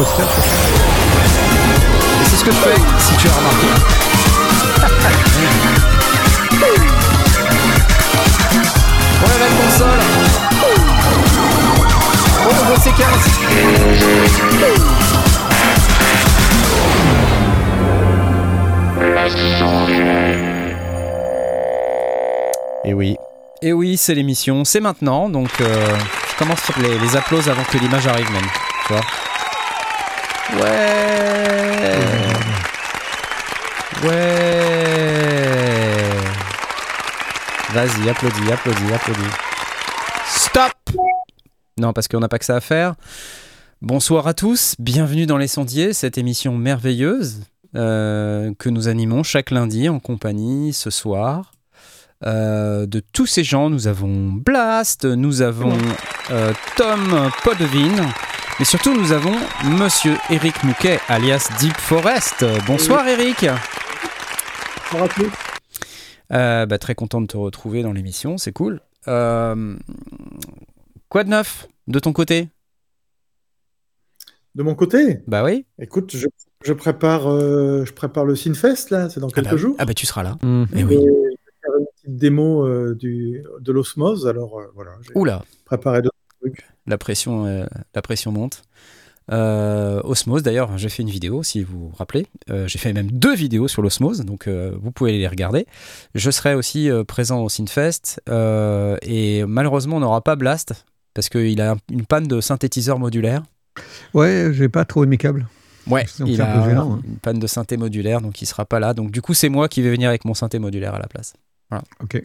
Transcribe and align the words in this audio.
Et 0.00 0.04
c'est 2.24 2.36
ce 2.36 2.44
que 2.44 2.52
je 2.52 2.56
fais, 2.56 2.76
si 3.00 3.16
tu 3.16 3.26
as 3.26 3.32
remarqué. 3.32 3.66
On 9.20 9.26
la 9.26 9.48
console. 9.48 10.02
Oh, 12.44 12.48
on 12.48 12.64
voit 12.66 12.78
séquence. 12.78 13.26
Et 22.84 22.94
oui. 22.94 23.16
Et 23.62 23.72
oui, 23.72 23.96
c'est 23.96 24.14
l'émission, 24.14 24.64
c'est 24.64 24.78
maintenant, 24.78 25.28
donc 25.28 25.50
euh, 25.60 25.98
je 26.30 26.36
commence 26.38 26.62
sur 26.62 26.78
les, 26.78 26.96
les 27.00 27.16
applauses 27.16 27.48
avant 27.48 27.64
que 27.64 27.76
l'image 27.78 28.06
arrive 28.06 28.30
même, 28.30 28.46
tu 28.86 28.92
vois. 28.92 29.02
Ouais. 30.56 31.98
Ouais. 34.02 35.08
Vas-y, 37.74 38.08
applaudis, 38.08 38.50
applaudis, 38.50 38.92
applaudis. 38.94 39.20
Stop 40.26 40.72
Non, 41.78 41.92
parce 41.92 42.08
qu'on 42.08 42.20
n'a 42.20 42.28
pas 42.28 42.38
que 42.38 42.46
ça 42.46 42.56
à 42.56 42.60
faire. 42.60 42.94
Bonsoir 43.82 44.26
à 44.26 44.32
tous, 44.34 44.74
bienvenue 44.78 45.26
dans 45.26 45.36
Les 45.36 45.48
Sondiers, 45.48 45.92
cette 45.92 46.16
émission 46.16 46.56
merveilleuse 46.56 47.42
euh, 47.76 48.52
que 48.58 48.70
nous 48.70 48.88
animons 48.88 49.22
chaque 49.22 49.50
lundi 49.50 49.88
en 49.88 50.00
compagnie 50.00 50.72
ce 50.72 50.88
soir. 50.88 51.52
Euh, 52.24 52.86
de 52.86 53.00
tous 53.00 53.26
ces 53.26 53.44
gens, 53.44 53.68
nous 53.68 53.86
avons 53.86 54.32
Blast, 54.32 55.04
nous 55.04 55.42
avons 55.42 55.76
euh, 56.30 56.52
Tom 56.76 57.30
Podevin, 57.44 58.08
mais 58.58 58.64
surtout 58.64 58.94
nous 58.94 59.12
avons 59.12 59.34
Monsieur 59.78 60.14
Eric 60.30 60.62
Mouquet, 60.64 60.98
alias 61.08 61.48
Deep 61.60 61.76
Forest. 61.76 62.44
Bonsoir 62.66 63.06
Eric. 63.06 63.46
Bonsoir 64.90 65.02
à 65.04 65.08
tous. 65.08 65.30
Euh, 66.32 66.66
bah, 66.66 66.78
très 66.78 66.94
content 66.94 67.20
de 67.20 67.26
te 67.26 67.36
retrouver 67.36 67.82
dans 67.82 67.92
l'émission, 67.92 68.36
c'est 68.38 68.52
cool. 68.52 68.80
Euh, 69.06 69.76
quoi 71.08 71.24
de 71.24 71.30
neuf 71.30 71.68
de 71.86 71.98
ton 71.98 72.12
côté? 72.12 72.48
De 74.54 74.62
mon 74.62 74.74
côté, 74.74 75.20
Bah 75.28 75.44
oui. 75.44 75.66
écoute, 75.78 76.16
je, 76.16 76.26
je 76.64 76.72
prépare, 76.72 77.30
euh, 77.30 77.84
je 77.84 77.92
prépare 77.92 78.24
le 78.24 78.34
Sinfest, 78.34 78.90
là, 78.90 79.08
c'est 79.08 79.20
dans 79.20 79.28
quelques 79.28 79.46
ah 79.46 79.50
bah, 79.52 79.56
jours. 79.56 79.76
Ah 79.78 79.84
bah 79.84 79.94
tu 79.94 80.04
seras 80.04 80.22
là. 80.24 80.36
Mmh. 80.42 80.64
Eh 80.74 80.80
Et 80.80 80.84
oui. 80.84 80.94
je 80.94 80.98
vais 81.00 81.36
faire 81.62 81.78
une 81.78 81.86
petite 81.94 82.16
démo 82.16 82.66
euh, 82.66 82.94
du, 82.96 83.44
de 83.60 83.72
l'osmose, 83.72 84.26
alors 84.26 84.58
euh, 84.58 84.64
voilà, 84.74 84.92
j'ai 85.02 85.12
Oula, 85.14 85.44
préparé 85.64 86.02
deux 86.02 86.10
trucs. 86.40 86.66
La 86.88 86.98
pression, 86.98 87.46
euh, 87.46 87.66
la 87.94 88.02
pression 88.02 88.32
monte. 88.32 88.62
Euh, 89.30 90.00
Osmose, 90.04 90.42
d'ailleurs, 90.42 90.78
j'ai 90.78 90.88
fait 90.88 91.02
une 91.02 91.10
vidéo, 91.10 91.42
si 91.42 91.62
vous 91.62 91.90
vous 91.90 91.96
rappelez. 91.96 92.26
Euh, 92.50 92.66
j'ai 92.66 92.78
fait 92.78 92.92
même 92.92 93.10
deux 93.10 93.34
vidéos 93.34 93.68
sur 93.68 93.82
l'osmose, 93.82 94.20
donc 94.24 94.46
euh, 94.46 94.72
vous 94.80 94.90
pouvez 94.90 95.18
les 95.18 95.28
regarder. 95.28 95.66
Je 96.14 96.30
serai 96.30 96.54
aussi 96.54 96.88
présent 97.06 97.42
au 97.42 97.48
Synfest, 97.48 98.20
et 99.02 99.44
malheureusement, 99.46 99.96
on 99.96 100.00
n'aura 100.00 100.22
pas 100.22 100.36
Blast, 100.36 100.86
parce 101.14 101.28
qu'il 101.28 101.60
a 101.60 101.76
une 101.90 102.06
panne 102.06 102.26
de 102.26 102.40
synthétiseur 102.40 102.98
modulaire. 102.98 103.42
Ouais, 104.14 104.50
j'ai 104.52 104.68
pas 104.68 104.84
trop 104.84 105.04
aimé 105.04 105.18
câble. 105.18 105.46
Ouais, 105.86 106.04
il 106.24 106.40
un 106.40 106.44
a 106.44 106.58
peu 106.58 106.68
gênant, 106.68 106.94
hein. 106.94 107.02
une 107.06 107.16
panne 107.16 107.38
de 107.38 107.46
synthé 107.46 107.76
modulaire, 107.76 108.20
donc 108.20 108.42
il 108.42 108.46
sera 108.46 108.64
pas 108.64 108.78
là. 108.80 108.92
Donc 108.92 109.10
du 109.10 109.22
coup, 109.22 109.34
c'est 109.34 109.48
moi 109.48 109.68
qui 109.68 109.80
vais 109.82 109.90
venir 109.90 110.08
avec 110.08 110.24
mon 110.24 110.34
synthé 110.34 110.58
modulaire 110.58 110.94
à 110.94 110.98
la 110.98 111.06
place. 111.06 111.34
Ok. 112.02 112.22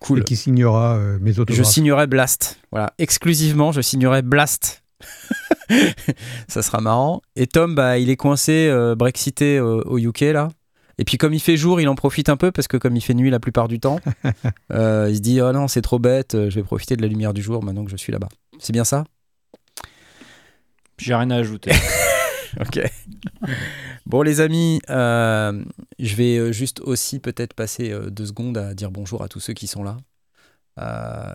Cool. 0.00 0.20
Et 0.20 0.24
qui 0.24 0.36
signera 0.36 0.96
euh, 0.96 1.18
mes 1.20 1.32
Je 1.32 1.40
autographes. 1.42 1.66
signerai 1.66 2.06
Blast. 2.06 2.58
Voilà, 2.70 2.92
exclusivement, 2.98 3.72
je 3.72 3.80
signerai 3.80 4.22
Blast. 4.22 4.82
ça 6.48 6.62
sera 6.62 6.80
marrant. 6.80 7.22
Et 7.34 7.46
Tom, 7.46 7.74
bah, 7.74 7.98
il 7.98 8.10
est 8.10 8.16
coincé, 8.16 8.68
euh, 8.70 8.94
brexité 8.94 9.58
euh, 9.58 9.82
au 9.84 9.98
UK 9.98 10.20
là. 10.32 10.48
Et 10.98 11.04
puis 11.04 11.18
comme 11.18 11.34
il 11.34 11.40
fait 11.40 11.58
jour, 11.58 11.80
il 11.80 11.88
en 11.88 11.94
profite 11.94 12.30
un 12.30 12.36
peu 12.38 12.50
parce 12.50 12.68
que 12.68 12.78
comme 12.78 12.96
il 12.96 13.02
fait 13.02 13.12
nuit 13.12 13.28
la 13.28 13.38
plupart 13.40 13.68
du 13.68 13.78
temps, 13.80 14.00
euh, 14.72 15.08
il 15.10 15.16
se 15.16 15.20
dit 15.20 15.40
oh 15.42 15.52
non 15.52 15.68
c'est 15.68 15.82
trop 15.82 15.98
bête, 15.98 16.32
je 16.48 16.54
vais 16.54 16.62
profiter 16.62 16.96
de 16.96 17.02
la 17.02 17.08
lumière 17.08 17.34
du 17.34 17.42
jour 17.42 17.62
maintenant 17.62 17.84
que 17.84 17.90
je 17.90 17.96
suis 17.96 18.12
là-bas. 18.12 18.28
C'est 18.58 18.72
bien 18.72 18.84
ça? 18.84 19.04
J'ai 20.98 21.14
rien 21.14 21.30
à 21.30 21.36
ajouter. 21.36 21.72
Ok. 22.60 22.80
Bon 24.06 24.22
les 24.22 24.40
amis, 24.40 24.80
euh, 24.88 25.62
je 25.98 26.16
vais 26.16 26.38
euh, 26.38 26.52
juste 26.52 26.80
aussi 26.80 27.18
peut-être 27.18 27.54
passer 27.54 27.90
euh, 27.90 28.08
deux 28.08 28.26
secondes 28.26 28.56
à 28.56 28.72
dire 28.72 28.90
bonjour 28.90 29.22
à 29.22 29.28
tous 29.28 29.40
ceux 29.40 29.52
qui 29.52 29.66
sont 29.66 29.82
là. 29.82 29.96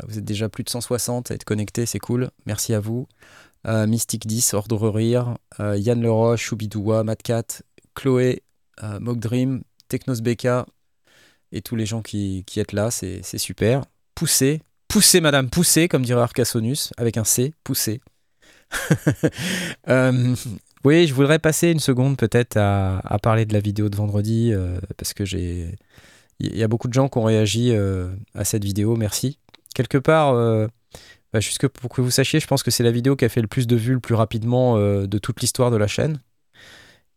Vous 0.07 0.17
êtes 0.17 0.25
déjà 0.25 0.49
plus 0.49 0.63
de 0.63 0.69
160 0.69 1.31
à 1.31 1.33
être 1.35 1.43
connectés, 1.43 1.85
c'est 1.85 1.99
cool. 1.99 2.29
Merci 2.45 2.73
à 2.73 2.79
vous. 2.79 3.07
Euh, 3.67 3.87
Mystique 3.87 4.27
10, 4.27 4.53
Ordre 4.53 4.89
Rire, 4.89 5.37
Yann 5.59 6.01
Leroche, 6.01 6.43
Choubidoua, 6.43 7.03
Matcat, 7.03 7.61
Chloé, 7.95 8.43
euh, 8.83 8.99
Mock 8.99 9.19
Dream, 9.19 9.61
Technos 9.87 10.21
BK 10.21 10.47
et 11.51 11.61
tous 11.61 11.75
les 11.75 11.85
gens 11.85 12.01
qui, 12.01 12.43
qui 12.47 12.59
êtes 12.59 12.71
là, 12.71 12.91
c'est 12.91 13.21
c'est 13.23 13.37
super. 13.37 13.83
Poussez, 14.15 14.61
poussez 14.87 15.21
madame, 15.21 15.49
poussez, 15.49 15.87
comme 15.87 16.03
dirait 16.03 16.21
Arcasonus, 16.21 16.91
avec 16.97 17.17
un 17.17 17.23
C, 17.23 17.53
poussez. 17.63 18.01
Euh, 19.89 20.35
oui, 20.83 21.07
je 21.07 21.13
voudrais 21.13 21.39
passer 21.39 21.71
une 21.71 21.79
seconde 21.79 22.17
peut-être 22.17 22.57
à, 22.57 22.99
à 22.99 23.19
parler 23.19 23.45
de 23.45 23.53
la 23.53 23.59
vidéo 23.59 23.89
de 23.89 23.95
vendredi, 23.95 24.51
euh, 24.53 24.79
parce 24.97 25.13
que 25.13 25.25
j'ai... 25.25 25.75
Il 26.39 26.57
y 26.57 26.63
a 26.63 26.67
beaucoup 26.67 26.87
de 26.87 26.93
gens 26.93 27.07
qui 27.07 27.19
ont 27.19 27.23
réagi 27.23 27.71
euh, 27.71 28.09
à 28.33 28.43
cette 28.43 28.63
vidéo, 28.63 28.95
merci. 28.95 29.37
Quelque 29.75 29.99
part, 29.99 30.33
euh, 30.33 30.67
bah, 31.33 31.39
juste 31.39 31.59
que 31.59 31.67
pour 31.67 31.91
que 31.91 32.01
vous 32.01 32.09
sachiez, 32.09 32.39
je 32.39 32.47
pense 32.47 32.63
que 32.63 32.71
c'est 32.71 32.83
la 32.83 32.91
vidéo 32.91 33.15
qui 33.15 33.25
a 33.25 33.29
fait 33.29 33.41
le 33.41 33.47
plus 33.47 33.67
de 33.67 33.75
vues 33.75 33.93
le 33.93 33.99
plus 33.99 34.15
rapidement 34.15 34.77
euh, 34.77 35.05
de 35.05 35.17
toute 35.19 35.41
l'histoire 35.41 35.69
de 35.69 35.77
la 35.77 35.85
chaîne. 35.87 36.19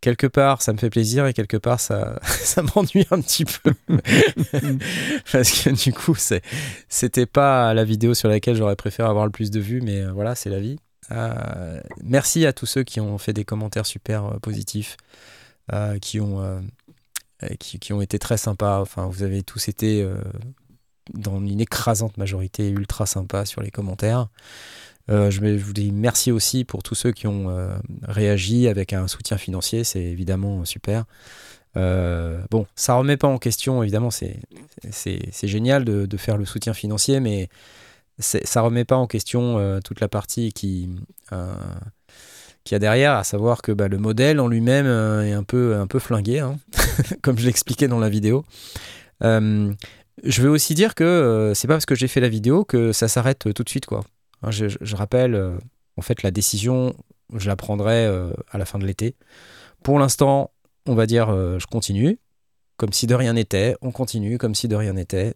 Quelque 0.02 0.26
part, 0.26 0.60
ça 0.60 0.74
me 0.74 0.78
fait 0.78 0.90
plaisir 0.90 1.26
et 1.26 1.32
quelque 1.32 1.56
part, 1.56 1.80
ça, 1.80 2.20
ça 2.26 2.62
m'ennuie 2.62 3.06
un 3.10 3.20
petit 3.22 3.46
peu. 3.46 3.72
Parce 5.32 5.50
que 5.62 5.70
du 5.70 5.94
coup, 5.94 6.14
c'était 6.88 7.26
pas 7.26 7.72
la 7.72 7.84
vidéo 7.84 8.12
sur 8.12 8.28
laquelle 8.28 8.56
j'aurais 8.56 8.76
préféré 8.76 9.08
avoir 9.08 9.24
le 9.24 9.32
plus 9.32 9.50
de 9.50 9.60
vues, 9.60 9.80
mais 9.80 10.04
voilà, 10.04 10.34
c'est 10.34 10.50
la 10.50 10.60
vie. 10.60 10.78
Euh, 11.12 11.80
merci 12.02 12.46
à 12.46 12.52
tous 12.52 12.66
ceux 12.66 12.82
qui 12.82 13.00
ont 13.00 13.18
fait 13.18 13.32
des 13.32 13.44
commentaires 13.44 13.86
super 13.86 14.24
euh, 14.24 14.38
positifs, 14.38 14.96
euh, 15.72 15.98
qui, 15.98 16.20
ont, 16.20 16.62
qui, 17.58 17.92
ont 17.92 18.00
été 18.00 18.18
très 18.18 18.36
sympas. 18.36 18.80
Enfin, 18.80 19.06
vous 19.06 19.22
avez 19.22 19.42
tous 19.42 19.68
été 19.68 20.06
dans 21.12 21.38
une 21.40 21.60
écrasante 21.60 22.16
majorité 22.16 22.70
ultra 22.70 23.06
sympas 23.06 23.44
sur 23.44 23.62
les 23.62 23.70
commentaires. 23.70 24.28
Je, 25.08 25.56
vous 25.56 25.72
dis 25.74 25.92
merci 25.92 26.32
aussi 26.32 26.64
pour 26.64 26.82
tous 26.82 26.94
ceux 26.94 27.12
qui 27.12 27.26
ont 27.26 27.68
réagi 28.02 28.68
avec 28.68 28.92
un 28.94 29.06
soutien 29.08 29.36
financier, 29.36 29.84
c'est 29.84 30.02
évidemment 30.02 30.64
super. 30.64 31.04
Bon, 31.74 32.66
ça 32.74 32.94
remet 32.94 33.16
pas 33.16 33.28
en 33.28 33.38
question, 33.38 33.82
évidemment, 33.82 34.10
c'est 34.10 34.38
génial 35.42 35.84
de, 35.84 36.16
faire 36.16 36.38
le 36.38 36.46
soutien 36.46 36.72
financier, 36.72 37.20
mais 37.20 37.48
ça 38.18 38.60
remet 38.60 38.84
pas 38.84 38.96
en 38.96 39.06
question 39.06 39.58
euh, 39.58 39.80
toute 39.80 40.00
la 40.00 40.08
partie 40.08 40.52
qui 40.52 40.88
euh, 41.32 41.54
qui 42.64 42.74
a 42.74 42.78
derrière, 42.78 43.12
à 43.12 43.24
savoir 43.24 43.60
que 43.60 43.72
bah, 43.72 43.88
le 43.88 43.98
modèle 43.98 44.40
en 44.40 44.48
lui-même 44.48 44.86
euh, 44.86 45.22
est 45.26 45.32
un 45.32 45.42
peu 45.42 45.76
un 45.76 45.86
peu 45.86 45.98
flingué, 45.98 46.38
hein, 46.38 46.58
comme 47.22 47.38
je 47.38 47.44
l'expliquais 47.46 47.88
dans 47.88 47.98
la 47.98 48.08
vidéo. 48.08 48.44
Euh, 49.22 49.72
je 50.22 50.42
veux 50.42 50.48
aussi 50.50 50.74
dire 50.74 50.94
que 50.94 51.52
c'est 51.54 51.66
pas 51.68 51.74
parce 51.74 51.86
que 51.86 51.94
j'ai 51.94 52.08
fait 52.08 52.20
la 52.20 52.28
vidéo 52.28 52.64
que 52.64 52.92
ça 52.92 53.08
s'arrête 53.08 53.52
tout 53.54 53.62
de 53.64 53.68
suite, 53.68 53.86
quoi. 53.86 54.04
Hein, 54.42 54.50
je, 54.50 54.66
je- 54.68 54.96
rappelle, 54.96 55.34
en 55.96 56.02
fait, 56.02 56.22
la 56.22 56.30
décision, 56.30 56.94
je 57.34 57.48
la 57.48 57.56
prendrai 57.56 58.06
à 58.50 58.58
la 58.58 58.64
fin 58.64 58.78
de 58.78 58.86
l'été. 58.86 59.16
Pour 59.82 59.98
l'instant, 59.98 60.52
on 60.86 60.94
va 60.94 61.06
dire, 61.06 61.28
je 61.58 61.66
continue, 61.66 62.18
comme 62.76 62.92
si 62.92 63.06
de 63.06 63.14
rien 63.14 63.32
n'était. 63.32 63.76
On 63.82 63.90
continue 63.90 64.38
comme 64.38 64.54
si 64.54 64.68
de 64.68 64.76
rien 64.76 64.92
n'était, 64.92 65.34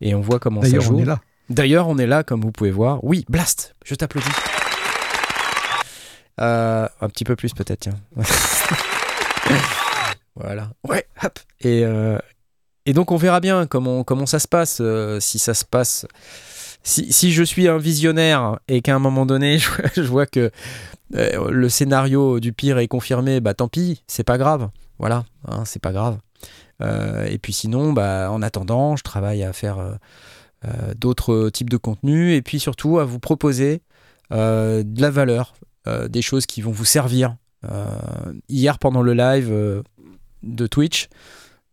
et 0.00 0.14
on 0.14 0.20
voit 0.20 0.38
comment 0.38 0.62
ça 0.62 0.76
joue. 0.80 0.96
on 0.96 1.00
est 1.00 1.04
là. 1.04 1.20
D'ailleurs, 1.52 1.86
on 1.88 1.98
est 1.98 2.06
là, 2.06 2.22
comme 2.22 2.40
vous 2.40 2.50
pouvez 2.50 2.70
voir. 2.70 3.04
Oui, 3.04 3.26
Blast, 3.28 3.74
je 3.84 3.94
t'applaudis. 3.94 4.26
Euh, 6.40 6.88
un 7.00 7.08
petit 7.10 7.24
peu 7.24 7.36
plus 7.36 7.52
peut-être, 7.52 7.80
tiens. 7.80 7.98
voilà. 10.34 10.70
Ouais, 10.88 11.04
hop. 11.22 11.38
Et, 11.60 11.84
euh, 11.84 12.18
et 12.86 12.94
donc 12.94 13.12
on 13.12 13.16
verra 13.16 13.40
bien 13.40 13.66
comment, 13.66 14.02
comment 14.02 14.24
ça 14.24 14.38
se 14.38 14.48
passe, 14.48 14.78
euh, 14.80 15.20
si 15.20 15.38
ça 15.38 15.52
se 15.52 15.64
passe... 15.66 16.06
Si, 16.84 17.32
je 17.32 17.42
suis 17.44 17.68
un 17.68 17.78
visionnaire 17.78 18.58
et 18.66 18.80
qu'à 18.82 18.94
un 18.96 18.98
moment 18.98 19.24
donné, 19.24 19.58
je, 19.94 20.00
vois- 20.00 20.26
que 20.26 20.50
euh, 21.14 21.50
le 21.50 21.68
scénario 21.68 22.40
du 22.40 22.52
pire 22.52 22.78
est 22.78 22.88
confirmé, 22.88 23.40
bah 23.40 23.54
tant 23.54 23.68
pis, 23.68 24.02
c'est 24.08 24.24
pas 24.24 24.36
grave. 24.38 24.68
Voilà, 24.98 25.24
hein, 25.46 25.64
c'est 25.64 25.80
pas 25.82 25.92
grave. 25.92 26.18
Euh, 26.80 27.26
et 27.26 27.38
puis 27.38 27.52
sinon, 27.52 27.92
bah, 27.92 28.30
en 28.32 28.42
attendant, 28.42 28.96
je 28.96 29.04
travaille 29.04 29.44
à 29.44 29.52
faire 29.52 29.78
euh, 29.78 29.92
euh, 29.92 29.94
d'autres 30.96 31.50
types 31.50 31.70
de 31.70 31.76
contenus 31.76 32.36
et 32.36 32.42
puis 32.42 32.60
surtout 32.60 32.98
à 32.98 33.04
vous 33.04 33.18
proposer 33.18 33.82
euh, 34.32 34.82
de 34.82 35.02
la 35.02 35.10
valeur, 35.10 35.54
euh, 35.86 36.08
des 36.08 36.22
choses 36.22 36.46
qui 36.46 36.62
vont 36.62 36.70
vous 36.70 36.84
servir. 36.84 37.36
Euh, 37.64 37.86
hier, 38.48 38.78
pendant 38.78 39.02
le 39.02 39.12
live 39.12 39.48
euh, 39.50 39.82
de 40.42 40.66
Twitch, 40.66 41.08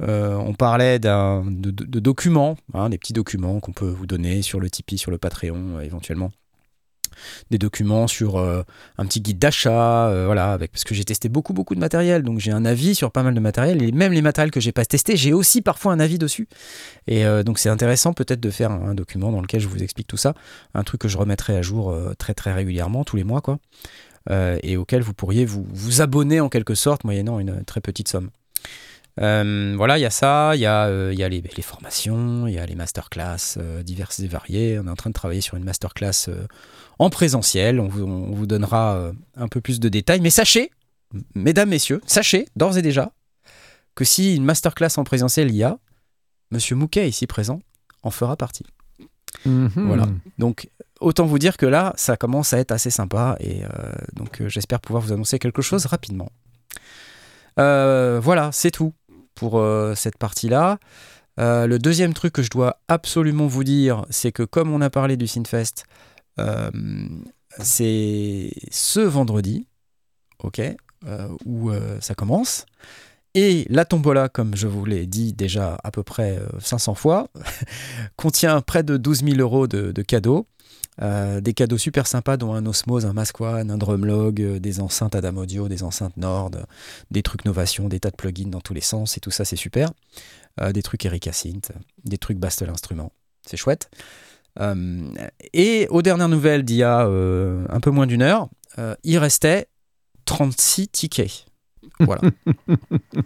euh, 0.02 0.36
on 0.36 0.54
parlait 0.54 1.00
de, 1.00 2.00
documents, 2.00 2.58
hein, 2.74 2.90
des 2.90 2.98
petits 2.98 3.14
documents 3.14 3.60
qu'on 3.60 3.72
peut 3.72 3.90
vous 3.90 4.08
donner 4.08 4.42
sur 4.42 4.60
le 4.60 4.70
Tipeee, 4.70 4.98
sur 4.98 5.12
le 5.12 5.18
Patreon 5.18 5.78
euh, 5.78 5.82
éventuellement. 5.82 6.32
Des 7.50 7.58
documents 7.58 8.08
sur 8.08 8.38
euh, 8.38 8.64
un 8.98 9.06
petit 9.06 9.22
guide 9.22 9.40
d'achat, 9.40 10.08
euh, 10.08 10.26
voilà, 10.26 10.58
parce 10.58 10.84
que 10.84 10.94
j'ai 10.94 11.04
testé 11.04 11.30
beaucoup, 11.30 11.54
beaucoup 11.54 11.76
de 11.76 11.80
matériel, 11.80 12.24
donc 12.24 12.40
j'ai 12.40 12.52
un 12.52 12.66
avis 12.66 12.96
sur 12.96 13.12
pas 13.12 13.24
mal 13.24 13.34
de 13.34 13.40
matériel, 13.40 13.82
et 13.82 13.92
même 13.92 14.14
les 14.14 14.22
matériels 14.22 14.52
que 14.52 14.60
j'ai 14.60 14.72
pas 14.72 14.86
testé, 14.86 15.16
j'ai 15.16 15.34
aussi 15.34 15.62
parfois 15.62 15.94
un 15.94 16.00
avis 16.00 16.18
dessus. 16.18 16.48
Et 17.08 17.26
euh, 17.26 17.44
donc 17.44 17.60
c'est 17.60 17.70
intéressant 17.70 18.14
peut-être 18.14 18.40
de 18.40 18.50
faire 18.50 18.72
un, 18.72 18.94
document 18.94 19.32
dans 19.32 19.42
lequel 19.42 19.62
je 19.62 19.68
vous 19.68 19.84
explique 19.84 20.08
tout 20.08 20.18
ça, 20.18 20.34
un 20.74 20.84
truc 20.84 21.02
que 21.02 21.08
je 21.08 21.18
remettrai 21.18 21.56
à 21.56 21.62
jour 21.62 21.96
très 22.18 22.34
très 22.34 22.54
régulièrement, 22.54 23.04
tous 23.04 23.16
les 23.16 23.24
mois, 23.24 23.42
quoi, 23.42 23.60
et 24.62 24.78
auquel 24.78 25.02
vous 25.02 25.14
pourriez 25.14 25.46
vous, 25.46 25.66
vous 25.72 26.02
abonner 26.02 26.40
en 26.40 26.50
quelque 26.50 26.76
sorte, 26.76 27.04
moyennant 27.04 27.40
une 27.40 27.64
très 27.64 27.82
petite 27.82 28.08
somme. 28.08 28.30
Voilà, 29.20 29.98
il 29.98 30.02
y 30.02 30.06
a 30.06 30.10
ça, 30.10 30.52
il 30.56 30.62
y 30.62 30.66
a, 30.66 30.86
euh, 30.86 31.14
y 31.14 31.24
a 31.24 31.30
les, 31.30 31.42
formations, 31.62 32.48
il 32.48 32.54
y 32.54 32.60
a 32.60 32.66
les 32.66 32.76
masterclass 32.76 33.58
euh, 33.58 33.84
diverses 33.84 34.20
et 34.20 34.28
variées. 34.28 34.80
On 34.80 34.88
est 34.88 34.90
en 34.90 34.96
train 34.96 35.10
de 35.10 35.16
travailler 35.16 35.42
sur 35.42 35.58
une 35.58 35.64
masterclass 35.64 36.30
en 37.00 37.10
présentiel. 37.10 37.80
On 37.80 37.88
vous, 37.88 38.04
on 38.04 38.32
vous 38.32 38.46
donnera 38.46 38.96
euh, 38.96 39.14
un 39.36 39.48
peu 39.48 39.62
plus 39.62 39.80
de 39.80 39.90
détails. 39.90 40.22
Mais 40.22 40.30
sachez, 40.30 40.72
mesdames, 41.36 41.70
messieurs, 41.70 42.02
sachez 42.06 42.48
d'ores 42.56 42.78
et 42.78 42.82
déjà 42.82 43.12
que 43.96 44.06
si 44.06 44.36
une 44.36 44.46
masterclass 44.46 44.98
en 44.98 45.04
présentiel 45.04 45.50
il 45.50 45.56
y 45.56 45.64
a, 45.64 45.78
Monsieur 46.52 46.76
Mouquet, 46.76 47.08
ici 47.08 47.28
présent, 47.28 47.62
en 48.02 48.12
fera 48.12 48.36
partie. 48.36 48.66
Mhm. 49.46 49.72
Voilà. 49.76 50.08
Donc, 50.38 50.70
autant 51.00 51.26
vous 51.26 51.40
dire 51.40 51.58
que 51.58 51.66
là, 51.66 51.94
ça 51.96 52.18
commence 52.18 52.54
à 52.54 52.60
être 52.60 52.72
assez 52.72 52.90
sympa 52.90 53.38
et 53.40 53.64
euh, 53.64 53.68
donc 54.14 54.42
euh, 54.42 54.50
j'espère 54.50 54.80
pouvoir 54.80 55.04
vous 55.04 55.14
annoncer 55.14 55.40
quelque 55.40 55.62
chose 55.62 55.86
rapidement. 55.86 56.32
Euh, 57.60 58.20
voilà, 58.22 58.52
c'est 58.52 58.72
tout 58.72 58.94
pour 59.36 59.64
cette 59.96 60.18
partie-là. 60.18 60.80
Le 61.38 61.78
deuxième 61.78 62.14
truc 62.14 62.34
que 62.34 62.44
je 62.44 62.50
dois 62.50 62.82
absolument 62.90 63.48
vous 63.48 63.64
dire, 63.64 64.06
c'est 64.10 64.34
que 64.34 64.44
comme 64.44 64.74
on 64.74 64.82
a 64.82 64.90
parlé 64.90 65.16
du 65.16 65.28
Sinfest, 65.28 65.86
c'est 67.60 68.52
ce 68.72 69.00
vendredi, 69.00 69.68
ok, 70.44 70.62
euh, 71.06 71.28
où 71.46 71.72
euh, 71.72 72.00
ça 72.02 72.16
commence. 72.16 72.66
Et 73.36 73.66
la 73.70 73.86
tombola, 73.86 74.28
comme 74.28 74.56
je 74.56 74.68
vous 74.68 74.86
l'ai 74.86 75.06
dit 75.06 75.34
déjà 75.34 75.78
à 75.84 75.92
peu 75.92 76.04
près 76.04 76.38
euh, 76.38 76.48
500 76.60 76.96
fois, 76.96 77.30
contient 78.16 78.60
près 78.62 78.84
de 78.84 78.98
12 78.98 79.24
000 79.24 79.38
euros 79.38 79.68
de, 79.68 79.92
de 79.92 80.02
cadeaux. 80.02 80.48
Euh, 81.02 81.40
des 81.40 81.54
cadeaux 81.54 81.78
super 81.78 82.08
sympas, 82.08 82.36
dont 82.36 82.54
un 82.54 82.66
Osmose, 82.66 83.06
un 83.06 83.14
Mask 83.14 83.40
One, 83.40 83.72
un 83.72 83.78
Drumlog, 83.78 84.42
euh, 84.42 84.60
des 84.60 84.82
enceintes 84.82 85.16
Adam 85.16 85.38
Audio, 85.38 85.70
des 85.70 85.84
enceintes 85.84 86.18
Nord, 86.18 86.52
euh, 86.56 86.64
des 87.12 87.24
trucs 87.24 87.46
Novation, 87.46 87.88
des 87.88 88.02
tas 88.02 88.10
de 88.10 88.18
plugins 88.18 88.50
dans 88.50 88.60
tous 88.60 88.74
les 88.74 88.82
sens, 88.82 89.16
et 89.16 89.22
tout 89.22 89.32
ça, 89.32 89.46
c'est 89.46 89.56
super. 89.56 89.92
Euh, 90.60 90.74
des 90.74 90.82
trucs 90.82 91.06
Erika 91.06 91.32
Synth, 91.32 91.72
des 92.04 92.18
trucs 92.18 92.38
Bastel 92.38 92.70
Instruments, 92.70 93.14
c'est 93.46 93.56
chouette. 93.56 93.90
Euh, 94.60 95.12
et 95.54 95.88
aux 95.90 96.02
dernières 96.02 96.30
nouvelles 96.30 96.64
d'il 96.64 96.78
y 96.78 96.84
a 96.84 97.06
euh, 97.06 97.66
un 97.70 97.80
peu 97.80 97.92
moins 97.92 98.08
d'une 98.08 98.22
heure, 98.22 98.50
euh, 98.78 98.96
il 99.04 99.18
restait 99.18 99.68
36 100.26 100.90
tickets. 100.90 101.46
Voilà. 102.00 102.22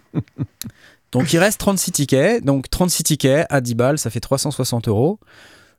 donc 1.12 1.32
il 1.32 1.38
reste 1.38 1.58
36 1.58 1.92
tickets. 1.92 2.44
Donc 2.44 2.70
36 2.70 3.02
tickets 3.04 3.46
à 3.50 3.60
10 3.60 3.74
balles, 3.74 3.98
ça 3.98 4.10
fait 4.10 4.20
360 4.20 4.88
euros. 4.88 5.18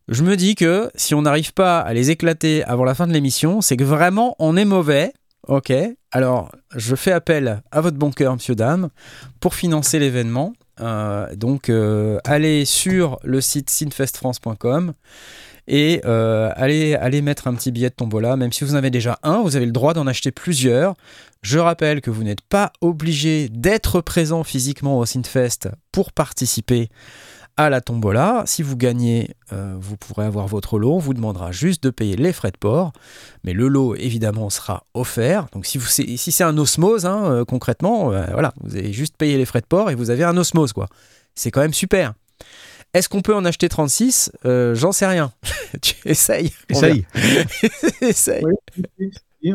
Je 0.08 0.24
me 0.24 0.38
dis 0.38 0.56
que 0.56 0.92
si 0.96 1.16
on 1.16 1.24
n'arrive 1.24 1.54
pas 1.54 1.80
à 1.80 1.94
les 1.94 2.12
éclater 2.12 2.64
avant 2.66 2.84
la 2.84 2.94
fin 2.94 3.08
de 3.08 3.14
l'émission, 3.14 3.62
c'est 3.62 3.76
que 3.76 3.84
vraiment 3.84 4.36
on 4.40 4.56
est 4.56 4.66
mauvais. 4.66 5.14
Ok. 5.48 5.74
Alors 6.12 6.52
je 6.76 6.96
fais 6.96 7.12
appel 7.12 7.62
à 7.72 7.82
votre 7.82 7.98
bon 7.98 8.12
cœur, 8.12 8.34
monsieur, 8.34 8.56
dame, 8.56 8.90
pour 9.40 9.56
financer 9.56 10.00
l'événement. 10.00 10.54
Euh, 10.82 11.34
donc 11.36 11.70
euh, 11.70 12.20
allez 12.26 12.66
sur 12.66 13.18
le 13.24 13.40
site 13.42 13.70
sinfestfrance.com 13.70 14.94
et 15.68 16.02
euh, 16.06 16.52
allez, 16.56 16.96
allez 16.96 17.22
mettre 17.22 17.48
un 17.48 17.56
petit 17.56 17.72
billet 17.72 17.90
de 17.90 17.96
tombola. 17.96 18.36
Même 18.38 18.52
si 18.52 18.64
vous 18.64 18.74
en 18.74 18.78
avez 18.78 18.92
déjà 18.92 19.18
un, 19.24 19.42
vous 19.42 19.56
avez 19.56 19.66
le 19.66 19.72
droit 19.72 19.94
d'en 19.94 20.08
acheter 20.08 20.32
plusieurs. 20.32 20.96
Je 21.42 21.60
rappelle 21.60 22.02
que 22.02 22.12
vous 22.12 22.24
n'êtes 22.24 22.42
pas 22.42 22.72
obligé 22.82 23.50
d'être 23.50 24.02
présent 24.02 24.44
physiquement 24.44 24.98
au 24.98 25.06
Synfest 25.06 25.70
pour 25.92 26.12
participer 26.12 26.90
à 27.58 27.70
la 27.70 27.82
tombola. 27.82 28.44
Si 28.46 28.64
vous 28.64 28.76
gagnez, 28.76 29.32
euh, 29.54 29.76
vous 29.80 29.96
pourrez 29.98 30.26
avoir 30.26 30.48
votre 30.48 30.78
lot. 30.78 30.96
On 30.96 31.00
vous 31.00 31.14
demandera 31.14 31.52
juste 31.52 31.84
de 31.84 31.90
payer 31.90 32.16
les 32.16 32.34
frais 32.34 32.52
de 32.52 32.58
port. 32.58 32.94
Mais 33.44 33.54
le 33.54 33.68
lot, 33.68 33.96
évidemment, 33.96 34.50
sera 34.50 34.86
offert. 34.94 35.48
Donc 35.54 35.66
si, 35.66 35.80
c'est 35.80 36.44
un 36.44 36.58
osmose, 36.58 37.06
hein, 37.06 37.26
euh, 37.26 37.46
concrètement, 37.46 38.10
voilà, 38.10 38.54
vous 38.62 38.76
avez 38.76 38.94
juste 38.94 39.18
payé 39.18 39.38
les 39.38 39.46
frais 39.46 39.62
de 39.62 39.68
port 39.68 39.90
et 39.90 39.96
vous 39.96 40.10
avez 40.10 40.24
un 40.24 40.38
osmose. 40.38 40.74
C'est 41.34 41.52
quand 41.52 41.62
même 41.62 41.74
super. 41.74 42.14
Est-ce 42.96 43.10
qu'on 43.10 43.22
peut 43.22 43.36
en 43.36 43.44
acheter 43.44 43.68
36 43.68 44.32
Euh, 44.46 44.74
J'en 44.74 44.94
sais 44.94 45.06
rien. 45.06 45.34
tu 45.82 45.96
essayes. 46.06 46.54
Essaye. 46.70 47.06
Essaye. 48.02 48.42
Oui, 48.46 49.54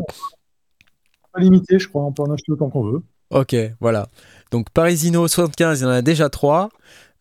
pas 1.33 1.41
limité, 1.41 1.79
je 1.79 1.89
crois. 1.89 2.05
On 2.05 2.13
peut 2.13 2.23
en 2.23 2.31
acheter 2.35 2.53
autant 2.53 2.69
qu'on 2.69 2.85
veut. 2.85 3.03
Ok, 3.31 3.57
voilà. 3.81 4.09
Donc 4.51 4.69
Parisino 4.69 5.27
75, 5.27 5.81
il 5.81 5.85
y 5.85 5.87
en 5.87 5.91
a 5.91 6.03
déjà 6.03 6.29
trois. 6.29 6.69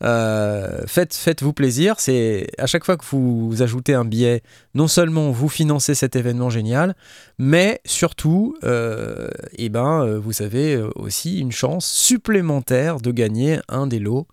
Euh, 0.04 0.82
faites, 0.88 1.14
faites-vous 1.14 1.54
plaisir. 1.54 2.02
C'est 2.02 2.48
à 2.58 2.66
chaque 2.66 2.84
fois 2.84 2.98
que 2.98 3.06
vous 3.06 3.62
ajoutez 3.62 3.94
un 3.94 4.04
billet, 4.04 4.44
non 4.74 4.90
seulement 4.90 5.32
vous 5.32 5.48
financez 5.48 5.96
cet 5.96 6.18
événement 6.18 6.50
génial, 6.50 6.96
mais 7.38 7.80
surtout, 7.86 8.58
euh, 8.66 9.30
eh 9.54 9.70
ben, 9.70 10.18
vous 10.18 10.42
avez 10.42 10.76
aussi 10.96 11.40
une 11.40 11.54
chance 11.54 11.86
supplémentaire 11.86 13.00
de 13.00 13.12
gagner 13.12 13.60
un 13.70 13.88
des 13.88 14.00
lots. 14.00 14.28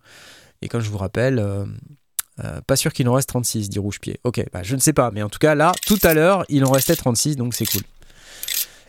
Et 0.63 0.69
comme 0.69 0.81
je 0.81 0.91
vous 0.91 0.99
rappelle, 0.99 1.39
euh, 1.39 1.65
euh, 2.45 2.61
pas 2.67 2.77
sûr 2.77 2.93
qu'il 2.93 3.09
en 3.09 3.15
reste 3.15 3.29
36, 3.29 3.69
dit 3.69 3.79
Rouge-Pied. 3.79 4.21
Ok, 4.25 4.45
bah, 4.53 4.63
je 4.63 4.75
ne 4.75 4.81
sais 4.81 4.93
pas, 4.93 5.11
mais 5.11 5.23
en 5.23 5.29
tout 5.29 5.39
cas 5.39 5.55
là, 5.55 5.73
tout 5.87 5.99
à 6.03 6.15
l'heure, 6.15 6.45
il 6.49 6.65
en 6.65 6.71
restait 6.71 6.97
36, 6.97 7.37
donc 7.37 7.55
c'est 7.55 7.67
cool. 7.67 7.83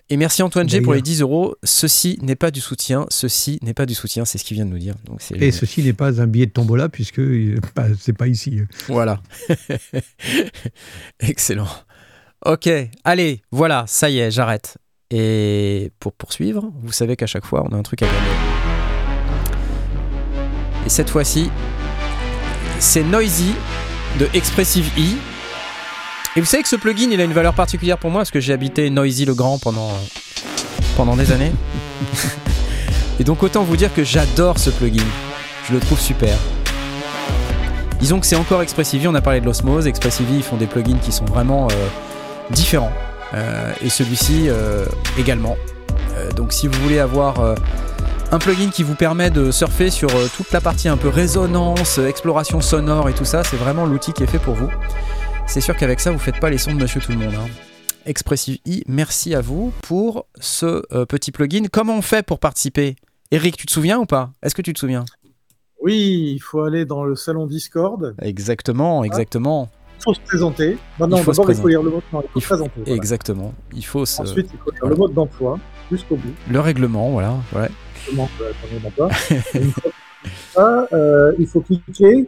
Et 0.10 0.16
merci 0.16 0.42
Antoine 0.42 0.70
G 0.70 0.80
pour 0.80 0.94
les 0.94 1.02
10 1.02 1.22
euros. 1.22 1.56
Ceci 1.64 2.18
n'est 2.22 2.38
pas 2.38 2.50
du 2.50 2.62
soutien. 2.62 3.06
Ceci 3.10 3.60
n'est 3.62 3.74
pas 3.74 3.86
du 3.86 3.94
soutien. 3.94 4.24
C'est 4.24 4.38
ce 4.38 4.46
qu'il 4.46 4.56
vient 4.56 4.66
de 4.66 4.72
nous 4.72 4.78
dire. 4.78 4.96
Donc 5.04 5.22
Et 5.36 5.52
ceci 5.52 5.84
n'est 5.84 5.92
pas 5.92 6.22
un 6.22 6.28
billet 6.28 6.46
de 6.46 6.52
tombola 6.52 6.88
puisque 6.88 7.20
bah, 7.76 7.88
c'est 8.00 8.14
pas 8.14 8.28
ici. 8.28 8.62
voilà. 8.88 9.22
Excellent. 11.20 11.68
Ok. 12.46 12.70
Allez, 13.04 13.42
voilà. 13.52 13.84
Ça 13.88 14.10
y 14.10 14.20
est, 14.20 14.32
j'arrête. 14.32 14.78
Et 15.10 15.92
pour 16.00 16.14
poursuivre, 16.14 16.72
vous 16.82 16.94
savez 16.94 17.18
qu'à 17.18 17.28
chaque 17.28 17.46
fois, 17.46 17.66
on 17.70 17.74
a 17.74 17.78
un 17.78 17.84
truc 17.84 18.02
à 18.04 18.06
gagner. 18.06 18.57
Et 20.88 20.90
cette 20.90 21.10
fois-ci, 21.10 21.52
c'est 22.80 23.04
Noisy 23.04 23.54
de 24.22 24.30
Expressive 24.34 24.90
E. 24.98 25.18
Et 26.38 26.40
vous 26.40 26.46
savez 26.46 26.64
que 26.64 26.70
ce 26.70 26.78
plugin, 26.78 27.10
il 27.12 27.20
a 27.20 27.26
une 27.26 27.34
valeur 27.34 27.54
particulière 27.54 27.98
pour 27.98 28.10
moi 28.10 28.22
parce 28.22 28.32
que 28.32 28.40
j'ai 28.40 28.54
habité 28.54 28.90
Noisy 28.90 29.26
le 29.26 29.34
Grand 29.34 29.60
pendant, 29.60 29.92
pendant 30.96 31.18
des 31.18 31.34
années. 31.34 31.52
Et 33.20 33.26
donc 33.26 33.44
autant 33.44 33.64
vous 33.64 33.76
dire 33.76 33.94
que 33.94 34.06
j'adore 34.06 34.60
ce 34.60 34.70
plugin. 34.70 35.04
Je 35.68 35.74
le 35.74 35.82
trouve 35.82 36.00
super. 36.00 36.38
Disons 38.00 38.22
que 38.22 38.26
c'est 38.26 38.38
encore 38.38 38.62
Expressive, 38.62 39.10
on 39.10 39.16
a 39.16 39.20
parlé 39.20 39.42
de 39.42 39.46
l'osmose. 39.46 39.88
Expressive, 39.88 40.28
ils 40.32 40.42
font 40.42 40.56
des 40.56 40.68
plugins 40.68 41.00
qui 41.00 41.12
sont 41.12 41.26
vraiment 41.26 41.68
euh, 41.70 41.88
différents. 42.52 42.94
Euh, 43.34 43.74
et 43.84 43.90
celui-ci 43.90 44.46
euh, 44.48 44.86
également. 45.20 45.58
Donc 46.38 46.54
si 46.54 46.70
vous 46.70 46.82
voulez 46.82 47.00
avoir 47.00 47.56
un 48.32 48.40
plugin 48.40 48.70
qui 48.70 48.84
vous 48.84 48.96
permet 48.96 49.30
de 49.30 49.52
surfer 49.52 49.90
sur 49.90 50.10
euh, 50.16 50.28
toute 50.36 50.52
la 50.52 50.60
partie 50.62 50.88
un 50.90 50.98
peu 50.98 51.08
résonance, 51.08 51.98
euh, 52.00 52.08
exploration 52.08 52.60
sonore 52.62 53.08
et 53.10 53.14
tout 53.14 53.26
ça, 53.26 53.44
c'est 53.44 53.56
vraiment 53.58 53.86
l'outil 53.86 54.12
qui 54.14 54.24
est 54.24 54.28
fait 54.28 54.40
pour 54.40 54.54
vous. 54.54 54.70
C'est 55.48 55.62
sûr 55.62 55.76
qu'avec 55.78 56.00
ça, 56.00 56.12
vous 56.12 56.20
faites 56.20 56.40
pas 56.40 56.50
les 56.50 56.58
sons 56.58 56.74
de 56.76 56.82
Monsieur 56.82 57.00
Tout 57.00 57.12
le 57.14 57.20
Monde. 57.20 57.34
hein. 57.36 57.48
Expressive 58.06 58.58
E, 58.68 58.82
merci 58.88 59.34
à 59.34 59.42
vous 59.42 59.72
pour 59.82 60.26
ce 60.40 60.84
euh, 60.94 61.06
petit 61.06 61.32
plugin. 61.32 61.64
Comment 61.72 61.96
on 61.98 62.02
fait 62.02 62.26
pour 62.26 62.40
participer? 62.40 62.96
Eric, 63.32 63.58
tu 63.58 63.66
te 63.66 63.72
souviens 63.72 63.98
ou 64.00 64.06
pas? 64.06 64.32
Est-ce 64.44 64.56
que 64.56 64.62
tu 64.62 64.74
te 64.74 64.80
souviens? 64.80 65.06
Oui, 65.82 66.34
il 66.36 66.40
faut 66.40 66.62
aller 66.62 66.86
dans 66.86 67.04
le 67.04 67.16
salon 67.16 67.46
Discord. 67.48 68.16
Exactement, 68.22 69.04
exactement, 69.04 69.70
Il 70.00 70.04
faut 70.04 70.14
se 70.14 70.20
présenter. 70.22 70.78
Non, 71.00 71.08
Il 71.18 71.24
faut 71.24 71.34
se 71.34 71.38
d'abord, 71.38 71.52
il 71.52 71.56
faut 71.56 71.64
présenter. 71.64 71.70
lire 71.70 71.84
le 71.84 71.90
mode. 71.92 72.02
non, 72.12 72.22
il 72.24 72.28
faut 72.28 72.30
Il 72.36 72.42
se 72.42 72.48
faut- 72.48 72.54
présenter. 72.56 72.72
voilà. 72.82 72.96
exactement. 72.96 73.54
Il 73.74 73.86
faut 73.86 74.06
se- 74.06 74.22
Ensuite, 74.22 74.50
il 74.54 74.60
faut 74.60 74.72
lire 74.72 74.80
voilà. 74.82 74.96
le 74.96 75.00
mode 75.00 75.14
d'emploi 75.14 75.60
jusqu'au 75.92 76.16
bout. 76.18 76.34
le 76.50 76.60
règlement, 76.60 77.10
voilà. 77.12 77.36
Ouais. 77.56 77.70
Euh, 78.12 79.34
une 79.56 79.72
fois 79.72 79.92
ça, 80.54 80.88
euh, 80.94 81.32
il 81.40 81.48
faut 81.48 81.62
cliquer 81.62 82.26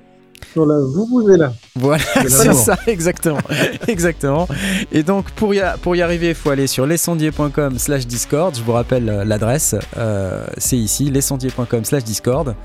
sur 0.54 0.66
la 0.66 0.80
vous 0.80 1.06
vous 1.06 1.28
là. 1.28 1.52
Voilà, 1.76 2.04
c'est 2.28 2.54
ça, 2.54 2.78
exactement. 2.88 3.40
exactement. 3.88 4.48
Et 4.92 5.04
donc, 5.04 5.32
pour 5.32 5.54
y, 5.54 5.60
a- 5.60 5.78
pour 5.78 5.96
y 5.96 6.02
arriver, 6.02 6.30
il 6.30 6.36
faut 6.36 6.50
aller 6.50 6.68
sur 6.68 6.86
lescendier.com 6.86 7.78
slash 7.78 8.08
Discord. 8.08 8.56
Je 8.56 8.64
vous 8.64 8.72
rappelle 8.72 9.10
euh, 9.10 9.26
l'adresse, 9.26 9.76
euh, 9.98 10.46
c'est 10.58 10.78
ici, 10.78 11.10
lescendier.com 11.12 11.84
slash 11.84 12.04
Discord. 12.04 12.56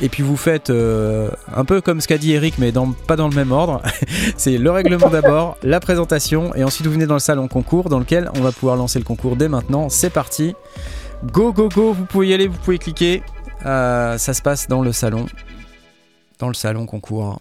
Et 0.00 0.08
puis 0.08 0.22
vous 0.22 0.36
faites 0.36 0.70
euh, 0.70 1.28
un 1.52 1.64
peu 1.64 1.80
comme 1.80 2.00
ce 2.00 2.06
qu'a 2.06 2.18
dit 2.18 2.32
Eric, 2.32 2.54
mais 2.58 2.70
dans, 2.70 2.92
pas 2.92 3.16
dans 3.16 3.26
le 3.28 3.34
même 3.34 3.50
ordre. 3.50 3.82
c'est 4.36 4.56
le 4.56 4.70
règlement 4.70 5.08
d'abord, 5.08 5.56
la 5.64 5.80
présentation, 5.80 6.54
et 6.54 6.62
ensuite 6.62 6.86
vous 6.86 6.92
venez 6.92 7.06
dans 7.06 7.14
le 7.14 7.20
salon 7.20 7.48
concours, 7.48 7.88
dans 7.88 7.98
lequel 7.98 8.30
on 8.36 8.40
va 8.42 8.52
pouvoir 8.52 8.76
lancer 8.76 9.00
le 9.00 9.04
concours 9.04 9.34
dès 9.34 9.48
maintenant. 9.48 9.88
C'est 9.88 10.10
parti. 10.10 10.54
Go, 11.24 11.52
go, 11.52 11.68
go, 11.68 11.92
vous 11.92 12.04
pouvez 12.04 12.28
y 12.28 12.34
aller, 12.34 12.46
vous 12.46 12.58
pouvez 12.58 12.78
cliquer. 12.78 13.22
Euh, 13.66 14.18
ça 14.18 14.34
se 14.34 14.42
passe 14.42 14.68
dans 14.68 14.82
le 14.82 14.92
salon. 14.92 15.26
Dans 16.38 16.48
le 16.48 16.54
salon 16.54 16.86
concours. 16.86 17.40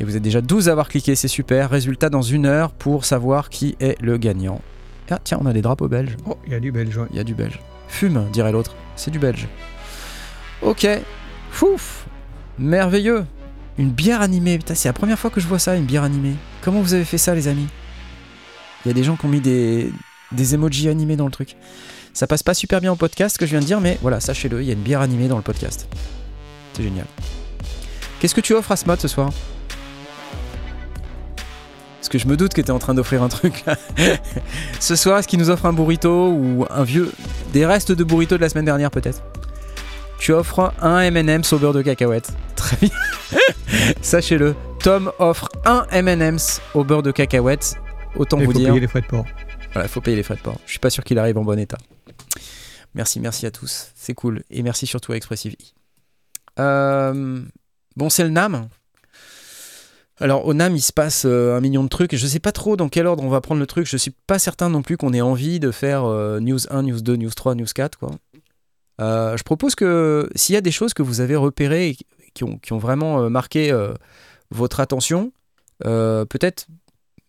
Et 0.00 0.04
vous 0.04 0.16
êtes 0.16 0.22
déjà 0.22 0.40
12 0.40 0.68
à 0.68 0.72
avoir 0.72 0.88
cliqué, 0.88 1.14
c'est 1.14 1.28
super. 1.28 1.70
Résultat 1.70 2.08
dans 2.08 2.22
une 2.22 2.46
heure 2.46 2.72
pour 2.72 3.04
savoir 3.04 3.50
qui 3.50 3.76
est 3.78 4.00
le 4.00 4.16
gagnant. 4.16 4.60
Ah 5.10 5.18
tiens, 5.22 5.38
on 5.40 5.46
a 5.46 5.52
des 5.52 5.60
drapeaux 5.62 5.88
belges. 5.88 6.16
Oh, 6.26 6.36
il 6.46 6.52
y 6.52 6.56
a 6.56 6.60
du 6.60 6.72
belge. 6.72 6.96
ouais. 6.96 7.06
Il 7.10 7.16
y 7.16 7.20
a 7.20 7.24
du 7.24 7.34
belge. 7.34 7.60
Fume, 7.88 8.26
dirait 8.32 8.52
l'autre. 8.52 8.74
C'est 8.96 9.10
du 9.10 9.18
belge. 9.18 9.46
Ok. 10.62 10.88
Fouf. 11.50 12.06
Merveilleux. 12.58 13.26
Une 13.76 13.90
bière 13.90 14.22
animée. 14.22 14.56
Putain, 14.56 14.74
c'est 14.74 14.88
la 14.88 14.94
première 14.94 15.18
fois 15.18 15.30
que 15.30 15.40
je 15.40 15.46
vois 15.46 15.58
ça, 15.58 15.76
une 15.76 15.84
bière 15.84 16.02
animée. 16.04 16.34
Comment 16.62 16.80
vous 16.80 16.94
avez 16.94 17.04
fait 17.04 17.18
ça, 17.18 17.34
les 17.34 17.48
amis? 17.48 17.66
Il 18.84 18.88
y 18.88 18.90
a 18.90 18.94
des 18.94 19.04
gens 19.04 19.16
qui 19.16 19.26
ont 19.26 19.28
mis 19.28 19.40
des, 19.40 19.92
des 20.32 20.54
emojis 20.54 20.88
animés 20.88 21.16
dans 21.16 21.26
le 21.26 21.30
truc. 21.30 21.56
Ça 22.14 22.28
passe 22.28 22.44
pas 22.44 22.54
super 22.54 22.80
bien 22.80 22.92
au 22.92 22.96
podcast, 22.96 23.34
ce 23.34 23.38
que 23.40 23.44
je 23.44 23.50
viens 23.50 23.60
de 23.60 23.64
dire, 23.64 23.80
mais 23.80 23.98
voilà, 24.00 24.20
sachez-le, 24.20 24.62
il 24.62 24.66
y 24.66 24.70
a 24.70 24.74
une 24.74 24.82
bière 24.82 25.00
animée 25.00 25.26
dans 25.26 25.36
le 25.36 25.42
podcast. 25.42 25.88
C'est 26.72 26.84
génial. 26.84 27.06
Qu'est-ce 28.20 28.34
que 28.36 28.40
tu 28.40 28.54
offres 28.54 28.70
à 28.70 28.76
Smod 28.76 29.00
ce 29.00 29.08
soir? 29.08 29.30
Parce 31.96 32.08
que 32.08 32.18
je 32.18 32.28
me 32.28 32.36
doute 32.36 32.54
que 32.54 32.60
tu 32.60 32.68
es 32.68 32.70
en 32.70 32.78
train 32.78 32.94
d'offrir 32.94 33.22
un 33.22 33.28
truc. 33.28 33.64
là. 33.66 33.76
ce 34.80 34.94
soir, 34.94 35.18
est-ce 35.18 35.26
qu'il 35.26 35.40
nous 35.40 35.50
offre 35.50 35.66
un 35.66 35.72
burrito 35.72 36.28
ou 36.28 36.64
un 36.70 36.84
vieux. 36.84 37.10
des 37.52 37.66
restes 37.66 37.90
de 37.90 38.04
burrito 38.04 38.36
de 38.36 38.40
la 38.42 38.48
semaine 38.48 38.66
dernière 38.66 38.90
peut-être? 38.92 39.22
Tu 40.18 40.32
offres 40.32 40.72
un 40.80 41.00
M&M's 41.00 41.52
au 41.52 41.58
beurre 41.58 41.72
de 41.72 41.82
cacahuète. 41.82 42.32
Très 42.56 42.76
bien. 42.76 42.90
Sachez-le, 44.02 44.54
Tom 44.78 45.10
offre 45.18 45.48
un 45.64 45.84
M&M's 45.90 46.60
au 46.74 46.84
beurre 46.84 47.02
de 47.02 47.10
cacahuète. 47.10 47.74
Autant 48.16 48.38
Il 48.38 48.46
vous 48.46 48.52
faut 48.52 48.58
dire. 48.58 48.68
payer 48.68 48.80
les 48.80 48.86
frais 48.86 49.00
de 49.00 49.06
port. 49.06 49.24
Voilà, 49.72 49.88
il 49.88 49.90
faut 49.90 50.00
payer 50.00 50.16
les 50.16 50.22
frais 50.22 50.36
de 50.36 50.40
port. 50.40 50.58
Je 50.66 50.70
suis 50.70 50.78
pas 50.78 50.90
sûr 50.90 51.02
qu'il 51.02 51.18
arrive 51.18 51.36
en 51.38 51.42
bon 51.42 51.58
état. 51.58 51.78
Merci, 52.94 53.20
merci 53.20 53.46
à 53.46 53.50
tous. 53.50 53.90
C'est 53.94 54.14
cool. 54.14 54.42
Et 54.50 54.62
merci 54.62 54.86
surtout 54.86 55.12
à 55.12 55.16
Expressive. 55.16 55.56
Euh, 56.58 57.42
bon, 57.96 58.08
c'est 58.08 58.22
le 58.22 58.30
NAM. 58.30 58.68
Alors, 60.20 60.46
au 60.46 60.54
NAM, 60.54 60.76
il 60.76 60.80
se 60.80 60.92
passe 60.92 61.24
euh, 61.26 61.56
un 61.56 61.60
million 61.60 61.82
de 61.82 61.88
trucs. 61.88 62.14
Je 62.14 62.26
sais 62.26 62.38
pas 62.38 62.52
trop 62.52 62.76
dans 62.76 62.88
quel 62.88 63.06
ordre 63.06 63.24
on 63.24 63.28
va 63.28 63.40
prendre 63.40 63.60
le 63.60 63.66
truc. 63.66 63.86
Je 63.88 63.96
suis 63.96 64.12
pas 64.26 64.38
certain 64.38 64.68
non 64.68 64.82
plus 64.82 64.96
qu'on 64.96 65.12
ait 65.12 65.20
envie 65.20 65.58
de 65.58 65.72
faire 65.72 66.04
euh, 66.04 66.38
News 66.38 66.60
1, 66.70 66.82
News 66.82 67.00
2, 67.00 67.16
News 67.16 67.30
3, 67.30 67.56
News 67.56 67.66
4. 67.74 67.98
Quoi. 67.98 68.10
Euh, 69.00 69.36
je 69.36 69.42
propose 69.42 69.74
que 69.74 70.30
s'il 70.36 70.54
y 70.54 70.56
a 70.58 70.60
des 70.60 70.70
choses 70.70 70.94
que 70.94 71.02
vous 71.02 71.20
avez 71.20 71.34
repérées 71.34 71.96
qui 72.32 72.44
ont, 72.44 72.78
vraiment 72.78 73.30
marqué 73.30 73.72
votre 74.50 74.80
attention, 74.80 75.32
peut-être 75.80 76.66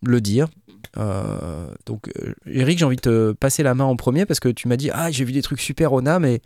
le 0.02 0.20
dire. 0.20 0.48
Euh, 0.96 1.66
donc, 1.86 2.08
euh, 2.20 2.34
Eric, 2.46 2.78
j'ai 2.78 2.84
envie 2.84 2.96
de 2.96 3.00
te 3.00 3.32
passer 3.32 3.62
la 3.62 3.74
main 3.74 3.84
en 3.84 3.96
premier 3.96 4.26
parce 4.26 4.40
que 4.40 4.48
tu 4.48 4.68
m'as 4.68 4.76
dit 4.76 4.90
Ah, 4.92 5.10
j'ai 5.10 5.24
vu 5.24 5.32
des 5.32 5.42
trucs 5.42 5.60
super 5.60 5.92
au 5.92 6.00
NAM. 6.00 6.24
Et, 6.24 6.42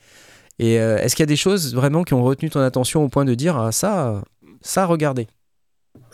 et 0.58 0.80
euh, 0.80 0.98
est-ce 0.98 1.16
qu'il 1.16 1.22
y 1.22 1.24
a 1.24 1.26
des 1.26 1.36
choses 1.36 1.74
vraiment 1.74 2.04
qui 2.04 2.14
ont 2.14 2.22
retenu 2.22 2.50
ton 2.50 2.60
attention 2.60 3.04
au 3.04 3.08
point 3.08 3.24
de 3.24 3.34
dire 3.34 3.56
Ah, 3.56 3.72
ça, 3.72 4.22
ça, 4.60 4.86
regardez? 4.86 5.26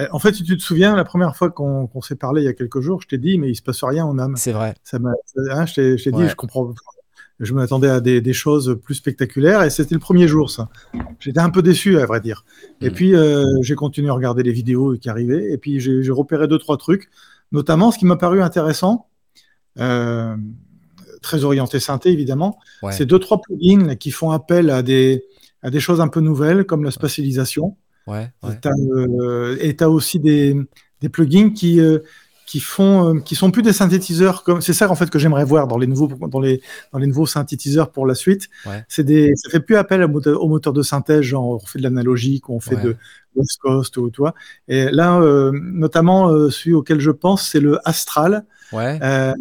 Euh, 0.01 0.07
En 0.13 0.19
fait, 0.19 0.35
si 0.35 0.43
tu 0.45 0.57
te 0.57 0.63
souviens, 0.63 0.97
la 0.97 1.05
première 1.05 1.37
fois 1.37 1.51
qu'on 1.51 1.89
s'est 2.03 2.17
parlé 2.17 2.43
il 2.43 2.45
y 2.45 2.49
a 2.49 2.55
quelques 2.55 2.81
jours, 2.81 3.01
je 3.03 3.09
t'ai 3.09 3.19
dit, 3.19 3.39
mais 3.39 3.51
il 3.51 3.57
se 3.57 3.63
passe 3.63 3.83
rien 3.85 4.05
en 4.05 4.19
âme. 4.19 4.37
C'est 4.37 4.53
vrai. 4.53 4.75
Ça 4.85 4.99
hein, 4.99 5.67
je 5.67 5.75
t'ai 6.03 6.13
dit, 6.13 6.29
je 6.29 6.35
comprends. 6.35 6.75
Je 7.39 7.53
m'attendais 7.53 7.89
à 7.91 8.01
des, 8.01 8.23
des 8.23 8.33
choses 8.33 8.79
plus 8.83 8.95
spectaculaires 8.95 9.63
et 9.63 9.69
c'était 9.69 9.95
le 9.95 10.01
premier 10.01 10.27
jour, 10.27 10.49
ça. 10.49 10.71
J'étais 11.21 11.41
un 11.41 11.51
peu 11.51 11.61
déçu, 11.61 11.99
à 11.99 12.07
vrai 12.07 12.21
dire. 12.23 12.47
Et 12.81 12.89
Mm. 12.89 12.93
puis, 12.95 13.15
euh, 13.15 13.45
j'ai 13.61 13.75
continué 13.75 14.09
à 14.09 14.15
regarder 14.15 14.43
les 14.43 14.53
vidéos 14.53 14.97
qui 14.97 15.11
arrivaient 15.11 15.53
et 15.53 15.59
puis 15.59 15.79
j'ai 15.79 16.03
j'ai 16.03 16.13
repéré 16.13 16.49
deux, 16.49 16.57
trois 16.59 16.79
trucs, 16.79 17.11
notamment 17.57 17.91
ce 17.91 17.99
qui 17.99 18.07
m'a 18.07 18.17
paru 18.17 18.41
intéressant, 18.43 19.09
euh, 19.79 20.37
très 21.23 21.43
orienté 21.45 21.81
synthé, 21.81 22.11
évidemment, 22.11 22.59
Ouais. 22.83 22.93
c'est 22.93 23.07
deux, 23.07 23.19
trois 23.19 23.41
plugins 23.41 23.97
qui 23.97 24.11
font 24.11 24.31
appel 24.31 24.71
à 24.71 24.83
des, 24.83 25.25
à 25.63 25.71
des 25.71 25.81
choses 25.81 26.01
un 26.01 26.09
peu 26.09 26.21
nouvelles, 26.21 26.65
comme 26.65 26.85
la 26.85 26.91
spatialisation. 26.93 27.77
Ouais, 28.07 28.31
ouais. 28.45 28.59
T'as, 28.61 28.71
euh, 28.71 29.57
et 29.61 29.75
tu 29.77 29.83
as 29.83 29.91
aussi 29.91 30.21
des, 30.21 30.55
des 31.01 31.09
plugins 31.09 31.51
qui, 31.53 31.81
euh, 31.81 31.99
qui, 32.47 32.61
font, 32.61 33.17
euh, 33.17 33.21
qui 33.21 33.35
sont 33.35 33.51
plus 33.51 33.63
des 33.63 33.73
synthétiseurs. 33.73 34.45
Comme, 34.45 34.61
c'est 34.61 34.73
ça 34.75 34.89
en 34.89 34.95
fait 34.95 35.11
que 35.11 35.19
j'aimerais 35.19 35.45
voir 35.45 35.67
dans 35.67 35.77
les 35.79 35.89
nouveaux, 35.89 36.07
dans 36.29 36.39
les, 36.41 36.63
dans 36.93 37.01
les 37.01 37.09
nouveaux 37.09 37.27
synthétiseurs 37.27 37.91
pour 37.91 38.07
la 38.07 38.15
suite. 38.15 38.49
Ouais. 38.65 38.85
C'est 38.89 39.03
des, 39.03 39.35
ça 39.35 39.51
fait 39.51 39.59
plus 39.59 39.75
appel 39.77 40.01
au 40.05 40.09
moteur, 40.09 40.41
au 40.41 40.49
moteur 40.49 40.73
de 40.73 40.83
synthèse, 40.83 41.23
genre 41.23 41.49
on 41.49 41.59
fait 41.59 41.81
de 41.81 41.83
l'analogique, 41.83 42.49
on 42.49 42.61
fait 42.61 42.77
Ouais. 42.77 42.83
de 42.85 42.97
West 43.37 43.59
Coast 43.61 43.97
ou 43.97 44.11
toi. 44.11 44.35
Et 44.69 44.91
là, 44.91 45.19
euh, 45.21 45.53
notamment 45.55 46.29
euh, 46.31 46.51
celui 46.51 46.75
auquel 46.75 47.01
je 47.01 47.11
pense, 47.11 47.49
c'est 47.49 47.61
le 47.61 47.79
Astral. 47.89 48.45
Ouais. 48.73 48.99
Euh, 49.03 49.33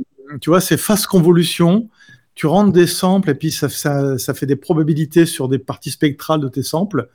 tu 0.41 0.49
vois, 0.49 0.61
c'est 0.61 0.77
phase 0.77 1.05
convolution. 1.07 1.89
Tu 2.35 2.47
rentres 2.47 2.73
des 2.73 2.87
samples 2.87 3.29
et 3.29 3.35
puis 3.35 3.51
ça, 3.51 3.69
ça, 3.69 4.17
ça 4.17 4.33
fait 4.33 4.45
des 4.45 4.55
probabilités 4.57 5.25
sur 5.25 5.47
des 5.47 5.59
parties 5.59 5.91
spectrales 5.91 6.41
de 6.41 6.49
tes 6.49 6.63
samples. 6.63 7.07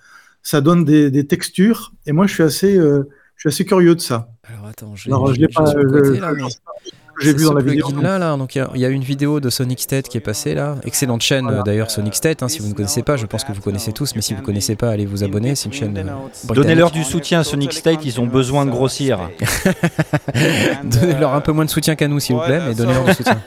Ça 0.43 0.61
donne 0.63 0.85
des, 0.85 1.11
des 1.11 1.27
textures. 1.27 1.93
Et 2.07 2.13
moi, 2.13 2.27
je 2.27 2.33
suis 2.35 2.43
assez, 2.43 2.77
euh, 2.79 3.09
je 3.37 3.43
suis 3.43 3.55
assez 3.55 3.65
curieux 3.67 3.95
de 3.95 4.01
ça. 4.01 4.31
Alors 4.45 4.67
attends, 4.67 4.97
je 4.97 5.09
Alors, 5.09 5.29
l'ai 5.29 5.35
je 5.35 5.41
l'ai 5.41 5.47
je 5.51 5.55
pas. 5.55 5.75
côté, 5.75 6.15
je- 6.17 6.21
là, 6.21 6.33
je- 6.37 6.91
j'ai 7.21 7.35
vu 7.35 7.45
dans 7.45 7.53
la 7.55 7.63
vidéo. 7.63 7.89
là, 8.03 8.19
là. 8.19 8.37
Donc 8.37 8.55
il 8.55 8.59
y 8.59 8.61
a- 8.61 8.71
il 8.75 8.81
y, 8.81 8.85
a 8.85 8.89
une 8.89 9.03
vidéo 9.03 9.41
de 9.41 9.51
Sonic 9.51 9.81
State 9.81 10.09
qui 10.09 10.17
est 10.17 10.21
passée 10.21 10.55
là. 10.55 10.77
Excellente 10.85 11.23
chaîne 11.23 11.45
Voilà. 11.45 11.61
euh, 11.61 11.63
d'ailleurs 11.63 11.91
Sonic 11.91 12.15
State. 12.15 12.43
hein, 12.43 12.49
si 12.49 12.59
vous 12.61 12.69
ne 12.69 12.75
connaissez 12.75 13.03
pas, 13.03 13.17
je 13.17 13.27
pense 13.27 13.45
que 13.45 13.53
vous 13.53 13.61
connaissez 13.61 13.93
tous, 13.93 14.15
mais 14.15 14.23
si 14.23 14.35
vous 14.35 14.41
ne 14.41 14.45
connaissez 14.47 14.77
pas, 14.77 14.91
allez 14.91 15.07
vous 15.07 15.23
abonner. 15.25 15.55
C'est 15.55 15.67
une 15.67 15.73
chaîne. 15.75 15.97
euh. 15.99 16.53
Donnez-leur 16.55 16.91
du 16.91 17.05
soutien 17.05 17.41
à 17.41 17.45
Sonic 17.45 17.73
State, 17.73 18.05
ils 18.05 18.21
ont 18.21 18.27
besoin 18.27 18.65
de 18.67 18.71
grossir. 18.71 19.19
Donnez-leur 20.85 21.35
un 21.35 21.41
peu 21.41 21.53
moins 21.53 21.65
de 21.65 21.71
soutien 21.71 21.95
qu'à 21.95 22.09
nous, 22.09 22.21
s'il 22.21 22.37
vous 22.37 22.43
plaît, 22.43 22.61
mais 22.67 22.75
donnez-leur 22.75 23.05
du 23.05 23.15
soutien. 23.15 23.39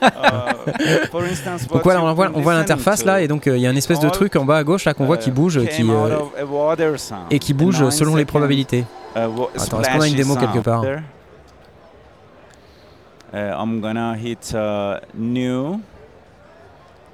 Donc 1.70 1.82
voilà, 1.84 2.02
on 2.02 2.12
voit, 2.14 2.30
on 2.34 2.40
voit 2.40 2.54
l'interface 2.54 3.04
là, 3.04 3.20
et 3.22 3.28
donc 3.28 3.46
euh, 3.46 3.56
il 3.56 3.62
y 3.62 3.66
a 3.66 3.70
une 3.70 3.76
espèce 3.76 4.00
de 4.00 4.08
truc 4.08 4.36
en 4.36 4.44
bas 4.44 4.56
à 4.58 4.64
gauche 4.64 4.84
là 4.84 4.94
qu'on 4.94 5.04
voit 5.06 5.16
qui 5.16 5.30
bouge, 5.30 5.60
qui, 5.68 5.82
euh, 5.82 6.18
et 7.30 7.38
qui 7.38 7.54
bouge 7.54 7.88
selon 7.90 8.16
les 8.16 8.24
probabilités. 8.24 8.84
Attends, 9.14 9.48
est-ce 9.54 9.70
qu'on 9.70 10.00
a 10.00 10.08
une 10.08 10.14
démo 10.14 10.36
quelque 10.36 10.58
part 10.60 10.84
I'm 13.34 13.80
gonna 13.80 14.16
hit 14.16 14.52
uh, 14.54 14.98
new 15.14 15.80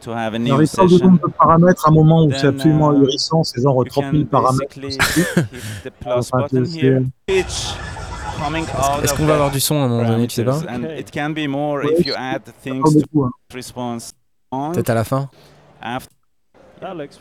to 0.02 0.12
have 0.12 0.34
a 0.34 0.36
Alors, 0.36 0.58
new 0.58 0.62
il 0.62 0.68
parle 0.68 0.88
de 0.88 0.92
session. 0.94 1.06
nombre 1.06 1.28
de 1.28 1.32
paramètres 1.32 1.86
à 1.86 1.90
un 1.90 1.94
moment 1.94 2.24
où 2.24 2.32
c'est 2.32 2.46
absolument 2.46 2.92
uh, 2.92 2.96
ahurissant. 2.96 3.44
C'est 3.44 3.62
genre 3.62 3.76
You 3.76 3.84
30 3.90 4.04
can 4.04 4.12
000 4.12 4.24
paramètres. 4.26 4.80
basically 4.80 5.22
hit 5.22 5.82
the 5.84 5.90
plus 5.90 6.10
Enfin, 6.12 6.38
button 6.42 6.64
c'est- 6.64 6.78
here. 6.80 7.02
Pitch 7.26 7.74
coming 8.42 8.64
out 8.64 9.04
Est-ce 9.04 9.12
of 9.12 9.18
qu'on 9.18 9.26
va 9.26 9.34
avoir 9.34 9.50
du 9.50 9.60
son 9.60 9.80
à 9.80 9.84
un 9.84 9.88
moment 9.88 10.08
donné, 10.08 10.26
tu 10.26 10.34
sais 10.36 10.44
pas 10.44 10.58
parameters. 10.60 10.90
And 10.94 10.98
it 10.98 11.10
can 11.10 11.30
be 11.30 11.46
more 11.48 11.78
Ouais, 11.84 11.94
if 11.98 12.06
you 12.06 12.14
add 12.16 12.42
things 12.62 12.82
Pas 12.82 12.90
to 12.90 13.00
beaucoup, 13.00 13.24
hein. 13.24 13.30
response 13.52 14.12
on 14.52 14.72
Peut-être 14.72 14.90
à 14.90 14.94
la 14.94 15.04
fin. 15.04 15.28
after 15.82 16.08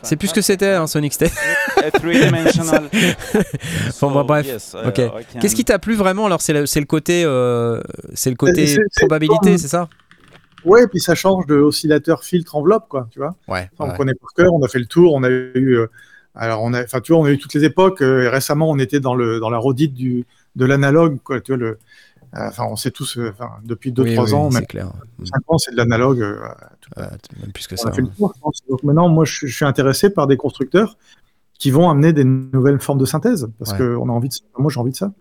C'est 0.02 0.16
plus 0.16 0.28
ce 0.28 0.34
que 0.34 0.40
c'était, 0.40 0.72
hein, 0.74 0.86
Sonic 0.86 1.12
State. 1.12 1.32
three-dimensional. 1.94 2.88
Bon, 4.00 4.10
bah, 4.12 4.22
bref. 4.24 4.46
yes, 4.46 4.74
uh, 4.74 4.88
Ok. 4.88 4.98
I 4.98 5.02
can- 5.32 5.38
Qu'est-ce 5.40 5.54
qui 5.54 5.64
t'a 5.64 5.78
plu 5.78 5.94
vraiment 5.94 6.26
Alors 6.26 6.40
c'est 6.40 6.52
le, 6.52 6.66
c'est 6.66 6.80
le 6.80 6.86
côté, 6.86 7.22
euh, 7.24 7.80
c'est 8.14 8.30
le 8.30 8.36
côté 8.36 8.66
C'est- 8.66 8.80
c'est- 8.90 9.00
probabilité, 9.00 9.52
c'est- 9.52 9.58
c'est 9.58 9.68
ça? 9.68 9.88
Ouais, 10.64 10.84
et 10.84 10.86
puis 10.88 11.00
ça 11.00 11.14
change 11.14 11.46
de 11.46 11.56
oscillateur 11.56 12.22
filtre 12.22 12.54
enveloppe, 12.56 12.86
quoi, 12.88 13.08
tu 13.10 13.18
vois. 13.18 13.34
Ouais. 13.48 13.70
Enfin, 13.78 13.92
On 13.92 13.96
connaît 13.96 14.14
par 14.14 14.28
cœur, 14.36 14.52
on 14.52 14.62
a 14.62 14.68
fait 14.68 14.78
le 14.78 14.84
tour, 14.86 15.14
on 15.14 15.22
a 15.22 15.28
eu, 15.30 15.74
euh, 15.78 15.86
alors 16.34 16.62
on 16.62 16.74
a, 16.74 16.82
enfin 16.84 17.00
tu 17.00 17.12
vois, 17.12 17.20
on 17.22 17.24
a 17.24 17.30
eu 17.30 17.38
toutes 17.38 17.54
les 17.54 17.64
époques. 17.64 18.02
euh, 18.02 18.24
et 18.24 18.28
récemment, 18.28 18.68
on 18.70 18.78
était 18.78 19.00
dans 19.00 19.14
le 19.14 19.40
dans 19.40 19.48
la 19.50 19.58
redite 19.58 19.94
du 19.94 20.26
de 20.56 20.64
l'analogue, 20.66 21.18
quoi. 21.24 21.40
Tu 21.40 21.52
vois 21.52 21.58
le, 21.58 21.66
euh, 21.68 21.76
enfin 22.48 22.64
on 22.70 22.76
sait 22.76 22.90
tous, 22.90 23.16
euh, 23.16 23.30
enfin 23.32 23.50
depuis 23.64 23.90
2-3 23.92 24.34
ans, 24.34 24.50
même 24.50 24.60
c'est 24.62 24.66
clair. 24.66 24.92
5 25.24 25.40
ans, 25.48 25.56
c'est 25.58 25.70
de 25.72 25.76
l'analogue. 25.78 26.20
euh, 26.22 26.36
Euh, 26.98 27.02
même 27.40 27.52
plus 27.52 27.66
que 27.68 27.74
on 27.74 27.78
ça. 27.78 27.88
a 27.90 27.92
fait 27.92 28.02
le 28.02 28.08
tour, 28.08 28.32
je 28.34 28.40
pense. 28.40 28.60
Donc 28.68 28.82
maintenant, 28.82 29.08
moi, 29.08 29.24
je, 29.24 29.46
je 29.46 29.54
suis 29.54 29.64
intéressé 29.64 30.10
par 30.10 30.26
des 30.26 30.36
constructeurs 30.36 30.98
qui 31.60 31.70
vont 31.70 31.88
amener 31.90 32.12
des 32.12 32.24
nouvelles 32.24 32.80
formes 32.80 32.98
de 32.98 33.04
synthèse, 33.04 33.48
parce 33.58 33.72
Ouais. 33.72 33.78
que 33.78 33.96
on 33.96 34.08
a 34.08 34.12
envie 34.12 34.28
de, 34.30 34.34
ça. 34.34 34.40
moi, 34.58 34.72
j'ai 34.72 34.80
envie 34.80 34.90
de 34.92 34.96
ça. 34.96 35.12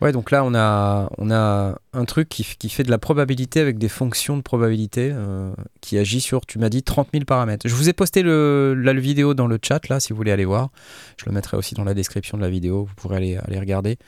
Ouais, 0.00 0.12
donc 0.12 0.30
là, 0.30 0.44
on 0.44 0.54
a, 0.54 1.10
on 1.18 1.30
a 1.30 1.74
un 1.92 2.04
truc 2.06 2.30
qui, 2.30 2.42
fait 2.70 2.84
de 2.84 2.90
la 2.90 2.96
probabilité 2.96 3.60
avec 3.60 3.76
des 3.76 3.88
fonctions 3.88 4.38
de 4.38 4.42
probabilité 4.42 5.10
euh, 5.12 5.52
qui 5.82 5.98
agit 5.98 6.22
sur, 6.22 6.46
tu 6.46 6.58
m'as 6.58 6.70
dit, 6.70 6.82
30 6.82 7.08
000 7.12 7.24
paramètres. 7.26 7.68
Je 7.68 7.74
vous 7.74 7.90
ai 7.90 7.92
posté 7.92 8.22
le, 8.22 8.74
la 8.74 8.94
le 8.94 9.00
vidéo 9.00 9.34
dans 9.34 9.46
le 9.46 9.58
chat, 9.62 9.88
là, 9.88 10.00
si 10.00 10.14
vous 10.14 10.16
voulez 10.16 10.30
aller 10.32 10.46
voir. 10.46 10.70
Je 11.18 11.26
le 11.26 11.32
mettrai 11.32 11.58
aussi 11.58 11.74
dans 11.74 11.84
la 11.84 11.92
description 11.92 12.38
de 12.38 12.42
la 12.42 12.48
vidéo, 12.48 12.84
vous 12.84 12.94
pourrez 12.96 13.16
aller, 13.16 13.36
aller 13.36 13.58
regarder. 13.58 13.98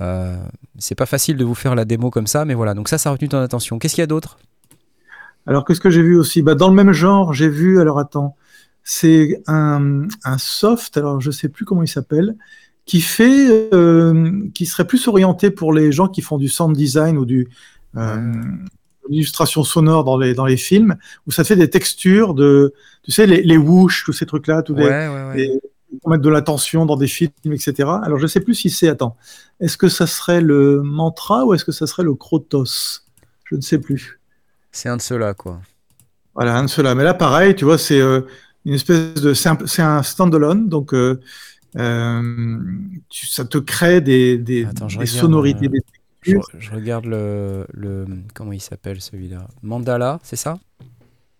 Euh, 0.00 0.36
c'est 0.78 0.94
pas 0.94 1.04
facile 1.04 1.36
de 1.36 1.44
vous 1.44 1.54
faire 1.54 1.74
la 1.74 1.84
démo 1.84 2.08
comme 2.10 2.26
ça, 2.28 2.46
mais 2.46 2.54
voilà. 2.54 2.72
Donc 2.72 2.88
ça, 2.88 2.96
ça 2.96 3.10
a 3.10 3.12
retenu 3.12 3.28
ton 3.28 3.38
attention. 3.40 3.78
Qu'est-ce 3.78 3.94
qu'il 3.96 4.02
y 4.02 4.04
a 4.04 4.06
d'autre? 4.06 4.38
Alors, 5.46 5.64
qu'est-ce 5.66 5.80
que 5.80 5.90
j'ai 5.90 6.02
vu 6.02 6.16
aussi? 6.16 6.40
Bah, 6.42 6.54
Dans 6.54 6.68
le 6.68 6.74
même 6.74 6.92
genre, 6.92 7.34
j'ai 7.34 7.48
vu, 7.48 7.78
alors 7.80 7.98
attends, 7.98 8.36
c'est 8.88 9.42
un, 9.48 10.06
un 10.22 10.38
soft, 10.38 10.96
alors 10.96 11.20
je 11.20 11.32
sais 11.32 11.48
plus 11.48 11.64
comment 11.64 11.82
il 11.82 11.88
s'appelle, 11.88 12.36
qui 12.84 13.00
fait, 13.00 13.68
euh, 13.74 14.48
qui 14.54 14.64
serait 14.64 14.86
plus 14.86 15.08
orienté 15.08 15.50
pour 15.50 15.72
les 15.72 15.90
gens 15.90 16.06
qui 16.06 16.22
font 16.22 16.38
du 16.38 16.48
sound 16.48 16.76
design 16.76 17.18
ou 17.18 17.24
du 17.24 17.48
euh, 17.96 18.32
l'illustration 19.08 19.64
sonore 19.64 20.04
dans 20.04 20.16
les 20.16 20.34
dans 20.34 20.46
les 20.46 20.56
films, 20.56 20.96
où 21.26 21.32
ça 21.32 21.42
fait 21.42 21.56
des 21.56 21.68
textures 21.68 22.32
de, 22.32 22.72
tu 23.02 23.10
sais, 23.10 23.26
les, 23.26 23.42
les 23.42 23.56
whoosh, 23.56 24.04
tous 24.04 24.12
ces 24.12 24.24
trucs-là, 24.24 24.62
tous 24.62 24.76
les, 24.76 24.84
Ouais, 24.84 25.08
ouais, 25.08 25.28
ouais. 25.30 25.40
et 25.42 25.60
pour 26.00 26.10
mettre 26.10 26.22
de 26.22 26.30
la 26.30 26.42
tension 26.42 26.86
dans 26.86 26.96
des 26.96 27.08
films, 27.08 27.30
etc. 27.46 27.88
Alors, 28.04 28.18
je 28.18 28.26
sais 28.28 28.40
plus 28.40 28.54
si 28.54 28.70
c'est, 28.70 28.88
attends, 28.88 29.16
est-ce 29.58 29.76
que 29.76 29.88
ça 29.88 30.06
serait 30.06 30.40
le 30.40 30.80
mantra 30.82 31.44
ou 31.44 31.54
est-ce 31.54 31.64
que 31.64 31.72
ça 31.72 31.88
serait 31.88 32.04
le 32.04 32.14
Krotos? 32.14 33.02
Je 33.44 33.56
ne 33.56 33.60
sais 33.60 33.78
plus. 33.78 34.20
C'est 34.70 34.88
un 34.88 34.96
de 34.96 35.02
ceux-là, 35.02 35.34
quoi. 35.34 35.60
Voilà, 36.34 36.56
un 36.56 36.64
de 36.64 36.68
ceux-là. 36.68 36.94
Mais 36.94 37.04
là, 37.04 37.14
pareil, 37.14 37.54
tu 37.56 37.64
vois, 37.64 37.78
c'est 37.78 38.00
euh, 38.00 38.20
une 38.66 38.74
espèce 38.74 39.14
de. 39.14 39.32
C'est 39.32 39.48
un, 39.48 39.58
c'est 39.66 39.82
un 39.82 40.02
standalone, 40.02 40.68
donc 40.68 40.92
euh, 40.92 41.18
euh, 41.76 42.58
tu- 43.08 43.26
ça 43.26 43.44
te 43.44 43.58
crée 43.58 44.00
des, 44.00 44.36
des, 44.36 44.66
Attends, 44.66 44.88
je 44.88 44.98
des 44.98 45.04
regarde, 45.04 45.18
sonorités, 45.20 45.66
euh, 45.66 45.68
des 45.68 46.40
Je, 46.58 46.70
regarde 46.72 47.06
le, 47.06 47.66
le. 47.72 48.04
Comment 48.34 48.52
il 48.52 48.60
s'appelle 48.60 49.00
celui-là? 49.00 49.46
Mandala, 49.62 50.18
c'est 50.22 50.36
ça? 50.36 50.58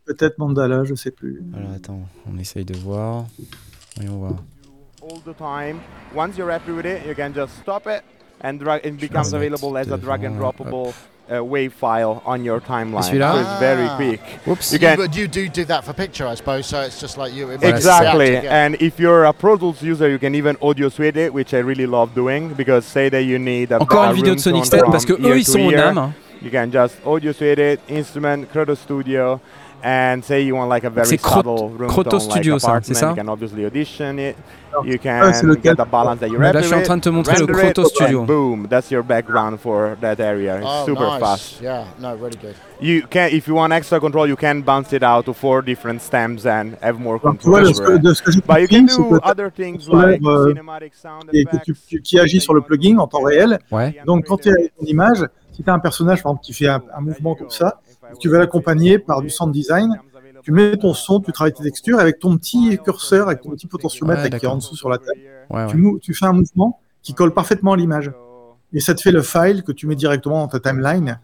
Peut-être 0.04 0.38
Mandala, 0.38 0.84
je 0.84 0.94
sais 0.94 1.10
plus. 1.10 1.42
Alors 1.54 1.72
attends, 1.72 2.00
on 2.32 2.38
essaye 2.38 2.64
de 2.64 2.76
voir. 2.76 3.26
Voyons 3.96 4.18
voir. 4.18 4.34
all 5.02 5.20
the 5.24 5.36
time. 5.36 5.78
Once 6.16 6.36
you're 6.36 6.50
happy 6.50 6.72
with 6.72 6.84
it, 6.86 7.06
you 7.06 7.14
can 7.14 7.32
just 7.34 7.52
stop 7.62 7.86
it 7.86 8.02
and 8.42 8.54
drag. 8.58 8.84
It 8.84 8.96
becomes 8.98 9.32
available 9.34 9.76
as 9.76 9.90
a 9.92 9.96
drag 9.96 10.24
and 10.24 10.36
droppable 10.38 10.92
uh, 11.28 11.42
wave 11.44 11.72
file 11.72 12.22
on 12.24 12.44
your 12.44 12.60
timeline. 12.60 13.02
celui-là 13.02 13.32
So 13.32 13.40
it's 13.40 13.58
very 13.60 13.86
Ah. 13.88 13.96
quick. 13.96 14.20
Oups. 14.46 14.72
You 14.72 14.78
can 14.78 14.96
But 14.96 15.16
you 15.16 15.26
do 15.26 15.48
do 15.48 15.64
that 15.64 15.82
for 15.84 15.92
picture, 15.92 16.26
I 16.30 16.36
suppose. 16.36 16.66
So 16.66 16.78
it's 16.82 17.00
just 17.00 17.16
like 17.18 17.34
you. 17.34 17.50
it 17.50 17.60
Voilà, 17.60 17.72
makes 17.72 17.82
c'est 17.82 17.88
ça. 17.88 17.98
the 18.00 18.22
Exactly. 18.22 18.48
And 18.48 18.76
if 18.80 18.98
you're 19.00 19.24
a 19.26 19.32
Pro 19.32 19.56
Tools 19.56 19.82
user, 19.82 20.08
you 20.08 20.18
can 20.18 20.34
even 20.34 20.56
audio 20.62 20.88
suite 20.88 21.16
it, 21.16 21.32
which 21.34 21.52
I 21.52 21.58
really 21.62 21.86
love 21.86 22.10
doing 22.14 22.54
because 22.56 22.84
say 22.86 23.08
that 23.10 23.22
you 23.22 23.38
need 23.38 23.72
a 23.72 23.80
Encore 23.80 24.04
une 24.10 24.14
vidéo 24.16 24.34
de 24.34 24.40
Sonic 24.40 24.62
ringtone 24.62 24.78
State 24.80 24.90
parce 24.90 25.04
que 25.04 25.14
eux 25.14 25.36
ils 25.36 25.44
sont 25.44 25.60
au 25.66 25.70
ear, 25.70 25.92
NAM. 25.92 26.12
You 26.42 26.50
can 26.50 26.70
just 26.70 26.96
audio 27.04 27.32
suite 27.32 27.58
it, 27.58 27.80
instrument, 27.88 28.44
Croto 28.52 28.76
Studio, 28.76 29.40
and 29.88 30.20
say 30.24 30.42
you 30.42 30.56
want 30.56 30.68
like 30.68 30.82
a 30.84 30.90
very 30.90 31.06
subtle 31.16 31.70
Croto 31.86 32.18
Studio, 32.18 32.54
like 32.54 32.62
ça, 32.62 32.80
c'est 32.82 32.94
ça? 32.94 33.10
You 33.10 33.14
can 33.14 33.28
obviously 33.28 33.64
audition 33.64 34.18
it. 34.18 34.36
You 34.84 34.98
can 34.98 35.32
get 35.62 35.76
the 35.76 35.86
balance 35.90 36.18
that 36.20 36.28
you're 36.28 36.40
Là 36.42 36.60
je 36.60 36.66
suis 36.66 36.74
en 36.74 36.82
train 36.82 36.96
de 36.98 37.02
te 37.02 37.08
montrer 37.08 37.38
le 37.38 37.44
it, 37.44 37.50
Croto 37.50 37.84
Studio. 37.86 38.24
boom, 38.24 38.66
that's 38.68 38.90
your 38.90 39.02
background 39.04 39.58
for 39.60 39.96
that 40.00 40.18
area. 40.20 40.56
It's 40.58 40.66
Oh, 40.68 40.84
super 40.86 41.06
nice. 41.06 41.20
fast. 41.20 41.60
Yeah, 41.62 41.84
no, 42.00 42.14
really 42.16 42.36
good. 42.42 42.54
You 42.80 43.02
can, 43.08 43.28
if 43.30 43.46
you 43.46 43.54
want 43.54 43.72
extra 43.72 44.00
control, 44.00 44.26
you 44.28 44.36
can 44.36 44.60
bounce 44.62 44.92
it 44.92 45.02
out 45.04 45.24
to 45.26 45.32
four 45.32 45.62
different 45.62 46.02
stems 46.02 46.44
and 46.46 46.76
have 46.82 46.98
more 46.98 47.18
control. 47.20 47.60
de 47.62 47.72
ce 47.72 47.80
over 47.80 47.92
que, 47.92 47.96
it. 47.96 48.02
de 48.02 48.12
ce 48.12 48.22
que 48.22 48.32
j'ai 48.32 48.40
But 48.46 48.60
you 48.60 48.68
can 48.68 48.84
do 48.86 49.18
other 49.22 49.50
things 49.50 49.86
contrôleur, 49.86 50.10
like 50.10 50.22
euh, 50.26 50.48
cinematic 50.52 50.94
sound 50.94 51.30
et 51.32 51.44
que 51.44 51.56
tu- 51.64 51.70
effects. 51.72 51.86
tu- 51.88 52.02
qui 52.02 52.18
agit 52.18 52.40
sur 52.40 52.52
le 52.52 52.60
plugin 52.60 52.98
en 52.98 53.06
temps 53.06 53.22
réel. 53.22 53.58
Ouais. 53.70 53.94
Donc, 54.04 54.26
quand 54.26 54.38
tu 54.38 54.50
as 54.50 54.54
ton 54.78 54.84
image, 54.84 55.24
si 55.56 55.62
tu 55.64 55.70
as 55.70 55.74
un 55.74 55.78
personnage 55.80 56.22
par 56.22 56.32
exemple, 56.32 56.44
qui 56.44 56.52
fait 56.52 56.68
un, 56.68 56.82
un 56.94 57.00
mouvement 57.00 57.34
comme 57.34 57.50
ça, 57.50 57.80
tu 58.20 58.28
vas 58.28 58.38
l'accompagner 58.38 58.98
par 58.98 59.22
du 59.22 59.30
sound 59.30 59.52
design. 59.52 59.90
Tu 60.42 60.52
mets 60.52 60.76
ton 60.76 60.94
son, 60.94 61.20
tu 61.20 61.32
travailles 61.32 61.52
tes 61.54 61.64
textures 61.64 61.98
avec 61.98 62.20
ton 62.20 62.36
petit 62.36 62.78
curseur, 62.84 63.26
avec 63.28 63.40
ton 63.42 63.50
petit 63.50 63.66
potentiomètre 63.66 64.22
Ouais, 64.22 64.30
qui 64.30 64.44
est 64.44 64.48
en 64.48 64.56
dessous 64.56 64.76
sur 64.76 64.88
la 64.88 64.98
table. 64.98 65.18
Ouais, 65.50 65.56
ouais. 65.64 65.66
Tu, 65.66 65.76
mou- 65.76 65.98
tu 65.98 66.14
fais 66.14 66.26
un 66.26 66.32
mouvement 66.32 66.78
qui 67.02 67.14
colle 67.14 67.32
parfaitement 67.34 67.72
à 67.72 67.76
l'image. 67.76 68.12
Et 68.72 68.78
ça 68.80 68.94
te 68.94 69.00
fait 69.00 69.10
le 69.12 69.22
file 69.22 69.62
que 69.64 69.72
tu 69.72 69.86
mets 69.88 69.96
directement 69.96 70.38
dans 70.40 70.48
ta 70.48 70.60
timeline. 70.60 71.18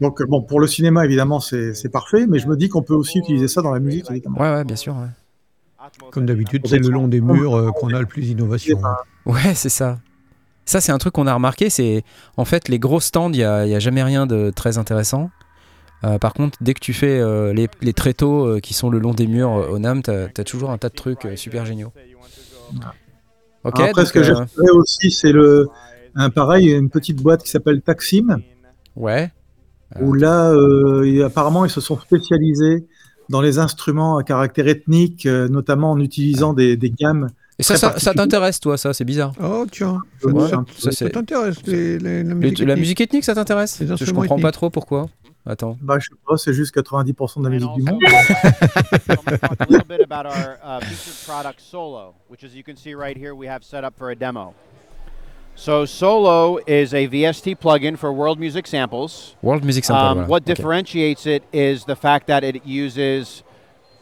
Donc, 0.00 0.20
euh, 0.20 0.26
bon, 0.26 0.42
pour 0.42 0.60
le 0.60 0.66
cinéma, 0.66 1.04
évidemment, 1.04 1.40
c'est 1.40 1.88
parfait, 1.90 2.26
mais 2.28 2.38
je 2.38 2.46
me 2.48 2.56
dis 2.56 2.68
qu'on 2.68 2.82
peut 2.82 2.94
aussi 2.94 3.18
utiliser 3.18 3.48
ça 3.48 3.62
dans 3.62 3.72
la 3.72 3.80
musique, 3.80 4.08
évidemment. 4.10 4.38
Ouais, 4.40 4.52
ouais, 4.54 4.64
bien 4.64 4.76
sûr. 4.76 4.94
Ouais, 4.94 5.88
Comme 6.10 6.26
d'habitude, 6.26 6.66
c'est 6.66 6.78
le 6.78 6.88
long 6.90 7.08
des 7.08 7.20
murs 7.20 7.56
euh, 7.56 7.70
qu'on 7.72 7.92
a 7.94 8.00
le 8.00 8.06
plus 8.06 8.22
d'innovation. 8.22 8.78
hein. 8.84 8.96
Ouais, 9.26 9.54
c'est 9.54 9.68
ça. 9.68 9.98
Ça, 10.66 10.80
c'est 10.80 10.92
un 10.92 10.98
truc 10.98 11.14
qu'on 11.14 11.26
a 11.26 11.34
remarqué. 11.34 11.70
C'est 11.70 12.04
en 12.36 12.44
fait 12.44 12.68
les 12.68 12.78
gros 12.78 13.00
stands, 13.00 13.30
il 13.30 13.38
n'y 13.38 13.44
a, 13.44 13.66
y 13.66 13.74
a 13.74 13.80
jamais 13.80 14.02
rien 14.02 14.26
de 14.26 14.50
très 14.54 14.78
intéressant. 14.78 15.30
Euh, 16.04 16.18
par 16.18 16.34
contre, 16.34 16.58
dès 16.60 16.74
que 16.74 16.80
tu 16.80 16.92
fais 16.92 17.18
euh, 17.18 17.52
les, 17.54 17.68
les 17.80 17.92
tréteaux 17.92 18.46
euh, 18.46 18.60
qui 18.60 18.74
sont 18.74 18.90
le 18.90 18.98
long 18.98 19.14
des 19.14 19.26
murs 19.26 19.52
euh, 19.52 19.68
au 19.68 19.78
NAM, 19.78 20.02
tu 20.02 20.10
as, 20.10 20.44
toujours 20.44 20.70
un 20.70 20.78
tas 20.78 20.90
de 20.90 20.94
trucs 20.94 21.26
super 21.36 21.64
géniaux. 21.64 21.92
Ok, 23.64 23.80
Après, 23.80 23.92
donc, 23.92 24.06
ce 24.06 24.12
que 24.12 24.22
j'ai 24.22 24.32
retrouvé 24.32 24.70
aussi, 24.72 25.10
c'est 25.10 25.32
le, 25.32 25.68
un 26.14 26.28
pareil, 26.28 26.72
une 26.72 26.90
petite 26.90 27.22
boîte 27.22 27.42
qui 27.42 27.50
s'appelle 27.50 27.80
Taxim, 27.80 28.38
ouais. 28.96 29.32
où 30.00 30.12
là, 30.12 30.52
et 31.04 31.22
apparemment, 31.22 31.64
ils 31.64 31.70
se 31.70 31.80
sont 31.80 31.98
spécialisés 31.98 32.86
dans 33.30 33.40
les 33.40 33.58
instruments 33.58 34.18
à 34.18 34.24
caractère 34.24 34.68
ethnique, 34.68 35.24
notamment 35.24 35.92
en 35.92 36.00
utilisant 36.00 36.52
des, 36.52 36.76
des 36.76 36.90
gammes. 36.90 37.28
Et 37.58 37.62
ça, 37.62 37.76
ça, 37.76 37.98
ça 37.98 38.12
t'intéresse, 38.14 38.58
toi, 38.58 38.76
ça 38.76 38.92
C'est 38.92 39.04
bizarre. 39.04 39.32
Oh, 39.40 39.64
tiens, 39.70 40.00
Ouais, 40.24 40.48
ça, 40.48 41.08
t'intéresse, 41.08 41.56
la 41.66 42.22
musique 42.24 42.58
la 42.58 42.64
ethnique 42.64 42.78
musique 42.78 43.00
ethnique, 43.00 43.24
ça 43.24 43.34
t'intéresse 43.34 43.80
Je 43.80 44.10
comprends 44.12 44.38
pas 44.38 44.52
trop 44.52 44.70
pourquoi. 44.70 45.06
Attends. 45.46 45.76
Bah, 45.82 45.98
je 45.98 46.06
sais 46.06 46.16
pas, 46.26 46.38
c'est 46.38 46.54
juste 46.54 46.74
90% 46.74 47.40
de 47.40 47.44
la 47.44 47.50
musique 47.50 47.74
du 47.74 47.82
monde. 47.82 48.00
I'm 48.02 49.16
gonna 49.24 49.38
talk 49.38 49.60
a 49.60 49.66
little 49.68 49.86
bit 49.86 50.00
about 50.00 50.24
our 50.24 50.58
uh, 50.64 50.80
featured 50.80 51.26
product 51.26 51.60
Solo, 51.60 52.14
which 52.28 52.44
as 52.44 52.54
you 52.54 52.62
can 52.64 52.76
see 52.76 52.94
right 52.94 53.14
here, 53.16 53.34
we 53.34 53.46
have 53.46 53.62
set 53.62 53.84
up 53.84 53.92
for 53.98 54.10
a 54.10 54.16
demo. 54.16 54.54
So 55.54 55.84
Solo 55.84 56.58
is 56.66 56.94
a 56.94 57.06
VST 57.08 57.58
plugin 57.58 57.98
for 57.98 58.10
world 58.10 58.40
music 58.40 58.66
samples. 58.66 59.36
World 59.42 59.62
Music 59.64 59.84
Sample. 59.84 60.22
Um, 60.22 60.28
what 60.28 60.44
differentiates 60.46 61.26
it 61.26 61.44
is 61.52 61.84
the 61.84 61.94
fact 61.94 62.26
that 62.26 62.42
it 62.42 62.64
uses 62.66 63.43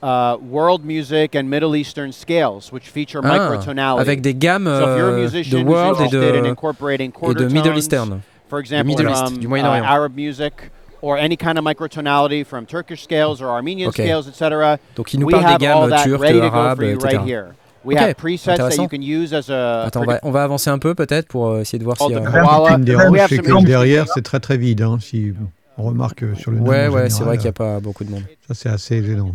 uh, 0.02 0.36
world 0.42 0.84
music 0.84 1.34
and 1.36 1.44
Middle 1.44 1.74
Eastern 1.76 2.12
scales, 2.12 2.72
which 2.72 2.88
feature 2.90 3.20
Ah, 3.22 3.28
microtonality. 3.38 4.00
avec 4.00 4.20
des 4.20 4.34
gammes 4.34 4.64
so 4.66 4.90
if 4.90 4.98
you're 4.98 5.08
a 5.08 5.12
euh, 5.12 5.16
de 5.16 5.22
musician 5.22 5.58
who's 5.60 5.68
world 5.68 6.00
et 6.00 6.04
interested 6.04 6.34
in 6.36 6.42
de, 6.42 6.48
incorporating 6.48 7.08
et 7.10 7.12
quarter 7.12 7.34
de 7.44 7.48
Middle 7.52 7.76
Eastern. 7.78 8.20
for 8.48 8.58
example, 8.60 8.86
Middle 8.96 9.10
East, 9.10 9.24
from 9.24 9.38
du 9.38 9.46
uh, 9.46 9.50
Moyen-Orient. 9.50 9.84
Arab 9.84 10.14
music 10.16 10.70
or 11.00 11.16
any 11.18 11.36
kind 11.36 11.58
of 11.58 11.64
microtonality 11.64 12.44
from 12.44 12.64
Turkish 12.66 13.02
scales 13.02 13.40
or 13.40 13.48
Armenian 13.48 13.88
Okay. 13.88 14.04
scales, 14.04 14.28
etc. 14.28 14.76
Donc 14.96 15.12
il 15.14 15.20
nous 15.20 15.26
we 15.26 15.32
parle 15.32 15.44
have 15.46 15.58
des 15.58 15.66
all 15.66 15.80
gammes 15.88 15.90
that 15.90 16.04
turques, 16.04 16.20
ready 16.20 16.40
to 16.40 16.50
go 16.50 16.56
arabes, 16.56 16.76
for 16.78 16.84
you 16.84 16.94
etc. 16.94 17.16
right 17.18 17.26
here. 17.28 17.46
We 17.84 17.94
Ok, 17.96 18.00
have 18.00 18.14
presets 18.16 18.56
that 18.58 18.76
you 18.76 18.86
can 18.88 19.02
use 19.02 19.32
as 19.34 19.50
a 19.50 19.86
Attends, 19.86 20.02
on 20.02 20.06
va, 20.06 20.20
on 20.22 20.30
va 20.30 20.44
avancer 20.44 20.70
un 20.70 20.78
peu 20.78 20.94
peut-être 20.94 21.26
pour 21.26 21.48
euh, 21.48 21.60
essayer 21.62 21.80
de 21.80 21.84
voir 21.84 21.96
Oh, 21.98 22.08
que 22.08 22.14
interesting- 22.14 23.64
derrière, 23.64 24.06
c'est 24.14 24.22
très 24.22 24.38
très 24.38 24.56
vide. 24.56 24.82
hein, 24.82 24.98
si 25.00 25.32
on 25.76 25.82
remarque 25.84 26.22
euh, 26.22 26.34
sur 26.36 26.52
le 26.52 26.58
Ouais, 26.58 26.86
ouais, 26.86 27.10
c'est 27.10 27.24
vrai 27.24 27.36
qu'il 27.38 27.46
n'y 27.46 27.50
a 27.50 27.52
pas 27.54 27.80
beaucoup 27.80 28.04
de 28.04 28.10
monde. 28.10 28.22
Ça, 28.46 28.54
c'est 28.54 28.68
assez 28.68 29.02
gênant. 29.02 29.32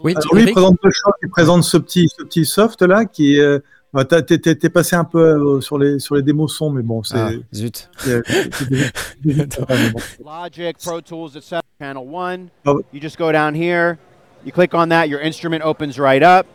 Oui, 0.00 0.14
Alors 0.16 0.34
lui, 0.34 0.44
il 0.44 0.52
présente 0.52 0.76
deux 0.82 0.90
choses. 0.90 1.12
Il 1.22 1.28
présente 1.28 1.64
ce 1.64 1.76
petit, 1.76 2.08
ce 2.16 2.22
petit 2.22 2.44
soft 2.44 2.82
là 2.82 3.04
qui 3.04 3.36
est. 3.38 3.62
bah, 3.92 4.04
t'es, 4.04 4.68
passé 4.68 4.96
un 4.96 5.04
peu 5.04 5.18
euh, 5.18 5.60
sur 5.60 5.78
les 5.78 5.98
sur 5.98 6.14
les 6.14 6.22
démos 6.22 6.54
sons, 6.54 6.70
mais 6.70 6.82
bon, 6.82 7.02
c'est. 7.02 7.16
Ah, 7.18 7.30
zut. 7.54 7.90
Logic, 10.24 10.76
Pro 10.78 11.00
Tools, 11.00 11.36
etc. 11.36 11.60
Channel 11.80 12.04
1. 12.04 12.50
Oh. 12.66 12.82
You 12.92 13.00
just 13.00 13.18
go 13.18 13.32
down 13.32 13.54
here, 13.54 13.98
you 14.44 14.52
click 14.52 14.74
on 14.74 14.88
that, 14.88 15.08
your 15.08 15.20
instrument 15.20 15.62
opens 15.64 15.98
right 15.98 16.22
up. 16.22 16.46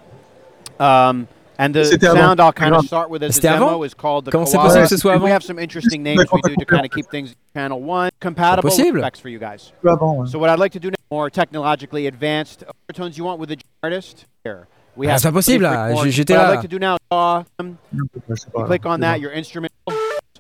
Um, 0.80 1.28
and 1.58 1.74
the 1.74 1.86
sound 1.86 2.18
avant. 2.18 2.40
I'll 2.40 2.52
kind 2.52 2.76
of 2.76 2.86
start 2.86 3.10
with 3.10 3.24
as 3.24 3.38
a 3.38 3.42
demo 3.42 3.68
avant 3.68 3.84
is 3.86 3.94
called 3.94 4.26
the 4.26 4.32
Comment 4.32 4.48
c'est 4.48 4.58
Koala. 4.58 4.68
possible 4.70 4.84
que 4.84 4.90
ce 4.90 4.98
soit 4.98 5.14
avant? 5.14 5.26
We 5.26 5.32
have 5.32 5.44
some 5.44 5.60
interesting 5.60 6.04
names 6.04 6.26
we 6.32 6.42
do 6.42 6.56
to 6.56 6.66
kind 6.66 6.86
of 6.86 6.92
keep 6.92 7.10
things 7.10 7.36
channel 7.54 7.82
1 7.82 8.10
compatible 8.20 8.68
with 8.68 8.78
possible. 8.78 9.00
effects 9.00 9.20
for 9.20 9.30
you 9.30 9.40
guys. 9.40 9.72
Un 9.72 9.82
peu 9.82 9.90
avant. 9.92 10.18
ouais. 10.18 10.28
So 10.28 10.40
what 10.40 10.50
I'd 10.50 10.60
like 10.60 10.74
to 10.74 10.80
do 10.80 10.90
now, 10.90 10.96
more 11.14 11.30
technologically 11.30 12.08
advanced 12.08 12.64
tones 12.94 13.18
you 13.18 13.24
want 13.24 13.40
with 13.40 13.50
the 13.50 13.58
artist. 13.84 14.26
Here. 14.44 14.68
We 14.96 15.08
Ah, 15.08 15.12
have 15.14 15.20
c'est 15.22 15.28
pas 15.30 15.34
possible, 15.34 15.66
pretty 15.66 15.76
là. 15.76 15.86
quick 15.86 15.96
more- 15.96 16.04
J'ai- 16.06 16.12
j'étais 16.12 16.34
What 16.34 16.40
I'd 16.40 16.44
là. 16.48 16.52
like 16.56 16.62
to 16.62 16.68
do 16.68 16.80
now, 16.80 16.96
uh, 17.12 17.44
Je 17.60 18.36
sais 18.36 18.50
pas, 18.52 18.60
you 18.60 18.66
click 18.66 18.86
on 18.86 18.98
that, 19.00 19.16
bon. 19.16 19.22
your 19.22 19.32
instrument 19.34 19.70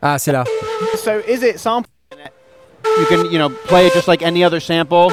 Ah, 0.01 0.17
c'est 0.19 0.31
là. 0.31 0.43
So 0.97 1.19
is 1.27 1.43
it 1.43 1.59
sample? 1.59 1.89
You 2.99 3.05
can, 3.07 3.31
you 3.31 3.39
know, 3.39 3.49
play 3.67 3.87
it 3.87 3.93
just 3.93 4.07
like 4.07 4.21
any 4.21 4.43
other 4.43 4.59
sample. 4.59 5.07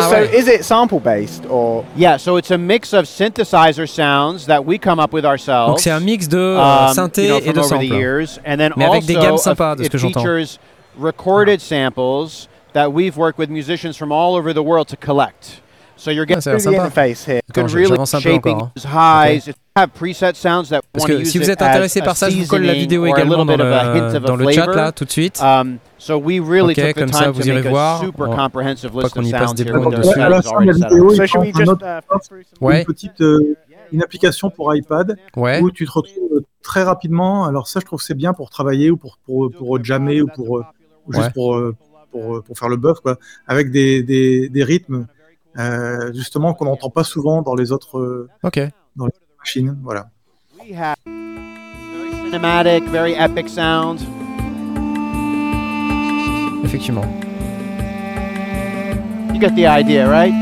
Ah 0.00 0.10
so 0.10 0.16
ouais. 0.16 0.30
is 0.38 0.46
it 0.46 0.64
sample 0.64 1.00
based 1.00 1.44
or? 1.50 1.84
Yeah, 1.96 2.18
so 2.18 2.36
it's 2.36 2.50
a 2.52 2.58
mix 2.58 2.92
of 2.92 3.06
synthesizer 3.06 3.86
sounds 3.88 4.46
that 4.46 4.64
we 4.64 4.78
come 4.78 5.00
up 5.00 5.12
with 5.12 5.24
ourselves. 5.24 5.70
Donc 5.70 5.80
c'est 5.80 5.90
un 5.90 5.98
mix 6.00 6.28
de 6.28 6.38
euh, 6.38 6.86
um, 6.88 6.94
synthé 6.94 7.22
you 7.24 7.28
know, 7.30 7.38
et 7.38 7.52
de 7.52 7.58
over 7.58 7.62
the 7.62 7.68
samples. 7.68 7.84
years, 7.86 8.38
and 8.46 8.58
then 8.58 8.72
Mais 8.76 8.84
avec 8.84 9.06
des 9.06 9.14
gammes 9.14 9.38
sympas, 9.38 9.74
de 9.74 9.82
ce 9.82 9.86
it 9.86 9.92
que 9.92 9.98
j'entends. 9.98 10.22
Recorded 10.98 11.60
samples 11.60 12.48
that 12.74 12.92
we've 12.92 13.16
worked 13.16 13.38
with 13.38 13.48
musicians 13.50 13.96
from 13.96 14.12
all 14.12 14.34
over 14.36 14.52
the 14.52 14.62
world 14.62 14.88
to 14.88 14.96
collect. 14.96 15.62
So 15.96 16.12
you're 16.12 16.22
Ah, 16.24 16.26
getting 16.38 16.42
ça 16.42 16.50
a 16.50 16.52
l'air 16.52 16.60
Through 16.60 16.70
the 16.72 16.78
sympa. 16.78 16.86
interface 16.86 17.24
here. 17.26 17.40
Attends, 17.48 17.52
good, 17.52 17.68
je- 17.70 17.76
really 17.92 18.06
shaping 18.06 18.54
encore. 18.54 18.66
hein. 18.68 18.72
those 18.76 18.84
highs. 18.84 19.48
It 19.48 19.56
have 19.74 19.90
preset 19.98 20.34
sounds 20.36 20.68
that 20.70 20.82
Parce 20.92 21.02
want 21.04 21.06
to 21.08 21.16
que 21.18 21.22
use 21.22 21.30
si 21.32 21.38
vous 21.38 21.44
it 21.44 21.50
êtes 21.50 21.62
as 21.62 21.66
intéressé 21.70 22.00
a 22.00 22.04
par 22.04 22.16
ça, 22.16 22.30
je 22.30 22.36
vous 22.38 22.46
colle 22.46 22.62
la 22.62 22.74
seasoning 22.74 22.80
vidéo 22.82 23.00
or 23.02 23.06
a 23.06 23.10
également 23.10 23.30
little 23.44 23.46
dans 23.46 23.52
bit 23.56 23.60
of 23.60 23.72
a 23.72 23.94
hint 23.96 24.12
le, 24.12 24.20
dans 24.20 24.50
chat 24.52 24.62
flavor. 24.64 24.74
là 24.76 24.92
tout 24.92 25.04
de 25.04 25.10
suite. 25.10 25.40
Um, 25.42 25.78
so 25.98 26.16
we 26.18 26.38
really 26.40 26.72
Ok, 26.72 26.76
took 26.76 26.94
the 26.94 26.98
comme 27.00 27.12
ça, 27.12 27.24
time 27.24 27.32
vous 27.32 27.40
to 27.42 27.46
irez 27.48 27.62
make 27.62 27.68
voir. 27.70 28.00
a 28.00 28.04
super 28.06 28.26
comprehensive 28.30 28.90
list 28.94 29.12
qu'on 29.12 29.20
of 29.22 29.26
y 29.26 29.32
passe 29.32 29.40
sounds 29.48 29.54
des 29.54 29.64
plombs 29.64 29.90
dessus. 29.90 30.20
À 30.20 30.28
la 30.28 30.40
sounds 30.42 30.50
fin 30.50 30.50
de 30.50 30.54
already 30.54 30.66
la 30.66 30.74
set 30.74 30.84
up. 30.84 30.90
vidéo, 30.90 31.10
So 31.10 31.22
il 31.22 31.52
prend 31.52 31.60
un 31.62 31.66
autre 31.72 31.86
Ouais. 32.60 32.78
une 32.80 32.84
petite 32.84 33.20
euh, 33.20 33.56
une 33.92 34.02
application 34.02 34.50
pour 34.50 34.74
iPad 34.74 35.16
Ouais. 35.36 35.60
où 35.62 35.70
tu 35.72 35.84
te 35.86 35.90
retrouves 35.90 36.42
très 36.62 36.82
rapidement. 36.84 37.44
Alors 37.46 37.66
ça, 37.66 37.80
je 37.80 37.86
trouve 37.86 37.98
que 37.98 38.04
c'est 38.04 38.14
bien 38.14 38.32
pour 38.34 38.50
travailler 38.50 38.90
ou 38.92 38.96
pour 38.96 39.18
pour, 39.26 39.50
pour 39.50 39.82
jammer 39.84 40.22
ou 40.22 40.28
pour 40.28 40.58
euh, 40.58 40.64
ou 41.08 41.12
juste 41.12 41.26
Ouais. 41.26 41.32
pour, 41.32 41.56
euh, 41.56 41.74
pour 42.12 42.36
euh, 42.36 42.42
pour 42.42 42.58
faire 42.58 42.68
le 42.68 42.76
buff 42.76 43.00
quoi, 43.00 43.16
avec 43.46 43.70
des 43.70 44.02
des, 44.02 44.48
des 44.48 44.64
rythmes 44.64 45.06
euh, 45.58 46.12
justement 46.12 46.54
qu'on 46.54 46.66
n'entend 46.66 46.90
pas 46.90 47.04
souvent 47.04 47.42
dans 47.42 47.54
les 47.54 47.72
autres 47.72 47.98
euh, 47.98 48.28
Ok. 48.44 48.60
machines. 49.40 49.76
Voilà. 49.82 50.10
We 50.60 50.72
have 50.76 50.96
very 51.06 52.30
cinematic, 52.30 52.84
very 52.90 53.14
epic 53.14 53.48
sounds. 53.48 54.02
Effectivement. 56.64 57.06
You 59.32 59.40
get 59.40 59.54
the 59.54 59.66
idea, 59.66 60.08
right? 60.08 60.32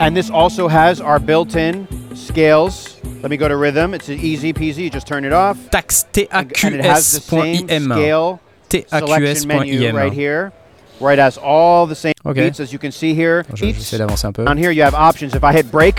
And 0.00 0.14
this 0.16 0.30
also 0.30 0.68
has 0.68 1.00
our 1.00 1.18
built-in 1.20 1.86
scales. 2.14 2.96
Let 3.22 3.30
me 3.30 3.36
go 3.36 3.48
to 3.48 3.56
rhythm. 3.56 3.94
It's 3.94 4.08
easy 4.08 4.52
peasy. 4.52 4.84
You 4.84 4.90
just 4.90 5.06
turn 5.06 5.24
it 5.24 5.32
off. 5.32 5.56
Tax 5.70 6.04
And 6.30 6.52
and 6.64 6.74
it 6.74 6.84
has 6.84 7.12
the 7.12 7.20
same 7.20 7.68
scale 7.68 8.40
selection 8.80 9.48
menu 9.48 9.92
right 9.94 10.12
here, 10.12 10.52
where 10.98 11.12
it 11.12 11.18
has 11.18 11.36
all 11.38 11.86
the 11.86 11.94
same 11.94 12.12
Okay. 12.24 12.44
beats 12.44 12.60
as 12.60 12.72
you 12.72 12.78
can 12.78 12.92
see 12.92 13.14
here. 13.14 13.44
Je- 13.54 13.66
Beats. 13.66 13.78
J'essaie 13.78 13.98
d'avancer 13.98 14.26
un 14.26 14.32
peu. 14.32 14.44
Down 14.44 14.56
here 14.58 14.70
you 14.70 14.82
have 14.82 14.94
options. 14.94 15.34
If 15.34 15.42
I 15.44 15.52
hit 15.52 15.70
break, 15.70 15.96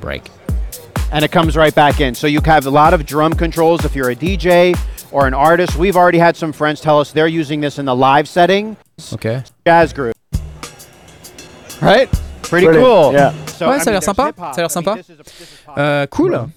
Break. 0.00 0.22
and 1.12 1.24
it 1.24 1.30
comes 1.32 1.56
right 1.56 1.74
back 1.74 2.00
in. 2.00 2.14
So 2.14 2.26
you 2.26 2.40
have 2.44 2.66
a 2.66 2.70
lot 2.70 2.92
of 2.94 3.04
drum 3.06 3.32
controls 3.34 3.84
if 3.84 3.94
you're 3.96 4.10
a 4.10 4.14
DJ 4.16 4.74
or 5.12 5.26
an 5.26 5.34
artist. 5.34 5.76
We've 5.76 5.96
already 5.96 6.18
had 6.18 6.36
some 6.36 6.52
friends 6.52 6.80
tell 6.80 6.98
us 7.00 7.12
they're 7.12 7.26
using 7.28 7.60
this 7.60 7.78
in 7.78 7.86
the 7.86 7.94
live 7.94 8.28
setting. 8.28 8.76
Ok. 9.12 9.42
Jazz 9.66 9.92
group. 9.92 10.14
Right? 11.80 12.08
Pretty 12.42 12.66
Brilliant. 12.66 12.86
cool. 12.86 13.12
Yeah. 13.12 13.32
So, 13.46 13.68
Ouais, 13.68 13.76
I 13.76 13.78
ça 13.78 13.82
a 13.82 13.86
mean, 13.86 13.92
l'air 13.94 14.02
sympa, 14.02 14.26
hip-hop. 14.28 14.54
ça 14.54 14.58
a 14.58 14.60
l'air 14.62 14.70
sympa. 14.70 14.94
this 14.96 15.08
is 15.10 15.20
a- 15.20 15.22
this 15.24 15.40
is 15.40 15.48
pop. 15.66 15.78
Euh, 15.78 16.06
cool. 16.08 16.50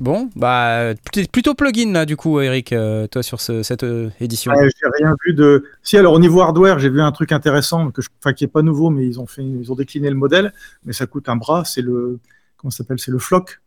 Bon, 0.00 0.30
bah 0.34 0.94
pl- 1.12 1.28
plutôt 1.28 1.54
plugin 1.54 1.92
là 1.92 2.06
du 2.06 2.16
coup, 2.16 2.40
Eric, 2.40 2.72
euh, 2.72 3.06
toi 3.06 3.22
sur 3.22 3.38
ce- 3.40 3.62
cette 3.62 3.82
euh, 3.84 4.08
édition. 4.18 4.50
Ouais, 4.50 4.68
j'ai 4.70 4.88
rien 4.98 5.14
vu 5.26 5.34
de. 5.34 5.64
Si 5.82 5.98
alors 5.98 6.14
au 6.14 6.18
niveau 6.18 6.40
hardware, 6.40 6.78
j'ai 6.78 6.88
vu 6.88 7.02
un 7.02 7.12
truc 7.12 7.32
intéressant 7.32 7.90
que 7.90 8.00
je... 8.00 8.08
enfin, 8.18 8.32
qui 8.32 8.44
est 8.44 8.48
pas 8.48 8.62
nouveau, 8.62 8.88
mais 8.88 9.06
ils 9.06 9.20
ont 9.20 9.26
fait, 9.26 9.44
ils 9.44 9.70
ont 9.70 9.74
décliné 9.74 10.08
le 10.08 10.16
modèle, 10.16 10.54
mais 10.84 10.94
ça 10.94 11.06
coûte 11.06 11.28
un 11.28 11.36
bras. 11.36 11.64
C'est 11.66 11.82
le 11.82 12.18
comment 12.56 12.70
ça 12.70 12.78
s'appelle 12.78 12.98
C'est 12.98 13.10
le 13.10 13.18
flock. 13.18 13.60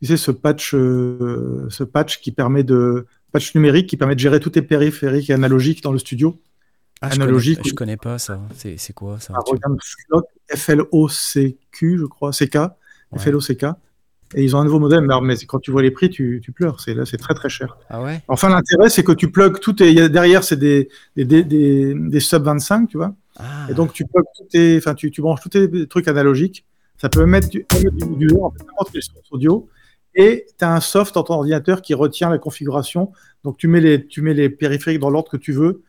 Tu 0.00 0.06
sais 0.06 0.16
ce 0.16 0.30
patch, 0.30 0.74
euh, 0.74 1.66
ce 1.70 1.82
patch 1.82 2.20
qui 2.20 2.30
permet 2.30 2.62
de 2.62 3.06
patch 3.32 3.52
numérique 3.56 3.88
qui 3.88 3.96
permet 3.96 4.14
de 4.14 4.20
gérer 4.20 4.38
tous 4.38 4.50
tes 4.50 4.62
périphériques 4.62 5.30
analogiques 5.30 5.82
dans 5.82 5.92
le 5.92 5.98
studio. 5.98 6.40
Ah, 7.00 7.08
je 7.10 7.16
analogique, 7.16 7.56
Connais, 7.58 7.68
je 7.70 7.74
connais 7.74 7.96
pas 7.96 8.18
ça. 8.18 8.40
C'est 8.56 8.76
c'est 8.76 8.92
quoi 8.92 9.18
ça 9.18 9.34
Ah, 9.36 9.40
regarde 9.44 9.76
flock, 9.82 10.24
F-L-O-C-Q, 10.54 11.98
je 11.98 12.04
crois, 12.04 12.32
C-K, 12.32 12.54
Ouais. 13.12 13.18
F-L-O-C-K. 13.18 13.66
Et 14.34 14.42
ils 14.42 14.56
ont 14.56 14.60
un 14.60 14.64
nouveau 14.64 14.80
modèle, 14.80 15.06
mais, 15.22 15.36
quand 15.46 15.60
tu 15.60 15.70
vois 15.70 15.82
les 15.82 15.90
prix, 15.90 16.10
tu, 16.10 16.40
tu 16.42 16.52
pleures. 16.52 16.80
C'est 16.80 16.94
là, 16.94 17.04
c'est 17.06 17.16
très 17.16 17.34
très 17.34 17.48
cher. 17.48 17.76
Ah 17.88 18.02
ouais? 18.02 18.20
Enfin, 18.28 18.48
l'intérêt, 18.48 18.88
c'est 18.90 19.04
que 19.04 19.12
tu 19.12 19.30
plugs 19.30 19.60
tout. 19.60 19.76
A- 19.80 20.08
derrière, 20.08 20.42
c'est 20.44 20.56
des, 20.58 20.88
des, 21.16 21.24
des, 21.24 21.42
des, 21.44 21.94
des 21.94 22.20
sub 22.20 22.42
25, 22.42 22.88
tu 22.88 22.96
vois. 22.96 23.14
Ah. 23.38 23.66
Et 23.70 23.74
donc, 23.74 23.92
tu 23.92 24.04
plugs 24.04 24.24
tes, 24.50 24.76
enfin, 24.78 24.94
tu, 24.94 25.10
tu 25.10 25.22
branches 25.22 25.40
tous 25.42 25.48
tes 25.50 25.86
trucs 25.88 26.08
analogiques. 26.08 26.64
Ça 26.96 27.08
peut 27.08 27.26
mettre 27.26 27.48
du, 27.48 27.64
du 28.16 28.28
en 28.40 28.50
fait, 28.50 28.64
n'importe 28.64 28.92
quelle 28.92 29.02
source 29.02 29.26
audio. 29.30 29.68
Et 30.14 30.46
tu 30.58 30.64
as 30.64 30.72
un 30.72 30.80
soft 30.80 31.14
dans 31.14 31.24
ton 31.24 31.34
ordinateur 31.34 31.82
qui 31.82 31.92
retient 31.94 32.30
la 32.30 32.38
configuration. 32.38 33.12
Donc, 33.42 33.56
tu 33.58 33.66
mets 33.68 33.80
les, 33.80 34.06
tu 34.06 34.22
mets 34.22 34.34
les 34.34 34.48
périphériques 34.48 35.00
dans 35.00 35.10
l'ordre 35.10 35.30
que 35.30 35.36
tu 35.36 35.52
veux. 35.52 35.82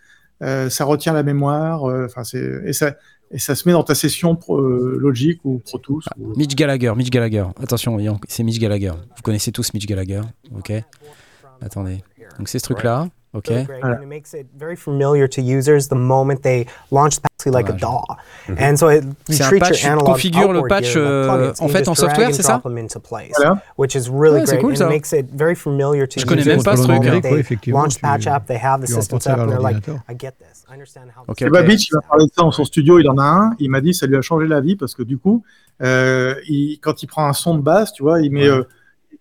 Euh, 0.43 0.69
ça 0.69 0.83
retient 0.85 1.13
la 1.13 1.23
mémoire. 1.23 1.85
euh, 1.85 2.05
Enfin, 2.05 2.23
c'est 2.23 2.61
et 2.65 2.73
ça, 2.73 2.95
et 3.35 3.39
ça 3.39 3.53
se 3.53 3.67
met 3.67 3.73
dans 3.73 3.83
ta 3.83 3.93
session 3.95 4.35
pro- 4.35 4.57
euh, 4.59 4.97
Logic 4.99 5.39
ou 5.43 5.59
Pro 5.59 5.77
Tools. 5.77 6.01
ou- 6.19 6.33
Mitch 6.37 6.55
Gallagher, 6.55 6.93
Mitch 6.95 7.09
Gallagher. 7.09 7.45
Attention, 7.61 7.97
c'est 8.27 8.43
Mitch 8.43 8.59
Gallagher. 8.59 8.93
Vous 9.15 9.21
connaissez 9.21 9.51
tous 9.51 9.73
Mitch 9.73 9.85
Gallagher, 9.85 10.21
ok? 10.57 10.71
Attendez. 11.61 12.03
Donc 12.37 12.47
c'est 12.49 12.59
ce 12.59 12.63
truc-là, 12.63 13.09
ok 13.35 13.47
really 13.49 13.65
great, 13.65 13.83
and 13.83 14.01
it 14.01 14.07
makes 14.07 14.33
it 14.33 14.47
very 14.57 14.75
familiar 14.75 15.27
to 15.27 15.41
users 15.41 15.87
the 15.89 15.95
moment 15.95 16.41
they 16.41 16.65
launch 16.91 17.17
the 17.21 17.51
like 17.51 17.69
a 17.69 17.73
DAW. 17.73 18.01
And 18.57 18.75
so 18.75 18.89
it 18.89 19.03
you 19.29 19.37
treat 19.37 19.59
patch, 19.61 19.83
your 19.83 19.91
analog 19.91 20.15
configures 20.15 20.51
le 20.51 20.67
patch, 20.67 20.95
euh, 20.95 21.27
plugins, 21.27 21.61
en 21.61 21.67
fait, 21.67 21.87
en 21.87 21.93
software, 21.93 22.33
c'est 22.33 22.41
ça? 22.41 22.53
drop 22.53 22.63
them 22.63 22.77
into 22.79 22.99
place, 22.99 23.33
Voilà. 23.37 23.61
which 23.77 23.93
is 23.93 24.09
really 24.09 24.39
Ouais, 24.39 24.45
great. 24.45 24.61
cool, 24.61 24.71
and 24.71 24.75
ça. 24.77 24.85
it 24.85 24.89
makes 24.89 25.13
it 25.13 25.27
very 25.31 25.53
familiar 25.55 26.07
to 26.07 26.19
Je 26.19 26.25
connais 26.25 26.43
même 26.43 26.63
pas 26.63 26.73
the 26.73 26.77
ce 26.77 26.87
moment 26.87 27.01
truc, 27.01 27.13
hein. 27.13 27.21
they 27.21 27.33
Ouais, 27.33 27.39
effectivement, 27.41 27.81
launch 27.81 27.95
tu- 27.97 28.01
patch 28.01 28.25
app, 28.25 28.47
they 28.47 28.57
have 28.57 28.81
the 28.81 28.87
system 28.87 29.19
set 29.19 29.33
up, 29.33 29.39
and 29.41 29.47
they're 29.49 29.59
like. 29.61 29.87
I 30.09 30.15
get 30.17 30.31
this. 30.39 30.63
I 30.67 30.73
understand 30.73 31.11
how 31.15 31.21
Ok, 31.27 31.37
this 31.37 31.45
Et 31.47 31.49
bah, 31.51 31.59
ok. 31.61 31.67
Beach, 31.67 31.87
il 31.91 31.95
m'a 31.95 32.01
parlé 32.01 32.25
de 32.25 32.31
ça 32.33 32.41
dans 32.41 32.51
son 32.51 32.65
studio, 32.65 32.97
il 32.97 33.07
en 33.07 33.17
a 33.19 33.23
un. 33.23 33.51
Il 33.59 33.69
m'a 33.69 33.81
dit 33.81 33.93
ça 33.93 34.07
lui 34.07 34.15
a 34.17 34.21
changé 34.23 34.47
la 34.47 34.59
vie 34.61 34.75
parce 34.75 34.95
que 34.95 35.03
du 35.03 35.19
coup, 35.19 35.43
euh, 35.83 36.33
il- 36.47 36.79
quand 36.81 37.03
il 37.03 37.05
prend 37.07 37.27
un 37.27 37.33
son 37.33 37.55
de 37.55 37.61
basse, 37.61 37.93
tu 37.93 38.01
vois, 38.01 38.21
il 38.21 38.31
met 38.31 38.49
Ouais. 38.49 38.57
euh, 38.57 38.63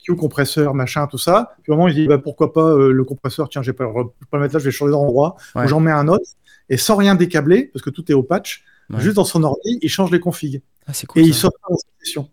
EQ, 0.08 0.16
compresseur, 0.16 0.74
machin, 0.74 1.06
tout 1.06 1.18
ça. 1.18 1.54
Puis 1.62 1.72
au 1.72 1.76
moment, 1.76 1.88
il 1.88 1.94
dit 1.94 2.06
bah, 2.06 2.18
pourquoi 2.18 2.52
pas 2.52 2.62
euh, 2.70 2.92
le 2.92 3.04
compresseur, 3.04 3.48
tiens, 3.48 3.62
je 3.62 3.70
vais 3.70 3.76
pas, 3.76 3.86
pas 3.92 4.36
le 4.36 4.40
mettre 4.40 4.54
là, 4.54 4.58
je 4.60 4.64
vais 4.64 4.70
changer 4.70 4.92
d'endroit. 4.92 5.36
Ouais. 5.54 5.66
J'en 5.68 5.80
mets 5.80 5.90
un 5.92 6.08
autre. 6.08 6.24
Et 6.68 6.76
sans 6.76 6.96
rien 6.96 7.14
décabler, 7.14 7.64
parce 7.72 7.82
que 7.82 7.90
tout 7.90 8.10
est 8.10 8.14
au 8.14 8.22
patch, 8.22 8.64
Ouais. 8.90 9.00
juste 9.00 9.16
dans 9.16 9.24
son 9.24 9.42
ordi, 9.44 9.78
il 9.80 9.88
change 9.88 10.10
les 10.10 10.20
configs. 10.20 10.60
Ah, 10.86 10.92
cool. 11.08 11.22
et 11.22 11.24
il 11.24 11.32
sort 11.34 11.52
pas 11.66 11.74
session. 12.02 12.28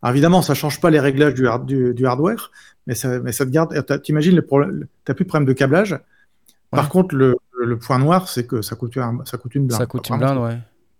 Alors 0.00 0.12
évidemment, 0.14 0.42
ça 0.42 0.54
change 0.54 0.80
pas 0.80 0.90
les 0.90 1.00
réglages 1.00 1.34
du, 1.34 1.48
hard- 1.48 1.66
du, 1.66 1.92
du 1.92 2.06
hardware, 2.06 2.52
mais 2.86 2.94
ça, 2.94 3.18
mais 3.18 3.32
ça 3.32 3.44
te 3.44 3.50
garde. 3.50 3.74
T'imagines, 4.02 4.36
le 4.36 4.42
problème- 4.42 4.86
t'as 5.04 5.14
plus 5.14 5.24
de 5.24 5.28
problème 5.28 5.48
de 5.48 5.52
câblage. 5.52 5.98
Par 6.70 6.88
contre, 6.88 7.16
le, 7.16 7.36
le 7.60 7.78
point 7.80 7.98
noir, 7.98 8.28
c'est 8.28 8.46
que 8.46 8.62
ça 8.62 8.76
coûte, 8.76 8.96
un- 8.96 9.24
ça 9.24 9.38
coûte 9.38 9.56
une 9.56 9.66
blinde. 9.66 9.80
Ça 9.80 9.86
coûte 9.86 10.08
une 10.08 10.18
blinde, 10.18 10.38
ouais. 10.38 10.58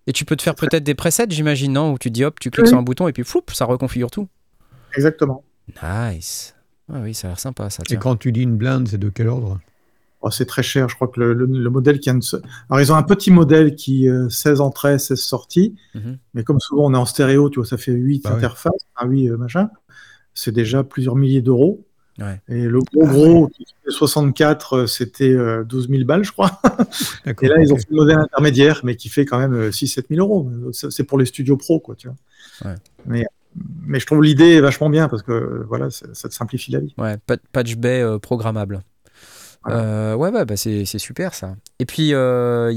Et 0.09 0.13
tu 0.13 0.25
peux 0.25 0.35
te 0.35 0.43
faire 0.43 0.57
peut-être 0.57 0.83
des 0.83 0.95
presets, 0.97 1.27
j'imagine, 1.29 1.73
non 1.75 1.93
Où 1.93 1.99
tu 1.99 2.11
dis 2.11 2.25
hop, 2.25 2.41
tu 2.41 2.51
cliques 2.51 2.65
Oui. 2.65 2.69
sur 2.71 2.79
un 2.79 2.83
bouton 2.83 3.07
et 3.07 3.13
puis 3.13 3.23
floup, 3.23 3.43
ça 3.53 3.67
reconfigure 3.67 4.11
tout. 4.11 4.27
Exactement. 4.97 5.45
Nice. 5.83 6.55
Ah 6.93 7.01
oui, 7.03 7.15
ça 7.15 7.29
a 7.29 7.31
l'air 7.31 7.41
sympa 7.41 7.71
ça. 7.71 7.83
Et 7.85 7.87
tiens. 7.89 7.99
quand 7.99 8.17
tu 8.17 8.33
dis 8.33 8.43
une 8.43 8.57
blinde, 8.57 8.89
c'est 8.89 8.99
de 8.99 9.09
quel 9.11 9.29
ordre? 9.29 9.61
Oh, 10.21 10.31
c'est 10.31 10.47
très 10.47 10.63
cher. 10.65 10.89
Je 10.89 10.95
crois 10.97 11.09
que 11.09 11.21
le, 11.21 11.33
le- 11.33 11.47
le 11.47 11.71
modèle 11.71 12.01
qui 12.01 12.13
de 12.13 12.21
se... 12.21 12.37
Alors, 12.69 12.81
ils 12.81 12.91
ont 12.93 12.97
un 12.97 13.03
petit 13.05 13.31
modèle 13.31 13.77
qui 13.77 14.09
euh, 14.09 14.29
16 14.29 14.61
entrées, 14.61 14.99
16 14.99 15.19
sorties. 15.21 15.77
Mhm. 15.95 16.19
Mais 16.35 16.43
comme 16.43 16.59
souvent, 16.61 16.87
on 16.87 16.95
est 16.95 16.97
en 16.99 17.05
stéréo, 17.05 17.51
tu 17.51 17.61
vois, 17.61 17.67
ça 17.67 17.77
fait 17.77 17.93
8 17.93 18.25
Bah 18.25 18.33
interfaces, 18.35 18.73
un 18.97 19.07
8 19.07 19.29
euh, 19.31 19.37
machin. 19.37 19.71
C'est 20.35 20.51
déjà 20.53 20.83
plusieurs 20.83 21.15
milliers 21.15 21.43
d'euros. 21.43 21.85
Ouais. 22.19 22.41
Et 22.49 22.63
le 22.63 22.81
gros 22.81 23.07
gros, 23.07 23.47
qui 23.49 23.65
fait 23.85 23.91
64, 23.93 24.73
euh, 24.77 24.87
c'était 24.89 25.31
euh, 25.31 25.63
12 25.63 25.89
000 25.89 26.05
balles, 26.05 26.25
je 26.25 26.33
crois. 26.33 26.61
Et 27.41 27.47
là, 27.47 27.57
ils 27.61 27.73
ont 27.73 27.77
fait 27.77 27.87
le 27.91 27.97
modèle 27.97 28.19
intermédiaire, 28.19 28.81
mais 28.83 28.97
qui 28.97 29.09
fait 29.09 29.25
quand 29.25 29.39
même 29.39 29.69
6-7 29.69 30.07
000 30.11 30.21
euros. 30.21 30.51
C'est 30.73 31.05
pour 31.05 31.19
les 31.19 31.27
studios 31.27 31.57
pro, 31.57 31.79
quoi, 31.79 31.95
tu 31.95 32.09
vois. 32.09 32.17
Ouais. 32.73 32.77
Mais, 33.07 33.25
mais 33.87 34.01
je 34.01 34.07
trouve 34.07 34.23
l'idée 34.23 34.61
vachement 34.61 34.90
bien 34.90 35.09
parce 35.09 35.23
que 35.23 35.64
voilà, 35.68 35.90
ça, 35.90 36.07
ça 36.12 36.29
te 36.29 36.35
simplifie 36.35 36.71
la 36.73 36.81
vie. 36.81 36.94
Ouais, 36.99 37.16
pa- 37.27 37.37
patch 37.53 37.77
bay 37.77 38.01
euh, 38.03 38.18
programmable. 38.18 38.83
Voilà. 39.64 39.81
Euh, 39.81 40.14
ouais, 40.14 40.31
ouais, 40.31 40.44
bah 40.44 40.57
c'est 40.57 40.85
c'est 40.85 40.99
super 40.99 41.35
ça. 41.35 41.57
Et 41.79 41.85
puis, 41.85 42.14
euh, 42.14 42.73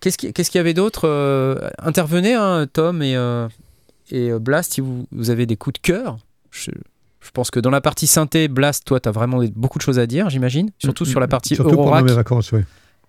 qu'est-ce 0.00 0.16
qu'il 0.16 0.54
y 0.54 0.58
avait 0.58 0.74
d'autre 0.74 1.02
euh, 1.06 1.68
Intervenez, 1.78 2.34
hein, 2.34 2.66
Tom 2.72 3.02
et, 3.02 3.14
euh, 3.16 3.46
et 4.10 4.30
Blast, 4.38 4.72
si 4.74 4.80
vous, 4.80 5.06
vous 5.12 5.30
avez 5.30 5.44
des 5.46 5.56
coups 5.56 5.74
de 5.74 5.86
cœur. 5.86 6.16
Je, 6.50 6.70
je 7.20 7.30
pense 7.30 7.50
que 7.50 7.60
dans 7.60 7.70
la 7.70 7.82
partie 7.82 8.06
synthé, 8.06 8.48
Blast, 8.48 8.86
toi, 8.86 9.00
tu 9.00 9.08
as 9.08 9.12
vraiment 9.12 9.42
beaucoup 9.54 9.78
de 9.78 9.82
choses 9.82 9.98
à 9.98 10.06
dire, 10.06 10.30
j'imagine. 10.30 10.70
Surtout 10.78 11.04
sur 11.04 11.20
la 11.20 11.28
partie 11.28 11.54
Surtout 11.54 11.70
pendant 11.72 11.82
Eurorack. 11.82 12.04
mes 12.06 12.12
vacances, 12.14 12.52
oui. 12.52 12.60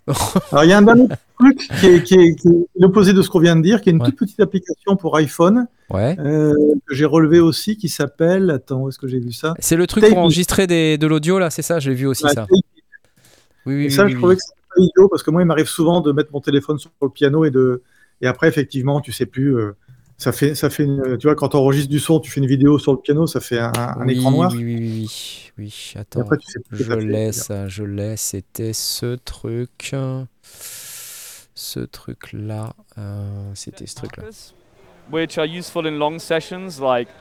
Alors, 0.52 0.63
il 0.63 0.69
y 0.69 0.74
a 0.74 0.78
un 0.78 0.82
dernier 0.82 1.08
truc 1.39 1.58
qui 1.80 1.86
est, 1.88 2.04
qui 2.04 2.13
est- 2.15 2.36
qui 2.36 2.48
est 2.48 2.67
l'opposé 2.80 3.13
de 3.13 3.22
ce 3.22 3.30
qu'on 3.30 3.39
vient 3.39 3.56
de 3.56 3.62
dire, 3.62 3.82
qui 3.82 3.89
est 3.89 3.93
une 3.93 4.02
Ouais. 4.02 4.08
toute 4.10 4.17
petite 4.19 4.39
application 4.39 4.95
pour 4.95 5.15
iPhone 5.17 5.67
Ouais. 5.89 6.15
euh, 6.19 6.54
que 6.88 6.93
j'ai 6.95 7.06
relevé 7.06 7.39
aussi, 7.39 7.78
qui 7.78 7.89
s'appelle. 7.89 8.50
Attends, 8.52 8.82
où 8.82 8.89
est-ce 8.89 9.00
que 9.00 9.08
j'ai 9.08 9.19
vu 9.19 9.32
ça? 9.32 9.54
C'est 9.60 9.76
le 9.76 9.88
truc 9.88 10.02
Tape 10.04 10.12
pour 10.13 10.19
enregistrer 10.19 10.67
des, 10.67 10.98
de 10.98 11.08
l'audio, 11.08 11.39
là, 11.39 11.50
c'est 11.50 11.62
ça? 11.62 11.80
J'ai 11.80 11.93
vu 11.93 12.06
aussi 12.08 12.24
Ouais, 12.26 12.30
ça. 12.34 12.41
Tape. 12.41 12.50
Oui, 13.65 13.76
oui, 13.76 13.86
Et 13.86 13.89
ça, 13.89 14.06
oui, 14.06 14.12
je 14.12 14.17
trouvais 14.17 14.36
que 14.36 14.41
c'était 14.41 14.60
pas 14.76 14.82
idiot 14.82 15.08
parce 15.10 15.24
que 15.24 15.32
moi, 15.32 15.41
il 15.41 15.45
m'arrive 15.45 15.67
souvent 15.67 16.02
de 16.02 16.12
mettre 16.12 16.30
mon 16.34 16.41
téléphone 16.41 16.78
sur 16.80 16.89
le 17.02 17.10
piano 17.10 17.45
et 17.45 17.52
de. 17.52 17.82
Et 18.22 18.28
après, 18.28 18.48
effectivement, 18.48 19.00
tu 19.02 19.12
sais 19.12 19.26
plus. 19.26 19.56
euh, 19.58 19.72
ça 20.19 20.32
fait, 20.32 20.53
ça 20.53 20.69
fait 20.69 20.84
une- 20.84 21.17
tu 21.17 21.25
vois, 21.27 21.34
quand 21.36 21.49
tu 21.49 21.58
enregistres 21.58 21.89
du 21.89 21.99
son, 21.99 22.19
tu 22.19 22.29
fais 22.29 22.39
une 22.41 22.45
vidéo 22.47 22.77
sur 22.77 22.91
le 22.91 22.99
piano, 22.99 23.25
ça 23.25 23.39
fait 23.39 23.58
un, 23.60 23.71
un 23.75 24.05
Oui, 24.05 24.13
écran 24.13 24.32
noir. 24.32 24.51
Oui, 24.53 24.63
oui, 24.63 24.75
oui, 24.77 25.51
oui. 25.58 25.93
Attends. 25.95 26.21
après, 26.21 26.38
tu 26.38 26.51
sais 26.51 26.60
Je 26.71 26.84
t'as 26.84 26.95
fait, 26.95 27.01
l'ai, 27.05 27.32
c'est-à-dire. 27.32 27.43
ça, 27.43 27.67
je 27.67 27.84
l'ai. 27.84 28.17
C'était 28.17 28.73
ce 28.73 29.15
truc. 29.15 29.95
Ce 31.55 31.79
truc-là. 31.79 32.73
euh, 32.97 33.51
C'était 33.55 33.88
ce 33.88 33.95
truc-là. 33.95 34.23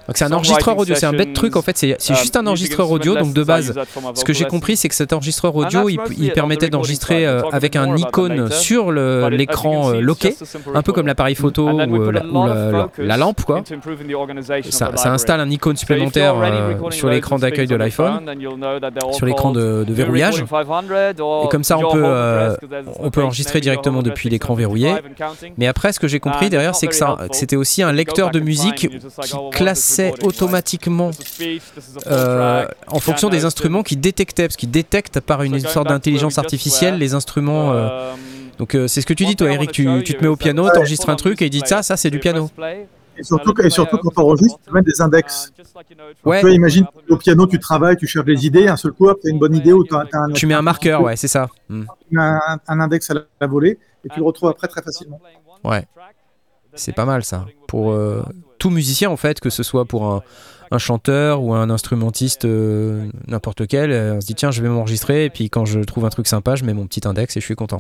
Donc 0.07 0.17
c'est 0.17 0.25
un 0.25 0.33
enregistreur 0.33 0.77
audio, 0.79 0.95
c'est 0.95 1.07
un 1.07 1.13
bête 1.13 1.33
truc 1.35 1.57
en 1.57 1.63
fait, 1.63 1.77
c'est 1.79 1.93
um, 2.11 2.17
juste 2.17 2.37
un 2.37 2.47
enregistreur 2.47 2.91
audio, 2.91 3.15
donc 3.25 3.33
de 3.35 3.43
base, 3.45 3.73
ce 4.15 4.25
que 4.25 4.33
j'ai 4.33 4.45
compris 4.45 4.77
c'est 4.77 4.89
que 4.89 4.95
cet 4.95 5.13
enregistreur 5.13 5.55
audio, 5.57 5.89
il, 5.89 5.99
il 6.19 6.33
permettait 6.33 6.69
d'enregistrer 6.71 7.27
euh, 7.27 7.43
avec 7.53 7.77
un 7.77 7.87
icône 7.97 8.51
sur 8.51 8.93
l'écran 9.31 9.91
euh, 9.91 10.01
loqué, 10.01 10.35
un 10.75 10.83
peu 10.83 10.93
comme 10.93 11.07
l'appareil 11.07 11.35
photo 11.35 11.69
ou, 11.69 12.03
euh, 12.03 12.13
la, 12.13 12.25
ou 12.25 12.47
la- 12.47 12.55
la- 12.73 12.89
la 13.07 13.17
lampe 13.17 13.43
quoi. 13.45 13.57
Ça, 14.71 14.91
ça 14.97 15.13
installe 15.13 15.41
un 15.41 15.51
icône 15.51 15.77
supplémentaire 15.77 16.35
euh, 16.39 16.91
sur 16.91 17.09
l'écran 17.09 17.39
d'accueil 17.39 17.67
de 17.67 17.75
l'iPhone, 17.77 18.25
sur 19.13 19.27
l'écran 19.27 19.51
de, 19.53 19.85
de 19.87 19.93
verrouillage. 19.95 20.35
Et 21.45 21.49
comme 21.49 21.65
ça, 21.65 21.77
on 21.79 21.83
peut, 21.93 22.03
euh, 22.05 22.57
on 22.99 23.11
peut 23.11 23.23
enregistrer 23.23 23.61
directement 23.61 24.03
depuis 24.03 24.29
l'écran 24.29 24.55
verrouillé. 24.55 24.93
Mais 25.57 25.67
après, 25.67 25.93
ce 25.93 26.01
que 26.01 26.09
j'ai 26.09 26.21
compris 26.21 26.51
derrière, 26.51 26.75
c'est 26.75 26.87
que 26.87 26.95
c'était 27.33 27.57
aussi 27.57 27.78
un 27.83 27.93
lecteur 27.93 28.31
de 28.31 28.41
musique 28.41 28.89
qui 28.89 29.37
classait 29.53 30.13
automatiquement 30.23 31.11
euh, 32.07 32.67
en 32.87 33.01
fonction 33.01 33.29
des 33.29 33.45
instruments 33.45 33.83
qu'il 33.83 34.01
détectait, 34.01 34.47
parce 34.49 34.57
qu'il 34.57 34.71
détecte 34.71 35.21
par 35.21 35.43
une 35.43 35.59
sorte 35.61 35.89
d'intelligence 35.89 36.39
artificielle 36.39 36.99
les 36.99 37.15
instruments. 37.15 37.73
euh, 37.73 38.13
donc 38.59 38.75
euh, 38.75 38.89
c'est 38.89 39.01
ce 39.01 39.07
que 39.07 39.15
tu 39.15 39.25
dis 39.25 39.37
toi 39.37 39.53
Eric, 39.53 39.71
tu, 39.71 39.87
tu 40.05 40.15
te 40.15 40.23
mets 40.23 40.29
au 40.29 40.37
piano, 40.37 40.69
t'enregistres 40.69 41.09
un 41.11 41.17
truc 41.17 41.41
et 41.43 41.47
il 41.47 41.51
dit 41.51 41.63
ça, 41.65 41.83
ça 41.83 41.97
c'est 41.97 42.11
du 42.11 42.19
piano. 42.19 42.51
Et 43.17 43.25
surtout, 43.25 43.53
et 43.63 43.71
surtout 43.71 43.99
quand 43.99 44.11
tu 44.11 44.21
enregistres, 44.21 44.61
tu 44.65 44.73
mets 44.73 44.83
des 44.83 45.01
index. 45.01 45.53
Ouais. 46.25 46.39
Tu 46.39 46.47
vois, 46.47 46.51
imagine, 46.53 46.87
au 47.09 47.17
piano, 47.17 47.49
tu 47.49 47.59
travailles, 47.59 47.97
tu 47.97 48.07
cherches 48.07 48.27
des 48.27 48.47
idées, 48.47 48.69
un 48.69 48.77
seul 48.77 48.93
coup, 48.93 49.13
tu 49.13 49.27
as 49.27 49.31
une 49.31 49.41
bonne 49.41 49.57
idée 49.57 49.73
ou 49.73 49.83
tu 49.85 49.93
as, 49.93 50.05
un, 50.13 50.31
Tu 50.33 50.47
mets 50.47 50.55
un 50.55 50.63
marqueur, 50.63 51.03
ouais, 51.03 51.17
c'est 51.17 51.27
ça. 51.27 51.49
Hmm. 51.69 51.83
un, 52.17 52.39
un 52.69 52.81
index 52.81 53.11
à 53.11 53.15
la 53.41 53.47
volée 53.49 53.79
et 54.05 54.09
tu 54.09 54.21
le 54.21 54.25
retrouves 54.25 54.49
après 54.51 54.69
très 54.69 54.83
facilement. 54.83 55.21
Ouais. 55.65 55.85
C'est 56.79 56.93
pas 56.93 57.05
mal 57.05 57.25
ça. 57.25 57.47
Pour 57.67 57.93
euh, 57.93 58.23
tout 58.59 58.71
musicien 58.71 59.11
en 59.11 59.17
fait, 59.17 59.41
que 59.41 59.51
ce 59.51 59.63
soit 59.63 59.85
pour 59.85 60.07
un, 60.07 60.23
un 60.71 60.79
chanteur 60.79 61.43
ou 61.43 61.55
un 61.55 61.71
instrumentiste 61.71 62.45
euh, 62.45 63.09
n'importe 63.27 63.61
lequel, 63.61 63.91
euh, 63.91 64.15
on 64.15 64.21
se 64.21 64.27
dit 64.27 64.35
tiens 64.35 64.51
je 64.51 64.63
vais 64.63 64.69
m'enregistrer 64.69 65.25
et 65.25 65.31
puis 65.31 65.51
quand 65.51 65.65
je 65.65 65.81
trouve 65.81 66.05
un 66.05 66.11
truc 66.11 66.27
sympa 66.27 66.55
je 66.57 66.65
mets 66.65 66.75
mon 66.75 66.87
petit 66.87 67.07
index 67.07 67.37
et 67.37 67.41
je 67.41 67.45
suis 67.45 67.57
content. 67.57 67.79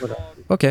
Voilà. 0.00 0.16
Ok. 0.48 0.66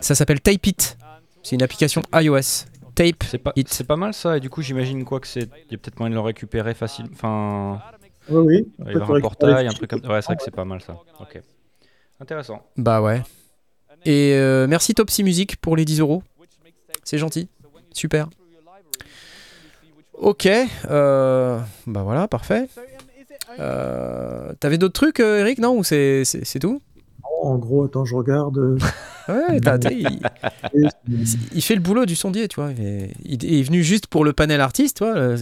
Ça 0.00 0.14
s'appelle 0.14 0.40
Type 0.40 0.66
It. 0.66 0.98
C'est 1.42 1.54
une 1.56 1.62
application 1.62 2.02
iOS. 2.14 2.66
Tape 2.94 3.24
C'est 3.30 3.38
pas, 3.38 3.52
It. 3.56 3.68
c'est 3.72 3.84
pas 3.84 3.96
mal 3.96 4.14
ça, 4.14 4.38
et 4.38 4.40
du 4.40 4.48
coup 4.50 4.62
j'imagine 4.62 5.04
quoi 5.04 5.20
que 5.20 5.26
c'est. 5.26 5.48
Il 5.68 5.72
y 5.72 5.74
a 5.74 5.78
peut-être 5.78 5.98
moyen 5.98 6.10
de 6.10 6.14
le 6.14 6.20
récupérer 6.20 6.72
facilement. 6.74 7.10
Enfin, 7.12 7.78
Oui, 8.30 8.46
oui. 8.46 8.66
il 8.78 8.84
va 8.86 8.92
y 8.92 8.94
avoir 8.96 9.16
un 9.18 9.20
portail, 9.20 9.66
un 9.68 9.72
truc 9.72 9.90
comme 9.90 10.00
Ouais, 10.00 10.20
c'est 10.22 10.26
vrai 10.26 10.36
que 10.36 10.42
c'est 10.42 10.50
pas 10.54 10.64
mal 10.64 10.80
ça. 10.80 10.96
Ok. 11.20 11.40
Intéressant. 12.20 12.62
Bah 12.78 13.02
ouais. 13.02 13.22
Et 14.06 14.32
euh, 14.34 14.66
merci 14.66 14.94
Topsy 14.94 15.22
Music 15.24 15.56
pour 15.56 15.76
les 15.76 15.84
10 15.84 16.00
euros. 16.00 16.22
C'est 17.06 17.18
gentil. 17.18 17.48
Super. 17.94 18.28
Ok. 20.18 20.46
euh, 20.90 21.58
bah 21.86 22.02
voilà, 22.02 22.26
parfait. 22.26 22.68
Euh, 23.60 24.52
T'avais 24.60 24.76
d'autres 24.76 24.92
trucs, 24.94 25.20
euh, 25.20 25.38
Eric, 25.40 25.58
non 25.58 25.78
Ou 25.78 25.84
c'est 25.84 26.24
tout? 26.60 26.82
En 27.42 27.56
gros, 27.58 27.84
attends, 27.84 28.04
je 28.04 28.14
regarde. 28.16 28.58
euh, 28.58 28.78
Ouais, 29.28 29.60
t'as- 29.60 29.78
t'as- 29.78 29.90
il, 29.90 30.20
il 31.52 31.62
fait 31.62 31.74
le 31.74 31.80
boulot 31.80 32.06
du 32.06 32.14
sondier, 32.16 32.46
tu 32.48 32.60
vois. 32.60 32.70
Il 32.72 32.84
est, 32.86 33.10
il 33.24 33.54
est 33.58 33.62
venu 33.62 33.82
juste 33.82 34.06
pour 34.06 34.24
le 34.24 34.32
panel 34.32 34.60
artiste, 34.60 34.98
tu 34.98 35.04
vois, 35.04 35.34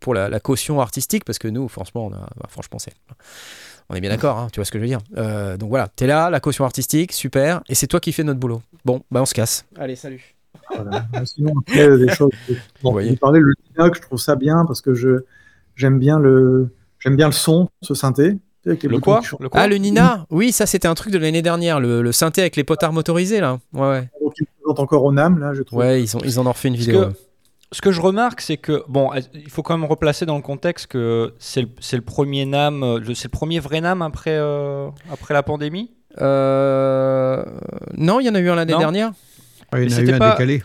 pour 0.00 0.12
la, 0.14 0.28
la 0.28 0.38
caution 0.40 0.80
artistique, 0.80 1.24
parce 1.24 1.38
que 1.38 1.48
nous, 1.48 1.66
franchement, 1.68 2.06
on 2.06 2.12
a, 2.12 2.18
bah, 2.36 2.46
franchement, 2.48 2.78
c'est, 2.78 2.92
on 3.88 3.94
est 3.94 4.00
bien 4.02 4.10
d'accord, 4.10 4.38
hein, 4.38 4.48
tu 4.52 4.60
vois 4.60 4.64
ce 4.66 4.70
que 4.70 4.78
je 4.78 4.82
veux 4.82 4.88
dire. 4.88 5.00
Euh, 5.16 5.56
donc 5.56 5.70
voilà, 5.70 5.88
t'es 5.88 6.06
là, 6.06 6.28
la 6.30 6.40
caution 6.40 6.64
artistique, 6.66 7.12
super, 7.12 7.62
et 7.68 7.74
c'est 7.74 7.86
toi 7.86 8.00
qui 8.00 8.12
fais 8.12 8.22
notre 8.24 8.38
boulot. 8.40 8.60
Bon, 8.84 9.02
bah 9.10 9.22
on 9.22 9.26
se 9.26 9.34
casse. 9.34 9.64
Allez, 9.76 9.96
salut. 9.96 10.34
Voilà. 10.74 11.04
Sinon, 11.24 11.52
après, 11.60 11.88
euh, 11.88 11.98
des 11.98 12.08
choses. 12.14 12.30
Bon, 12.48 12.54
Vous 12.82 12.92
voyez. 12.92 13.10
vous 13.10 13.16
parlez 13.16 13.40
le 13.40 13.52
Linux, 13.76 13.98
je 13.98 14.06
trouve 14.06 14.18
ça 14.18 14.36
bien 14.36 14.64
parce 14.66 14.80
que 14.80 14.94
je 14.94 15.24
j'aime 15.76 15.98
bien 15.98 16.18
le 16.18 16.68
j'aime 16.98 17.16
bien 17.16 17.26
le 17.26 17.32
son, 17.32 17.68
ce 17.82 17.94
synthé. 17.94 18.38
Le 18.64 19.00
quoi. 19.00 19.20
Le 19.40 19.48
Ah, 19.54 19.66
le 19.66 19.74
Nina 19.76 20.24
Oui, 20.30 20.52
ça 20.52 20.66
c'était 20.66 20.86
un 20.86 20.94
truc 20.94 21.12
de 21.12 21.18
l'année 21.18 21.42
dernière, 21.42 21.80
le, 21.80 22.00
le 22.00 22.12
synthé 22.12 22.42
avec 22.42 22.54
les 22.54 22.62
potards 22.62 22.92
motorisés, 22.92 23.40
là. 23.40 23.58
Ouais, 23.72 23.80
ouais. 23.80 24.08
Donc, 24.22 24.34
il 24.38 24.46
présente 24.60 24.78
encore 24.78 25.02
au 25.04 25.10
NAM, 25.10 25.38
là, 25.38 25.52
je 25.52 25.62
trouve. 25.62 25.80
Ouais, 25.80 26.00
ils, 26.00 26.16
ont, 26.16 26.20
ils 26.24 26.38
en 26.38 26.46
ont 26.46 26.52
refait 26.52 26.68
une 26.68 26.76
vidéo. 26.76 27.00
que- 27.00 27.06
ouais. 27.06 27.12
Ce 27.72 27.80
que 27.80 27.90
je 27.90 28.00
remarque, 28.00 28.40
c'est 28.40 28.58
que, 28.58 28.84
bon, 28.86 29.10
il 29.34 29.50
faut 29.50 29.62
quand 29.62 29.76
même 29.76 29.88
replacer 29.88 30.26
dans 30.26 30.36
le 30.36 30.42
contexte 30.42 30.86
que 30.88 31.32
c'est 31.40 31.62
le, 31.62 31.68
c'est 31.80 31.96
le 31.96 32.02
premier 32.02 32.44
NAM, 32.46 32.82
euh, 32.84 33.00
c'est 33.14 33.24
le 33.24 33.30
premier 33.30 33.58
vrai 33.58 33.80
NAM 33.80 34.00
après, 34.02 34.36
euh, 34.38 34.88
après 35.10 35.34
la 35.34 35.42
pandémie? 35.42 35.90
Euh, 36.20 37.42
Non, 37.96 38.20
il 38.20 38.26
y 38.26 38.30
en 38.30 38.34
a 38.34 38.40
eu 38.40 38.48
un 38.48 38.54
l'année 38.54 38.76
dernière. 38.76 39.12
Ah, 39.72 39.80
il 39.80 39.90
y 39.90 39.94
en 39.94 39.98
a 39.98 40.00
eu 40.02 40.12
un 40.12 40.18
pas- 40.18 40.30
décalé. 40.32 40.62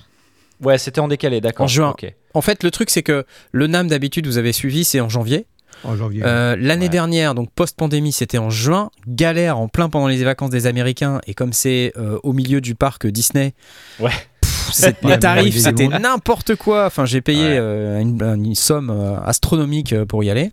Ouais, 0.62 0.78
c'était 0.78 1.00
en 1.00 1.08
décalé, 1.08 1.40
d'accord. 1.42 1.66
En 1.66 1.68
juin. 1.68 1.96
En 2.34 2.42
fait, 2.42 2.64
le 2.64 2.72
truc, 2.72 2.90
c'est 2.90 3.04
que 3.04 3.26
le 3.52 3.68
NAM 3.68 3.88
d'habitude, 3.88 4.26
vous 4.28 4.38
avez 4.38 4.54
suivi, 4.54 4.84
c'est 4.84 5.00
en 5.00 5.10
janvier. 5.10 5.46
En 5.84 5.96
janvier. 5.96 6.24
Euh, 6.26 6.56
L'année 6.60 6.86
Ouais. 6.86 6.90
dernière, 6.90 7.36
donc 7.36 7.52
post-pandémie, 7.52 8.12
c'était 8.12 8.40
en 8.40 8.50
juin. 8.50 8.90
Galère 9.08 9.60
en 9.60 9.68
plein 9.68 9.90
pendant 9.90 10.08
les 10.08 10.24
vacances 10.24 10.50
des 10.50 10.66
Américains. 10.66 11.22
Et 11.28 11.36
comme 11.36 11.54
c'est 11.54 11.94
euh, 11.98 12.18
au 12.24 12.34
milieu 12.34 12.62
du 12.62 12.74
parc 12.74 13.06
Disney, 13.06 13.54
Ouais. 14.00 14.10
pff, 14.42 14.72
Ouais, 15.04 15.12
les 15.14 15.20
tarifs, 15.20 15.58
c'était 15.58 15.88
n'importe 15.88 16.56
quoi. 16.56 16.88
Enfin, 16.88 17.06
j'ai 17.06 17.22
payé 17.22 17.44
Ouais. 17.46 17.58
euh, 17.60 18.00
une, 18.00 18.20
une 18.44 18.56
somme 18.56 18.90
astronomique 19.24 19.94
pour 20.06 20.24
y 20.24 20.32
aller. 20.32 20.52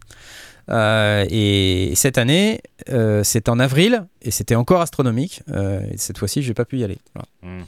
Euh, 0.70 1.24
et 1.30 1.92
cette 1.94 2.18
année, 2.18 2.60
euh, 2.90 3.22
c'est 3.24 3.48
en 3.48 3.58
avril 3.58 4.06
et 4.22 4.30
c'était 4.30 4.54
encore 4.54 4.80
astronomique. 4.82 5.42
Euh, 5.50 5.80
et 5.90 5.96
cette 5.96 6.18
fois-ci, 6.18 6.42
j'ai 6.42 6.54
pas 6.54 6.64
pu 6.66 6.78
y 6.78 6.84
aller. 6.84 6.98
Voilà. 7.14 7.28
Hmm. 7.60 7.64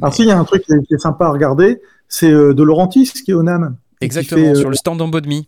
Alors, 0.00 0.14
s'il 0.14 0.26
y 0.26 0.30
a 0.30 0.38
un 0.38 0.44
truc 0.44 0.62
qui 0.64 0.72
est, 0.72 0.82
qui 0.86 0.94
est 0.94 0.98
sympa 0.98 1.26
à 1.26 1.30
regarder, 1.30 1.80
c'est 2.08 2.30
euh, 2.30 2.54
de 2.54 2.62
Laurentis 2.62 3.12
qui 3.24 3.30
est 3.30 3.34
au 3.34 3.42
NAM. 3.42 3.76
Exactement, 4.00 4.42
fait, 4.42 4.50
euh, 4.50 4.54
sur 4.54 4.68
le 4.70 4.76
stand 4.76 5.00
en 5.00 5.08
Bodmi. 5.08 5.46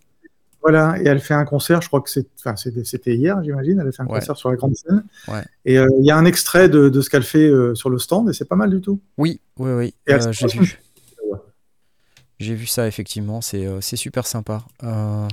Voilà, 0.61 0.95
et 1.01 1.05
elle 1.07 1.19
fait 1.21 1.33
un 1.33 1.45
concert, 1.45 1.81
je 1.81 1.87
crois 1.87 2.01
que 2.01 2.09
enfin, 2.39 2.55
c'était 2.57 3.15
hier, 3.15 3.41
j'imagine, 3.43 3.79
elle 3.79 3.87
a 3.87 3.91
fait 3.93 4.01
un 4.01 4.07
Ouais. 4.07 4.19
concert 4.19 4.35
sur 4.35 4.49
la 4.49 4.57
grande 4.57 4.75
scène. 4.75 5.03
Ouais. 5.29 5.43
Et 5.63 5.77
euh, 5.79 5.87
il 5.99 6.05
y 6.05 6.11
a 6.11 6.17
un 6.17 6.25
extrait 6.25 6.67
de, 6.67 6.89
de 6.89 7.01
ce 7.01 7.09
qu'elle 7.09 7.23
fait 7.23 7.47
euh, 7.47 7.75
sur 7.75 7.89
le 7.89 7.97
stand, 7.97 8.29
et 8.29 8.33
c'est 8.33 8.43
pas 8.47 8.57
mal 8.57 8.69
du 8.69 8.81
tout. 8.81 8.99
Oui, 9.17 9.39
oui, 9.57 9.71
oui. 9.71 9.93
Euh, 10.09 10.31
j'ai 10.31 10.47
vu. 10.47 10.79
J'ai 12.39 12.55
vu 12.55 12.65
ça, 12.67 12.87
effectivement. 12.87 13.41
C'est 13.41 13.65
euh, 13.65 13.81
super 13.81 14.25
sympa. 14.25 14.63
Euh, 14.83 15.27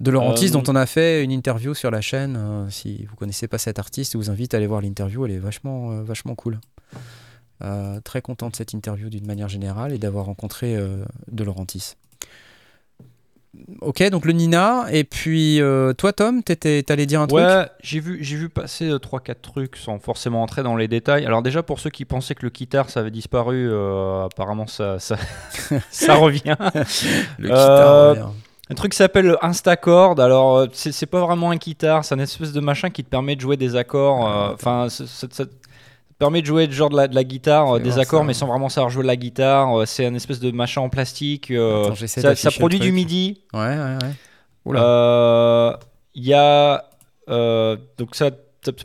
de 0.00 0.10
Laurentis, 0.10 0.48
Euh, 0.48 0.52
dont 0.52 0.64
on 0.68 0.74
a 0.74 0.86
fait 0.86 1.22
une 1.22 1.30
interview 1.30 1.72
sur 1.74 1.90
la 1.92 2.00
chaîne. 2.00 2.36
euh, 2.36 2.68
si 2.70 3.04
vous 3.08 3.14
connaissez 3.16 3.46
pas 3.46 3.58
cet 3.58 3.78
artiste, 3.78 4.12
je 4.12 4.18
vous 4.18 4.28
invite 4.30 4.52
à 4.54 4.56
aller 4.56 4.66
voir 4.66 4.80
l'interview. 4.80 5.24
Elle 5.24 5.32
est 5.32 5.38
vachement, 5.38 5.92
euh, 5.92 6.02
vachement 6.02 6.34
cool. 6.34 6.58
Euh, 7.64 8.00
très 8.02 8.22
content 8.22 8.48
de 8.48 8.56
cette 8.56 8.72
interview 8.72 9.08
d'une 9.08 9.26
manière 9.26 9.48
générale 9.48 9.92
et 9.92 9.98
d'avoir 9.98 10.24
rencontré 10.26 10.74
euh, 10.74 11.04
De 11.30 11.44
Laurentis. 11.44 11.94
Ok, 13.82 14.02
donc 14.08 14.24
le 14.24 14.32
Nina. 14.32 14.86
Et 14.90 15.04
puis, 15.04 15.60
euh, 15.60 15.92
toi, 15.92 16.14
Tom, 16.14 16.42
t'étais- 16.42 16.82
t'allais 16.82 17.04
dire 17.04 17.20
un 17.20 17.26
truc? 17.26 17.38
Ouais, 17.44 17.66
j'ai 17.82 18.00
vu, 18.00 18.18
j'ai 18.24 18.36
vu 18.36 18.48
passer 18.48 18.90
3-4 18.98 19.42
trucs 19.42 19.76
sans 19.76 19.98
forcément 19.98 20.42
entrer 20.42 20.62
dans 20.62 20.74
les 20.74 20.88
détails. 20.88 21.26
Alors 21.26 21.42
déjà, 21.42 21.62
pour 21.62 21.78
ceux 21.78 21.90
qui 21.90 22.06
pensaient 22.06 22.34
que 22.34 22.44
le 22.46 22.50
guitare, 22.50 22.88
ça 22.88 23.00
avait 23.00 23.10
disparu, 23.10 23.68
euh, 23.70 24.24
apparemment 24.24 24.66
ça, 24.66 24.98
ça, 24.98 25.16
ça 25.90 26.14
revient. 26.14 26.56
Le 27.38 27.50
Euh, 27.50 27.52
guitare 27.52 28.08
revient. 28.10 28.36
Un 28.70 28.74
truc 28.74 28.94
s'appelle 28.94 29.26
le 29.26 29.44
Instacord. 29.44 30.18
Alors, 30.18 30.56
euh, 30.56 30.66
c'est 30.72 30.92
c'est 30.92 31.04
pas 31.04 31.20
vraiment 31.20 31.50
un 31.50 31.56
guitare, 31.56 32.06
c'est 32.06 32.14
un 32.14 32.18
espèce 32.20 32.52
de 32.52 32.60
machin 32.60 32.88
qui 32.88 33.04
te 33.04 33.10
permet 33.10 33.36
de 33.36 33.40
jouer 33.42 33.58
des 33.58 33.76
accords. 33.76 34.26
euh, 34.26 34.54
Enfin, 34.54 34.88
ça 34.88 35.28
te 35.28 35.42
permet 36.22 36.40
de 36.40 36.46
jouer 36.46 36.70
genre 36.70 36.88
de 36.90 36.96
la, 36.96 37.08
de 37.08 37.14
la 37.14 37.24
guitare, 37.24 37.76
euh, 37.76 37.78
des 37.80 37.98
accords, 37.98 38.20
ça. 38.20 38.26
mais 38.26 38.32
sans 38.34 38.46
vraiment 38.46 38.68
savoir 38.68 38.90
jouer 38.90 39.02
de 39.02 39.08
la 39.08 39.16
guitare. 39.16 39.80
Euh, 39.80 39.86
C'est 39.86 40.06
un 40.06 40.14
espèce 40.14 40.38
de 40.40 40.50
machin 40.52 40.80
en 40.80 40.88
plastique. 40.88 41.50
euh, 41.50 41.84
Attends, 41.92 42.34
ça, 42.34 42.50
produit 42.52 42.78
du. 42.78 42.92
MIDI. 42.92 43.40
Ouais, 43.52 43.60
ouais, 43.60 43.98
ouais. 44.02 44.12
Oula. 44.64 44.82
Euh, 44.84 45.76
Il 46.14 46.24
y 46.24 46.32
a. 46.34 46.84
euh, 47.28 47.76
donc, 47.98 48.14
ça, 48.14 48.30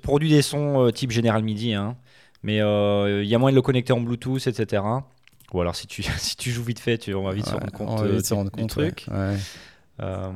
produit 0.01 0.29
des 0.29 0.41
sons 0.41 0.87
euh, 0.87 0.91
type 0.91 1.11
General 1.11 1.43
MIDI, 1.43 1.73
hein, 1.75 1.95
mais 2.41 2.59
euh, 2.61 3.21
il 3.23 3.29
y 3.29 3.35
a 3.35 3.37
moyen 3.37 3.53
de 3.53 3.57
le 3.57 3.61
connecter 3.61 3.93
en 3.93 3.99
Bluetooth, 4.01 4.47
etc. 4.47 4.81
Ou 5.53 5.61
alors, 5.61 5.75
si 5.75 5.85
tu, 5.85 6.01
si 6.17 6.35
tu 6.35 6.49
joues 6.51 6.63
vite 6.63 6.79
fait, 6.79 6.97
tu, 6.97 7.13
on 7.13 7.23
va 7.23 7.33
vite 7.33 7.45
se 7.45 7.51
rendre 7.53 7.71
compte, 7.71 7.89
on 7.89 7.95
va 7.97 8.03
euh, 8.05 8.15
vite 8.15 8.25
se 8.25 8.33
du- 8.33 8.37
rendre 8.37 8.51
du 8.51 8.59
compte, 8.61 8.69
truc. 8.71 9.05
ouais, 9.11 9.15
ouais. 9.15 9.37
Euh, 10.01 10.31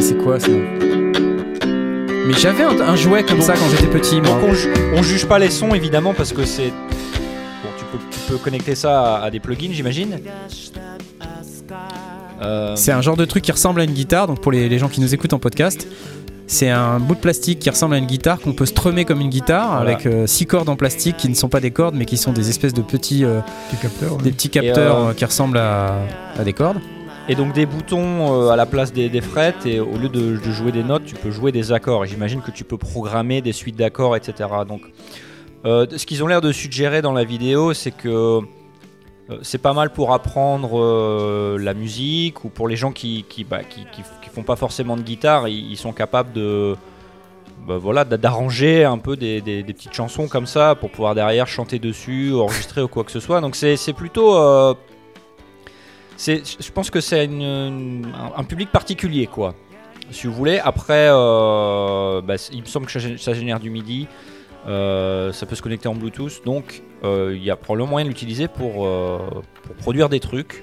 c'est 0.00 0.16
quoi 0.22 0.38
ça? 0.40 0.48
Mais 2.28 2.34
j'avais 2.34 2.62
un, 2.62 2.78
un 2.80 2.94
jouet 2.96 3.22
comme 3.24 3.40
ça 3.40 3.54
quand 3.54 3.68
j'étais 3.70 3.86
petit, 3.88 4.20
moi. 4.20 4.30
Donc 4.30 4.50
on, 4.50 4.54
ju- 4.54 4.72
on 4.94 5.02
juge 5.02 5.26
pas 5.26 5.38
les 5.38 5.50
sons 5.50 5.74
évidemment 5.74 6.12
parce 6.14 6.32
que 6.32 6.44
c'est 6.44 6.68
bon 6.68 7.68
tu 7.78 7.84
peux, 7.90 7.98
tu 8.10 8.18
peux 8.28 8.36
connecter 8.36 8.74
ça 8.74 9.16
à, 9.16 9.24
à 9.24 9.30
des 9.30 9.40
plugins 9.40 9.70
j'imagine. 9.72 10.18
Euh, 12.42 12.76
C'est 12.76 12.92
un 12.92 13.00
genre 13.00 13.16
de 13.16 13.24
truc 13.24 13.42
qui 13.42 13.50
ressemble 13.52 13.80
à 13.80 13.84
une 13.84 13.92
guitare, 13.92 14.26
donc 14.26 14.40
pour 14.40 14.52
les, 14.52 14.68
les 14.68 14.78
gens 14.78 14.88
qui 14.88 15.00
nous 15.00 15.12
écoutent 15.14 15.32
en 15.32 15.38
podcast, 15.40 15.88
c'est 16.46 16.70
un 16.70 16.98
bout 17.00 17.14
de 17.14 17.20
plastique 17.20 17.58
qui 17.58 17.68
ressemble 17.68 17.94
à 17.94 17.98
une 17.98 18.06
guitare 18.06 18.38
qu'on 18.40 18.52
peut 18.52 18.64
strummer 18.66 19.04
comme 19.04 19.20
une 19.20 19.28
guitare 19.28 19.76
Voilà. 19.76 19.90
avec 19.92 20.06
euh, 20.06 20.26
six 20.26 20.46
cordes 20.46 20.68
en 20.68 20.76
plastique 20.76 21.16
qui 21.16 21.28
ne 21.28 21.34
sont 21.34 21.48
pas 21.48 21.60
des 21.60 21.70
cordes 21.72 21.94
mais 21.96 22.04
qui 22.04 22.16
sont 22.16 22.32
des 22.32 22.48
espèces 22.48 22.74
de 22.74 22.82
petits, 22.82 23.24
euh, 23.24 23.40
Petit 23.70 23.80
capteur. 23.82 24.16
ouais. 24.16 24.22
des 24.22 24.30
petits 24.32 24.50
capteurs 24.50 24.96
euh, 24.98 25.10
euh, 25.10 25.14
qui 25.14 25.24
ressemblent 25.24 25.58
à, 25.58 25.94
à 26.38 26.44
des 26.44 26.52
cordes. 26.52 26.78
Et 27.28 27.34
donc 27.34 27.52
des 27.52 27.66
boutons 27.66 28.32
euh, 28.32 28.50
à 28.50 28.56
la 28.56 28.66
place 28.66 28.92
des, 28.92 29.20
frettes 29.20 29.66
et 29.66 29.80
au 29.80 29.96
lieu 29.96 30.08
de, 30.08 30.36
jouer 30.50 30.72
des 30.72 30.82
notes 30.82 31.04
tu 31.04 31.14
peux 31.14 31.30
jouer 31.30 31.52
des 31.52 31.72
accords. 31.72 32.04
Et 32.04 32.08
j'imagine 32.08 32.40
que 32.40 32.50
tu 32.50 32.64
peux 32.64 32.78
programmer 32.78 33.42
des 33.42 33.52
suites 33.52 33.76
d'accords 33.76 34.16
etc. 34.16 34.48
Donc 34.66 34.82
euh, 35.66 35.86
ce 35.94 36.06
qu'ils 36.06 36.24
ont 36.24 36.26
l'air 36.26 36.40
de 36.40 36.52
suggérer 36.52 37.02
dans 37.02 37.12
la 37.12 37.24
vidéo 37.24 37.74
c'est 37.74 37.90
que 37.90 38.40
euh, 39.28 39.38
c'est 39.42 39.58
pas 39.58 39.74
mal 39.74 39.90
pour 39.90 40.14
apprendre 40.14 41.58
la 41.58 41.74
musique 41.74 42.44
ou 42.44 42.48
pour 42.48 42.66
les 42.66 42.76
gens 42.76 42.92
qui 42.92 43.26
qui, 43.28 43.44
bah, 43.44 43.60
font 44.32 44.42
pas 44.42 44.56
forcément 44.56 44.96
de 44.96 45.02
guitare, 45.02 45.48
ils, 45.48 45.76
sont 45.76 45.92
capables 45.92 46.32
de 46.32 46.76
bah, 47.66 47.76
voilà 47.76 48.06
d'a- 48.06 48.16
d'arranger 48.16 48.84
un 48.84 48.96
peu 48.96 49.16
des, 49.16 49.42
petites 49.66 49.92
chansons 49.92 50.28
comme 50.28 50.46
ça 50.46 50.74
pour 50.74 50.90
pouvoir 50.90 51.14
derrière 51.14 51.46
chanter 51.46 51.78
dessus, 51.78 52.32
enregistrer 52.32 52.80
ou 52.80 52.88
quoi 52.88 53.04
que 53.04 53.12
ce 53.12 53.20
soit. 53.20 53.42
Donc 53.42 53.54
c'est 53.54 53.76
c'est 53.76 53.92
plutôt 53.92 54.34
c'est 56.18 56.42
je 56.60 56.70
pense 56.72 56.90
que 56.90 57.00
c'est 57.00 57.24
une- 57.24 57.40
une- 57.42 58.12
un, 58.36 58.44
public 58.44 58.70
particulier 58.70 59.26
quoi. 59.26 59.54
Si 60.10 60.26
vous 60.26 60.32
voulez, 60.34 60.58
après, 60.58 61.08
euh, 61.10 62.20
bah, 62.22 62.34
il 62.52 62.60
me 62.60 62.66
semble 62.66 62.86
que 62.86 62.92
ça 62.92 62.98
gé- 62.98 63.16
ça 63.18 63.32
génère 63.32 63.60
du 63.60 63.70
MIDI. 63.70 64.06
Euh, 64.66 65.32
ça 65.32 65.46
peut 65.46 65.54
se 65.54 65.62
connecter 65.62 65.88
en 65.88 65.94
Bluetooth, 65.94 66.42
donc 66.44 66.82
euh, 67.04 67.32
il 67.34 67.42
y 67.42 67.50
a 67.50 67.56
probablement 67.56 67.88
moyen 67.90 68.04
de 68.04 68.10
l'utiliser 68.10 68.48
pour, 68.48 68.86
pour 69.62 69.74
produire 69.76 70.08
des 70.10 70.20
trucs. 70.20 70.62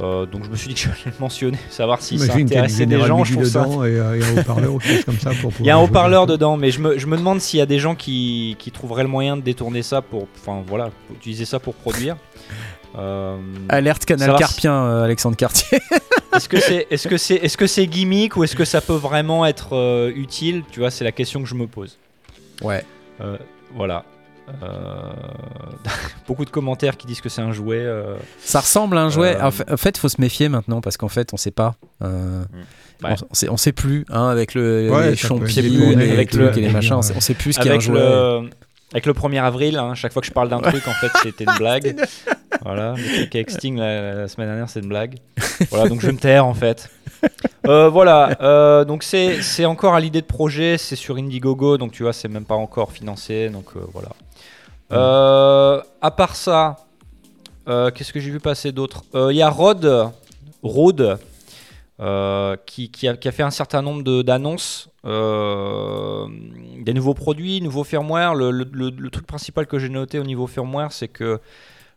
Euh, 0.00 0.24
donc 0.24 0.44
je 0.44 0.48
me 0.50 0.56
suis 0.56 0.68
dit 0.68 0.74
que 0.74 0.80
j'allais 0.88 0.94
le 1.06 1.12
mentionner, 1.20 1.58
savoir 1.70 2.00
si 2.02 2.18
ça 2.18 2.34
intéressait 2.34 2.86
des 2.86 2.98
gens. 3.00 3.24
Je 3.24 3.32
MIDI 3.34 3.42
trouve 3.42 3.44
ça. 3.50 3.60
dedans 3.64 3.84
et, 3.84 3.88
euh, 3.98 4.18
et 4.18 4.24
un 4.24 4.40
haut-parleur 4.40 4.74
ou 4.74 4.78
quelque 4.78 4.96
chose 4.96 5.04
comme 5.04 5.18
ça 5.18 5.30
pour 5.40 5.52
Il 5.60 5.66
y 5.66 5.70
a 5.70 5.76
un 5.76 5.80
haut-parleur 5.80 6.26
dedans, 6.26 6.56
mais 6.56 6.70
je 6.70 6.80
me, 6.80 6.98
je 6.98 7.06
me 7.06 7.16
demande 7.16 7.40
s'il 7.40 7.58
y 7.58 7.62
a 7.62 7.66
des 7.66 7.78
gens 7.78 7.94
qui, 7.94 8.56
qui 8.58 8.70
trouveraient 8.70 9.02
le 9.04 9.08
moyen 9.10 9.36
de 9.36 9.42
détourner 9.42 9.82
ça 9.82 10.00
pour, 10.02 10.26
enfin 10.38 10.62
voilà, 10.66 10.90
pour 11.06 11.16
utiliser 11.16 11.44
ça 11.44 11.58
pour 11.60 11.74
produire. 11.74 12.16
Euh, 12.98 13.36
Alerte 13.68 14.04
canal 14.04 14.36
carpien, 14.36 14.74
euh, 14.74 15.04
Alexandre 15.04 15.36
Cartier. 15.36 15.78
Est-ce 16.36 16.48
que 16.48 16.60
c'est, 16.60 16.86
est-ce 16.90 17.08
que 17.08 17.16
c'est, 17.18 17.34
est-ce 17.36 17.56
que 17.56 17.66
c'est 17.66 17.86
gimmick 17.86 18.36
ou 18.36 18.44
est-ce 18.44 18.56
que 18.56 18.64
ça 18.64 18.80
peut 18.80 18.94
vraiment 18.94 19.44
être 19.46 19.74
euh, 19.76 20.10
utile? 20.14 20.62
Tu 20.70 20.80
vois, 20.80 20.90
c'est 20.90 21.04
la 21.04 21.12
question 21.12 21.42
que 21.42 21.48
je 21.48 21.54
me 21.54 21.66
pose. 21.66 21.98
ouais. 22.62 22.84
Euh, 23.20 23.36
voilà. 23.74 24.04
Euh, 24.62 25.12
beaucoup 26.26 26.44
de 26.44 26.50
commentaires 26.50 26.96
qui 26.96 27.06
disent 27.06 27.20
que 27.20 27.28
c'est 27.28 27.42
un 27.42 27.52
jouet. 27.52 27.76
euh, 27.80 28.16
Ça 28.40 28.60
ressemble 28.60 28.96
à 28.98 29.02
un 29.02 29.10
jouet. 29.10 29.36
Euh, 29.36 29.46
En 29.46 29.50
fa- 29.50 29.64
en 29.70 29.76
fait, 29.76 29.96
faut 29.98 30.08
se 30.08 30.20
méfier 30.20 30.48
maintenant 30.48 30.80
parce 30.80 30.96
qu'en 30.96 31.08
fait, 31.08 31.32
on 31.32 31.36
sait 31.36 31.50
pas. 31.50 31.74
Euh, 32.02 32.42
Ouais. 33.04 33.10
on, 33.20 33.26
on 33.30 33.34
sait, 33.34 33.48
on 33.48 33.56
sait 33.56 33.72
plus 33.72 34.04
hein, 34.10 34.28
avec 34.28 34.54
le, 34.54 34.88
Ouais, 34.90 35.10
les 35.10 35.16
les 35.96 36.12
avec 36.12 36.30
trucs 36.30 36.40
le- 36.40 36.58
et 36.58 36.60
les 36.60 36.70
machins. 36.70 36.94
On 36.94 37.02
sait, 37.02 37.14
on 37.16 37.20
sait 37.20 37.34
plus 37.34 37.52
ce 37.52 37.58
qu'il 37.58 37.66
y 37.66 37.70
a 37.70 37.72
un 37.72 37.74
avec 37.74 37.86
jouet. 37.86 37.98
le, 37.98 38.48
Avec 38.92 39.06
le 39.06 39.14
1er 39.14 39.42
avril, 39.42 39.78
hein, 39.78 39.94
chaque 39.94 40.12
fois 40.12 40.20
que 40.20 40.28
je 40.28 40.32
parle 40.32 40.48
d'un 40.50 40.60
truc, 40.60 40.86
en 40.86 40.92
fait, 40.92 41.10
c'était 41.22 41.44
une 41.44 41.54
blague. 41.58 41.96
voilà, 42.62 42.94
le 42.96 43.16
truc 43.16 43.34
avec 43.34 43.50
Sting 43.50 43.78
la, 43.78 44.14
la 44.14 44.28
semaine 44.28 44.48
dernière, 44.48 44.68
c'est 44.68 44.80
une 44.80 44.88
blague. 44.88 45.18
Voilà, 45.70 45.88
donc 45.88 46.00
je 46.00 46.06
vais 46.06 46.12
me 46.12 46.18
taire 46.18 46.44
en 46.44 46.54
fait. 46.54 46.90
Euh, 47.68 47.88
voilà, 47.88 48.36
euh, 48.40 48.84
donc 48.84 49.04
c'est 49.04 49.64
encore 49.64 49.94
à 49.94 50.00
l'idée 50.00 50.20
de 50.20 50.26
projet, 50.26 50.76
c'est 50.76 50.96
sur 50.96 51.16
Indiegogo, 51.16 51.78
donc 51.78 51.92
tu 51.92 52.02
vois, 52.02 52.12
c'est 52.12 52.28
même 52.28 52.44
pas 52.44 52.56
encore 52.56 52.90
financé, 52.90 53.48
donc 53.48 53.66
euh, 53.76 53.80
voilà. 53.92 54.08
Euh, 54.92 55.80
à 56.00 56.10
part 56.10 56.34
ça, 56.34 56.76
qu'est-ce 57.66 58.12
que 58.12 58.20
j'ai 58.20 58.30
vu 58.30 58.40
passer 58.40 58.72
d'autre? 58.72 59.04
Il 59.14 59.36
y 59.36 59.42
a 59.42 59.48
Rode, 59.48 60.10
Rode 60.62 61.18
euh, 62.02 62.56
qui, 62.66 62.90
qui 62.90 63.06
a, 63.08 63.16
qui 63.16 63.28
a 63.28 63.32
fait 63.32 63.42
un 63.44 63.50
certain 63.50 63.80
nombre 63.80 64.02
de- 64.02 64.20
d'annonces, 64.22 64.90
euh, 65.04 66.26
des 66.84 66.92
nouveaux 66.94 67.14
produits, 67.14 67.60
nouveaux 67.62 67.84
firmware. 67.84 68.34
Le, 68.34 68.50
le- 68.50 68.68
le- 68.72 68.90
le 68.90 69.10
truc 69.10 69.26
principal 69.26 69.66
que 69.66 69.78
j'ai 69.78 69.88
noté 69.88 70.18
au 70.18 70.24
niveau 70.24 70.46
firmware, 70.46 70.92
c'est 70.92 71.08
que 71.08 71.40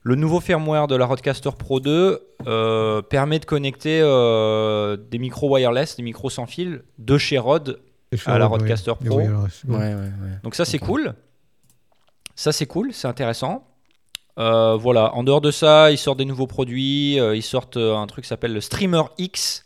le 0.04 0.16
nouveau 0.16 0.40
firmware 0.40 0.88
de 0.88 0.96
la 0.96 1.06
Rodecaster 1.08 1.50
Pro 1.58 1.80
2 1.80 2.20
euh, 2.46 3.02
permet 3.02 3.40
de 3.40 3.46
connecter 3.46 4.00
euh, 4.04 4.96
des 4.98 5.18
micros 5.18 5.50
wireless, 5.50 5.96
des 5.98 6.04
micros 6.04 6.30
sans 6.30 6.46
fil 6.46 6.84
de 7.00 7.18
chez 7.18 7.40
Rode 7.40 7.80
à 8.28 8.38
la 8.38 8.46
Rode, 8.46 8.62
Rodecaster 8.62 8.94
Pro. 9.04 9.18
wireless, 9.18 9.64
ouais. 9.68 9.76
Ouais, 9.78 9.84
ouais, 9.96 9.96
ouais. 9.96 10.40
Donc 10.44 10.54
ça 10.56 10.64
c'est 10.66 10.78
cool. 10.80 11.16
Ça 12.36 12.52
c'est 12.52 12.66
cool, 12.68 12.94
c'est 12.94 13.08
intéressant. 13.08 13.66
Euh, 14.38 14.76
voilà, 14.76 15.14
en 15.16 15.24
dehors 15.24 15.40
de 15.42 15.50
ça, 15.50 15.90
ils 15.92 15.98
sortent 15.98 16.18
des 16.20 16.26
nouveaux 16.26 16.46
produits. 16.48 17.20
euh, 17.20 17.36
ils 17.36 17.42
sortent 17.42 17.78
euh, 17.78 17.96
un 17.96 18.06
truc 18.06 18.26
qui 18.26 18.28
s'appelle 18.30 18.54
le 18.54 18.60
Streamer 18.62 19.04
X, 19.18 19.65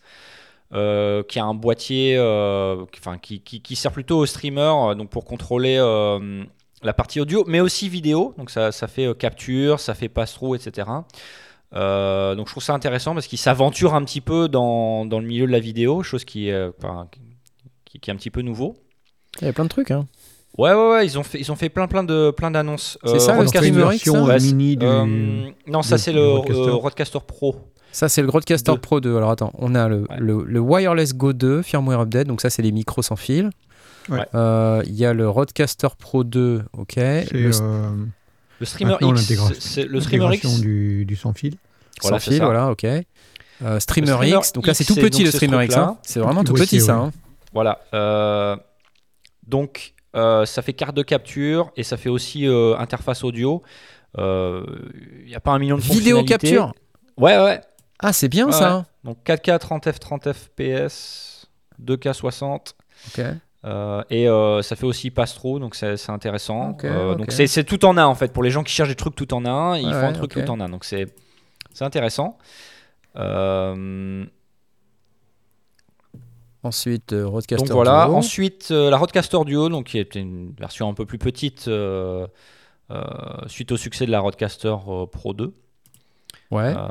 euh, 0.74 1.24
qui 1.24 1.40
a 1.40 1.46
un 1.46 1.54
boîtier, 1.56 2.16
euh, 2.18 2.86
qui- 2.92 3.00
enfin 3.00 3.18
qui, 3.18 3.42
qui- 3.42 3.62
qui 3.62 3.76
sert 3.76 3.92
plutôt 3.92 4.18
au 4.20 4.26
streamer, 4.26 4.62
euh, 4.90 4.96
donc 4.96 5.10
pour 5.10 5.26
contrôler 5.26 5.78
euh, 5.80 6.44
la 6.84 6.94
partie 6.94 7.20
audio, 7.20 7.44
mais 7.48 7.60
aussi 7.60 7.90
vidéo. 7.90 8.34
Donc 8.38 8.50
ça, 8.52 8.72
ça 8.72 8.88
fait 8.88 9.06
euh, 9.08 9.14
capture, 9.14 9.80
ça 9.80 9.94
fait 9.96 10.10
pass-through, 10.10 10.56
etc. 10.56 10.88
Euh, 11.76 12.34
donc 12.36 12.48
je 12.48 12.54
trouve 12.54 12.64
ça 12.64 12.74
intéressant 12.74 13.14
parce 13.14 13.28
qu'ils 13.28 13.38
s'aventurent 13.38 13.94
un 13.94 14.04
petit 14.04 14.22
peu 14.22 14.48
dans, 14.48 15.06
dans 15.06 15.20
le 15.20 15.26
milieu 15.28 15.46
de 15.46 15.52
la 15.52 15.60
vidéo, 15.60 16.02
chose 16.04 16.26
qui, 16.26 16.50
euh, 16.52 16.72
qui- 17.86 18.00
qui 18.00 18.10
est 18.10 18.14
un 18.14 18.18
petit 18.18 18.32
peu 18.32 18.42
nouveau. 18.42 18.76
Il 19.42 19.46
y 19.46 19.50
a 19.50 19.54
plein 19.54 19.66
de 19.66 19.70
trucs. 19.70 19.92
Hein. 19.92 20.06
Ouais, 20.58 20.74
ouais, 20.74 20.90
ouais, 20.90 21.06
ils 21.06 21.18
ont 21.20 21.24
fait, 21.24 21.40
ils 21.40 21.52
ont 21.52 21.56
fait 21.56 21.70
plein, 21.70 21.88
plein 21.88 22.04
de, 22.04 22.32
plein 22.32 22.50
d'annonces. 22.52 22.98
C'est 23.06 23.20
ça, 23.20 23.34
version 23.92 24.26
Ouais, 24.26 24.40
c'est- 24.40 24.48
mini 24.48 24.78
du. 24.78 24.86
euh, 24.86 25.50
non, 25.68 25.84
ça 25.84 25.96
du- 25.96 26.02
c'est 26.02 26.12
le 26.12 26.22
euh, 26.22 26.74
Rodecaster 26.74 27.20
Pro. 27.26 27.56
Ça, 27.92 28.08
c'est 28.10 28.22
le 28.22 28.30
Rodecaster 28.30 28.74
Deux. 28.74 28.78
Pro 28.80 29.00
2. 29.02 29.18
Alors 29.18 29.32
attends, 29.32 29.52
on 29.58 29.74
a 29.76 29.88
le, 29.88 30.02
Ouais. 30.02 30.18
le, 30.20 30.44
le 30.46 30.60
Wireless 30.60 31.16
Go 31.16 31.34
2 31.34 31.62
firmware 31.64 32.02
update. 32.02 32.28
Donc 32.28 32.42
ça, 32.42 32.50
c'est 32.50 32.62
les 32.62 32.72
micros 32.72 33.02
sans 33.02 33.16
fil. 33.16 33.50
Ouais. 34.10 34.26
Euh, 34.36 34.82
Il 34.86 34.96
y 34.96 35.06
a 35.06 35.14
le 35.14 35.30
Rodecaster 35.30 35.88
Pro 35.98 36.24
2. 36.24 36.64
Ok. 36.74 36.96
Le 36.98 37.52
euh, 37.62 37.90
Le 38.60 38.66
Streamer 38.66 38.96
X, 39.02 39.32
c'est- 39.60 39.86
le 39.86 40.00
Streamer 40.02 40.36
X. 40.36 40.60
du, 40.60 41.06
du 41.06 41.16
sans 41.16 41.34
fil. 41.34 41.56
Voilà, 42.02 42.20
sans 42.20 42.30
fil, 42.30 42.38
ça. 42.40 42.46
voilà, 42.46 42.70
ok. 42.72 42.86
Euh, 43.62 43.78
streamer, 43.82 44.16
X, 44.38 44.54
donc 44.54 44.68
là 44.68 44.74
c'est 44.74 44.86
tout 44.86 44.96
petit 44.96 45.26
le 45.26 45.32
ce 45.32 45.38
Streamer 45.38 45.66
X, 45.66 45.76
hein. 45.76 45.98
c'est 46.02 46.22
vraiment 46.22 46.46
tout 46.46 46.54
petit 46.54 46.80
ça. 46.80 46.98
ouais. 46.98 47.06
hein. 47.08 47.12
Voilà. 47.54 47.82
euh, 47.94 48.56
donc, 49.46 49.94
euh, 50.16 50.46
ça 50.46 50.62
fait 50.62 50.72
carte 50.74 50.96
de 50.96 51.02
capture 51.04 51.72
et 51.76 51.84
ça 51.84 51.98
fait 51.98 52.08
aussi 52.10 52.48
euh, 52.48 52.78
interface 52.78 53.24
audio. 53.26 53.62
Il 54.18 55.26
n'y 55.28 55.36
a 55.36 55.40
pas 55.42 55.52
un 55.52 55.60
million 55.60 55.76
de 55.76 55.82
Vidéo 55.82 56.18
fonctionnalités. 56.20 56.26
capture. 56.34 56.74
Ouais, 57.18 57.38
ouais. 57.38 57.60
Ah, 58.00 58.14
c'est 58.14 58.30
bien 58.30 58.48
Ouais, 58.48 58.52
ça. 58.52 58.86
Donc 59.04 59.18
4K 59.26 59.60
30 59.60 59.92
F 59.92 60.00
30 60.00 60.34
FPS, 60.34 61.48
2K 61.84 62.14
60. 62.14 62.76
Ok. 63.08 63.26
Euh, 63.66 64.04
et 64.10 64.30
euh, 64.30 64.62
ça 64.62 64.78
fait 64.78 64.86
aussi 64.86 65.12
pass-through, 65.12 65.60
donc 65.60 65.76
c'est 65.76 66.10
intéressant. 66.10 66.78
Euh. 66.86 67.16
Donc 67.16 67.32
c'est 67.32 67.64
tout 67.66 67.84
en 67.86 67.98
un 67.98 68.06
en 68.06 68.16
fait. 68.16 68.32
Pour 68.32 68.44
les 68.44 68.52
gens 68.52 68.64
qui 68.64 68.74
cherchent 68.74 68.90
des 68.90 68.96
trucs 68.96 69.16
tout 69.16 69.34
en 69.34 69.46
un, 69.46 69.78
ils 69.78 69.86
Ouais, 69.86 69.92
font 69.94 70.08
un 70.08 70.14
truc 70.14 70.34
tout 70.34 70.50
en 70.50 70.60
un. 70.62 70.70
Donc 70.70 70.86
c'est 70.86 71.08
c'est 71.74 71.84
intéressant. 71.84 72.38
Euh, 73.18 74.26
Ensuite, 76.62 77.16
Rodecaster 77.18 77.66
donc 77.66 77.74
voilà. 77.74 78.06
Duo. 78.06 78.16
Ensuite, 78.16 78.70
la 78.70 78.98
Rodecaster 78.98 79.40
Duo, 79.46 79.70
donc 79.70 79.88
qui 79.88 79.98
est 79.98 80.16
une 80.16 80.54
version 80.58 80.90
un 80.90 80.94
peu 80.94 81.06
plus 81.06 81.18
petite 81.18 81.70
suite 83.48 83.72
au 83.72 83.78
succès 83.78 84.06
de 84.06 84.12
la 84.12 84.20
Rodecaster 84.20 84.76
euh, 84.88 85.06
Pro 85.06 85.34
2. 85.34 85.54
Ouais. 86.52 86.74
Euh, 86.76 86.88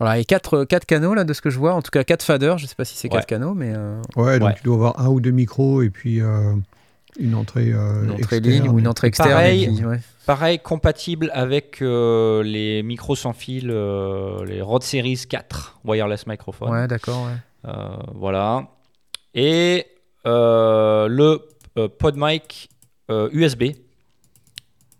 Voilà, 0.00 0.18
et 0.18 0.24
4 0.24 0.64
quatre 0.64 0.84
canaux 0.86 1.14
là 1.14 1.22
de 1.24 1.32
ce 1.32 1.40
que 1.40 1.48
je 1.50 1.58
vois, 1.58 1.74
en 1.74 1.82
tout 1.82 1.90
cas 1.92 2.02
4 2.02 2.22
faders, 2.24 2.58
je 2.58 2.66
sais 2.66 2.74
pas 2.74 2.84
si 2.84 2.96
c'est 2.96 3.08
4 3.08 3.20
Ouais. 3.20 3.24
canaux, 3.26 3.54
mais 3.54 3.72
euh, 3.74 4.00
Ouais, 4.16 4.38
donc 4.40 4.48
Ouais. 4.48 4.54
tu 4.56 4.64
dois 4.64 4.74
avoir 4.74 5.00
un 5.00 5.08
ou 5.08 5.20
deux 5.20 5.30
micros 5.30 5.82
et 5.82 5.90
puis 5.90 6.20
euh, 6.20 6.54
une 7.20 7.34
entrée. 7.36 7.70
euh, 7.72 8.02
une 8.04 8.10
entrée 8.10 8.36
externe. 8.38 8.44
ligne 8.44 8.68
ou 8.68 8.78
une 8.80 8.88
entrée 8.88 9.06
externe. 9.08 9.30
Pareil. 9.30 9.64
et 9.64 9.68
puis, 9.68 9.84
ouais. 9.84 10.00
Pareil, 10.26 10.58
compatible 10.58 11.30
avec 11.34 11.82
euh, 11.82 12.42
les 12.42 12.82
micros 12.82 13.14
sans 13.16 13.32
fil, 13.32 13.70
euh, 13.70 14.44
les 14.44 14.60
Rode 14.62 14.82
Series 14.82 15.22
4 15.28 15.78
wireless 15.84 16.26
microphone. 16.26 16.70
Ouais, 16.70 16.88
d'accord, 16.88 17.26
ouais. 17.26 17.70
Euh, 17.70 17.96
voilà. 18.14 18.66
Et 19.34 19.86
euh, 20.26 21.06
le 21.08 21.40
euh, 21.78 21.88
PodMic 21.88 22.68
euh, 23.10 23.28
USB. 23.32 23.64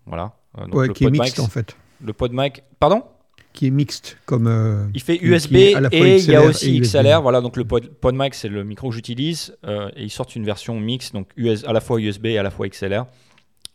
Voilà. 0.05 0.31
Euh, 0.57 0.65
donc 0.65 0.75
Ouais, 0.75 0.87
le 0.87 0.93
qui 0.93 1.03
est 1.03 1.07
PodMic, 1.07 1.21
mixte 1.23 1.39
en 1.39 1.47
fait. 1.47 1.75
Le 2.03 2.13
PodMic. 2.13 2.63
Pardon? 2.79 3.03
Qui 3.53 3.67
est 3.67 3.71
mixte 3.71 4.17
comme. 4.25 4.47
euh, 4.47 4.87
Il 4.95 5.01
fait 5.01 5.19
USB 5.21 5.55
et 5.55 6.17
il 6.17 6.31
y 6.31 6.35
a 6.35 6.41
aussi. 6.41 6.79
XLR. 6.79 7.21
Voilà, 7.21 7.39
donc 7.41 7.55
le 7.55 7.65
Pod, 7.65 7.87
c'est 8.33 8.49
le 8.49 8.63
micro 8.63 8.89
que 8.89 8.95
j'utilise. 8.95 9.55
euh, 9.65 9.89
et 9.95 10.03
ils 10.03 10.09
sortent 10.09 10.35
une 10.35 10.43
version 10.45 10.79
mix, 10.79 11.11
donc 11.11 11.27
US, 11.37 11.63
à 11.65 11.71
la 11.73 11.79
fois 11.79 11.99
USB 11.99 12.25
et 12.27 12.37
à 12.37 12.43
la 12.43 12.49
fois 12.49 12.67
XLR. 12.67 13.05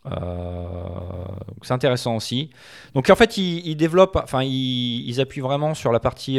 Euh, 0.06 0.64
c'est 1.62 1.72
intéressant 1.74 2.16
aussi. 2.16 2.50
Donc 2.94 3.08
en 3.10 3.14
fait, 3.16 3.36
ils, 3.36 3.66
ils 3.66 3.76
développent, 3.76 4.16
enfin, 4.22 4.42
ils, 4.42 5.08
ils 5.08 5.20
appuient 5.20 5.40
vraiment 5.42 5.74
sur 5.74 5.92
la 5.92 6.00
partie 6.00 6.38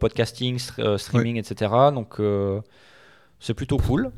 podcasting, 0.00 0.56
str- 0.56 0.98
streaming, 0.98 1.36
etc. 1.36 1.70
Donc 1.94 2.16
c'est 3.38 3.54
plutôt 3.54 3.76
cool, 3.78 4.10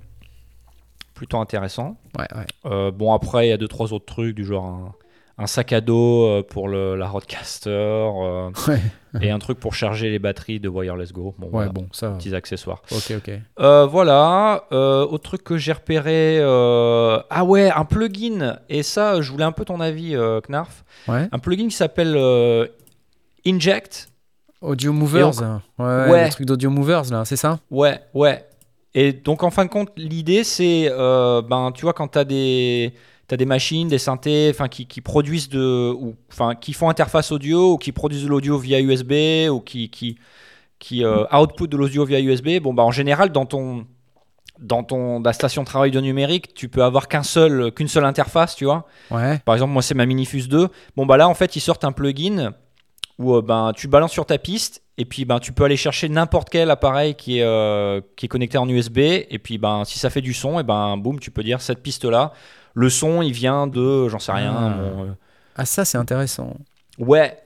plutôt 1.14 1.38
intéressant. 1.38 1.98
Ouais, 2.18 2.26
ouais. 2.36 2.46
Euh, 2.66 2.90
bon, 2.90 3.12
après, 3.12 3.46
il 3.46 3.50
y 3.50 3.52
a 3.52 3.56
deux, 3.56 3.68
trois 3.68 3.92
autres 3.92 4.06
trucs 4.06 4.34
du 4.34 4.44
genre 4.44 4.64
un, 4.64 4.94
un 5.38 5.46
sac 5.46 5.72
à 5.72 5.80
dos 5.80 6.26
euh, 6.26 6.42
pour 6.42 6.68
le, 6.68 6.94
la 6.96 7.08
Rodecaster 7.08 7.70
euh, 7.70 8.50
Ouais. 8.68 8.80
et 9.20 9.30
un 9.30 9.38
truc 9.38 9.58
pour 9.58 9.74
charger 9.74 10.10
les 10.10 10.18
batteries 10.18 10.60
de 10.60 10.68
Wireless 10.68 11.12
Go. 11.12 11.34
Bon, 11.38 11.46
Ouais, 11.46 11.50
voilà, 11.52 11.72
bon, 11.72 11.88
ça. 11.92 12.10
petits 12.10 12.34
accessoires. 12.34 12.82
Ok, 12.92 13.12
ok. 13.16 13.30
Euh, 13.60 13.86
voilà, 13.86 14.64
euh, 14.72 15.04
autre 15.06 15.24
truc 15.24 15.42
que 15.44 15.56
j'ai 15.56 15.72
repéré. 15.72 16.38
euh, 16.40 17.18
Ah 17.30 17.44
ouais, 17.44 17.70
un 17.70 17.84
plugin. 17.84 18.58
Et 18.68 18.82
ça, 18.82 19.20
je 19.20 19.30
voulais 19.32 19.44
un 19.44 19.52
peu 19.52 19.64
ton 19.64 19.80
avis, 19.80 20.14
euh, 20.14 20.40
Knarf. 20.48 20.84
Ouais. 21.08 21.28
Un 21.32 21.38
plugin 21.38 21.64
qui 21.68 21.76
s'appelle 21.76 22.14
euh, 22.16 22.66
Inject. 23.46 24.08
Audio 24.60 24.92
Movers. 24.92 25.42
Hein. 25.42 25.60
Ouais, 25.78 26.10
Ouais. 26.10 26.24
le 26.26 26.30
truc 26.30 26.46
d'Audio 26.46 26.70
Movers 26.70 27.10
là, 27.10 27.24
c'est 27.24 27.36
ça? 27.36 27.58
Ouais, 27.70 27.98
ouais. 28.14 28.46
Et 28.94 29.12
donc 29.12 29.42
en 29.42 29.50
fin 29.50 29.64
de 29.64 29.70
compte, 29.70 29.88
l'idée 29.96 30.44
c'est, 30.44 30.86
euh, 30.90 31.42
ben, 31.42 31.72
tu 31.74 31.82
vois, 31.82 31.94
quand 31.94 32.06
tu 32.08 32.18
as 32.18 32.24
des, 32.24 32.92
t'as 33.28 33.36
des 33.36 33.46
machines, 33.46 33.88
des 33.88 33.98
synthés, 33.98 34.48
enfin, 34.50 34.68
qui, 34.68 34.86
qui 34.86 35.00
produisent 35.00 35.48
de, 35.48 35.92
ou, 35.92 36.14
enfin, 36.30 36.54
qui 36.54 36.72
font 36.72 36.88
interface 36.88 37.32
audio 37.32 37.74
ou 37.74 37.78
qui 37.78 37.92
produisent 37.92 38.24
de 38.24 38.28
l'audio 38.28 38.58
via 38.58 38.80
USB 38.80 39.48
ou 39.50 39.60
qui, 39.60 39.90
qui, 39.90 40.18
qui 40.78 41.04
euh, 41.04 41.24
output 41.32 41.68
de 41.68 41.76
l'audio 41.76 42.04
via 42.04 42.20
USB. 42.20 42.60
Bon, 42.60 42.74
bah, 42.74 42.82
en 42.82 42.90
général, 42.90 43.30
dans 43.30 43.46
ton, 43.46 43.86
dans 44.58 44.82
ton, 44.84 45.22
ta 45.22 45.32
station 45.32 45.62
de 45.62 45.66
travail 45.66 45.90
de 45.90 46.00
numérique, 46.00 46.54
tu 46.54 46.68
peux 46.68 46.82
avoir 46.82 47.08
qu'un 47.08 47.22
seul, 47.22 47.72
qu'une 47.72 47.88
seule 47.88 48.04
interface, 48.04 48.54
tu 48.54 48.64
vois. 48.64 48.86
Ouais. 49.10 49.38
Par 49.44 49.54
exemple, 49.54 49.72
moi, 49.72 49.82
c'est 49.82 49.94
ma 49.94 50.06
Minifuse 50.06 50.48
2. 50.48 50.68
Bon, 50.96 51.06
bah 51.06 51.16
là, 51.16 51.28
en 51.28 51.34
fait, 51.34 51.56
ils 51.56 51.60
sortent 51.60 51.84
un 51.84 51.92
plugin 51.92 52.52
où 53.18 53.34
euh, 53.34 53.42
ben, 53.42 53.72
tu 53.74 53.88
balances 53.88 54.12
sur 54.12 54.26
ta 54.26 54.38
piste 54.38 54.82
et 54.98 55.04
puis 55.04 55.24
ben, 55.24 55.38
tu 55.38 55.52
peux 55.52 55.64
aller 55.64 55.76
chercher 55.76 56.08
n'importe 56.08 56.50
quel 56.50 56.70
appareil 56.70 57.14
qui 57.14 57.38
est, 57.38 57.42
euh, 57.42 58.00
qui 58.16 58.26
est 58.26 58.28
connecté 58.28 58.58
en 58.58 58.68
USB. 58.68 58.98
Et 58.98 59.38
puis, 59.42 59.58
ben, 59.58 59.84
si 59.84 59.98
ça 59.98 60.10
fait 60.10 60.20
du 60.20 60.34
son, 60.34 60.60
et 60.60 60.62
ben, 60.62 60.96
boum, 60.96 61.18
tu 61.18 61.30
peux 61.30 61.42
dire 61.42 61.60
cette 61.60 61.82
piste-là. 61.82 62.32
Le 62.74 62.88
son, 62.90 63.22
il 63.22 63.32
vient 63.32 63.66
de, 63.66 64.08
j'en 64.08 64.18
sais 64.18 64.32
rien. 64.32 64.54
Ah. 64.56 64.78
euh, 64.80 65.12
Ah, 65.56 65.64
ça 65.64 65.84
c'est 65.84 65.98
intéressant. 65.98 66.56
Ouais, 66.98 67.38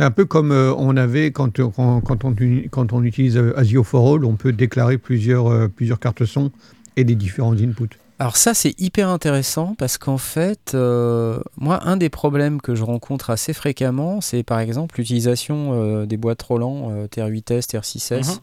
un 0.00 0.10
peu 0.10 0.24
comme 0.24 0.52
euh, 0.52 0.72
on 0.76 0.96
avait 0.96 1.32
quand, 1.32 1.60
quand, 1.60 2.00
quand 2.00 2.24
on, 2.24 2.34
quand 2.70 2.92
on 2.92 3.02
utilise 3.02 3.36
euh, 3.36 3.58
Asio 3.58 3.82
for 3.82 4.14
All, 4.14 4.24
on 4.24 4.36
peut 4.36 4.52
déclarer 4.52 4.98
plusieurs, 4.98 5.48
euh, 5.48 5.68
plusieurs 5.68 5.98
cartes 5.98 6.24
son 6.24 6.50
et 6.96 7.04
des 7.04 7.14
différents 7.16 7.54
inputs. 7.54 7.98
Alors 8.20 8.36
ça 8.36 8.52
c'est 8.52 8.74
hyper 8.80 9.08
intéressant 9.08 9.76
parce 9.78 9.96
qu'en 9.96 10.18
fait, 10.18 10.72
euh, 10.74 11.38
moi 11.56 11.80
un 11.86 11.96
des 11.96 12.08
problèmes 12.08 12.60
que 12.60 12.74
je 12.74 12.82
rencontre 12.82 13.30
assez 13.30 13.52
fréquemment, 13.52 14.20
c'est 14.20 14.42
par 14.42 14.58
exemple 14.58 14.96
l'utilisation 14.98 15.70
euh, 15.74 16.04
des 16.06 16.16
boîtes 16.16 16.42
Roland 16.42 16.90
euh, 16.90 17.06
TR8S, 17.06 17.68
TR6S, 17.70 18.26
Mhm. 18.32 18.38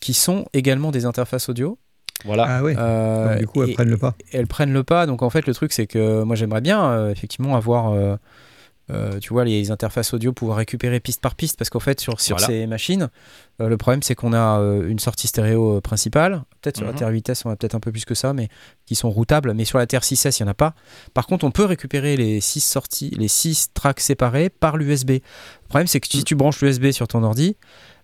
qui 0.00 0.14
sont 0.14 0.46
également 0.54 0.90
des 0.92 1.04
interfaces 1.04 1.50
audio. 1.50 1.76
Voilà. 2.24 2.46
Ah 2.48 2.62
ouais. 2.62 2.74
Euh, 2.78 3.30
Donc, 3.30 3.38
du 3.38 3.46
coup, 3.46 3.62
elles 3.62 3.70
et- 3.70 3.74
prennent 3.74 3.90
le 3.90 3.98
pas. 3.98 4.14
elles 4.32 4.46
prennent 4.46 4.72
le 4.72 4.82
pas. 4.84 5.06
Donc 5.06 5.22
en 5.22 5.30
fait, 5.30 5.46
le 5.46 5.54
truc, 5.54 5.72
c'est 5.72 5.86
que 5.86 6.22
moi, 6.22 6.36
j'aimerais 6.36 6.60
bien 6.60 6.84
euh, 6.90 7.10
effectivement 7.10 7.56
avoir 7.56 7.92
euh, 7.92 8.16
euh, 8.92 9.18
tu 9.18 9.30
vois, 9.32 9.44
les 9.44 9.72
interfaces 9.72 10.14
audio 10.14 10.32
pouvoir 10.32 10.58
récupérer 10.58 11.00
piste 11.00 11.20
par 11.20 11.34
piste, 11.34 11.58
parce 11.58 11.70
qu'en 11.70 11.80
fait, 11.80 11.98
sur, 12.00 12.20
sur 12.20 12.36
Voilà. 12.36 12.46
ces 12.46 12.66
machines, 12.68 13.08
euh, 13.60 13.68
le 13.68 13.76
problème 13.76 14.00
c'est 14.00 14.14
qu'on 14.14 14.32
a 14.32 14.60
euh, 14.60 14.88
une 14.88 15.00
sortie 15.00 15.26
stéréo 15.26 15.78
euh, 15.78 15.80
principale. 15.80 16.44
Peut-être 16.62 16.76
sur 16.76 16.86
la 16.86 16.92
Mhm. 16.92 16.98
TR8S, 16.98 17.42
on 17.46 17.50
a 17.50 17.56
peut-être 17.56 17.74
un 17.74 17.80
peu 17.80 17.90
plus 17.90 18.04
que 18.04 18.14
ça, 18.14 18.32
mais 18.32 18.48
qui 18.86 18.94
sont 18.94 19.10
routables. 19.10 19.54
Mais 19.54 19.64
sur 19.64 19.78
la 19.78 19.86
TR6S, 19.86 20.38
il 20.38 20.44
n'y 20.44 20.48
en 20.48 20.52
a 20.52 20.54
pas. 20.54 20.74
Par 21.14 21.26
contre, 21.26 21.44
on 21.44 21.50
peut 21.50 21.64
récupérer 21.64 22.16
les 22.16 22.40
six 22.40 22.60
sorties, 22.60 23.10
les 23.18 23.26
six 23.26 23.72
tracks 23.74 23.98
séparés 23.98 24.50
par 24.50 24.76
l'USB. 24.76 25.10
Le 25.10 25.20
problème, 25.68 25.88
c'est 25.88 25.98
que 25.98 26.06
si 26.06 26.22
tu 26.22 26.36
branches 26.36 26.60
l'USB 26.62 26.92
sur 26.92 27.08
ton 27.08 27.24
ordi, 27.24 27.56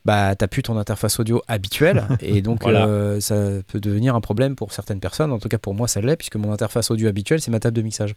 bah, 0.04 0.34
t'as 0.36 0.46
plus 0.48 0.62
ton 0.62 0.76
interface 0.76 1.20
audio 1.20 1.42
habituelle 1.48 2.04
et 2.20 2.42
donc 2.42 2.62
Voilà. 2.62 2.86
euh, 2.86 3.20
ça 3.20 3.36
peut 3.68 3.78
devenir 3.80 4.14
un 4.16 4.20
problème 4.20 4.56
pour 4.56 4.72
certaines 4.72 5.00
personnes. 5.00 5.30
En 5.32 5.38
tout 5.38 5.48
cas, 5.48 5.58
pour 5.58 5.74
moi, 5.74 5.86
ça 5.88 6.00
l'est 6.00 6.16
puisque 6.16 6.36
mon 6.36 6.52
interface 6.52 6.90
audio 6.90 7.08
habituelle, 7.08 7.40
c'est 7.40 7.50
ma 7.50 7.60
table 7.60 7.76
de 7.76 7.82
mixage. 7.82 8.14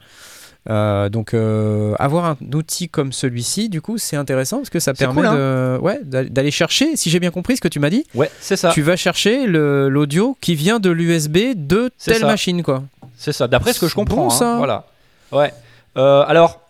Euh, 0.68 1.10
donc, 1.10 1.36
euh, 1.36 1.94
avoir 2.00 2.26
un 2.26 2.38
outil 2.56 2.90
comme 2.90 3.12
celui-ci, 3.14 3.70
du 3.70 3.82
coup, 3.82 4.00
c'est 4.00 4.16
intéressant 4.16 4.58
parce 4.58 4.72
que 4.72 4.80
ça 4.80 4.96
permet 4.96 5.22
cool, 5.22 5.26
hein. 5.28 5.36
de, 5.36 5.78
ouais, 5.80 6.00
d'a- 6.04 6.24
d'aller 6.24 6.50
chercher, 6.50 6.96
si 6.96 7.12
j'ai 7.12 7.20
bien 7.20 7.30
compris 7.30 7.56
ce 7.58 7.62
que 7.62 7.68
tu 7.68 7.80
m'as 7.80 7.92
dit, 7.92 8.04
Ouais, 8.16 8.32
c'est 8.40 8.56
ça. 8.56 8.72
tu 8.72 8.82
vas 8.82 8.96
chercher 8.96 9.46
l'audio 9.46 10.36
qui 10.42 10.56
vient 10.56 10.80
de 10.80 10.90
l'USB 10.90 11.54
de 11.56 11.92
telle 12.04 12.18
ça. 12.22 12.26
machine, 12.26 12.64
quoi. 12.64 12.84
C'est 13.16 13.32
ça, 13.32 13.48
d'après 13.48 13.74
ce 13.74 13.80
que 13.80 13.86
je 13.86 13.92
C'est 13.92 13.96
bon, 13.96 14.06
comprends. 14.06 14.28
hein, 14.28 14.30
ça. 14.32 14.56
Voilà. 14.58 14.86
Ouais. 15.32 15.54
Euh, 15.98 16.24
alors, 16.28 16.62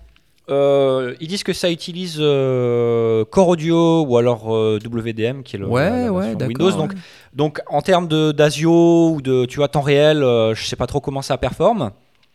euh, 0.50 1.16
ils 1.20 1.28
disent 1.28 1.43
que 1.43 1.54
ça 1.54 1.70
utilise 1.72 2.18
euh, 2.20 3.26
Core 3.26 3.48
Audio 3.50 4.04
ou 4.06 4.18
alors 4.18 4.54
euh, 4.56 4.80
WDM, 4.84 5.41
qui 5.43 5.56
est 5.56 5.60
le 5.60 5.68
Ouais, 5.68 5.89
la- 6.06 6.12
ouais, 6.12 6.36
Windows. 6.46 6.72
Donc, 6.72 6.91
ouais. 6.91 6.98
donc, 7.34 7.62
en 7.68 7.82
termes 7.82 8.08
d'ASIO 8.34 9.12
ou 9.16 9.22
de 9.22 9.46
tu 9.46 9.58
vois 9.58 9.68
temps 9.68 9.82
réel, 9.82 10.20
je 10.20 10.64
sais 10.66 10.76
pas 10.76 10.88
trop 10.88 11.00
comment 11.02 11.22
ça 11.22 11.38
performe. 11.38 11.91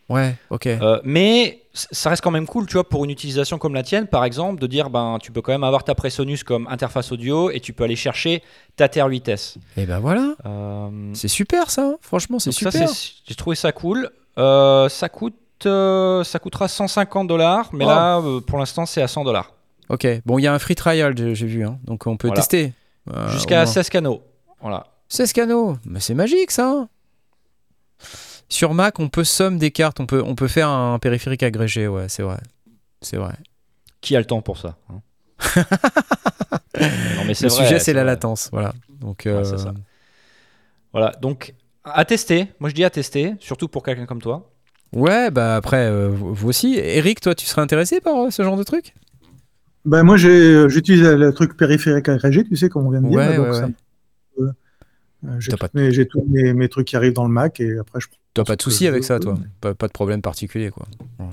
Ouais, 0.09 0.35
ok. 0.49 0.67
Mais 1.05 1.59
ça 1.73 2.09
reste 2.09 2.21
quand 2.21 2.31
même 2.31 2.47
cool, 2.47 2.65
tu 2.65 2.73
vois, 2.73 2.83
pour 2.87 3.05
une 3.05 3.11
utilisation 3.11 3.57
comme 3.57 3.73
la 3.73 3.81
tienne, 3.83 4.07
par 4.07 4.25
exemple, 4.25 4.59
de 4.59 4.67
dire 4.67 4.89
ben 4.89 5.17
tu 5.21 5.31
peux 5.31 5.41
quand 5.41 5.53
même 5.53 5.63
avoir 5.63 5.85
ta 5.85 5.95
Presonus 5.95 6.43
comme 6.43 6.67
interface 6.69 7.13
audio 7.13 7.49
et 7.49 7.61
tu 7.61 7.71
peux 7.71 7.85
aller 7.85 7.95
chercher 7.95 8.43
ta 8.75 8.87
TR8S. 8.87 9.55
Et 9.77 9.85
ben 9.85 9.99
voilà, 9.99 10.35
c'est 11.13 11.29
super 11.29 11.71
ça. 11.71 11.83
hein. 11.83 11.95
Franchement, 12.01 12.39
c'est 12.39 12.51
super. 12.51 12.89
j'ai 13.25 13.35
trouvé 13.35 13.55
ça 13.55 13.71
cool. 13.71 14.09
Ça 14.37 15.07
coûte, 15.09 15.35
euh, 15.65 16.23
ça 16.23 16.39
coûtera 16.39 16.67
150 16.67 17.27
dollars, 17.27 17.69
mais 17.73 17.85
Oh. 17.85 17.89
là, 17.89 18.17
euh, 18.19 18.41
pour 18.41 18.57
l'instant, 18.59 18.85
c'est 18.85 19.01
à 19.01 19.07
100 19.07 19.23
dollars. 19.23 19.51
Ok, 19.89 20.07
bon, 20.25 20.39
il 20.39 20.43
y 20.43 20.47
a 20.47 20.53
un 20.53 20.59
free 20.59 20.75
trial, 20.75 21.15
j'ai 21.35 21.45
vu, 21.47 21.65
hein. 21.65 21.77
donc 21.83 22.07
on 22.07 22.15
peut 22.17 22.27
Voilà. 22.27 22.41
tester. 22.41 22.73
Euh, 23.13 23.29
Jusqu'à 23.31 23.57
moins. 23.57 23.65
16 23.65 23.89
canaux. 23.89 24.21
Voilà. 24.61 24.87
16 25.09 25.33
canaux, 25.33 25.77
mais 25.85 25.99
c'est 25.99 26.13
magique 26.13 26.51
ça. 26.51 26.87
Sur 28.47 28.73
Mac, 28.73 28.99
on 28.99 29.09
peut 29.09 29.23
somme 29.23 29.57
des 29.57 29.71
cartes, 29.71 29.99
on 29.99 30.05
peut, 30.05 30.21
on 30.25 30.35
peut 30.35 30.47
faire 30.47 30.69
un 30.69 30.99
périphérique 30.99 31.43
agrégé, 31.43 31.87
ouais, 31.87 32.07
c'est 32.09 32.23
vrai. 32.23 32.37
C'est 33.01 33.17
vrai. 33.17 33.33
Qui 34.01 34.15
a 34.15 34.19
le 34.19 34.25
temps 34.25 34.41
pour 34.41 34.57
ça 34.57 34.77
hein? 34.89 35.01
Non, 36.79 37.23
mais 37.27 37.33
Le 37.33 37.47
vrai, 37.47 37.49
sujet, 37.49 37.79
c'est 37.79 37.93
la 37.93 38.01
vrai. 38.03 38.11
latence, 38.11 38.49
voilà. 38.51 38.73
Donc, 38.89 39.23
Ouais, 39.25 39.43
c'est 39.43 39.57
ça. 39.57 39.73
Voilà, 40.93 41.11
donc 41.21 41.53
à 41.83 42.05
tester. 42.05 42.47
Moi, 42.59 42.69
je 42.69 42.75
dis 42.75 42.83
à 42.83 42.89
tester, 42.89 43.35
surtout 43.39 43.67
pour 43.67 43.83
quelqu'un 43.83 44.05
comme 44.05 44.21
toi. 44.21 44.50
Ouais, 44.93 45.31
bah 45.31 45.55
après, 45.55 45.85
euh, 45.85 46.09
vous 46.09 46.49
aussi. 46.49 46.75
Eric, 46.77 47.21
toi, 47.21 47.35
tu 47.35 47.45
serais 47.45 47.61
intéressé 47.61 48.01
par 48.01 48.15
euh, 48.17 48.29
ce 48.29 48.43
genre 48.43 48.57
de 48.57 48.63
truc? 48.63 48.93
Ben, 49.85 50.03
moi, 50.03 50.15
j'ai- 50.17 50.69
j'utilise 50.69 51.03
le 51.03 51.33
truc 51.33 51.57
périphérique 51.57 52.07
agrégé, 52.07 52.43
tu 52.43 52.55
sais, 52.55 52.69
comme 52.69 52.85
on 52.85 52.91
vient 52.91 53.01
de 53.01 53.07
dire. 53.09 53.17
Ouais, 53.17 53.37
ouais, 53.37 53.51
ça 53.51 53.65
ouais. 53.65 53.73
euh, 55.25 55.39
j'ai 55.39 55.51
tous 55.53 55.69
mes- 55.73 55.91
j'ai 55.91 56.07
tous 56.07 56.23
mes, 56.27 56.53
mes 56.53 56.69
trucs 56.69 56.87
qui 56.87 56.95
arrivent 56.95 57.13
dans 57.13 57.25
le 57.25 57.33
Mac 57.33 57.59
et 57.59 57.77
après 57.77 57.99
je 57.99 58.07
T'as 58.33 58.43
pas 58.43 58.55
de 58.55 58.61
souci 58.61 58.87
avec 58.87 59.01
veux. 59.01 59.07
ça, 59.07 59.19
toi? 59.19 59.37
Pas, 59.59 59.73
pas 59.75 59.87
de 59.87 59.91
problème 59.91 60.21
particulier, 60.21 60.69
quoi. 60.71 60.87
Ouais. 61.19 61.25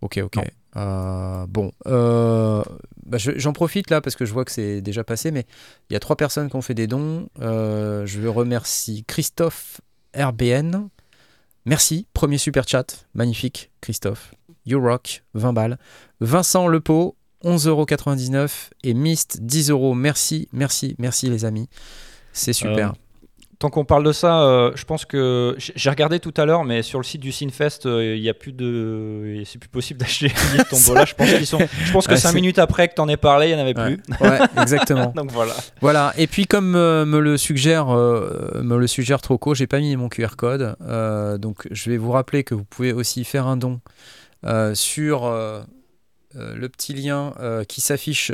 Ok, 0.00 0.20
ok. 0.22 0.38
Euh, 0.76 1.46
bon, 1.48 1.70
euh, 1.86 2.62
bah, 3.06 3.18
je- 3.18 3.32
j'en 3.38 3.52
profite 3.52 3.90
là 3.90 4.00
parce 4.00 4.16
que 4.16 4.24
je 4.24 4.32
vois 4.32 4.44
que 4.44 4.50
c'est 4.50 4.80
déjà 4.80 5.04
passé, 5.04 5.30
mais 5.30 5.44
il 5.90 5.92
y 5.92 5.96
a 5.96 6.00
trois 6.00 6.16
personnes 6.16 6.48
qui 6.48 6.56
ont 6.56 6.62
fait 6.62 6.74
des 6.74 6.86
dons. 6.86 7.28
Euh, 7.40 8.06
je 8.06 8.26
remercie 8.26 9.04
Christophe 9.06 9.80
RBN. 10.16 10.88
Merci, 11.64 12.06
premier 12.12 12.38
super 12.38 12.66
chat, 12.66 13.06
magnifique, 13.14 13.70
Christophe. 13.80 14.34
You 14.66 14.80
Rock, 14.80 15.22
20 15.34 15.52
balles. 15.52 15.78
Vincent 16.20 16.68
Lepeau, 16.68 17.16
11,99€ 17.44 18.70
et 18.84 18.94
Mist, 18.94 19.38
10 19.40 19.70
euros. 19.70 19.94
Merci, 19.94 20.48
merci, 20.52 20.94
merci 20.98 21.28
les 21.28 21.44
amis. 21.44 21.68
C'est 22.32 22.52
super. 22.52 22.90
Euh, 22.90 23.01
tant 23.62 23.70
qu'on 23.70 23.84
parle 23.84 24.02
de 24.02 24.10
ça, 24.10 24.42
euh, 24.42 24.72
je 24.74 24.84
pense 24.84 25.04
que 25.04 25.54
j'ai 25.58 25.88
regardé 25.88 26.18
tout 26.18 26.34
à 26.36 26.44
l'heure, 26.44 26.64
mais 26.64 26.82
sur 26.82 26.98
le 26.98 27.04
site 27.04 27.20
du 27.20 27.30
Sinfest, 27.30 27.86
euh, 27.86 28.16
il 28.16 28.20
y 28.22 28.28
a 28.28 28.34
plus 28.34 28.52
de, 28.52 29.40
c'est 29.44 29.58
plus 29.60 29.68
possible 29.68 30.00
d'acheter 30.00 30.32
tombola. 30.70 31.04
je 31.04 31.14
pense 31.14 31.32
qu'ils 31.32 31.46
sont, 31.46 31.60
je 31.84 31.92
pense 31.92 32.06
que 32.08 32.12
Ouais, 32.14 32.18
5 32.18 32.30
c'est- 32.30 32.34
minutes 32.34 32.58
après 32.58 32.88
que 32.88 32.94
t'en 32.94 33.06
aies 33.08 33.16
parlé, 33.16 33.48
il 33.48 33.52
y 33.52 33.54
en 33.54 33.58
avait 33.60 33.78
Ouais. 33.78 33.96
plus. 33.98 34.26
Ouais, 34.28 34.38
exactement. 34.60 35.12
Donc 35.16 35.30
voilà. 35.30 35.54
Voilà, 35.80 36.12
et 36.18 36.26
puis 36.26 36.46
comme 36.46 36.74
euh, 36.74 37.04
me 37.06 37.20
le 37.20 37.36
suggère, 37.38 37.86
me 37.86 38.76
le 38.76 38.86
suggère 38.88 39.20
Troco, 39.22 39.54
j'ai 39.54 39.68
pas 39.68 39.78
mis 39.78 39.94
mon 39.94 40.08
QR 40.08 40.34
code, 40.36 40.74
donc 41.40 41.68
je 41.70 41.88
vais 41.90 41.98
vous 41.98 42.10
rappeler 42.10 42.42
que 42.42 42.56
vous 42.56 42.64
pouvez 42.64 42.92
aussi 42.92 43.22
faire 43.22 43.46
un 43.46 43.56
don 43.56 43.80
sur 44.74 45.30
le 46.34 46.68
petit 46.68 46.94
lien 46.94 47.32
qui 47.68 47.80
s'affiche 47.80 48.32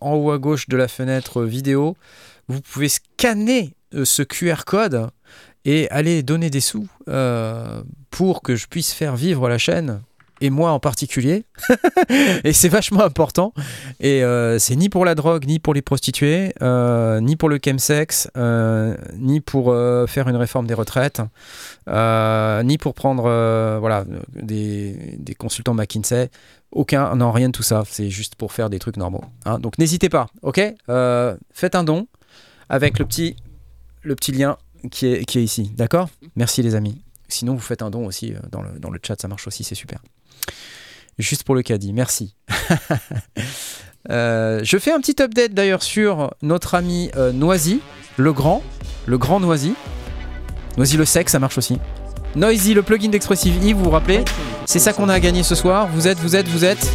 en 0.00 0.14
haut 0.14 0.30
à 0.30 0.38
gauche 0.38 0.68
de 0.68 0.76
la 0.76 0.86
fenêtre 0.86 1.42
vidéo. 1.42 1.96
Vous 2.48 2.60
pouvez 2.60 2.88
scanner 2.88 3.74
ce 3.92 4.22
QR 4.22 4.64
code 4.66 5.08
et 5.64 5.88
aller 5.90 6.22
donner 6.22 6.50
des 6.50 6.60
sous 6.60 6.88
euh, 7.08 7.82
pour 8.10 8.42
que 8.42 8.56
je 8.56 8.66
puisse 8.66 8.92
faire 8.92 9.16
vivre 9.16 9.48
la 9.48 9.58
chaîne 9.58 10.00
et 10.40 10.50
moi 10.50 10.70
en 10.70 10.78
particulier. 10.78 11.44
et 12.44 12.52
c'est 12.52 12.68
vachement 12.68 13.02
important. 13.02 13.52
Et 13.98 14.22
euh, 14.22 14.60
c'est 14.60 14.76
ni 14.76 14.88
pour 14.88 15.04
la 15.04 15.16
drogue, 15.16 15.46
ni 15.46 15.58
pour 15.58 15.74
les 15.74 15.82
prostituées, 15.82 16.54
euh, 16.62 17.20
ni 17.20 17.34
pour 17.34 17.48
le 17.48 17.58
chemsex, 17.62 18.30
euh, 18.36 18.96
ni 19.16 19.40
pour 19.40 19.72
euh, 19.72 20.06
faire 20.06 20.28
une 20.28 20.36
réforme 20.36 20.68
des 20.68 20.74
retraites, 20.74 21.20
euh, 21.88 22.62
ni 22.62 22.78
pour 22.78 22.94
prendre 22.94 23.24
euh, 23.26 23.78
voilà, 23.80 24.04
des, 24.40 25.16
des 25.18 25.34
consultants 25.34 25.74
McKinsey. 25.74 26.30
Aucun, 26.70 27.16
non, 27.16 27.32
rien 27.32 27.48
de 27.48 27.52
tout 27.52 27.64
ça. 27.64 27.82
C'est 27.90 28.08
juste 28.10 28.36
pour 28.36 28.52
faire 28.52 28.70
des 28.70 28.78
trucs 28.78 28.96
normaux. 28.96 29.24
hein. 29.44 29.58
Donc 29.58 29.76
n'hésitez 29.78 30.08
pas, 30.08 30.28
ok? 30.42 30.60
Euh, 30.88 31.36
Faites 31.52 31.74
un 31.74 31.82
don 31.82 32.06
avec 32.68 32.98
le 33.00 33.06
petit, 33.06 33.34
le 34.08 34.16
petit 34.16 34.32
lien 34.32 34.56
qui 34.90 35.06
est, 35.06 35.34
ici, 35.36 35.70
d'accord? 35.76 36.08
Merci 36.34 36.62
les 36.62 36.74
amis. 36.74 37.00
Sinon, 37.28 37.54
vous 37.54 37.60
faites 37.60 37.82
un 37.82 37.90
don 37.90 38.06
aussi 38.06 38.32
euh, 38.32 38.38
dans 38.50 38.90
le, 38.90 38.98
chat, 39.06 39.20
ça 39.20 39.28
marche 39.28 39.46
aussi, 39.46 39.62
c'est 39.62 39.74
super. 39.74 40.00
Juste 41.18 41.44
pour 41.44 41.54
le 41.54 41.62
caddie, 41.62 41.92
merci. 41.92 42.34
Euh, 44.10 44.60
je 44.62 44.78
fais 44.78 44.90
un 44.92 45.00
petit 45.00 45.20
update 45.20 45.52
d'ailleurs 45.52 45.82
sur 45.82 46.32
notre 46.40 46.76
ami 46.76 47.10
euh, 47.16 47.30
Noisy, 47.30 47.80
le 48.16 48.32
grand, 48.32 48.62
le 49.06 49.18
grand 49.18 49.38
Noisy. 49.38 49.74
Noisy 50.78 50.96
le 50.96 51.04
sec, 51.04 51.28
ça 51.28 51.38
marche 51.38 51.58
aussi. 51.58 51.78
Noisy, 52.34 52.72
le 52.72 52.82
plugin 52.82 53.10
d'Expressive 53.10 53.56
E, 53.62 53.74
vous 53.74 53.84
vous 53.84 53.90
rappelez? 53.90 54.24
C'est 54.64 54.78
ça 54.78 54.94
qu'on 54.94 55.10
a 55.10 55.20
gagné 55.20 55.42
ce 55.42 55.54
soir. 55.54 55.88
Vous 55.88 56.06
êtes, 56.06 56.18
vous 56.20 56.36
êtes, 56.36 56.48
vous 56.48 56.64
êtes 56.64 56.90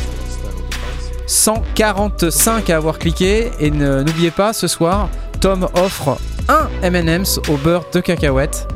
145 1.28 2.70
à 2.70 2.78
avoir 2.78 2.98
cliqué. 2.98 3.52
Et 3.60 3.70
n'oubliez 3.70 4.32
pas, 4.32 4.54
ce 4.54 4.68
soir, 4.68 5.10
Tom 5.40 5.68
offre 5.76 6.18
un 6.50 6.70
M&M's 6.82 7.40
au 7.50 7.58
beurre 7.58 7.90
de 7.92 8.00
cacahuète. 8.00 8.68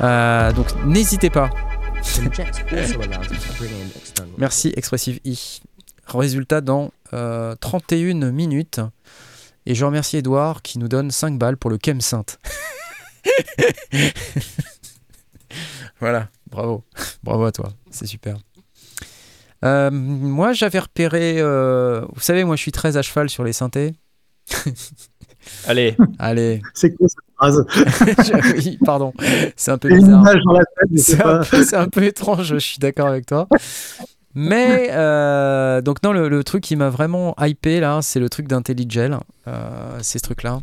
Euh, 0.00 0.52
donc 0.52 0.66
n'hésitez 0.84 1.30
pas. 1.30 1.50
Merci 4.38 4.72
Expressive 4.76 5.20
E. 5.26 5.34
Résultat 6.06 6.60
dans 6.60 6.92
euh, 7.12 7.54
31 7.60 8.30
minutes. 8.32 8.80
Et 9.66 9.74
je 9.74 9.84
remercie 9.84 10.16
Edouard 10.16 10.62
qui 10.62 10.78
nous 10.78 10.88
donne 10.88 11.10
5 11.10 11.38
balles 11.38 11.56
pour 11.56 11.70
le 11.70 11.78
Kem 11.78 12.00
Sainte. 12.00 12.38
voilà, 16.00 16.28
bravo. 16.50 16.84
Bravo 17.22 17.44
à 17.44 17.52
toi, 17.52 17.68
c'est 17.90 18.06
super. 18.06 18.36
Euh, 19.64 19.90
moi 19.90 20.52
j'avais 20.52 20.78
repéré, 20.78 21.40
euh, 21.40 22.06
vous 22.14 22.20
savez, 22.20 22.44
moi 22.44 22.56
je 22.56 22.62
suis 22.62 22.72
très 22.72 22.96
à 22.96 23.02
cheval 23.02 23.28
sur 23.28 23.44
les 23.44 23.52
synthés. 23.52 23.92
Allez. 25.66 25.96
Allez. 26.18 26.60
C'est 26.74 26.94
quoi 26.94 27.06
cette 27.08 27.18
phrase 27.36 27.64
oui, 28.56 28.78
pardon. 28.84 29.12
C'est 29.56 29.70
un 29.70 29.78
peu 29.78 29.88
bizarre. 29.88 30.20
image 30.20 30.42
dans 30.44 30.52
la 30.52 30.60
tête, 30.64 30.88
mais 30.90 30.98
c'est 31.00 31.14
un, 31.20 31.38
pas- 31.38 31.44
peu- 31.44 31.64
c'est 31.64 31.76
un 31.76 31.88
peu 31.88 32.04
étrange, 32.04 32.42
je 32.46 32.56
suis 32.58 32.78
d'accord 32.78 33.06
avec 33.06 33.26
toi. 33.26 33.48
Mais 34.34 34.88
euh, 34.92 35.80
donc 35.80 36.02
non, 36.02 36.12
le, 36.12 36.28
le 36.28 36.44
truc 36.44 36.62
qui 36.62 36.76
m'a 36.76 36.90
vraiment 36.90 37.34
hypé 37.40 37.80
là, 37.80 38.00
c'est 38.02 38.20
le 38.20 38.28
truc 38.28 38.46
d'IntelliGel. 38.46 39.16
Euh, 39.48 39.98
c'est 40.02 40.18
ce 40.18 40.22
truc-là. 40.24 40.60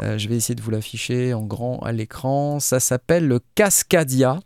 Euh, 0.00 0.18
je 0.18 0.28
vais 0.28 0.36
essayer 0.36 0.54
de 0.54 0.62
vous 0.62 0.70
l'afficher 0.70 1.34
en 1.34 1.42
grand 1.42 1.78
à 1.80 1.92
l'écran. 1.92 2.60
Ça 2.60 2.78
s'appelle 2.80 3.26
le 3.26 3.40
Cascadia. 3.54 4.38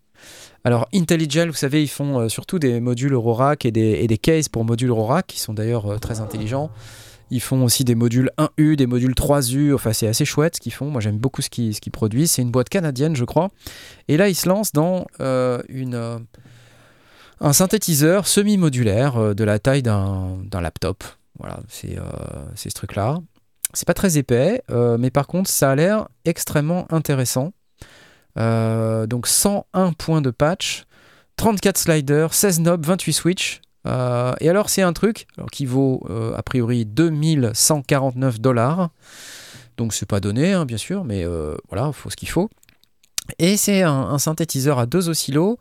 Alors 0.64 0.86
IntelliGel, 0.94 1.48
vous 1.48 1.56
savez, 1.56 1.82
ils 1.82 1.88
font 1.88 2.20
euh, 2.20 2.28
surtout 2.28 2.58
des 2.60 2.78
modules 2.80 3.12
Eurorack 3.14 3.64
et 3.66 3.72
des, 3.72 3.98
et 4.02 4.06
des 4.06 4.18
cases 4.18 4.48
pour 4.48 4.64
modules 4.64 4.90
Eurorack 4.90 5.26
qui 5.26 5.40
sont 5.40 5.54
d'ailleurs 5.54 5.92
euh, 5.92 5.98
très 5.98 6.20
intelligents. 6.20 6.70
Ils 7.32 7.40
font 7.40 7.64
aussi 7.64 7.82
des 7.82 7.94
modules 7.94 8.30
1U, 8.36 8.76
des 8.76 8.86
modules 8.86 9.14
3U. 9.14 9.72
Enfin, 9.74 9.94
c'est 9.94 10.06
assez 10.06 10.26
chouette 10.26 10.56
ce 10.56 10.60
qu'ils 10.60 10.72
font. 10.72 10.90
Moi, 10.90 11.00
j'aime 11.00 11.16
beaucoup 11.16 11.40
ce 11.40 11.48
qu'ils 11.48 11.74
produisent. 11.90 12.32
C'est 12.32 12.42
une 12.42 12.50
boîte 12.50 12.68
canadienne, 12.68 13.16
je 13.16 13.24
crois. 13.24 13.48
Et 14.08 14.18
là, 14.18 14.28
ils 14.28 14.34
se 14.34 14.46
lancent 14.50 14.72
dans 14.72 15.06
euh, 15.20 15.62
euh, 15.70 16.18
un 17.40 17.52
synthétiseur 17.54 18.26
semi-modulaire 18.26 19.16
euh, 19.16 19.32
de 19.32 19.44
la 19.44 19.58
taille 19.58 19.82
d'un 19.82 20.42
laptop. 20.52 21.04
Voilà, 21.38 21.60
c'est 21.68 21.96
ce 22.56 22.74
truc-là. 22.74 23.18
C'est 23.72 23.86
pas 23.86 23.94
très 23.94 24.18
épais, 24.18 24.62
mais 24.98 25.10
par 25.10 25.26
contre, 25.26 25.48
ça 25.48 25.70
a 25.70 25.74
l'air 25.74 26.08
extrêmement 26.26 26.86
intéressant. 26.92 27.54
Donc 28.36 29.26
101 29.26 29.92
points 29.94 30.20
de 30.20 30.30
patch, 30.30 30.84
34 31.36 31.78
sliders, 31.78 32.34
16 32.34 32.60
knobs, 32.60 32.84
28 32.84 33.12
switch. 33.14 33.62
Euh, 33.86 34.34
et 34.40 34.48
alors, 34.48 34.70
c'est 34.70 34.82
un 34.82 34.92
truc 34.92 35.26
qui 35.50 35.66
vaut 35.66 36.02
euh, 36.08 36.34
a 36.36 36.42
priori 36.42 36.84
2149 36.86 38.40
dollars. 38.40 38.90
Donc, 39.76 39.94
c'est 39.94 40.06
pas 40.06 40.20
donné, 40.20 40.52
hein, 40.52 40.64
bien 40.64 40.76
sûr, 40.76 41.04
mais 41.04 41.24
euh, 41.24 41.56
voilà, 41.68 41.88
il 41.88 41.92
faut 41.92 42.10
ce 42.10 42.16
qu'il 42.16 42.28
faut. 42.28 42.50
Et 43.38 43.56
c'est 43.56 43.82
un, 43.82 44.18
synthétiseur 44.18 44.80
à 44.80 44.86
deux 44.86 45.08
oscillos 45.08 45.56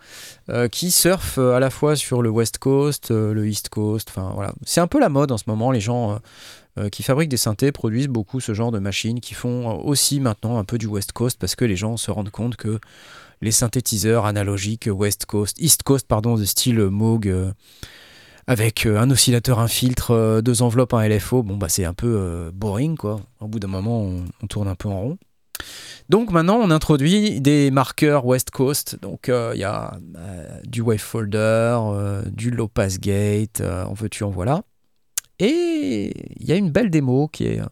qui 0.72 0.90
surfe 0.90 1.38
à 1.38 1.60
la 1.60 1.70
fois 1.70 1.96
sur 1.96 2.24
le 2.24 2.30
West 2.30 2.58
Coast, 2.58 3.12
le 3.12 3.48
East 3.48 3.70
Coast. 3.70 4.10
Enfin 4.10 4.32
voilà, 4.34 4.54
c'est 4.66 4.82
un 4.82 4.88
peu 4.88 5.00
la 5.00 5.10
mode 5.10 5.32
en 5.32 5.38
ce 5.38 5.44
moment. 5.46 5.70
Les 5.70 5.80
gens 5.80 6.20
qui 6.92 7.04
fabriquent 7.04 7.30
des 7.30 7.38
synthés 7.38 7.72
produisent 7.72 8.08
beaucoup 8.08 8.40
ce 8.40 8.56
genre 8.56 8.72
de 8.72 8.80
machines 8.80 9.22
qui 9.22 9.36
font 9.36 9.80
aussi 9.84 10.20
maintenant 10.20 10.58
un 10.58 10.64
peu 10.64 10.80
du 10.80 10.88
West 10.88 11.12
Coast 11.12 11.38
parce 11.40 11.56
que 11.56 11.64
les 11.64 11.76
gens 11.76 11.98
se 11.98 12.10
rendent 12.10 12.32
compte 12.32 12.56
que 12.56 12.80
les 13.42 13.52
synthétiseurs 13.52 14.26
analogiques 14.26 14.90
West 14.92 15.28
Coast, 15.28 15.62
East 15.62 15.84
Coast 15.84 16.08
pardon, 16.08 16.38
de 16.38 16.46
style 16.46 16.80
Moog 16.80 17.32
avec 18.52 18.86
euh, 18.86 19.00
un 19.00 19.10
oscillateur, 19.10 19.60
un 19.60 19.70
filtre, 19.70 20.12
euh, 20.12 20.42
deux 20.42 20.62
enveloppes, 20.62 20.94
un 20.94 21.08
LFO, 21.08 21.42
bon 21.42 21.56
bah 21.56 21.70
c'est 21.70 21.86
un 21.86 21.94
peu 21.94 22.14
euh, 22.20 22.52
boring 22.54 22.98
quoi. 22.98 23.22
Au 23.40 23.48
bout 23.48 23.60
d'un 23.60 23.70
moment, 23.70 24.02
on, 24.02 24.48
tourne 24.48 24.68
un 24.68 24.76
peu 24.76 24.90
en 24.90 25.00
rond. 25.00 25.18
Donc 26.10 26.32
maintenant, 26.32 26.58
on 26.58 26.70
introduit 26.70 27.40
des 27.40 27.72
marqueurs 27.72 28.26
West 28.26 28.52
Coast. 28.52 29.00
Donc 29.02 29.30
il 29.30 29.60
y 29.60 29.64
a 29.64 29.98
du 30.66 30.82
wavefolder, 30.82 31.38
euh, 31.80 32.24
du 32.30 32.52
low 32.52 32.68
pass 32.68 33.00
gate, 33.00 33.62
en 33.62 33.94
veux-tu, 33.94 34.26
en 34.26 34.30
voilà. 34.30 34.64
Et 35.40 36.14
il 36.40 36.46
y 36.46 36.52
a 36.52 36.56
une 36.56 36.72
belle 36.72 36.90
démo 36.90 37.30
qui, 37.30 37.48
a 37.48 37.70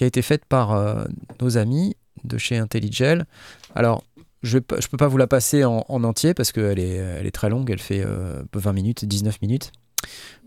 été 0.00 0.22
faite 0.22 0.44
par 0.44 1.06
nos 1.40 1.58
amis 1.58 1.96
de 2.22 2.38
chez 2.38 2.56
IntelliGel. 2.56 3.26
Alors, 3.74 4.04
je 4.42 4.58
ne 4.58 4.62
peux 4.62 4.96
pas 4.96 5.08
vous 5.08 5.18
la 5.18 5.26
passer 5.26 5.64
en, 5.64 5.84
en 5.88 6.04
entier 6.04 6.34
parce 6.34 6.52
qu'elle 6.52 6.78
est, 6.78 7.26
est 7.26 7.30
très 7.32 7.48
longue, 7.48 7.70
elle 7.70 7.80
fait 7.80 8.02
euh, 8.04 8.42
20 8.52 8.72
minutes, 8.72 9.04
19 9.04 9.42
minutes. 9.42 9.72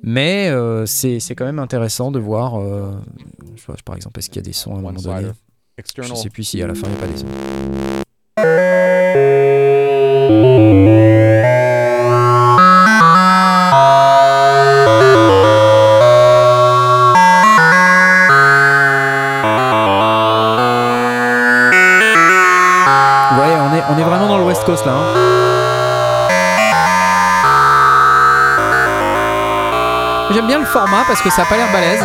Mais 0.04 0.50
euh, 0.50 0.86
c'est 0.86 1.20
quand 1.36 1.46
même 1.46 1.60
intéressant 1.60 2.12
de 2.12 2.20
voir, 2.20 2.60
euh, 2.60 2.92
je 3.56 3.66
vois, 3.66 3.76
par 3.86 3.96
exemple, 3.96 4.20
est-ce 4.20 4.30
qu'il 4.30 4.38
y 4.38 4.40
a 4.40 4.48
des 4.48 4.54
sons 4.54 4.72
à 4.76 4.80
un 4.80 4.82
moment 4.82 5.00
donné? 5.02 5.28
Je 5.98 6.02
ne 6.02 6.16
sais 6.16 6.30
plus 6.30 6.44
si 6.44 6.62
à 6.62 6.68
la 6.68 6.76
fin 6.76 6.88
il 6.88 6.92
n'y 6.92 6.98
a 6.98 7.00
pas 7.00 7.08
des 7.08 7.18
sons. 7.18 7.28
Format 30.72 31.04
parce 31.06 31.22
que 31.22 31.30
ça 31.30 31.42
n'a 31.42 31.48
pas 31.50 31.58
l'air 31.58 31.72
balèze. 31.72 32.04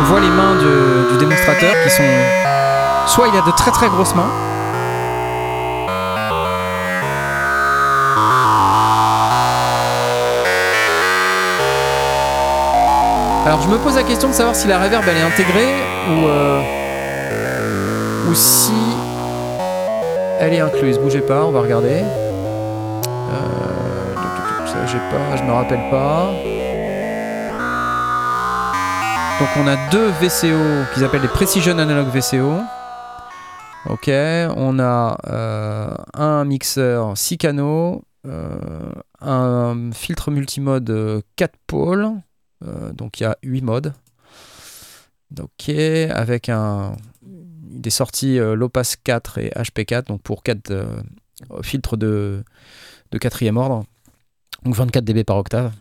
On 0.00 0.04
voit 0.04 0.20
les 0.20 0.28
mains 0.28 0.56
du, 0.56 1.12
du 1.12 1.16
démonstrateur 1.18 1.74
qui 1.84 1.90
sont. 1.90 2.02
Soit 3.06 3.28
il 3.28 3.38
a 3.38 3.42
de 3.42 3.52
très 3.52 3.70
très 3.70 3.88
grosses 3.88 4.14
mains. 4.14 4.30
Alors 13.46 13.62
je 13.62 13.68
me 13.68 13.78
pose 13.78 13.94
la 13.96 14.02
question 14.02 14.28
de 14.28 14.34
savoir 14.34 14.54
si 14.54 14.66
la 14.68 14.78
reverb 14.78 15.04
elle 15.08 15.16
est 15.16 15.22
intégrée 15.22 15.74
ou, 16.10 16.26
euh, 16.26 16.60
ou 18.28 18.34
si 18.34 18.74
elle 20.40 20.52
est 20.54 20.60
incluse. 20.60 20.98
Bougez 20.98 21.20
pas, 21.20 21.44
on 21.44 21.52
va 21.52 21.60
regarder. 21.60 22.02
Euh, 23.32 24.07
ça 24.78 24.86
j'ai 24.86 24.98
pas, 24.98 25.36
je 25.36 25.42
me 25.42 25.50
rappelle 25.50 25.90
pas. 25.90 26.32
Donc 29.40 29.48
on 29.56 29.66
a 29.66 29.90
deux 29.90 30.08
VCO 30.20 30.92
qu'ils 30.92 31.04
appellent 31.04 31.22
des 31.22 31.28
Precision 31.28 31.78
Analog 31.78 32.08
VCO. 32.08 32.60
Ok, 33.86 34.08
on 34.08 34.78
a 34.78 35.16
euh, 35.28 35.94
un 36.14 36.44
mixeur 36.44 37.16
6 37.16 37.38
canaux, 37.38 38.02
euh, 38.26 38.92
un 39.20 39.90
filtre 39.92 40.30
multimode 40.30 41.22
4 41.36 41.52
pôles, 41.66 42.08
euh, 42.64 42.92
donc 42.92 43.20
il 43.20 43.24
y 43.24 43.26
a 43.26 43.36
8 43.42 43.62
modes. 43.62 43.94
Avec 46.10 46.50
des 47.78 47.90
sorties 47.90 48.38
euh, 48.38 48.54
low 48.54 48.68
pass 48.68 48.96
4 48.96 49.38
et 49.38 49.50
HP4, 49.50 50.06
donc 50.06 50.22
pour 50.22 50.42
4 50.42 50.70
euh, 50.70 50.86
filtres 51.62 51.96
de, 51.96 52.44
de 53.10 53.18
quatrième 53.18 53.56
ordre, 53.56 53.84
donc 54.64 54.74
24 54.74 55.04
dB 55.04 55.24
par 55.24 55.36
octave. 55.36 55.72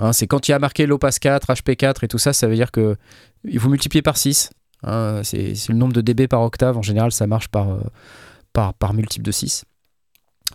Hein, 0.00 0.12
c'est 0.12 0.26
quand 0.26 0.48
il 0.48 0.50
y 0.50 0.54
a 0.54 0.58
marqué 0.58 0.86
low 0.86 0.98
pass 0.98 1.18
4, 1.18 1.52
HP4 1.52 2.04
et 2.04 2.08
tout 2.08 2.18
ça, 2.18 2.32
ça 2.32 2.46
veut 2.48 2.54
dire 2.54 2.72
que 2.72 2.96
il 3.44 3.58
faut 3.60 3.68
multiplier 3.68 4.02
par 4.02 4.16
6. 4.16 4.50
hein, 4.84 5.20
c'est 5.22 5.54
le 5.68 5.74
nombre 5.74 5.92
de 5.92 6.00
dB 6.00 6.26
par 6.28 6.42
octave. 6.42 6.76
En 6.76 6.82
général, 6.82 7.12
ça 7.12 7.26
marche 7.26 7.48
par, 7.48 7.70
euh, 7.70 7.80
par, 8.52 8.94
multiple 8.94 9.24
de 9.24 9.32
6. 9.32 9.64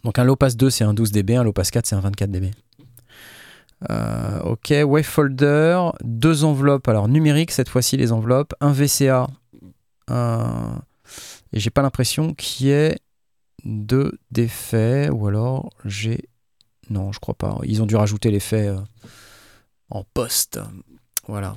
Donc 0.03 0.19
un 0.19 0.23
low 0.23 0.35
pass 0.35 0.57
2, 0.57 0.69
c'est 0.69 0.83
un 0.83 0.93
12 0.93 1.11
dB, 1.11 1.35
un 1.35 1.43
low 1.43 1.53
pass 1.53 1.71
4, 1.71 1.85
c'est 1.85 1.95
un 1.95 2.01
24 2.01 2.31
dB. 2.31 2.51
Euh, 3.89 4.41
ok, 4.41 4.73
wavefolder, 4.85 5.79
deux 6.03 6.43
enveloppes, 6.43 6.87
alors 6.87 7.07
numériques 7.07 7.51
cette 7.51 7.69
fois-ci 7.69 7.95
les 7.95 8.11
enveloppes, 8.11 8.53
un 8.59 8.71
VCA, 8.71 9.27
et 11.53 11.59
j'ai 11.59 11.69
pas 11.69 11.81
l'impression 11.81 12.33
qu'il 12.33 12.67
y 12.67 12.71
ait 12.71 12.97
de 13.65 14.19
d'effets, 14.31 15.09
ou 15.09 15.27
alors 15.27 15.69
j'ai... 15.85 16.27
Non, 16.89 17.11
je 17.11 17.19
crois 17.19 17.35
pas. 17.35 17.57
Ils 17.63 17.81
ont 17.81 17.85
dû 17.85 17.95
rajouter 17.95 18.31
l'effet 18.31 18.67
euh, 18.67 18.77
en 19.89 20.03
post. 20.13 20.59
Voilà. 21.27 21.55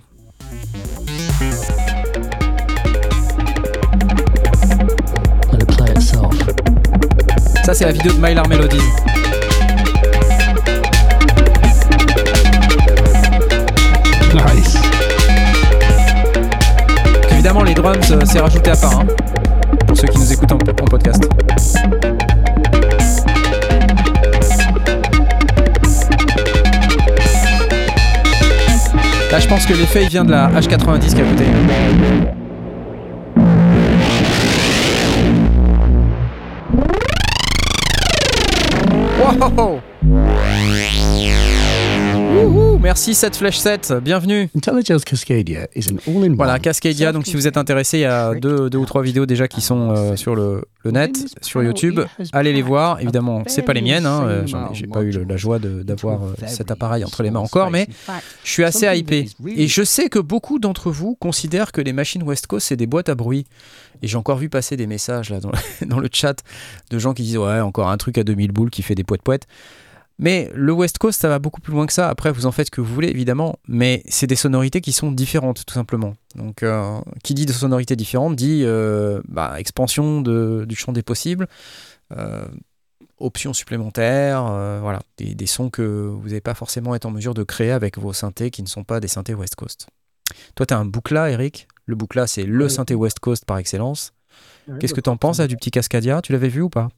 Ça, 7.64 7.74
c'est 7.74 7.84
la 7.84 7.92
vidéo 7.92 8.12
de 8.12 8.18
Mylar 8.18 8.48
Melodies. 8.48 8.78
Nice. 14.34 14.76
Évidemment, 17.30 17.62
les 17.62 17.74
drums, 17.74 18.10
euh, 18.10 18.20
c'est 18.24 18.40
rajouté 18.40 18.70
à 18.70 18.76
part. 18.76 19.00
hein, 19.00 19.06
pour 19.86 19.96
ceux 19.96 20.08
qui 20.08 20.18
nous 20.18 20.32
écoutent 20.32 20.52
en, 20.52 20.56
en 20.56 20.84
podcast. 20.86 21.28
Là, 29.30 29.38
je 29.38 29.46
pense 29.46 29.64
que 29.64 29.74
l'effet 29.74 30.06
vient 30.06 30.24
de 30.24 30.32
la 30.32 30.48
H90 30.48 31.14
qui 31.14 31.20
à 31.20 31.24
côté. 31.24 31.44
Wow 39.56 39.80
Merci 42.82 43.14
7 43.14 43.36
Flash 43.36 43.58
7, 43.58 43.92
bienvenue. 44.02 44.48
IntelliGel's 44.56 45.04
Cascadia 45.04 45.68
is 45.74 45.90
an 45.90 45.98
all-in-one. 46.06 46.36
Voilà, 46.36 46.58
Cascadia, 46.58 47.12
donc 47.12 47.26
si 47.26 47.34
vous 47.34 47.46
êtes 47.46 47.58
intéressé, 47.58 47.98
il 47.98 48.02
y 48.02 48.04
a 48.06 48.34
deux, 48.34 48.70
deux 48.70 48.78
ou 48.78 48.86
trois 48.86 49.02
vidéos 49.02 49.26
déjà 49.26 49.48
qui 49.48 49.60
sont 49.60 49.90
euh, 49.90 50.16
sur 50.16 50.34
le, 50.34 50.64
le 50.82 50.90
net, 50.90 51.14
sur 51.42 51.62
YouTube. 51.62 52.00
Allez 52.32 52.54
les 52.54 52.62
voir. 52.62 52.98
Évidemment, 52.98 53.42
c'est 53.48 53.60
pas 53.60 53.74
les 53.74 53.82
miennes, 53.82 54.06
hein, 54.06 54.24
euh, 54.24 54.46
j'ai 54.72 54.86
pas 54.86 55.02
eu 55.02 55.10
la 55.10 55.36
joie 55.36 55.58
d'avoir 55.58 56.24
euh, 56.24 56.34
cet 56.46 56.70
appareil 56.70 57.04
entre 57.04 57.22
les 57.22 57.30
mains 57.30 57.40
encore, 57.40 57.70
mais 57.70 57.86
je 58.44 58.50
suis 58.50 58.64
assez 58.64 58.86
hypé. 58.96 59.28
Et 59.46 59.68
je 59.68 59.82
sais 59.82 60.08
que 60.08 60.18
beaucoup 60.18 60.58
d'entre 60.58 60.90
vous 60.90 61.16
considèrent 61.16 61.72
que 61.72 61.82
les 61.82 61.92
machines 61.92 62.22
West 62.22 62.46
Coast, 62.46 62.68
c'est 62.68 62.76
des 62.76 62.86
boîtes 62.86 63.10
à 63.10 63.14
bruit. 63.14 63.44
Et 64.02 64.08
j'ai 64.08 64.16
encore 64.16 64.38
vu 64.38 64.48
passer 64.48 64.78
des 64.78 64.86
messages 64.86 65.28
là 65.28 65.40
dans, 65.40 65.52
dans 65.86 65.98
le 66.00 66.08
chat 66.10 66.42
de 66.90 66.98
gens 66.98 67.12
qui 67.12 67.24
disent 67.24 67.36
Ouais, 67.36 67.60
encore 67.60 67.90
un 67.90 67.98
truc 67.98 68.16
à 68.16 68.24
2000 68.24 68.52
boules 68.52 68.70
qui 68.70 68.80
fait 68.80 68.94
des 68.94 69.04
poètes-poètes. 69.04 69.46
Mais 70.22 70.50
le 70.54 70.72
West 70.72 70.98
Coast, 70.98 71.18
ça 71.18 71.28
va 71.28 71.38
beaucoup 71.38 71.62
plus 71.62 71.72
loin 71.72 71.86
que 71.86 71.94
ça. 71.94 72.10
Après, 72.10 72.30
vous 72.30 72.44
en 72.44 72.52
faites 72.52 72.66
ce 72.66 72.70
que 72.70 72.82
vous 72.82 72.92
voulez, 72.94 73.08
évidemment. 73.08 73.56
Mais 73.66 74.02
c'est 74.06 74.26
des 74.26 74.36
sonorités 74.36 74.82
qui 74.82 74.92
sont 74.92 75.10
différentes, 75.10 75.64
tout 75.64 75.72
simplement. 75.72 76.14
Donc, 76.34 76.62
euh, 76.62 77.00
qui 77.24 77.32
dit 77.32 77.46
de 77.46 77.52
sonorités 77.52 77.96
différentes 77.96 78.36
dit 78.36 78.62
euh, 78.64 79.22
bah, 79.26 79.54
expansion 79.58 80.20
de- 80.20 80.66
du 80.68 80.76
champ 80.76 80.92
des 80.92 81.02
possibles, 81.02 81.46
euh, 82.16 82.44
options 83.18 83.54
supplémentaires, 83.54 84.42
voilà, 84.82 85.00
des, 85.16 85.34
des 85.34 85.46
sons 85.46 85.70
que 85.70 85.82
vous 85.82 86.28
n'allez 86.28 86.40
pas 86.42 86.54
forcément 86.54 86.94
être 86.94 87.06
en 87.06 87.10
mesure 87.10 87.32
de 87.34 87.42
créer 87.42 87.70
avec 87.70 87.96
vos 87.98 88.12
synthés 88.12 88.50
qui 88.50 88.62
ne 88.62 88.68
sont 88.68 88.84
pas 88.84 89.00
des 89.00 89.08
synthés 89.08 89.34
West 89.34 89.54
Coast. 89.54 89.86
Toi, 90.54 90.66
tu 90.66 90.74
as 90.74 90.78
un 90.78 90.84
boucla, 90.84 91.30
Eric. 91.30 91.66
Le 91.86 91.96
boucla, 91.96 92.26
c'est 92.26 92.44
le 92.44 92.68
synthé 92.68 92.94
West 92.94 93.18
Coast 93.20 93.44
par 93.46 93.58
excellence. 93.58 94.12
Qu'est-ce 94.78 94.92
que 94.94 95.00
bah, 95.00 95.04
tu 95.04 95.10
en 95.10 95.16
penses 95.16 95.38
là, 95.38 95.48
du 95.48 95.56
petit 95.56 95.70
Cascadia? 95.70 96.20
Tu 96.22 96.32
l'avais 96.32 96.48
vu 96.48 96.60
ou 96.60 96.68
pas? 96.70 96.88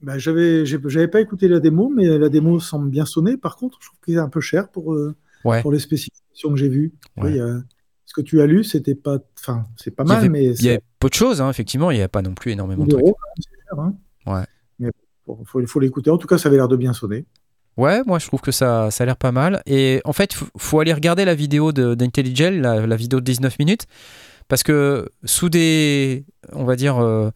Bah, 0.00 0.16
j'avais, 0.18 0.64
j'avais 0.64 1.08
pas 1.08 1.20
écouté 1.20 1.48
la 1.48 1.58
démo, 1.60 1.92
mais 1.94 2.18
la 2.18 2.28
démo 2.28 2.60
semble 2.60 2.88
bien 2.88 3.04
sonner. 3.04 3.36
Par 3.36 3.56
contre, 3.56 3.78
je 3.80 3.86
trouve 3.88 3.98
qu'il 4.04 4.14
est 4.14 4.18
un 4.18 4.28
peu 4.28 4.40
cher 4.40 4.68
pour, 4.68 4.94
euh, 4.94 5.14
Ouais. 5.44 5.60
pour 5.62 5.72
les 5.72 5.78
spécifications 5.80 6.50
que 6.50 6.56
j'ai 6.56 6.68
vues. 6.68 6.92
Ouais. 7.16 7.34
il 7.34 7.40
a- 7.40 7.60
Ce 8.06 8.14
que 8.14 8.22
tu 8.22 8.40
as 8.40 8.46
lu, 8.46 8.64
c'était 8.64 8.94
pas, 8.94 9.18
enfin, 9.38 9.64
c'est 9.76 9.90
pas 9.90 10.02
Il 10.04 10.08
mal, 10.08 10.16
avait- 10.18 10.28
mais 10.30 10.44
il 10.54 10.64
y 10.64 10.70
avait 10.70 10.80
peu 10.98 11.08
de 11.10 11.14
choses, 11.14 11.42
hein, 11.42 11.50
effectivement. 11.50 11.90
Il 11.90 11.96
n'y 11.98 12.02
a 12.02 12.08
pas 12.08 12.22
non 12.22 12.32
plus 12.34 12.52
énormément 12.52 12.86
de 12.86 12.90
trucs. 12.96 13.04
c'est 13.36 13.50
cher, 13.68 13.78
hein. 13.80 13.94
Ouais. 14.26 14.44
Mais 14.78 14.90
bon, 15.26 15.44
faut, 15.44 15.64
faut 15.66 15.78
l'écouter. 15.78 16.08
En 16.10 16.16
tout 16.16 16.26
cas, 16.26 16.38
ça 16.38 16.48
avait 16.48 16.56
l'air 16.56 16.68
de 16.68 16.76
bien 16.76 16.94
sonner. 16.94 17.26
Ouais, 17.76 18.02
moi 18.06 18.18
je 18.18 18.26
trouve 18.26 18.40
que 18.40 18.50
ça, 18.50 18.90
ça 18.90 19.04
a 19.04 19.06
l'air 19.06 19.16
pas 19.18 19.30
mal. 19.30 19.62
Et 19.66 20.00
en 20.06 20.12
fait, 20.14 20.32
il 20.34 20.46
faut 20.56 20.80
aller 20.80 20.92
regarder 20.94 21.24
la 21.26 21.34
vidéo 21.34 21.70
d'Intelligel, 21.72 22.60
la, 22.62 22.86
la 22.86 22.96
vidéo 22.96 23.20
de 23.20 23.24
19 23.26 23.58
minutes, 23.58 23.86
parce 24.48 24.62
que 24.62 25.10
sous 25.24 25.50
des, 25.50 26.24
on 26.52 26.64
va 26.64 26.76
dire, 26.76 26.96
euh, 26.98 27.30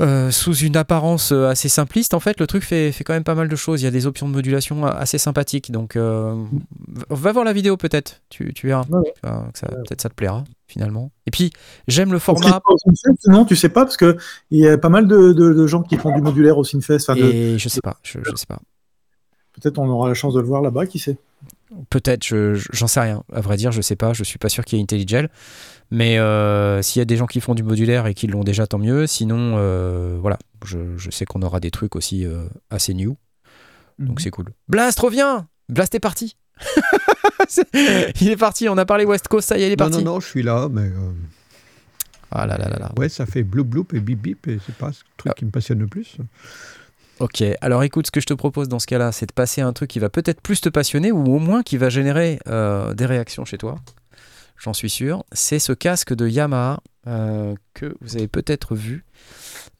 euh, 0.00 0.30
sous 0.30 0.54
une 0.54 0.76
apparence 0.76 1.32
euh, 1.32 1.48
assez 1.48 1.68
simpliste, 1.68 2.14
en 2.14 2.20
fait, 2.20 2.38
le 2.40 2.46
truc 2.46 2.62
fait, 2.62 2.92
fait 2.92 3.04
quand 3.04 3.14
même 3.14 3.24
pas 3.24 3.34
mal 3.34 3.48
de 3.48 3.56
choses. 3.56 3.80
Il 3.82 3.84
y 3.84 3.88
a 3.88 3.90
des 3.90 4.06
options 4.06 4.28
de 4.28 4.32
modulation 4.34 4.84
assez 4.86 5.18
sympathiques. 5.18 5.70
Donc, 5.72 5.96
euh, 5.96 6.34
va 7.10 7.32
voir 7.32 7.44
la 7.44 7.52
vidéo 7.52 7.76
peut-être, 7.76 8.20
tu, 8.30 8.52
tu 8.54 8.66
verras. 8.68 8.84
Ouais. 8.90 9.12
Verras 9.22 9.48
que 9.52 9.58
ça- 9.58 9.66
Peut-être 9.68 10.00
ça 10.00 10.08
te 10.08 10.14
plaira 10.14 10.44
finalement. 10.66 11.10
Et 11.26 11.30
puis, 11.30 11.50
j'aime 11.88 12.12
le 12.12 12.18
format. 12.18 12.42
Synfest, 12.42 12.62
au 12.68 12.76
Synfest, 12.78 13.28
Non, 13.28 13.44
tu 13.44 13.56
sais 13.56 13.68
pas, 13.70 13.84
parce 13.84 13.96
que 13.96 14.16
il 14.50 14.60
y 14.60 14.68
a 14.68 14.76
pas 14.78 14.88
mal 14.90 15.06
de, 15.08 15.32
de- 15.32 15.52
de 15.54 15.66
gens 15.66 15.82
qui 15.82 15.96
font 15.96 16.14
du 16.14 16.20
modulaire 16.22 16.58
au 16.58 16.64
Synfest. 16.64 17.00
Enfin, 17.10 17.14
de- 17.16 17.22
Et 17.24 17.58
je 17.58 17.68
sais 17.68 17.80
pas, 17.80 17.96
je, 18.02 18.18
je 18.22 18.36
sais 18.36 18.46
pas. 18.46 18.58
Peut-être 19.60 19.78
on 19.78 19.88
aura 19.88 20.06
la 20.08 20.14
chance 20.14 20.34
de 20.34 20.40
le 20.40 20.46
voir 20.46 20.62
là-bas, 20.62 20.86
qui 20.86 20.98
sait. 20.98 21.16
Peut-être, 21.90 22.24
je- 22.24 22.54
je- 22.54 22.68
j'en 22.72 22.86
sais 22.86 23.00
rien. 23.00 23.22
À 23.32 23.40
vrai 23.40 23.56
dire, 23.56 23.72
je 23.72 23.80
sais 23.82 23.96
pas. 23.96 24.12
Je 24.12 24.24
suis 24.24 24.38
pas 24.38 24.48
sûr 24.48 24.64
qu'il 24.64 24.78
y 24.78 24.80
ait 24.80 24.82
IntelliGel. 24.84 25.28
Mais 25.90 26.18
euh, 26.18 26.82
s'il 26.82 27.00
y 27.00 27.02
a 27.02 27.04
des 27.06 27.16
gens 27.16 27.26
qui 27.26 27.40
font 27.40 27.54
du 27.54 27.62
modulaire 27.62 28.06
et 28.06 28.14
qui 28.14 28.26
l'ont 28.26 28.44
déjà, 28.44 28.66
tant 28.66 28.78
mieux. 28.78 29.06
Sinon, 29.06 29.54
euh, 29.58 30.18
voilà. 30.20 30.38
Je, 30.64 30.78
je 30.96 31.10
sais 31.10 31.24
qu'on 31.24 31.42
aura 31.42 31.60
des 31.60 31.70
trucs 31.70 31.94
aussi 31.96 32.26
euh, 32.26 32.46
assez 32.70 32.94
new. 32.94 33.16
Donc 33.98 34.20
c'est 34.20 34.30
cool. 34.30 34.46
Blast, 34.68 34.98
reviens 35.00 35.48
Blast 35.68 35.94
est 35.94 36.00
parti 36.00 36.36
Il 38.20 38.28
est 38.30 38.36
parti, 38.36 38.68
on 38.68 38.76
a 38.78 38.84
parlé 38.84 39.04
West 39.04 39.28
Coast, 39.28 39.48
ça 39.48 39.58
y 39.58 39.62
est, 39.62 39.66
il 39.68 39.72
est 39.72 39.76
Non, 39.80 39.88
parti. 39.90 40.04
non, 40.04 40.14
non, 40.14 40.20
je 40.20 40.26
suis 40.28 40.42
là, 40.42 40.68
mais. 40.70 40.90
Ah 42.30 42.46
là 42.46 42.58
là 42.58 42.68
là 42.68 42.78
là. 42.78 42.92
Ouais, 42.98 43.08
ça 43.08 43.24
fait 43.26 43.42
bloup 43.42 43.64
bloup 43.64 43.86
et 43.94 44.00
bip 44.00 44.20
bip, 44.20 44.46
et 44.48 44.58
c'est 44.66 44.74
pas 44.74 44.92
ce 44.92 45.02
truc 45.16 45.34
qui 45.34 45.44
me 45.44 45.50
passionne 45.50 45.78
le 45.78 45.86
plus. 45.86 46.16
Ok, 47.20 47.42
alors 47.60 47.82
écoute, 47.82 48.06
ce 48.06 48.10
que 48.12 48.20
je 48.20 48.26
te 48.26 48.34
propose 48.34 48.68
dans 48.68 48.78
ce 48.78 48.86
cas-là, 48.86 49.10
c'est 49.12 49.26
de 49.26 49.32
passer 49.32 49.60
à 49.60 49.66
un 49.66 49.72
truc 49.72 49.90
qui 49.90 49.98
va 49.98 50.08
peut-être 50.08 50.40
plus 50.40 50.60
te 50.60 50.68
passionner 50.68 51.10
ou 51.10 51.24
au 51.34 51.38
moins 51.40 51.62
qui 51.62 51.76
va 51.76 51.88
générer 51.88 52.38
euh, 52.46 52.94
des 52.94 53.06
réactions 53.06 53.44
chez 53.44 53.58
toi. 53.58 53.76
J'en 54.56 54.72
suis 54.72 54.90
sûr. 54.90 55.24
C'est 55.32 55.58
ce 55.58 55.72
casque 55.72 56.14
de 56.14 56.28
Yamaha 56.28 56.80
euh, 57.06 57.54
que 57.74 57.96
vous 58.00 58.16
avez 58.16 58.28
peut-être 58.28 58.74
vu, 58.76 59.04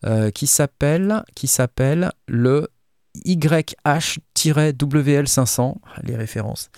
euh, 0.05 0.31
qui 0.31 0.47
s'appelle 0.47 1.23
qui 1.35 1.47
s'appelle 1.49 2.13
le 2.27 2.69
YH-WL500. 3.25 5.75
Les 6.05 6.17
références. 6.17 6.71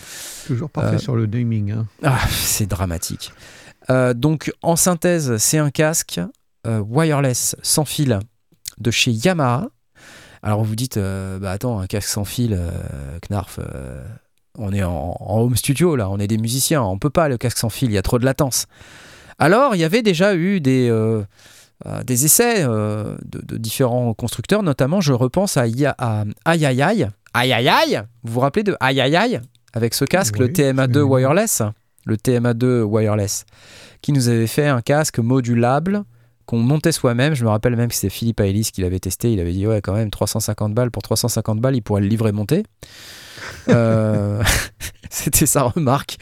Toujours 0.47 0.71
parfait 0.71 0.99
sur 0.99 1.17
le 1.17 1.27
naming. 1.27 1.73
hein. 1.73 1.87
Ah, 2.03 2.19
c'est 2.31 2.67
dramatique. 2.67 3.33
Donc, 4.15 4.53
en 4.63 4.77
synthèse, 4.77 5.37
c'est 5.39 5.59
un 5.59 5.71
casque 5.71 6.21
wireless 6.65 7.57
sans 7.63 7.85
fil 7.85 8.21
de 8.79 8.91
chez 8.93 9.11
Yamaha. 9.11 9.69
Alors, 10.43 10.63
vous 10.65 10.75
dites, 10.77 10.97
euh, 10.97 11.39
bah 11.39 11.51
attends, 11.53 11.81
un 11.81 11.87
casque 11.87 12.09
sans 12.09 12.25
fil, 12.25 12.55
euh, 12.59 12.71
Knarf, 13.29 13.59
euh, 13.59 14.03
on 14.59 14.73
est 14.73 14.83
en, 14.83 15.17
en 15.21 15.41
home 15.41 15.57
studio 15.57 15.97
là, 15.97 16.09
on 16.11 16.19
est 16.19 16.27
des 16.27 16.39
musiciens, 16.39 16.83
on 16.83 16.99
peut 16.99 17.11
pas 17.11 17.29
le 17.29 17.37
casque 17.37 17.59
sans 17.59 17.69
fil, 17.69 17.91
il 17.91 17.95
y 17.95 17.99
a 17.99 18.03
trop 18.03 18.19
de 18.19 18.25
latence. 18.25 18.67
Alors, 19.39 19.75
il 19.75 19.81
y 19.81 19.85
avait 19.85 20.03
déjà 20.03 20.35
eu 20.35 20.61
des, 20.61 20.91
des 22.05 22.25
essais 22.25 22.65
de, 22.65 23.17
de 23.25 23.57
différents 23.57 24.13
constructeurs, 24.15 24.63
notamment, 24.63 25.01
je 25.01 25.13
repense 25.13 25.57
à, 25.57 25.63
Aïe 25.63 25.87
Aïe 26.45 26.83
Aïe. 26.83 27.09
Aïe 27.33 27.53
Aïe 27.53 27.69
Aïe 27.69 28.03
Vous 28.23 28.33
vous 28.35 28.41
rappelez 28.41 28.65
de 28.65 28.77
Aïe 28.81 29.01
Aïe 29.01 29.17
Aïe 29.17 29.41
Avec 29.73 29.95
ce 29.95 30.05
casque, 30.05 30.39
le 30.39 30.47
Oui, 30.47 30.53
TMA2 30.53 30.83
absolument. 30.83 31.11
wireless 31.11 31.63
le 32.07 32.17
TMA2 32.17 32.81
wireless, 32.83 33.45
qui 34.01 34.13
nous 34.13 34.29
avait 34.29 34.47
fait 34.47 34.67
un 34.67 34.81
casque 34.81 35.19
modulable 35.19 36.03
qu'on 36.51 36.59
montait 36.59 36.91
soi-même. 36.91 37.35
Je 37.35 37.45
me 37.45 37.49
rappelle 37.49 37.77
même 37.77 37.89
que 37.89 37.95
c'était 37.95 38.11
Philippe 38.11 38.41
Aélis 38.41 38.71
qui 38.73 38.81
l'avait 38.81 38.99
testé. 38.99 39.33
Il 39.33 39.39
avait 39.39 39.53
dit 39.53 39.69
Ouais, 39.69 39.81
quand 39.81 39.93
même, 39.93 40.11
350 40.11 40.75
balles. 40.75 40.91
Pour 40.91 41.03
350 41.03 41.61
balles, 41.61 41.77
il 41.77 41.81
pourrait 41.81 42.01
le 42.01 42.09
livrer 42.09 42.33
monté. 42.33 42.65
Euh, 43.69 44.43
C'était 45.11 45.47
sa 45.47 45.63
remarque. 45.63 46.17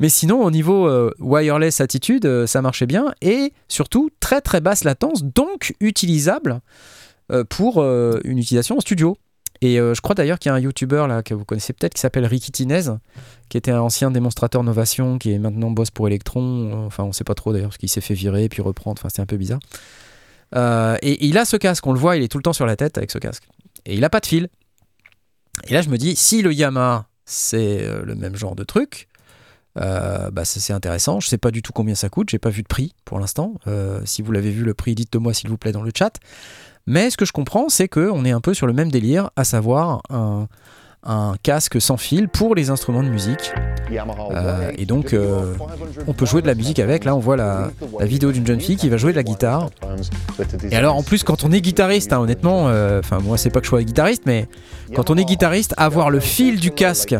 Mais 0.00 0.08
sinon, 0.08 0.42
au 0.42 0.50
niveau 0.50 0.88
euh, 0.88 1.12
wireless 1.18 1.82
attitude, 1.82 2.24
euh, 2.24 2.46
ça 2.46 2.62
marchait 2.62 2.86
bien. 2.86 3.12
Et 3.20 3.52
surtout, 3.68 4.08
très 4.20 4.40
très 4.40 4.62
basse 4.62 4.84
latence, 4.84 5.22
donc 5.22 5.74
utilisable 5.80 6.60
euh, 7.30 7.44
pour 7.44 7.84
une 7.84 8.38
utilisation 8.38 8.78
en 8.78 8.80
studio. 8.80 9.18
Et 9.64 9.80
euh, 9.80 9.94
je 9.94 10.02
crois 10.02 10.14
d'ailleurs 10.14 10.38
qu'il 10.38 10.50
y 10.50 10.52
a 10.52 10.56
un 10.56 10.60
YouTuber 10.60 11.06
là 11.08 11.22
que 11.22 11.32
vous 11.32 11.46
connaissez 11.46 11.72
peut-être 11.72 11.94
qui 11.94 12.00
s'appelle 12.02 12.26
Ricky 12.26 12.52
Tinez, 12.52 12.82
qui 13.48 13.56
était 13.56 13.70
un 13.70 13.80
ancien 13.80 14.10
démonstrateur 14.10 14.62
Novation, 14.62 15.16
qui 15.16 15.32
est 15.32 15.38
maintenant 15.38 15.70
boss 15.70 15.90
pour 15.90 16.06
Electron. 16.06 16.84
Enfin, 16.84 17.04
on 17.04 17.12
sait 17.12 17.24
pas 17.24 17.34
trop 17.34 17.54
d'ailleurs 17.54 17.70
parce 17.70 17.78
qu'il 17.78 17.88
s'est 17.88 18.02
fait 18.02 18.12
virer 18.12 18.50
puis 18.50 18.60
reprendre. 18.60 19.00
Enfin, 19.00 19.08
c'était 19.08 19.22
un 19.22 19.26
peu 19.26 19.38
bizarre. 19.38 19.60
Euh, 20.54 20.98
et 21.00 21.24
il 21.24 21.38
a 21.38 21.46
ce 21.46 21.56
casque, 21.56 21.86
on 21.86 21.94
le 21.94 21.98
voit, 21.98 22.18
il 22.18 22.22
est 22.22 22.28
tout 22.28 22.36
le 22.36 22.42
temps 22.42 22.52
sur 22.52 22.66
la 22.66 22.76
tête 22.76 22.98
avec 22.98 23.10
ce 23.10 23.16
casque. 23.16 23.44
Et 23.86 23.94
il 23.94 24.04
a 24.04 24.10
pas 24.10 24.20
de 24.20 24.26
fil. 24.26 24.50
Et 25.66 25.72
là, 25.72 25.80
je 25.80 25.88
me 25.88 25.96
dis, 25.96 26.14
si 26.14 26.42
le 26.42 26.52
Yamaha 26.52 27.06
c'est 27.24 27.86
euh, 27.86 28.04
le 28.04 28.14
même 28.16 28.36
genre 28.36 28.54
de 28.56 28.64
truc, 28.64 29.08
euh, 29.78 30.30
bah, 30.30 30.44
c'est 30.44 30.72
intéressant. 30.72 31.20
Je 31.20 31.28
sais 31.28 31.38
pas 31.38 31.50
du 31.50 31.62
tout 31.62 31.72
combien 31.72 31.94
ça 31.94 32.08
coûte, 32.08 32.28
j'ai 32.28 32.38
pas 32.38 32.50
vu 32.50 32.62
de 32.62 32.68
prix 32.68 32.94
pour 33.04 33.18
l'instant. 33.18 33.54
Euh, 33.66 34.00
si 34.04 34.20
vous 34.20 34.30
l'avez 34.30 34.50
vu 34.50 34.62
le 34.62 34.74
prix, 34.74 34.94
dites-le 34.94 35.20
moi 35.20 35.32
s'il 35.32 35.48
vous 35.48 35.56
plaît 35.56 35.72
dans 35.72 35.82
le 35.82 35.90
chat. 35.96 36.18
Mais 36.86 37.10
ce 37.10 37.16
que 37.16 37.24
je 37.24 37.32
comprends, 37.32 37.68
c'est 37.68 37.88
qu'on 37.88 38.24
est 38.24 38.30
un 38.30 38.40
peu 38.40 38.54
sur 38.54 38.66
le 38.66 38.72
même 38.72 38.90
délire, 38.90 39.30
à 39.36 39.44
savoir 39.44 40.02
un, 40.10 40.46
casque 41.42 41.80
sans 41.80 41.98
fil 41.98 42.28
pour 42.28 42.54
les 42.54 42.70
instruments 42.70 43.02
de 43.02 43.08
musique. 43.08 43.52
Euh, 43.90 44.72
et 44.78 44.86
donc, 44.86 45.12
euh, 45.12 45.54
on 46.06 46.14
peut 46.14 46.24
jouer 46.24 46.40
de 46.40 46.46
la 46.46 46.54
musique 46.54 46.78
avec. 46.78 47.04
Là, 47.04 47.14
on 47.14 47.18
voit 47.18 47.36
la, 47.36 47.70
vidéo 48.00 48.32
d'une 48.32 48.46
jeune 48.46 48.60
fille 48.60 48.76
qui 48.76 48.88
va 48.88 48.96
jouer 48.96 49.12
de 49.12 49.16
la 49.16 49.22
guitare. 49.22 49.68
Et 50.70 50.76
alors, 50.76 50.96
en 50.96 51.02
plus, 51.02 51.22
quand 51.22 51.44
on 51.44 51.52
est 51.52 51.60
guitariste, 51.60 52.12
hein, 52.12 52.20
honnêtement, 52.20 52.68
euh, 52.68 53.00
enfin, 53.00 53.18
moi, 53.18 53.36
c'est 53.36 53.50
pas 53.50 53.60
que 53.60 53.66
je 53.66 53.70
sois 53.70 53.82
guitariste, 53.82 54.22
mais 54.24 54.48
quand 54.94 55.10
on 55.10 55.16
est 55.16 55.24
guitariste, 55.24 55.74
avoir 55.76 56.08
le 56.08 56.20
fil 56.20 56.58
du 56.58 56.70
casque 56.70 57.14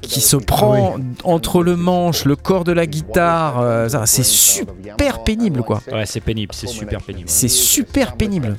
qui 0.00 0.20
se 0.20 0.36
prend 0.36 0.96
entre 1.24 1.62
le 1.62 1.76
manche, 1.76 2.24
le 2.24 2.36
corps 2.36 2.64
de 2.64 2.72
la 2.72 2.86
guitare, 2.86 3.60
euh, 3.60 3.88
c'est 4.06 4.24
super 4.24 5.22
pénible, 5.24 5.62
quoi. 5.62 5.80
Ouais, 5.92 6.06
c'est 6.06 6.20
pénible, 6.20 6.54
c'est 6.54 6.66
super 6.66 7.00
pénible. 7.02 7.28
C'est 7.28 7.48
super 7.48 8.16
pénible. 8.16 8.56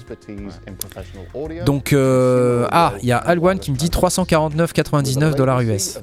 Donc, 1.66 1.94
euh, 1.94 2.68
ah, 2.72 2.94
il 3.02 3.08
y 3.08 3.12
a 3.12 3.18
Alwan 3.18 3.60
qui 3.60 3.72
me 3.72 3.78
dit 3.78 3.90
349,99 3.90 5.36
dollars 5.36 5.62
US. 5.62 6.00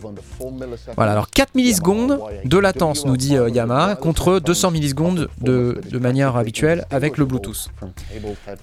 Voilà, 0.96 1.12
alors 1.12 1.30
4 1.30 1.54
millisecondes 1.54 2.20
de 2.44 2.58
latence, 2.58 3.04
nous 3.06 3.16
dit 3.16 3.36
euh, 3.36 3.48
Yamaha, 3.48 3.96
contre 3.96 4.38
200 4.38 4.70
millisecondes 4.70 5.28
de, 5.40 5.80
de 5.90 5.98
manière 5.98 6.36
habituelle 6.36 6.84
avec 6.90 7.18
le 7.18 7.24
Bluetooth. 7.24 7.68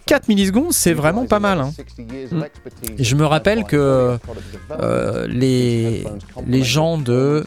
4 0.05 0.27
millisecondes, 0.27 0.71
c'est 0.73 0.93
vraiment 0.93 1.25
pas 1.25 1.39
mal. 1.39 1.59
hein. 1.59 1.71
Et 2.97 3.03
je 3.03 3.15
me 3.15 3.25
rappelle 3.25 3.63
que 3.63 4.17
euh, 4.79 5.27
les, 5.27 6.05
les 6.59 6.65
gens 6.65 6.97
de 6.97 7.45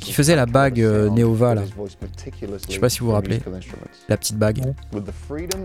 qui 0.00 0.14
faisaient 0.14 0.36
la 0.36 0.46
bague 0.46 0.80
euh, 0.80 1.10
Neova 1.10 1.54
là, 1.54 1.62
je 2.68 2.72
sais 2.72 2.78
pas 2.78 2.88
si 2.88 3.00
vous 3.00 3.06
vous 3.06 3.12
rappelez, 3.12 3.40
la 4.08 4.16
petite 4.16 4.38
bague. 4.38 4.62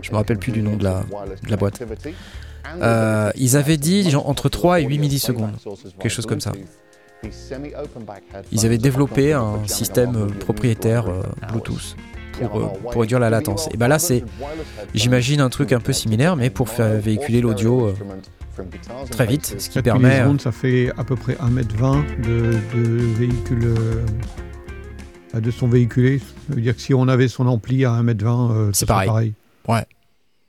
Je 0.01 0.11
me 0.11 0.17
rappelle 0.17 0.37
plus 0.37 0.51
du 0.51 0.61
nom 0.61 0.75
de 0.75 0.83
la, 0.83 1.03
de 1.43 1.49
la 1.49 1.55
boîte. 1.55 1.81
Euh, 2.81 3.31
ils 3.35 3.55
avaient 3.55 3.77
dit 3.77 4.09
genre, 4.09 4.27
entre 4.27 4.49
3 4.49 4.81
et 4.81 4.83
8 4.83 4.97
millisecondes, 4.97 5.55
quelque 5.99 6.09
chose 6.09 6.25
comme 6.25 6.41
ça. 6.41 6.51
Ils 8.51 8.65
avaient 8.65 8.77
développé 8.77 9.33
un 9.33 9.65
système 9.65 10.15
euh, 10.15 10.27
propriétaire 10.27 11.07
euh, 11.07 11.23
Bluetooth 11.49 11.95
pour, 12.39 12.57
euh, 12.59 12.67
pour 12.91 13.01
réduire 13.01 13.19
la 13.19 13.29
latence. 13.29 13.69
Et 13.73 13.77
bah 13.77 13.87
là, 13.87 13.99
c'est, 13.99 14.23
j'imagine, 14.93 15.41
un 15.41 15.49
truc 15.49 15.71
un 15.71 15.79
peu 15.79 15.93
similaire, 15.93 16.35
mais 16.35 16.49
pour 16.49 16.69
faire 16.69 16.99
véhiculer 16.99 17.41
l'audio 17.41 17.87
euh, 17.87 17.93
très 19.11 19.25
vite, 19.27 19.55
ce 19.59 19.67
qui 19.69 19.75
4 19.75 19.83
permet. 19.83 20.21
euh, 20.21 20.37
ça 20.39 20.51
fait 20.51 20.91
à 20.97 21.03
peu 21.03 21.15
près 21.15 21.33
1m20 21.33 22.21
de, 22.21 22.59
de 22.75 22.81
véhicule. 23.15 23.63
euh, 23.65 24.05
de 25.41 25.51
son 25.51 25.67
véhiculé. 25.67 26.19
Ça 26.19 26.53
veut 26.55 26.61
dire 26.61 26.75
que 26.75 26.81
si 26.81 26.93
on 26.93 27.07
avait 27.09 27.27
son 27.27 27.45
ampli 27.47 27.83
à 27.83 27.91
1m20, 27.91 28.51
euh, 28.51 28.69
C'est 28.73 28.85
pareil. 28.85 29.33
Ouais. 29.67 29.85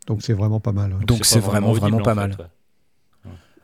Donc 0.06 0.22
c'est 0.22 0.32
vraiment 0.32 0.60
pas 0.60 0.70
mal. 0.72 0.92
ouais. 0.92 1.04
Donc 1.04 1.24
c'est 1.26 1.40
vraiment, 1.40 1.72
vraiment 1.72 1.98
pas 2.00 2.14
mal. 2.14 2.36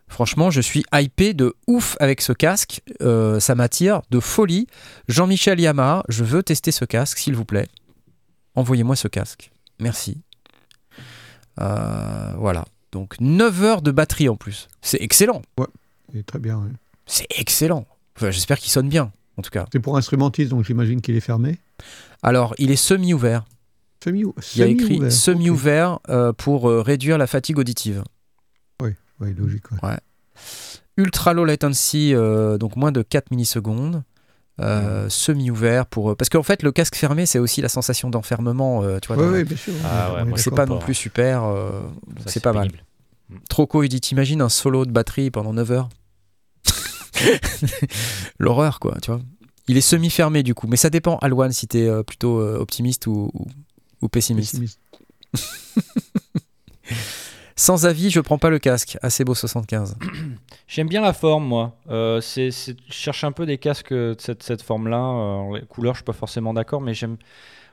Franchement, 0.09 0.51
je 0.51 0.61
suis 0.61 0.85
hypé 0.93 1.33
de 1.33 1.55
ouf 1.67 1.97
avec 2.01 2.21
ce 2.21 2.33
casque. 2.35 2.83
Euh, 3.01 3.41
ça 3.41 3.55
m'attire 3.55 4.03
de 4.11 4.21
folie. 4.21 4.67
Jean-Michel 5.09 5.59
Yamaha, 5.59 6.03
je 6.09 6.23
veux 6.25 6.43
tester 6.43 6.71
ce 6.71 6.85
casque, 6.85 7.19
s'il 7.19 7.35
vous 7.35 7.47
plaît. 7.47 7.69
Envoyez-moi 8.55 8.95
ce 8.97 9.09
casque. 9.09 9.53
Merci. 9.81 10.21
Euh, 11.61 12.33
voilà. 12.37 12.65
Donc 12.93 13.17
9 13.21 13.63
heures 13.65 13.83
de 13.83 13.91
batterie 13.91 14.29
en 14.29 14.37
plus. 14.37 14.69
C'est 14.83 15.01
excellent. 15.03 15.43
Ouais, 15.59 15.67
et 16.15 16.23
très 16.23 16.39
bien. 16.39 16.59
ouais. 16.59 16.71
C'est 17.07 17.27
excellent. 17.39 17.87
Enfin, 18.17 18.31
J'espère 18.31 18.59
qu'il 18.59 18.71
sonne 18.71 18.89
bien, 18.89 19.13
en 19.37 19.43
tout 19.43 19.51
cas. 19.51 19.67
C'est 19.73 19.81
pour 19.81 19.97
instrumentiste, 19.97 20.51
donc 20.51 20.65
j'imagine 20.65 21.01
qu'il 21.01 21.17
est 21.17 21.21
fermé. 21.21 21.59
Alors, 22.23 22.55
il 22.59 22.71
est 22.71 22.77
semi-ouvert. 22.77 23.45
Semi 24.05 24.25
Il 24.55 24.59
y 24.61 24.63
a 24.63 24.67
écrit 24.67 25.11
semi-ouvert, 25.11 26.01
euh, 26.09 26.33
pour 26.33 26.69
euh, 26.69 26.83
réduire 26.83 27.19
la 27.19 27.27
fatigue 27.27 27.59
auditive. 27.59 28.03
Oui. 28.83 28.91
ouais, 29.21 29.33
logique. 29.33 29.71
ouais. 29.73 29.79
Ouais. 29.83 29.99
Ultra 30.97 31.33
low 31.33 31.45
latency, 31.45 32.13
euh, 32.15 32.59
donc 32.59 32.77
moins 32.77 32.93
de 32.93 33.03
4 33.03 33.31
millisecondes. 33.31 34.03
Euh, 34.61 35.09
Semi-ouvert 35.09 35.87
pour. 35.87 36.15
Parce 36.17 36.29
qu'en 36.29 36.43
fait, 36.43 36.63
le 36.63 36.73
casque 36.73 36.95
fermé, 36.95 37.25
c'est 37.27 37.39
aussi 37.39 37.63
la 37.63 37.69
sensation 37.71 38.11
d'enfermement. 38.11 38.83
euh, 38.85 38.99
tu 39.01 39.09
vois, 39.09 39.17
dans- 39.17 39.31
ouais, 39.33 39.45
bien 39.45 39.57
sûr. 39.57 39.73
Ah 39.85 40.25
ouais, 40.25 40.33
c'est 40.37 40.51
pas 40.55 40.67
non 40.67 40.79
plus 40.79 40.95
super. 40.95 41.45
euh, 41.45 41.81
c'est 42.27 42.41
pas 42.41 42.53
mal. 42.53 42.69
pénible. 42.71 42.85
Troco, 43.49 43.83
il 43.83 43.89
dit 43.89 44.01
T'imagines 44.01 44.43
un 44.43 44.51
solo 44.51 44.85
de 44.85 44.91
batterie 44.91 45.31
pendant 45.31 45.55
9 45.55 45.71
heures 45.71 45.89
L'horreur, 48.39 48.79
quoi, 48.79 48.97
tu 49.01 49.11
vois. 49.11 49.21
Il 49.69 49.77
est 49.77 49.81
semi-fermé 49.81 50.43
du 50.43 50.55
coup, 50.55 50.67
mais 50.67 50.77
ça 50.77 50.91
dépend, 50.91 51.17
Alwan, 51.19 51.51
si 51.53 51.67
t'es 51.69 51.87
euh, 51.89 52.03
plutôt 52.03 52.41
euh, 52.41 52.59
optimiste 52.59 53.07
ou, 53.07 53.31
ou- 53.33 53.47
ou 54.03 54.09
pessimiste. 54.09 54.53
Pessimiste. 54.53 54.79
Sans 57.57 57.87
avis, 57.87 58.11
je 58.11 58.21
prends 58.21 58.39
pas 58.39 58.51
le 58.51 58.59
casque. 58.59 58.99
Assez 59.03 59.25
beau 59.25 59.35
75. 59.35 59.97
J'aime 60.69 60.89
bien 60.89 61.01
la 61.03 61.13
forme, 61.13 61.45
moi. 61.47 61.77
Euh, 61.91 62.21
c'est, 62.21 62.51
c'est- 62.51 62.77
je 62.89 62.93
cherche 62.95 63.25
un 63.25 63.33
peu 63.33 63.47
des 63.47 63.59
casques 63.59 63.93
de 63.93 64.17
cette, 64.19 64.43
cette 64.43 64.63
forme-là. 64.63 64.99
Euh, 64.99 65.59
les 65.59 65.67
couleurs, 65.67 65.95
je 65.95 65.99
suis 65.99 66.05
pas 66.05 66.13
forcément 66.13 66.55
d'accord, 66.55 66.81
mais 66.81 66.95
j'aime. 66.95 67.17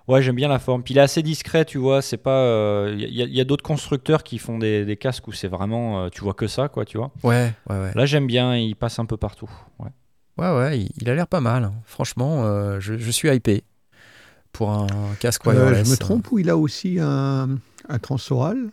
Ouais, 0.07 0.23
j'aime 0.23 0.35
bien 0.35 0.47
la 0.47 0.57
forme. 0.59 0.81
Puis 0.81 0.95
il 0.95 0.97
est 0.97 1.01
assez 1.01 1.21
discret, 1.21 1.65
tu 1.65 1.77
vois. 1.77 2.01
C'est 2.01 2.17
pas. 2.17 2.87
Il 2.91 2.99
y 3.13 3.21
a, 3.21 3.25
y 3.25 3.39
a 3.41 3.43
d'autres 3.43 3.63
constructeurs 3.63 4.23
qui 4.23 4.37
font 4.39 4.57
des, 4.57 4.83
des 4.83 4.97
casques 4.97 5.27
où 5.27 5.31
c'est 5.31 5.47
vraiment. 5.47 6.03
euh, 6.05 6.09
tu 6.09 6.21
vois 6.21 6.33
que 6.33 6.47
ça, 6.47 6.67
quoi, 6.67 6.83
tu 6.83 6.97
vois. 6.97 7.11
Ouais, 7.23 7.53
ouais, 7.69 7.75
ouais. 7.79 7.91
Là, 7.95 8.05
j'aime 8.07 8.25
bien. 8.27 8.55
Il 8.57 8.75
passe 8.75 8.97
un 8.99 9.05
peu 9.05 9.17
partout. 9.17 9.49
Ouais. 9.77 9.89
Ouais, 10.39 10.55
ouais, 10.57 10.79
il, 10.79 10.89
il 11.01 11.09
a 11.09 11.15
l'air 11.15 11.27
pas 11.27 11.41
mal. 11.41 11.63
hein. 11.65 11.73
Franchement, 11.85 12.43
euh, 12.45 12.79
je, 12.79 12.97
je 12.97 13.11
suis 13.11 13.29
hypé 13.29 13.63
pour 14.51 14.71
un 14.71 14.87
casque 15.19 15.45
Euh, 15.47 15.51
wireless. 15.51 15.85
je 15.85 15.91
me 15.91 15.97
trompe 15.97 16.31
ou 16.31 16.39
il 16.39 16.49
a 16.49 16.57
aussi 16.57 16.97
un, 16.99 17.57
un 17.87 17.99
transoral? 17.99 18.71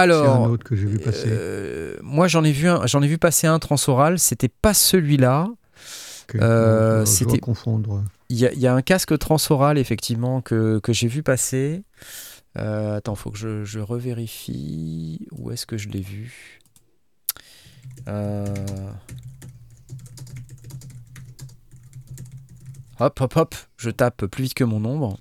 Alors, 0.00 0.44
un 0.46 0.50
autre 0.50 0.64
que 0.64 0.76
j'ai 0.76 0.86
vu 0.86 0.98
passer. 0.98 1.26
euh, 1.28 1.96
moi 2.02 2.28
j'en 2.28 2.44
ai 2.44 2.52
vu 2.52 2.68
un- 2.68 2.86
j'en 2.86 3.02
ai 3.02 3.06
vu 3.08 3.18
passer 3.18 3.46
un 3.46 3.58
transoral. 3.58 4.18
C'était 4.18 4.48
pas 4.48 4.74
celui-là. 4.74 5.48
euh, 6.42 7.04
c'était- 7.04 7.38
confondre. 7.38 8.02
Il 8.28 8.36
y, 8.36 8.46
a- 8.46 8.52
il 8.52 8.58
y 8.58 8.66
a 8.66 8.74
un 8.74 8.82
casque 8.82 9.16
transoral 9.18 9.78
effectivement 9.78 10.40
que, 10.40 10.80
que 10.80 10.92
j'ai 10.92 11.06
vu 11.06 11.22
passer. 11.22 11.84
Euh, 12.58 12.96
attends, 12.96 13.14
faut 13.14 13.30
que 13.30 13.38
je, 13.38 13.64
je 13.64 13.78
revérifie. 13.78 15.28
Où 15.32 15.50
est-ce 15.52 15.66
que 15.66 15.76
je 15.78 15.88
l'ai 15.88 16.00
vu 16.00 16.60
Hop, 22.98 23.20
hop, 23.20 23.36
hop. 23.36 23.54
Je 23.76 23.90
tape 23.90 24.26
plus 24.26 24.44
vite 24.44 24.54
que 24.54 24.64
mon 24.64 24.84
ombre. 24.84 25.18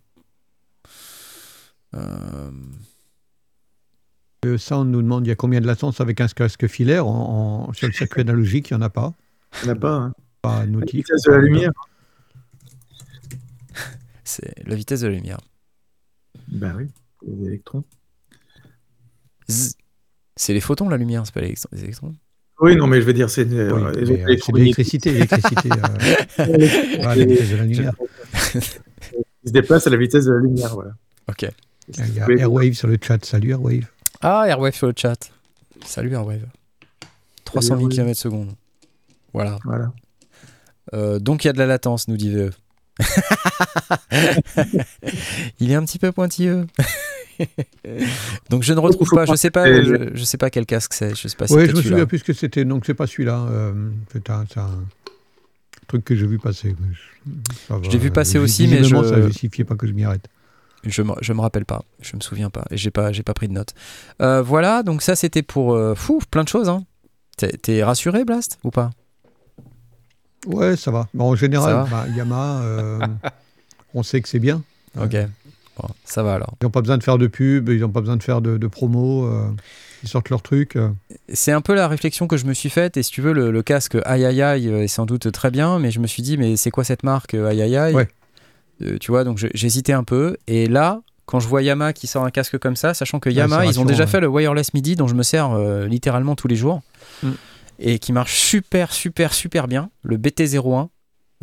Euh, 1.94 2.52
Euh, 4.46 4.58
ça, 4.58 4.78
on 4.80 4.86
nous 4.86 5.02
demande 5.02 5.26
il 5.26 5.30
y 5.30 5.32
a 5.32 5.36
combien 5.36 5.62
de 5.62 5.68
latence 5.68 6.02
avec 6.02 6.22
un 6.22 6.28
casque 6.28 6.68
filaire 6.68 7.08
en, 7.08 7.68
en- 7.70 7.74
sur 7.74 7.88
le 7.88 7.94
circuit 7.94 8.22
analogique, 8.22 8.70
il 8.70 8.74
n'y 8.74 8.80
en 8.80 8.86
a 8.86 8.90
pas. 8.90 9.14
Il 9.62 9.66
n'y 9.66 9.72
en 9.72 9.76
a 9.76 9.80
pas. 9.80 9.94
hein. 9.96 10.14
Pas 10.42 10.60
La 10.60 10.66
nautique. 10.68 10.96
vitesse 11.08 11.24
de 11.24 11.32
la 11.32 11.40
lumière. 11.40 11.72
C'est 14.24 14.54
la 14.68 14.76
vitesse 14.76 15.02
de 15.02 15.08
la 15.08 15.14
lumière. 15.14 15.40
Ben 16.48 16.74
oui, 16.78 16.88
les 17.28 17.48
électrons. 17.48 17.84
C'est 19.48 20.54
les 20.54 20.60
photons 20.62 20.90
la 20.90 20.98
lumière, 20.98 21.24
c'est 21.26 21.34
pas 21.34 21.42
les 21.42 21.48
électron- 21.48 21.70
les 21.72 21.84
électrons. 21.84 22.16
Oui, 22.60 22.76
non, 22.76 22.88
mais 22.88 23.02
je 23.02 23.06
veux 23.06 23.14
dire, 23.14 23.30
c'est 23.30 23.44
Oui, 23.46 23.54
euh, 23.54 23.94
euh, 23.96 24.52
l'électricité. 24.54 25.12
l'électricité 25.12 25.70
euh, 25.72 25.76
la 26.38 27.16
de 27.16 27.56
la 27.58 27.64
lumière. 27.64 27.94
Il 28.56 28.62
se 29.50 29.54
déplace 29.54 29.88
à 29.88 29.90
la 29.90 29.98
vitesse 29.98 30.26
de 30.26 30.32
la 30.32 30.40
lumière, 30.40 30.74
voilà. 30.74 30.92
Ok. 31.30 31.46
Il 31.98 32.14
y 32.16 32.20
a 32.20 32.28
Airwave 32.30 32.74
sur 32.74 32.88
le 32.88 32.98
chat. 33.02 33.24
Salut 33.24 33.52
Airwave. 33.52 33.86
Ah, 34.28 34.46
Airwave 34.48 34.74
sur 34.74 34.88
le 34.88 34.94
chat. 34.98 35.30
Salut 35.86 36.12
Airwave. 36.14 36.48
300 37.44 37.68
000 37.68 37.80
Airwave. 37.82 37.94
km 37.96 38.20
secondes. 38.20 38.56
Voilà. 39.34 39.60
Voilà. 39.66 39.94
Euh, 40.96 41.20
donc 41.20 41.44
il 41.44 41.48
y 41.48 41.50
a 41.52 41.54
de 41.54 41.60
la 41.60 41.68
latence, 41.68 42.08
nous 42.08 42.18
dit 42.18 42.32
VE. 42.32 42.50
Il 45.60 45.70
est 45.72 45.76
un 45.76 45.86
petit 45.86 46.00
peu 46.00 46.12
pointilleux. 46.12 46.66
donc 48.50 48.64
je 48.64 48.74
ne 48.74 48.80
retrouve 48.80 49.10
pas, 49.12 49.26
je 49.28 49.36
sais 49.36 49.52
pas, 49.52 49.68
je, 49.84 50.10
je 50.16 50.24
sais 50.24 50.38
pas 50.38 50.50
quel 50.50 50.66
casque 50.66 50.94
c'est, 50.96 51.14
je 51.16 51.28
sais 51.28 51.36
pas 51.38 51.46
si 51.46 51.54
Oui, 51.54 51.68
je 51.68 51.76
me 51.76 51.82
souviens 51.84 52.08
plus 52.08 52.24
que 52.24 52.34
c'était. 52.34 52.66
Donc, 52.66 52.86
c'est 52.88 52.94
pas 52.96 53.06
celui-là. 53.06 53.46
euh, 53.52 53.92
c'est 54.12 54.28
un, 54.30 54.46
truc 55.88 56.04
que 56.04 56.16
j'ai 56.16 56.26
vu 56.26 56.40
passer. 56.40 56.76
je- 57.84 57.90
l'ai 57.92 57.98
vu 58.00 58.10
passer 58.10 58.40
aussi, 58.40 58.68
mais 58.68 58.84
je- 58.84 58.96
ça 59.04 59.22
justifiait 59.22 59.66
pas 59.66 59.76
que 59.76 59.86
je 59.86 59.92
m'y 59.92 60.04
arrête. 60.04 60.28
Je 60.86 61.02
me, 61.02 61.14
je 61.22 61.34
me 61.34 61.42
rappelle 61.42 61.66
pas, 61.66 61.84
je 62.02 62.16
me 62.16 62.22
souviens 62.22 62.50
pas, 62.52 62.64
et 62.70 62.78
j'ai 62.78 62.92
pas, 62.92 63.12
j'ai 63.12 63.24
pas 63.24 63.34
pris 63.34 63.48
de 63.48 63.54
notes. 63.54 63.74
Euh, 64.22 64.42
voilà, 64.44 64.84
donc 64.84 65.02
ça 65.02 65.16
c'était 65.16 65.42
pour 65.42 65.74
euh, 65.74 65.96
fou, 65.96 66.22
plein 66.30 66.44
de 66.44 66.48
choses. 66.50 66.70
Hein. 66.70 66.84
T'es, 67.38 67.84
rassuré, 67.84 68.24
Blast, 68.24 68.60
ou 68.64 68.70
pas? 68.72 68.92
Ouais, 70.48 70.76
ça 70.78 70.92
va. 70.92 71.08
Bon, 71.14 71.32
en 71.32 71.36
général, 71.36 71.88
bah, 71.90 72.06
Yamaha, 72.16 72.62
euh, 72.62 73.00
on 73.94 74.04
sait 74.04 74.22
que 74.22 74.30
c'est 74.30 74.40
bien. 74.40 74.62
Ok, 75.00 75.16
bon, 75.78 75.88
ça 76.06 76.22
va 76.24 76.36
alors. 76.36 76.54
Ils 76.62 76.66
n'ont 76.66 76.70
pas 76.72 76.82
besoin 76.82 76.98
de 76.98 77.04
faire 77.04 77.18
de 77.18 77.28
pub, 77.28 77.70
ils 77.70 77.80
n'ont 77.82 77.90
pas 77.90 78.02
besoin 78.02 78.16
de 78.18 78.24
faire 78.24 78.42
de, 78.42 78.58
de 78.58 78.68
promo. 78.68 79.28
ils 80.04 80.08
sortent 80.08 80.30
leurs 80.30 80.44
trucs. 80.44 80.76
euh. 80.76 80.90
C'est 81.34 81.52
un 81.52 81.62
peu 81.62 81.74
la 81.74 81.88
réflexion 81.88 82.28
que 82.28 82.38
je 82.38 82.46
me 82.46 82.54
suis 82.54 82.70
faite, 82.70 82.96
et 82.96 83.04
si 83.04 83.12
tu 83.12 83.22
veux, 83.22 83.34
le, 83.34 83.50
le 83.52 83.64
casque 83.64 83.98
aïe 84.06 84.24
aïe 84.24 84.42
aïe 84.44 84.68
est 84.68 84.88
sans 84.88 85.06
doute 85.08 85.32
très 85.32 85.50
bien, 85.50 85.80
mais 85.80 85.90
je 85.90 86.00
me 86.00 86.06
suis 86.08 86.22
dit, 86.22 86.38
mais 86.38 86.56
c'est 86.58 86.70
quoi 86.72 86.84
cette 86.84 87.04
marque 87.04 87.34
aïe 87.34 87.62
aïe 87.64 87.76
aïe 87.76 87.96
Ouais. 87.96 88.08
Euh, 88.82 88.98
Tu 89.00 89.12
vois, 89.12 89.24
donc 89.24 89.38
j'hésitais 89.54 89.94
un 89.94 90.04
peu, 90.04 90.38
et 90.48 90.68
là, 90.68 91.02
quand 91.26 91.40
je 91.40 91.48
vois 91.48 91.62
Yamaha 91.64 91.94
qui 91.94 92.08
sort 92.08 92.24
un 92.26 92.30
casque 92.32 92.58
comme 92.60 92.76
ça, 92.76 92.94
sachant 92.94 93.20
que 93.20 93.30
Ouais, 93.30 93.36
Yamaha, 93.36 93.66
ils 93.66 93.80
ont 93.80 93.86
déjà 93.86 94.04
ouais. 94.04 94.10
fait 94.10 94.20
le 94.20 94.28
wireless 94.28 94.74
MIDI 94.74 94.96
dont 94.96 95.08
je 95.08 95.16
me 95.16 95.24
sers 95.24 95.52
euh, 95.52 95.88
littéralement 95.88 96.36
tous 96.36 96.48
les 96.48 96.56
jours, 96.56 96.82
Mm. 97.24 97.30
et 97.80 98.00
qui 98.00 98.12
marche 98.14 98.36
super, 98.38 98.92
super, 98.94 99.34
super 99.34 99.68
bien, 99.68 99.90
le 100.04 100.18
BT01. 100.18 100.90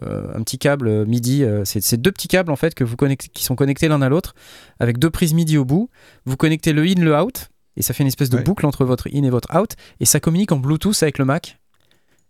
euh, 0.03 0.27
un 0.35 0.43
petit 0.43 0.59
câble 0.59 1.05
MIDI, 1.07 1.45
euh, 1.45 1.63
c'est 1.67 2.01
deux 2.01 2.11
petits 2.13 2.27
câbles 2.29 2.51
en 2.51 2.57
fait 2.57 2.75
que 2.75 2.83
vous 2.83 2.97
connectez, 2.97 3.29
qui 3.29 3.45
sont 3.45 3.55
connectés 3.55 3.89
l'un 3.89 4.01
à 4.03 4.09
l'autre 4.09 4.35
avec 4.81 4.99
deux 4.99 5.11
prises 5.11 5.35
MIDI 5.35 5.59
au 5.59 5.67
bout. 5.67 5.91
Vous 6.25 6.37
connectez 6.39 6.73
le 6.73 6.83
in, 6.83 6.95
le 7.01 7.15
out, 7.15 7.51
et 7.77 7.83
ça 7.83 7.93
fait 7.93 8.03
une 8.03 8.09
espèce 8.09 8.31
de 8.31 8.39
Ouais. 8.39 8.43
boucle 8.43 8.65
entre 8.67 8.85
votre 8.87 9.09
in 9.15 9.23
et 9.23 9.31
votre 9.31 9.55
out, 9.55 9.73
et 10.01 10.07
ça 10.07 10.19
communique 10.19 10.51
en 10.51 10.57
Bluetooth 10.57 11.03
avec 11.03 11.19
le 11.19 11.25
Mac. 11.27 11.59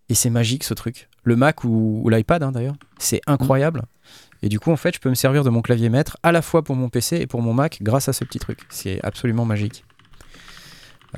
Et 0.09 0.15
c'est 0.15 0.29
magique 0.29 0.65
ce 0.65 0.75
truc. 0.75 1.09
Le 1.23 1.37
Mac 1.37 1.63
ou, 1.65 2.01
ou 2.05 2.09
l'iPad 2.09 2.43
hein, 2.43 2.51
d'ailleurs, 2.53 2.75
c'est 2.99 3.21
incroyable. 3.29 3.83
Et 4.43 4.49
du 4.49 4.59
coup, 4.59 4.73
en 4.73 4.77
fait, 4.77 4.95
je 4.95 5.01
peux 5.01 5.09
me 5.09 5.15
servir 5.15 5.45
de 5.45 5.51
mon 5.51 5.63
clavier 5.63 5.89
maître 5.89 6.17
à 6.23 6.33
la 6.33 6.43
fois 6.43 6.63
pour 6.63 6.75
mon 6.75 6.89
PC 6.89 7.17
et 7.19 7.27
pour 7.27 7.43
mon 7.43 7.55
Mac 7.55 7.79
grâce 7.81 8.09
à 8.09 8.13
ce 8.13 8.25
petit 8.25 8.39
truc. 8.41 8.61
C'est 8.69 8.99
absolument 9.05 9.45
magique. 9.45 9.85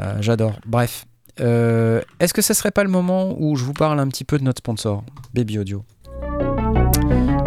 Euh, 0.00 0.16
J'adore. 0.20 0.58
Bref. 0.66 1.06
Euh, 1.40 2.00
Est-ce 2.20 2.34
que 2.34 2.42
ce 2.42 2.54
serait 2.54 2.70
pas 2.70 2.84
le 2.84 2.90
moment 2.90 3.34
où 3.38 3.56
je 3.56 3.64
vous 3.64 3.72
parle 3.72 3.98
un 3.98 4.08
petit 4.08 4.24
peu 4.24 4.38
de 4.38 4.44
notre 4.44 4.58
sponsor, 4.58 5.02
Baby 5.32 5.58
Audio? 5.58 5.84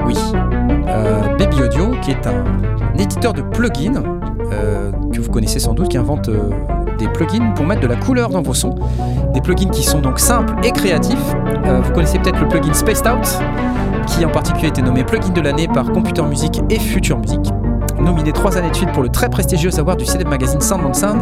Oui. 0.05 0.15
Euh, 0.87 1.35
Baby 1.37 1.61
Audio, 1.61 1.91
qui 2.01 2.11
est 2.11 2.25
un 2.27 2.43
éditeur 2.97 3.33
de 3.33 3.41
plugins 3.41 4.03
que 5.13 5.21
vous 5.21 5.31
connaissez 5.31 5.59
sans 5.59 5.73
doute, 5.73 5.89
qui 5.89 5.97
invente 5.97 6.29
des 6.97 7.07
plugins 7.09 7.51
pour 7.51 7.65
mettre 7.65 7.81
de 7.81 7.87
la 7.87 7.95
couleur 7.95 8.29
dans 8.29 8.41
vos 8.41 8.53
sons. 8.53 8.75
Des 9.33 9.41
plugins 9.41 9.69
qui 9.69 9.83
sont 9.83 9.99
donc 9.99 10.19
simples 10.19 10.53
et 10.65 10.71
créatifs. 10.71 11.33
Vous 11.83 11.91
connaissez 11.93 12.19
peut-être 12.19 12.39
le 12.39 12.47
plugin 12.47 12.73
Spaced 12.73 13.05
Out, 13.07 13.27
qui 14.07 14.25
en 14.25 14.29
particulier 14.31 14.65
a 14.65 14.69
été 14.69 14.81
nommé 14.81 15.03
plugin 15.03 15.29
de 15.29 15.41
l'année 15.41 15.67
par 15.67 15.91
Computer 15.91 16.23
Music 16.23 16.61
et 16.69 16.79
Future 16.79 17.17
Music. 17.19 17.39
Nominé 17.99 18.31
trois 18.31 18.57
années 18.57 18.69
de 18.69 18.75
suite 18.75 18.91
pour 18.91 19.03
le 19.03 19.09
très 19.09 19.29
prestigieux 19.29 19.71
award 19.79 19.97
du 19.99 20.05
CD 20.05 20.23
Magazine 20.23 20.61
Sound 20.61 20.83
on 20.85 20.93
Sound. 20.93 21.21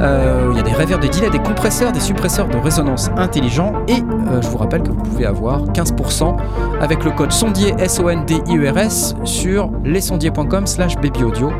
Euh, 0.00 0.48
Il 0.52 0.56
y 0.56 0.60
a 0.60 0.62
des 0.62 0.72
reverbs, 0.72 1.00
des 1.02 1.08
delays, 1.08 1.28
des 1.30 1.40
compresseurs, 1.40 1.90
des 1.92 2.00
suppresseurs 2.00 2.48
de 2.48 2.56
résonance 2.56 3.10
intelligents. 3.16 3.72
Et 3.88 3.94
euh, 4.30 4.40
je 4.40 4.48
vous 4.48 4.58
rappelle 4.58 4.82
que 4.82 4.90
vous 4.90 5.02
pouvez 5.02 5.26
avoir 5.26 5.64
15% 5.72 6.36
avec 6.80 7.04
le 7.04 7.10
code 7.10 7.32
sondier 7.32 7.74
S-O-N-D-I-E-R-S 7.78 9.16
sur 9.24 9.70
lesondiers.com 9.84 10.66
slash 10.66 10.94
babyaudio. 10.96 11.50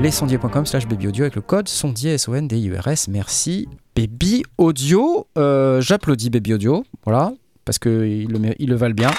Lesondiers.com 0.00 0.66
slash 0.66 0.86
babyaudio 0.86 1.24
avec 1.24 1.34
le 1.36 1.42
code 1.42 1.68
sondier 1.68 2.12
S-O-N-D-I-E-R-S. 2.14 3.08
Merci 3.08 3.68
Baby 3.96 4.42
Audio. 4.58 5.26
Euh, 5.38 5.80
J'applaudis 5.80 6.28
Baby 6.28 6.54
Audio. 6.54 6.84
Voilà. 7.04 7.32
Parce 7.64 7.78
qu'ils 7.78 8.28
le 8.28 8.74
valent 8.76 8.94
bien. 8.94 9.10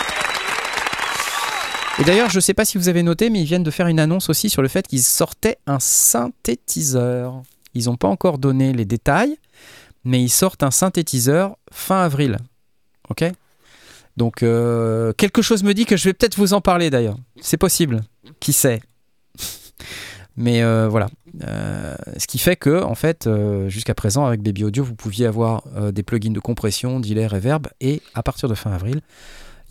Et 2.00 2.04
d'ailleurs, 2.04 2.30
je 2.30 2.38
ne 2.38 2.41
sais 2.41 2.56
pas 2.56 2.66
si 2.66 2.78
vous 2.78 2.89
avez 2.89 3.04
noté, 3.04 3.30
mais 3.30 3.41
ils 3.41 3.46
viennent 3.46 3.64
de 3.64 3.72
faire 3.72 3.88
une 3.88 4.00
annonce 4.00 4.30
aussi 4.30 4.50
sur 4.50 4.64
le 4.64 4.68
fait 4.68 4.88
qu'ils 4.88 5.04
sortaient 5.04 5.58
un 5.68 5.80
synthétiseur. 5.80 7.44
Ils 7.76 7.86
n'ont 7.86 7.98
pas 7.98 8.08
encore 8.08 8.39
donné 8.39 8.74
les 8.74 8.86
détails, 8.86 9.38
mais 10.04 10.22
ils 10.22 10.30
sortent 10.30 10.64
un 10.64 10.72
synthétiseur 10.72 11.56
fin 11.72 12.02
avril. 12.02 12.39
Ok? 13.10 13.24
Donc, 14.18 14.44
euh, 14.44 15.14
quelque 15.14 15.41
chose 15.41 15.64
me 15.64 15.74
dit 15.74 15.86
que 15.86 15.98
je 15.98 16.06
vais 16.06 16.14
peut-être 16.14 16.38
vous 16.38 16.54
en 16.54 16.62
parler 16.62 16.89
d'ailleurs. 16.89 17.18
C'est 17.41 17.58
possible. 17.58 18.02
Qui 18.39 18.54
sait? 18.54 18.82
Mais 20.36 20.64
euh, 20.64 20.88
voilà. 20.88 21.10
Euh, 21.44 21.96
ce 22.18 22.26
qui 22.26 22.39
fait 22.39 22.56
que, 22.56 22.82
en 22.82 22.96
fait, 22.96 23.30
jusqu'à 23.68 23.94
présent, 23.94 24.26
avec 24.26 24.41
Baby 24.41 24.64
Audio, 24.64 24.84
vous 24.84 24.96
pouviez 24.96 25.28
avoir 25.28 25.64
des 25.91 26.02
plugins 26.02 26.32
de 26.32 26.39
compression, 26.39 27.00
delay, 27.00 27.28
reverb, 27.28 27.68
et 27.82 28.02
à 28.16 28.24
partir 28.24 28.50
de 28.50 28.56
fin 28.56 28.72
avril, 28.72 29.02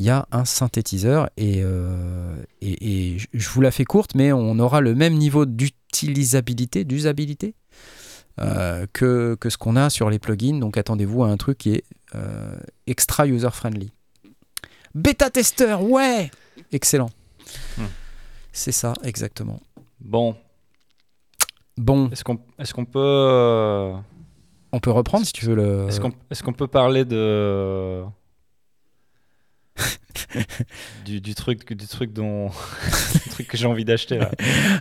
il 0.03 0.07
y 0.07 0.11
a 0.11 0.27
un 0.33 0.45
synthétiseur 0.45 1.31
et, 1.37 1.61
euh, 1.63 2.35
et, 2.61 3.13
et 3.15 3.19
je- 3.33 3.49
vous 3.51 3.61
la 3.61 3.71
fais 3.71 3.85
courte, 3.85 4.17
mais 4.17 4.33
on 4.33 4.59
aura 4.59 4.81
le 4.81 4.97
même 4.97 5.15
niveau 5.15 5.47
d'utilisabilité, 5.47 6.83
d'usabilité 6.85 7.55
euh, 8.41 8.85
que, 8.93 9.37
que 9.39 9.49
ce 9.49 9.57
qu'on 9.57 9.77
a 9.77 9.91
sur 9.91 10.11
les 10.11 10.19
plugins. 10.19 10.59
Donc 10.59 10.77
attendez-vous 10.77 11.23
à 11.23 11.29
un 11.29 11.37
truc 11.37 11.59
qui 11.59 11.75
est 11.75 11.85
euh, 12.17 12.59
extra 12.89 13.29
user-friendly. 13.29 13.93
Bêta 14.97 15.31
tester, 15.31 15.75
ouais 15.81 16.33
Excellent. 16.73 17.11
Hmm. 17.79 17.85
C'est 18.53 18.73
ça, 18.73 18.95
exactement. 19.05 19.61
Bon. 20.01 20.35
Bon. 21.77 22.09
Est-ce 22.11 22.25
qu'on 22.25 22.41
est 22.59 22.73
qu'on 22.73 22.85
peut. 22.87 23.93
On 24.73 24.81
peut 24.81 24.91
reprendre 24.91 25.25
si 25.27 25.33
tu 25.33 25.45
veux 25.47 25.55
le. 25.55 25.87
Est-ce 25.89 26.01
qu'on 26.01 26.13
est 26.31 26.43
qu'on 26.43 26.53
peut 26.53 26.67
parler 26.67 27.05
de. 27.05 28.03
du, 31.05 31.21
du 31.21 31.35
truc 31.35 31.73
du 31.73 31.87
truc 31.87 32.13
dont 32.13 32.49
du 33.25 33.31
truc 33.31 33.49
que 33.49 33.57
j'ai 33.57 33.67
envie 33.67 33.85
d'acheter 33.85 34.19
là. 34.19 34.31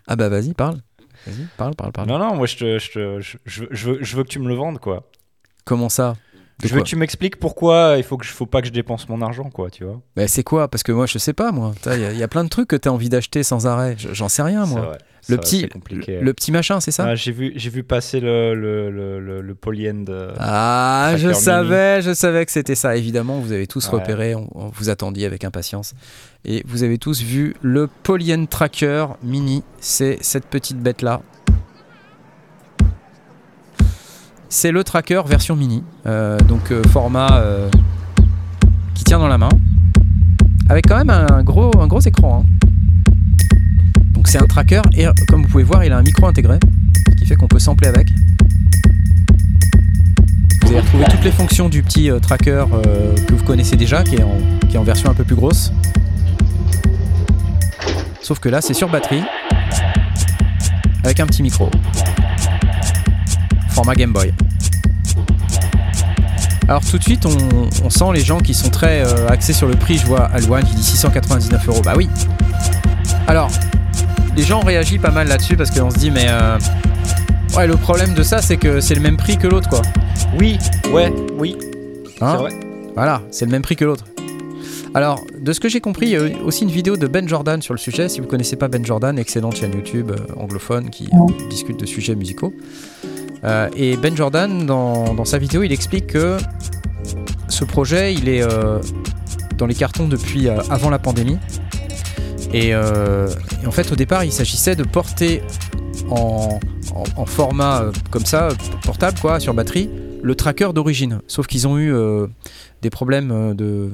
Ah 0.07 0.15
bah 0.15 0.29
vas-y, 0.29 0.53
parle. 0.53 0.81
Vas-y, 1.27 1.45
parle, 1.57 1.75
parle, 1.75 1.91
parle. 1.91 2.07
Non 2.07 2.17
non, 2.19 2.35
moi 2.35 2.47
je 2.47 2.57
te, 2.57 2.79
je, 2.79 2.91
te- 2.91 3.21
je, 3.45 3.85
veux, 3.87 3.99
je 4.03 4.17
veux 4.17 4.23
que 4.23 4.29
tu 4.29 4.39
me 4.39 4.47
le 4.47 4.55
vendes 4.55 4.79
quoi. 4.79 5.09
Comment 5.65 5.89
ça? 5.89 6.15
Je 6.63 6.73
veux 6.73 6.81
que 6.81 6.87
tu 6.87 6.95
m'expliques 6.95 7.37
pourquoi 7.39 7.95
il 7.97 8.03
faut 8.03 8.17
que 8.17 8.25
je 8.25 8.31
faut 8.31 8.45
pas 8.45 8.61
que 8.61 8.67
je 8.67 8.71
dépense 8.73 9.07
mon 9.09 9.21
argent 9.21 9.49
quoi, 9.49 9.69
tu 9.69 9.83
vois. 9.83 9.99
Bah, 10.15 10.27
c'est 10.27 10.43
quoi? 10.43 10.67
Parce 10.67 10.83
que 10.83 10.91
moi, 10.91 11.05
je 11.05 11.17
sais 11.17 11.33
pas, 11.33 11.51
moi. 11.51 11.73
Il 11.87 11.99
y, 11.99 12.05
a- 12.05 12.13
y 12.13 12.23
a 12.23 12.27
plein 12.27 12.43
de 12.43 12.49
trucs 12.49 12.67
que 12.67 12.75
tu 12.75 12.87
as 12.87 12.93
envie 12.93 13.09
d'acheter 13.09 13.43
sans 13.43 13.67
arrêt. 13.67 13.95
Je- 13.97 14.13
J'en 14.13 14.29
sais 14.29 14.41
rien, 14.43 14.65
moi. 14.65 14.81
vrai, 14.81 14.97
le 15.29 15.35
vrai, 15.35 15.43
petit, 15.43 15.67
le, 15.91 16.21
le 16.21 16.33
petit 16.33 16.51
machin, 16.51 16.79
c'est 16.79 16.91
ça? 16.91 17.05
Ah, 17.09 17.15
j'ai 17.15 17.31
vu 17.31 17.53
j'ai 17.55 17.69
vu 17.69 17.83
passer 17.83 18.19
le 18.19 18.53
le 18.55 18.89
le, 18.89 19.19
le, 19.19 19.41
le 19.41 19.55
polyend 19.55 20.03
de 20.05 20.29
Ah, 20.39 21.13
je 21.17 21.27
mini. 21.29 21.39
savais, 21.39 22.01
je 22.01 22.13
savais 22.13 22.45
que 22.45 22.51
c'était 22.51 22.75
ça. 22.75 22.95
Évidemment, 22.95 23.39
vous 23.39 23.51
avez 23.51 23.67
tous 23.67 23.87
Ouais. 23.89 23.99
repéré, 23.99 24.35
on, 24.35 24.47
on 24.55 24.69
vous 24.69 24.89
attendiez 24.89 25.25
avec 25.25 25.43
impatience. 25.43 25.93
Et 26.43 26.63
vous 26.65 26.83
avez 26.83 26.97
tous 26.97 27.21
vu 27.21 27.55
le 27.61 27.87
Polyend 27.87 28.45
Tracker 28.47 29.05
Mini. 29.23 29.63
C'est 29.79 30.17
cette 30.21 30.45
petite 30.45 30.77
bête-là. 30.79 31.21
C'est 34.53 34.73
le 34.73 34.83
tracker 34.83 35.21
version 35.25 35.55
mini. 35.55 35.81
Euh, 36.05 36.37
donc 36.39 36.71
euh, 36.71 36.83
format 36.89 37.37
euh, 37.37 37.69
qui 38.93 39.05
tient 39.05 39.17
dans 39.17 39.29
la 39.29 39.37
main. 39.37 39.47
Avec 40.67 40.87
quand 40.87 40.97
même 40.97 41.09
un 41.09 41.41
gros, 41.41 41.71
un 41.79 41.87
gros 41.87 42.01
écran. 42.01 42.43
hein. 42.43 42.67
Donc 44.13 44.27
c'est 44.27 44.43
un 44.43 44.45
tracker 44.47 44.81
et 44.93 45.05
comme 45.29 45.43
vous 45.43 45.47
pouvez 45.47 45.63
voir, 45.63 45.85
il 45.85 45.93
a 45.93 45.97
un 45.97 46.01
micro 46.01 46.27
intégré. 46.27 46.59
Ce 47.11 47.15
qui 47.15 47.25
fait 47.25 47.35
qu'on 47.35 47.47
peut 47.47 47.59
sampler 47.59 47.87
avec. 47.87 48.09
Vous 50.63 50.67
allez 50.67 50.81
retrouver 50.81 51.05
toutes 51.09 51.23
les 51.23 51.31
fonctions 51.31 51.69
du 51.69 51.81
petit 51.81 52.09
tracker 52.21 52.65
que 53.27 53.33
vous 53.33 53.45
connaissez 53.45 53.77
déjà, 53.77 54.03
qui 54.03 54.15
est, 54.15 54.23
en, 54.23 54.37
qui 54.67 54.75
est 54.75 54.79
en 54.79 54.83
version 54.83 55.09
un 55.09 55.13
peu 55.13 55.23
plus 55.23 55.35
grosse. 55.35 55.71
Sauf 58.21 58.39
que 58.39 58.49
là, 58.49 58.59
c'est 58.59 58.73
sur 58.73 58.89
batterie, 58.89 59.23
avec 61.05 61.21
un 61.21 61.25
petit 61.25 61.41
micro. 61.41 61.69
Format 63.71 63.95
Game 63.95 64.13
Boy. 64.13 64.33
Alors 66.67 66.85
tout 66.85 66.97
de 66.97 67.03
suite, 67.03 67.25
on, 67.25 67.69
on 67.83 67.89
sent 67.89 68.05
les 68.13 68.21
gens 68.21 68.39
qui 68.39 68.53
sont 68.53 68.69
très 68.69 69.03
euh, 69.05 69.27
axés 69.27 69.53
sur 69.53 69.67
le 69.67 69.75
prix. 69.75 69.97
Je 69.97 70.05
vois 70.05 70.25
Alwan 70.25 70.63
qui 70.63 70.75
dit 70.75 70.83
699 70.83 71.67
euros. 71.67 71.81
Bah 71.83 71.93
oui. 71.97 72.09
Alors, 73.27 73.49
les 74.35 74.43
gens 74.43 74.59
ont 74.61 74.65
réagi 74.65 74.97
pas 74.97 75.11
mal 75.11 75.27
là-dessus 75.27 75.57
parce 75.57 75.71
qu'on 75.71 75.89
se 75.89 75.97
dit, 75.97 76.11
mais 76.11 76.25
euh, 76.27 76.57
ouais, 77.57 77.67
le 77.67 77.75
problème 77.75 78.13
de 78.13 78.23
ça, 78.23 78.41
c'est 78.41 78.57
que 78.57 78.79
c'est 78.79 78.95
le 78.95 79.01
même 79.01 79.17
prix 79.17 79.37
que 79.37 79.47
l'autre, 79.47 79.69
quoi. 79.69 79.81
Oui, 80.39 80.57
ouais, 80.93 81.13
oui. 81.37 81.57
Hein 82.21 82.31
c'est 82.31 82.37
vrai. 82.37 82.51
Voilà, 82.95 83.21
c'est 83.31 83.45
le 83.45 83.51
même 83.51 83.61
prix 83.61 83.75
que 83.75 83.85
l'autre. 83.85 84.05
Alors, 84.93 85.21
de 85.39 85.53
ce 85.53 85.61
que 85.61 85.69
j'ai 85.69 85.79
compris, 85.79 86.07
il 86.07 86.11
y 86.11 86.15
a 86.17 86.27
eu 86.27 86.35
aussi 86.43 86.63
une 86.63 86.71
vidéo 86.71 86.97
de 86.97 87.07
Ben 87.07 87.27
Jordan 87.27 87.61
sur 87.61 87.73
le 87.73 87.79
sujet. 87.79 88.09
Si 88.09 88.19
vous 88.19 88.27
connaissez 88.27 88.57
pas 88.57 88.67
Ben 88.67 88.85
Jordan, 88.85 89.17
excellente 89.17 89.55
chaîne 89.55 89.73
YouTube 89.73 90.11
euh, 90.11 90.41
anglophone 90.41 90.89
qui 90.89 91.09
euh, 91.13 91.47
discute 91.49 91.79
de 91.79 91.85
sujets 91.85 92.15
musicaux. 92.15 92.53
Euh, 93.43 93.69
et 93.75 93.97
Ben 93.97 94.15
Jordan, 94.15 94.65
dans, 94.65 95.13
dans 95.13 95.25
sa 95.25 95.37
vidéo, 95.37 95.63
il 95.63 95.71
explique 95.71 96.07
que 96.07 96.37
ce 97.47 97.65
projet, 97.65 98.13
il 98.13 98.29
est 98.29 98.43
euh, 98.43 98.79
dans 99.57 99.65
les 99.65 99.73
cartons 99.75 100.07
depuis 100.07 100.47
euh, 100.47 100.59
avant 100.69 100.89
la 100.89 100.99
pandémie. 100.99 101.37
Et, 102.53 102.75
en 102.75 103.71
fait, 103.71 103.89
au 103.93 103.95
départ, 103.95 104.25
il 104.25 104.31
s'agissait 104.33 104.75
de 104.75 104.83
porter 104.83 105.41
en, 106.09 106.59
en- 107.15 107.25
format 107.25 107.85
comme 108.09 108.25
ça, 108.25 108.49
portable, 108.83 109.17
quoi, 109.21 109.39
sur 109.39 109.53
batterie, 109.53 109.89
le 110.21 110.35
tracker 110.35 110.73
d'origine. 110.73 111.21
Sauf 111.27 111.47
qu'ils 111.47 111.65
ont 111.65 111.77
eu 111.79 111.93
des 112.81 112.89
problèmes 112.89 113.55
de 113.55 113.91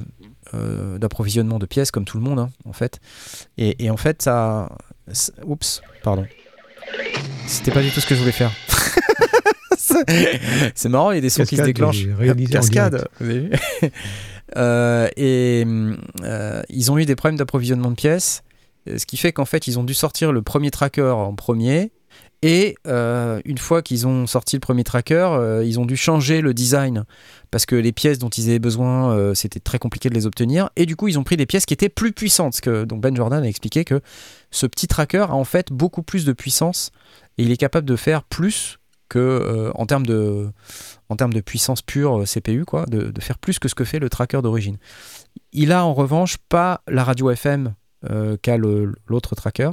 d'approvisionnement 0.98 1.60
de 1.60 1.68
pièces, 1.68 1.92
comme 1.92 2.06
tout 2.06 2.18
le 2.18 2.24
monde, 2.24 2.40
hein, 2.40 2.50
en 2.66 2.74
fait. 2.74 3.00
Et, 3.60 3.92
en 3.92 3.98
fait, 3.98 4.24
ça- 4.24 4.70
Oups, 5.46 5.82
pardon. 6.04 6.26
C'était 7.46 7.70
pas 7.72 7.84
du 7.84 7.92
tout 7.92 8.00
ce 8.02 8.08
que 8.08 8.16
je 8.16 8.20
voulais 8.22 8.32
faire. 8.32 8.52
C'est- 10.76 10.90
marrant, 10.90 11.12
il 11.12 11.16
y 11.16 11.18
a 11.18 11.22
des 11.22 11.30
sons 11.30 11.44
qui 11.44 11.56
se 11.58 11.62
déclenchent. 11.64 12.06
Cascade, 12.50 13.08
Euh, 14.56 15.10
et 15.18 15.66
euh, 16.24 16.62
ils 16.70 16.90
ont 16.90 16.98
eu 16.98 17.06
des 17.06 17.16
problèmes 17.18 17.38
d'approvisionnement 17.38 17.90
de 17.92 17.96
pièces, 17.96 18.44
euh, 18.88 18.98
ce 18.98 19.06
qui 19.06 19.18
fait 19.18 19.34
qu'en 19.34 19.44
fait 19.44 19.68
ils 19.68 19.78
ont 19.78 19.84
dû 19.84 19.94
sortir 19.94 20.32
le 20.32 20.42
premier 20.42 20.72
tracker 20.72 21.02
en 21.02 21.36
premier. 21.36 21.92
Et 22.44 22.76
euh, 22.88 23.42
une 23.46 23.58
fois 23.58 23.82
qu'ils 23.82 24.08
ont 24.08 24.26
sorti 24.26 24.56
le 24.56 24.60
premier 24.62 24.84
tracker, 24.86 25.62
ils 25.66 25.80
ont 25.80 25.86
dû 25.86 25.98
changer 25.98 26.40
le 26.40 26.54
design 26.54 27.04
parce 27.52 27.66
que 27.66 27.76
les 27.76 27.92
pièces 27.92 28.20
dont 28.20 28.30
ils 28.30 28.48
avaient 28.50 28.60
besoin, 28.60 29.34
c'était 29.36 29.60
très 29.60 29.80
compliqué 29.80 30.08
de 30.10 30.14
les 30.14 30.26
obtenir. 30.28 30.70
Et 30.76 30.86
du 30.86 30.96
coup, 30.96 31.08
ils 31.08 31.18
ont 31.20 31.24
pris 31.24 31.36
des 31.36 31.46
pièces 31.48 31.66
qui 31.66 31.74
étaient 31.74 31.90
plus 31.90 32.12
puissantes. 32.14 32.62
Que, 32.62 32.86
donc 32.86 33.02
Ben 33.02 33.16
Jordan 33.16 33.44
a 33.44 33.48
expliqué 33.48 33.84
que 33.84 34.02
ce 34.52 34.66
petit 34.68 34.88
tracker 34.88 35.26
a 35.30 35.34
en 35.34 35.44
fait 35.46 35.74
beaucoup 35.74 36.04
plus 36.04 36.26
de 36.26 36.32
puissance 36.32 36.92
et 37.40 37.44
il 37.44 37.52
est 37.52 37.58
capable 37.58 37.88
de 37.88 37.96
faire 37.96 38.24
plus 38.24 38.78
que 39.10 39.20
euh, 39.20 39.72
en 39.76 39.86
termes 39.86 40.06
de 40.06 40.50
en 41.10 41.16
termes 41.16 41.34
de 41.34 41.42
puissance 41.42 41.82
pure 41.82 42.20
euh, 42.20 42.26
CPU 42.26 42.66
quoi, 42.66 42.86
de, 42.86 43.12
de 43.12 43.22
faire 43.22 43.38
plus 43.38 43.60
que 43.60 43.68
ce 43.68 43.76
que 43.76 43.84
fait 43.84 44.00
le 44.00 44.10
tracker 44.10 44.42
d'origine. 44.42 44.78
Il 45.52 45.72
a 45.72 45.86
en 45.86 45.94
revanche 45.94 46.38
pas 46.50 46.82
la 46.88 47.04
radio 47.04 47.30
FM 47.32 47.74
euh, 48.10 48.38
qu'a 48.42 48.58
l'autre 48.58 49.36
tracker. 49.36 49.72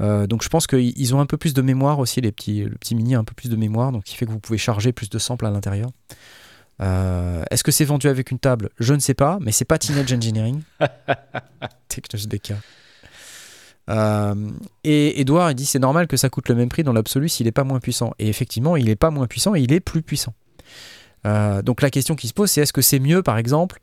Euh, 0.00 0.26
donc 0.26 0.42
je 0.42 0.48
pense 0.48 0.66
qu'ils 0.66 0.98
ils 0.98 1.14
ont 1.14 1.20
un 1.20 1.26
peu 1.26 1.36
plus 1.36 1.54
de 1.54 1.62
mémoire 1.62 1.98
aussi, 1.98 2.20
les 2.20 2.32
petits, 2.32 2.64
le 2.64 2.76
petit 2.76 2.94
mini 2.94 3.14
a 3.14 3.18
un 3.18 3.24
peu 3.24 3.34
plus 3.34 3.50
de 3.50 3.56
mémoire, 3.56 3.92
donc 3.92 4.02
ce 4.06 4.10
qui 4.10 4.16
fait 4.16 4.26
que 4.26 4.30
vous 4.30 4.40
pouvez 4.40 4.58
charger 4.58 4.92
plus 4.92 5.10
de 5.10 5.18
samples 5.18 5.46
à 5.46 5.50
l'intérieur. 5.50 5.90
Est-ce 6.80 7.62
que 7.62 7.70
c'est 7.70 7.84
vendu 7.84 8.08
avec 8.08 8.32
une 8.32 8.40
table? 8.40 8.70
Je 8.80 8.92
ne 8.92 8.98
sais 8.98 9.14
pas, 9.14 9.38
mais 9.40 9.52
c'est 9.52 9.64
pas 9.64 9.78
Teenage 9.78 10.12
Engineering. 10.12 10.62
Technos 11.88 12.26
BK. 12.26 12.54
Euh, 13.90 14.34
et 14.84 15.20
Edouard, 15.20 15.50
il 15.50 15.54
dit 15.54 15.66
c'est 15.66 15.78
normal 15.78 16.06
que 16.06 16.16
ça 16.16 16.28
coûte 16.30 16.48
le 16.48 16.54
même 16.54 16.68
prix 16.68 16.84
dans 16.84 16.92
l'absolu 16.92 17.28
s'il 17.28 17.46
n'est 17.46 17.52
pas 17.52 17.64
moins 17.64 17.80
puissant. 17.80 18.12
Et 18.18 18.28
effectivement, 18.28 18.76
il 18.76 18.86
n'est 18.86 18.96
pas 18.96 19.10
moins 19.10 19.26
puissant 19.26 19.54
il 19.54 19.72
est 19.72 19.80
plus 19.80 20.02
puissant. 20.02 20.34
Euh, 21.26 21.62
donc 21.62 21.82
la 21.82 21.90
question 21.90 22.16
qui 22.16 22.28
se 22.28 22.32
pose, 22.32 22.50
c'est 22.50 22.60
est-ce 22.62 22.72
que 22.72 22.82
c'est 22.82 22.98
mieux, 22.98 23.22
par 23.22 23.38
exemple, 23.38 23.80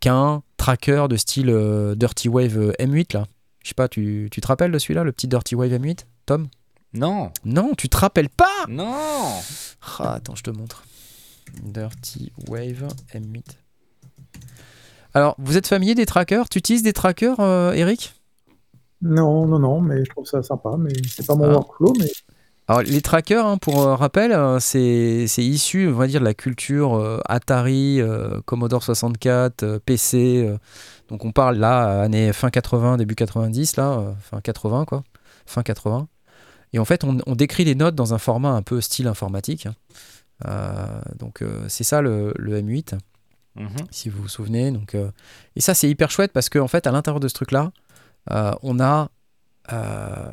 qu'un 0.00 0.42
tracker 0.56 1.06
de 1.08 1.16
style 1.16 1.50
euh, 1.50 1.94
Dirty 1.94 2.28
Wave 2.28 2.58
euh, 2.58 2.72
M8 2.78 3.14
là? 3.14 3.26
Je 3.62 3.68
sais 3.68 3.74
pas, 3.74 3.88
tu, 3.88 4.28
tu 4.30 4.40
te 4.40 4.46
rappelles 4.46 4.72
de 4.72 4.78
celui-là, 4.78 5.04
le 5.04 5.12
petit 5.12 5.28
Dirty 5.28 5.54
Wave 5.54 5.72
M8, 5.72 6.00
Tom? 6.26 6.48
Non. 6.94 7.30
Non, 7.44 7.72
tu 7.76 7.88
te 7.88 7.96
rappelles 7.96 8.28
pas? 8.28 8.66
Non. 8.68 8.94
Ah, 9.98 10.14
attends, 10.14 10.34
je 10.34 10.42
te 10.42 10.50
montre. 10.50 10.84
Dirty 11.62 12.32
Wave 12.48 12.88
M8. 13.14 13.42
Alors, 15.14 15.36
vous 15.38 15.56
êtes 15.56 15.66
familier 15.66 15.94
des 15.94 16.06
trackers? 16.06 16.48
Tu 16.48 16.58
utilises 16.58 16.82
des 16.82 16.92
trackers, 16.92 17.40
Eric? 17.74 18.14
Non, 19.02 19.46
non, 19.46 19.58
non, 19.58 19.80
mais 19.80 20.04
je 20.04 20.10
trouve 20.10 20.26
ça 20.26 20.42
sympa, 20.42 20.76
mais 20.78 20.92
c'est 21.08 21.26
pas 21.26 21.34
mon 21.34 21.44
Ah. 21.46 21.52
workflow, 21.54 21.94
mais 21.98 22.06
Alors, 22.68 22.82
les 22.82 23.00
trackers, 23.02 23.44
hein, 23.44 23.58
pour 23.58 23.80
euh, 23.82 23.96
rappel, 23.96 24.32
euh, 24.32 24.58
c'est 24.60 25.26
c'est 25.26 25.44
issu, 25.44 25.88
on 25.88 25.92
va 25.94 26.06
dire, 26.06 26.20
de 26.20 26.24
la 26.24 26.32
culture 26.34 26.94
euh, 26.94 27.18
Atari, 27.26 28.00
euh, 28.00 28.40
Commodore 28.46 28.82
64, 28.84 29.64
euh, 29.64 29.78
PC. 29.84 30.44
euh, 30.46 30.56
donc, 31.08 31.24
on 31.24 31.32
parle 31.32 31.56
là, 31.56 32.02
années 32.02 32.32
fin 32.32 32.50
80, 32.50 32.96
début 32.96 33.16
90, 33.16 33.76
là, 33.76 33.98
euh, 33.98 34.12
fin 34.20 34.40
80, 34.40 34.84
quoi. 34.84 35.02
Fin 35.44 35.62
80. 35.62 36.06
Et 36.72 36.78
en 36.78 36.84
fait, 36.86 37.02
on, 37.04 37.18
on 37.26 37.34
décrit 37.34 37.64
les 37.64 37.74
notes 37.74 37.96
dans 37.96 38.14
un 38.14 38.18
format 38.18 38.50
un 38.52 38.62
peu 38.62 38.80
style 38.80 39.08
informatique. 39.08 39.66
hein. 39.66 39.74
Euh, 40.46 40.86
donc, 41.18 41.42
euh, 41.42 41.64
c'est 41.68 41.84
ça 41.84 42.00
le, 42.00 42.32
le 42.38 42.56
M8, 42.62 42.94
Mhm. 43.56 43.68
si 43.90 44.08
vous 44.08 44.22
vous 44.22 44.28
souvenez. 44.28 44.70
Donc, 44.70 44.94
euh, 44.94 45.10
et 45.56 45.60
ça, 45.60 45.74
c'est 45.74 45.90
hyper 45.90 46.10
chouette 46.10 46.32
parce 46.32 46.48
qu'en 46.48 46.68
fait, 46.68 46.86
à 46.86 46.92
l'intérieur 46.92 47.20
de 47.20 47.28
ce 47.28 47.34
truc-là, 47.34 47.64
euh, 47.64 47.70
on 48.28 48.80
a 48.80 49.08
euh, 49.72 50.32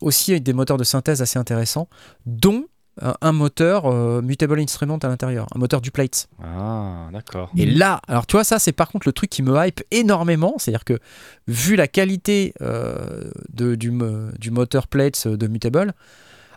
aussi 0.00 0.40
des 0.40 0.52
moteurs 0.52 0.76
de 0.76 0.84
synthèse 0.84 1.22
assez 1.22 1.38
intéressants, 1.38 1.88
dont 2.26 2.64
euh, 3.02 3.12
un 3.20 3.32
moteur 3.32 3.86
euh, 3.86 4.20
Mutable 4.20 4.58
Instrument 4.60 4.98
à 4.98 5.08
l'intérieur, 5.08 5.46
un 5.54 5.58
moteur 5.58 5.80
du 5.80 5.90
Plates. 5.90 6.28
Ah, 6.42 7.08
d'accord. 7.12 7.50
Et 7.56 7.64
là, 7.66 8.00
alors 8.08 8.26
tu 8.26 8.36
vois, 8.36 8.44
ça 8.44 8.58
c'est 8.58 8.72
par 8.72 8.88
contre 8.88 9.06
le 9.08 9.12
truc 9.12 9.30
qui 9.30 9.42
me 9.42 9.54
hype 9.64 9.82
énormément, 9.90 10.54
c'est-à-dire 10.58 10.84
que 10.84 10.98
vu 11.46 11.76
la 11.76 11.88
qualité 11.88 12.52
euh, 12.62 13.30
de, 13.52 13.74
du, 13.74 13.90
mo- 13.90 14.30
du 14.38 14.50
moteur 14.50 14.86
Plates 14.88 15.28
de 15.28 15.46
Mutable, 15.46 15.94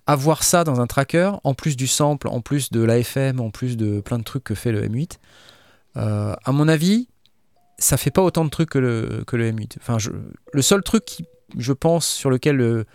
avoir 0.06 0.44
ça 0.44 0.64
dans 0.66 0.82
un 0.82 0.88
tracker, 0.88 1.32
en 1.44 1.54
plus 1.54 1.78
du 1.78 1.88
sample, 1.88 2.28
en 2.28 2.42
plus 2.42 2.72
de 2.72 2.82
l'AFM, 2.84 3.40
en 3.40 3.52
plus 3.52 3.78
de 3.78 4.02
plein 4.02 4.18
de 4.18 4.24
trucs 4.24 4.44
que 4.44 4.56
fait 4.56 4.72
le 4.72 4.82
M8, 4.88 5.18
euh, 5.96 6.34
à 6.44 6.52
mon 6.52 6.68
avis, 6.68 7.08
ça 7.84 7.98
fait 7.98 8.12
pas 8.12 8.22
autant 8.22 8.46
de 8.46 8.50
trucs 8.50 8.70
que 8.70 8.80
le, 8.80 9.24
que 9.26 9.36
le 9.36 9.52
M8. 9.52 9.78
Enfin, 9.80 9.98
le 10.54 10.62
seul 10.62 10.84
truc 10.84 11.24
je 11.58 11.74
pense, 11.74 12.08
sur 12.08 12.30
lequel 12.30 12.56
le, 12.56 12.86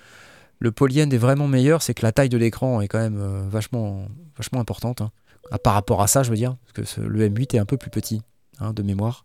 le 0.58 0.72
polyend 0.72 1.12
est 1.12 1.18
vraiment 1.18 1.48
meilleur, 1.48 1.82
c'est 1.82 1.94
que 1.94 2.02
la 2.02 2.12
taille 2.12 2.28
de 2.28 2.38
l'écran 2.38 2.80
est 2.80 2.88
quand 2.88 2.98
même 2.98 3.18
euh, 3.20 3.48
vachement, 3.48 4.06
vachement 4.36 4.60
importante. 4.60 5.00
hein. 5.00 5.10
Ah, 5.50 5.58
par 5.58 5.74
rapport 5.74 6.02
à 6.02 6.06
ça, 6.06 6.22
je 6.22 6.30
veux 6.30 6.36
dire, 6.36 6.56
parce 6.74 6.94
que 6.94 7.00
le 7.00 7.28
M8 7.28 7.56
est 7.56 7.58
un 7.58 7.64
peu 7.64 7.76
plus 7.76 7.90
petit 7.90 8.22
hein, 8.60 8.72
de 8.72 8.82
mémoire. 8.82 9.24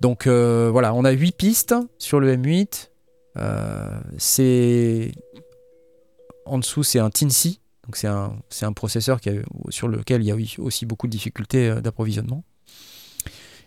Donc 0.00 0.26
euh, 0.26 0.68
voilà, 0.70 0.92
on 0.92 1.04
a 1.04 1.10
8 1.10 1.36
pistes 1.36 1.74
sur 1.98 2.20
le 2.20 2.36
M8. 2.36 2.90
Euh, 3.38 5.08
en 6.44 6.58
dessous, 6.58 6.82
c'est 6.82 6.98
un 6.98 7.10
Tinsy, 7.10 7.60
donc 7.84 7.96
c'est 7.96 8.06
un, 8.06 8.72
processeur 8.72 9.20
qui 9.20 9.30
sur 9.70 9.88
lequel 9.88 10.22
il 10.22 10.26
y 10.26 10.32
a 10.32 10.36
aussi 10.58 10.86
beaucoup 10.86 11.06
de 11.06 11.12
difficultés 11.12 11.80
d'approvisionnement. 11.80 12.44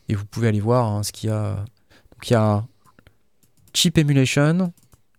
Et 0.09 0.15
vous 0.15 0.25
pouvez 0.25 0.47
aller 0.49 0.59
voir 0.59 0.87
hein, 0.87 1.03
ce 1.03 1.11
qu'il 1.11 1.29
y 1.29 1.33
a. 1.33 1.55
Donc 2.11 2.29
il 2.29 2.33
y 2.33 2.35
a 2.35 2.65
chip 3.73 3.97
emulation, 3.97 4.73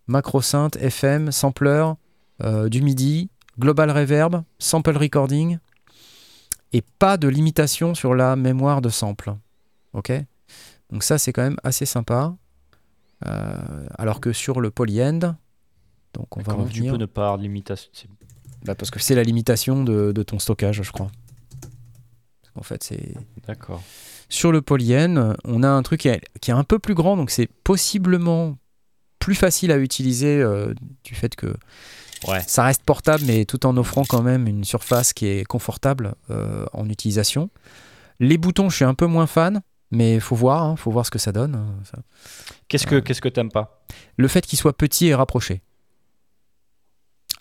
macro 0.07 0.41
synth, 0.41 0.75
FM, 0.75 1.31
sampler, 1.31 1.91
euh, 2.43 2.69
du 2.69 2.81
MIDI, 2.81 3.29
global 3.57 3.89
reverb, 3.89 4.43
sample 4.59 4.97
recording, 4.97 5.57
et 6.73 6.81
pas 6.99 7.17
de 7.17 7.27
limitation 7.27 7.95
sur 7.95 8.13
la 8.13 8.35
mémoire 8.35 8.81
de 8.81 8.89
sample. 8.89 9.33
Ok? 9.93 10.11
Donc 10.91 11.03
ça 11.03 11.17
c'est 11.17 11.31
quand 11.33 11.43
même 11.43 11.57
assez 11.63 11.85
sympa. 11.85 12.35
Euh, 13.25 13.87
alors 13.97 14.19
que 14.19 14.33
sur 14.33 14.59
le 14.61 14.71
polyend, 14.71 15.35
donc 16.13 16.35
on 16.37 16.41
va 16.41 16.51
Comment 16.53 16.65
tu 16.65 16.73
revenir. 16.73 16.91
peux 16.93 16.97
ne 16.97 17.05
pas 17.05 17.21
avoir 17.23 17.37
de 17.37 17.43
limitation? 17.43 17.89
Bah, 18.65 18.75
parce 18.75 18.91
que 18.91 18.99
c'est 18.99 19.15
la 19.15 19.23
limitation 19.23 19.83
de, 19.83 20.11
de 20.11 20.23
ton 20.23 20.37
stockage, 20.39 20.81
je 20.83 20.91
crois. 20.91 21.09
En 22.55 22.63
fait, 22.63 22.83
c'est. 22.83 23.15
D'accord. 23.47 23.81
Sur 24.31 24.53
le 24.53 24.61
polyène, 24.61 25.35
on 25.43 25.61
a 25.61 25.67
un 25.67 25.83
truc 25.83 25.99
qui 25.99 26.07
est, 26.07 26.21
qui 26.39 26.51
est 26.51 26.53
un 26.53 26.63
peu 26.63 26.79
plus 26.79 26.93
grand, 26.95 27.17
donc 27.17 27.31
c'est 27.31 27.49
possiblement 27.65 28.57
plus 29.19 29.35
facile 29.35 29.73
à 29.73 29.77
utiliser 29.77 30.41
euh, 30.41 30.73
du 31.03 31.15
fait 31.15 31.35
que 31.35 31.53
ça 32.47 32.63
reste 32.63 32.83
portable, 32.83 33.23
mais 33.27 33.43
tout 33.43 33.65
en 33.65 33.75
offrant 33.75 34.03
quand 34.05 34.21
même 34.21 34.47
une 34.47 34.63
surface 34.63 35.11
qui 35.11 35.27
est 35.27 35.43
confortable 35.43 36.15
euh, 36.29 36.65
en 36.71 36.87
utilisation. 36.87 37.49
Les 38.21 38.37
boutons, 38.37 38.69
je 38.69 38.77
suis 38.77 38.85
un 38.85 38.93
peu 38.93 39.05
moins 39.05 39.27
fan, 39.27 39.61
mais 39.91 40.19
faut 40.21 40.37
voir, 40.37 40.63
hein, 40.63 40.75
faut 40.77 40.91
voir 40.91 41.05
ce 41.05 41.11
que 41.11 41.19
ça 41.19 41.33
donne. 41.33 41.55
hein, 41.55 41.83
ça. 41.83 41.99
Qu'est-ce 42.69 42.87
que 42.87 42.99
qu'est-ce 42.99 43.21
que 43.21 43.27
t'aimes 43.29 43.51
pas? 43.51 43.83
Le 44.15 44.29
fait 44.29 44.45
qu'ils 44.45 44.59
soient 44.59 44.77
petits 44.77 45.07
et 45.07 45.15
rapprochés. 45.15 45.61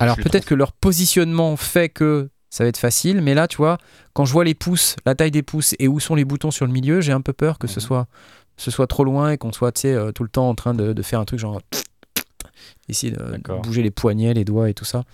Alors 0.01 0.16
peut-être 0.16 0.47
que 0.47 0.55
leur 0.57 0.72
positionnement 0.72 1.57
fait 1.57 1.88
que 1.88 2.30
ça 2.51 2.65
va 2.65 2.69
être 2.69 2.77
facile, 2.79 3.21
mais 3.23 3.33
là, 3.35 3.49
tu 3.49 3.57
vois, 3.57 3.79
quand 4.13 4.25
je 4.25 4.33
vois 4.33 4.45
les 4.45 4.55
pouces, 4.55 4.97
la 5.07 5.15
taille 5.15 5.31
des 5.31 5.43
pouces 5.43 5.75
et 5.79 5.89
où 5.89 6.01
sont 6.01 6.15
les 6.17 6.25
boutons 6.25 6.51
sur 6.51 6.67
le 6.67 6.73
milieu, 6.73 7.01
j'ai 7.01 7.13
un 7.13 7.21
peu 7.21 7.33
peur 7.33 7.59
que 7.59 7.67
Mhm. 7.67 7.73
ce, 7.73 7.81
soit, 7.81 8.07
ce 8.57 8.71
soit 8.71 8.87
trop 8.89 9.05
loin 9.05 9.31
et 9.31 9.39
qu'on 9.39 9.53
soit 9.53 9.73
tu 9.73 9.87
euh, 9.87 10.11
tout 10.13 10.25
le 10.25 10.29
temps 10.29 10.49
en 10.49 10.55
train 10.55 10.75
de, 10.75 10.93
de 10.93 11.03
faire 11.03 11.21
un 11.21 11.25
truc 11.25 11.39
genre. 11.39 11.61
Essayer 12.89 13.13
de 13.13 13.39
bouger 13.63 13.83
les 13.83 13.93
poignets, 13.93 14.35
les 14.35 14.45
doigts 14.45 14.69
et 14.69 14.75
tout 14.75 14.85
ça. 14.85 15.05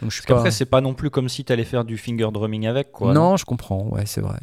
Donc 0.00 0.10
je 0.12 0.18
suis 0.20 0.26
Parce 0.26 0.44
pas... 0.44 0.50
c'est 0.52 0.66
pas 0.66 0.80
non 0.80 0.94
plus 0.94 1.10
comme 1.10 1.28
si 1.28 1.44
t'allais 1.44 1.64
faire 1.64 1.84
du 1.84 1.98
finger 1.98 2.28
drumming 2.32 2.66
avec, 2.68 2.92
quoi. 2.92 3.12
non, 3.12 3.36
je 3.36 3.44
comprends, 3.44 3.82
ouais, 3.88 4.06
c'est 4.06 4.20
vrai. 4.20 4.38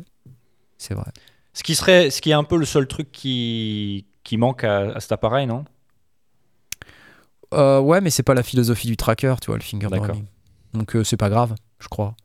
C'est 0.77 0.93
vrai. 0.93 1.09
Ce 1.53 1.63
qui 1.63 1.73
serait, 1.73 2.09
ce 2.09 2.19
qui 2.21 2.31
est 2.31 2.33
un 2.33 2.43
peu 2.43 2.57
le 2.57 2.65
seul 2.65 2.85
truc 2.85 3.13
qui, 3.13 4.05
qui 4.25 4.35
manque 4.35 4.65
à, 4.65 4.91
à 4.93 4.99
cet 4.99 5.13
appareil, 5.13 5.47
non? 5.47 5.63
Euh, 7.53 7.79
ouais, 7.79 8.01
mais 8.01 8.09
c'est 8.09 8.23
pas 8.23 8.33
la 8.33 8.43
philosophie 8.43 8.87
du 8.87 8.97
tracker, 8.97 9.35
tu 9.41 9.47
vois, 9.47 9.55
le 9.57 9.63
finger 9.63 9.87
drumming. 9.87 10.25
Donc 10.73 10.95
euh, 10.97 11.03
c'est 11.05 11.15
pas 11.17 11.29
grave, 11.29 11.55
je 11.79 11.87
crois. 11.87 12.15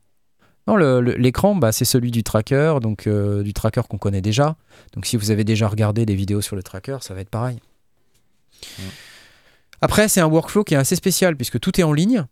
Non, 0.66 0.76
l'écran, 0.76 1.54
bah, 1.56 1.72
c'est 1.72 1.84
celui 1.84 2.10
du 2.10 2.22
tracker, 2.22 2.76
donc 2.80 3.06
euh, 3.06 3.42
du 3.42 3.52
tracker 3.52 3.82
qu'on 3.88 3.98
connaît 3.98 4.20
déjà. 4.20 4.56
Donc 4.94 5.06
si 5.06 5.16
vous 5.16 5.30
avez 5.30 5.44
déjà 5.44 5.68
regardé 5.68 6.06
des 6.06 6.14
vidéos 6.14 6.40
sur 6.40 6.54
le 6.54 6.62
tracker, 6.62 6.98
ça 7.00 7.14
va 7.14 7.20
être 7.20 7.30
pareil. 7.30 7.58
Après, 9.80 10.08
c'est 10.08 10.20
un 10.20 10.26
workflow 10.26 10.64
qui 10.64 10.74
est 10.74 10.76
assez 10.76 10.96
spécial 10.96 11.36
puisque 11.36 11.58
tout 11.58 11.80
est 11.80 11.84
en 11.84 11.92
ligne. 11.92 12.24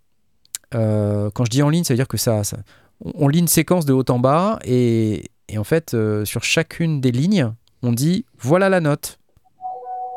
Euh, 0.74 1.30
quand 1.34 1.44
je 1.46 1.50
dis 1.50 1.62
en 1.62 1.70
ligne, 1.70 1.84
ça 1.84 1.94
veut 1.94 1.98
dire 1.98 2.08
que 2.08 2.18
ça, 2.18 2.44
ça- 2.44 2.58
on, 3.00 3.28
lit 3.28 3.38
une 3.38 3.48
séquence 3.48 3.86
de 3.86 3.92
haut 3.92 4.04
en 4.08 4.18
bas 4.18 4.58
et, 4.64 5.30
et 5.48 5.56
en 5.56 5.64
fait, 5.64 5.94
euh, 5.94 6.24
sur 6.24 6.44
chacune 6.44 7.00
des 7.00 7.10
lignes, 7.10 7.52
on 7.82 7.92
dit 7.92 8.26
voilà 8.38 8.68
la 8.68 8.80
note. 8.80 9.18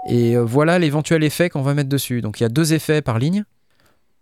Et 0.10 0.36
voilà 0.36 0.80
l'éventuel 0.80 1.24
effet 1.24 1.50
qu'on 1.50 1.62
va 1.62 1.74
mettre 1.74 1.90
dessus. 1.90 2.22
Donc 2.22 2.40
il 2.40 2.44
y 2.44 2.46
a 2.46 2.50
deux 2.50 2.74
effets 2.74 3.02
par 3.02 3.20
ligne. 3.20 3.46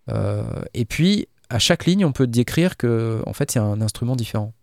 Euh, 0.10 0.44
et 0.74 0.86
puis, 0.86 1.28
à 1.50 1.60
chaque 1.60 1.86
ligne, 1.86 2.06
on 2.06 2.12
peut 2.12 2.28
décrire 2.28 2.78
que 2.78 3.22
en 3.26 3.34
fait, 3.34 3.52
c'est 3.52 3.60
un 3.60 3.82
instrument 3.82 4.16
différent. 4.16 4.54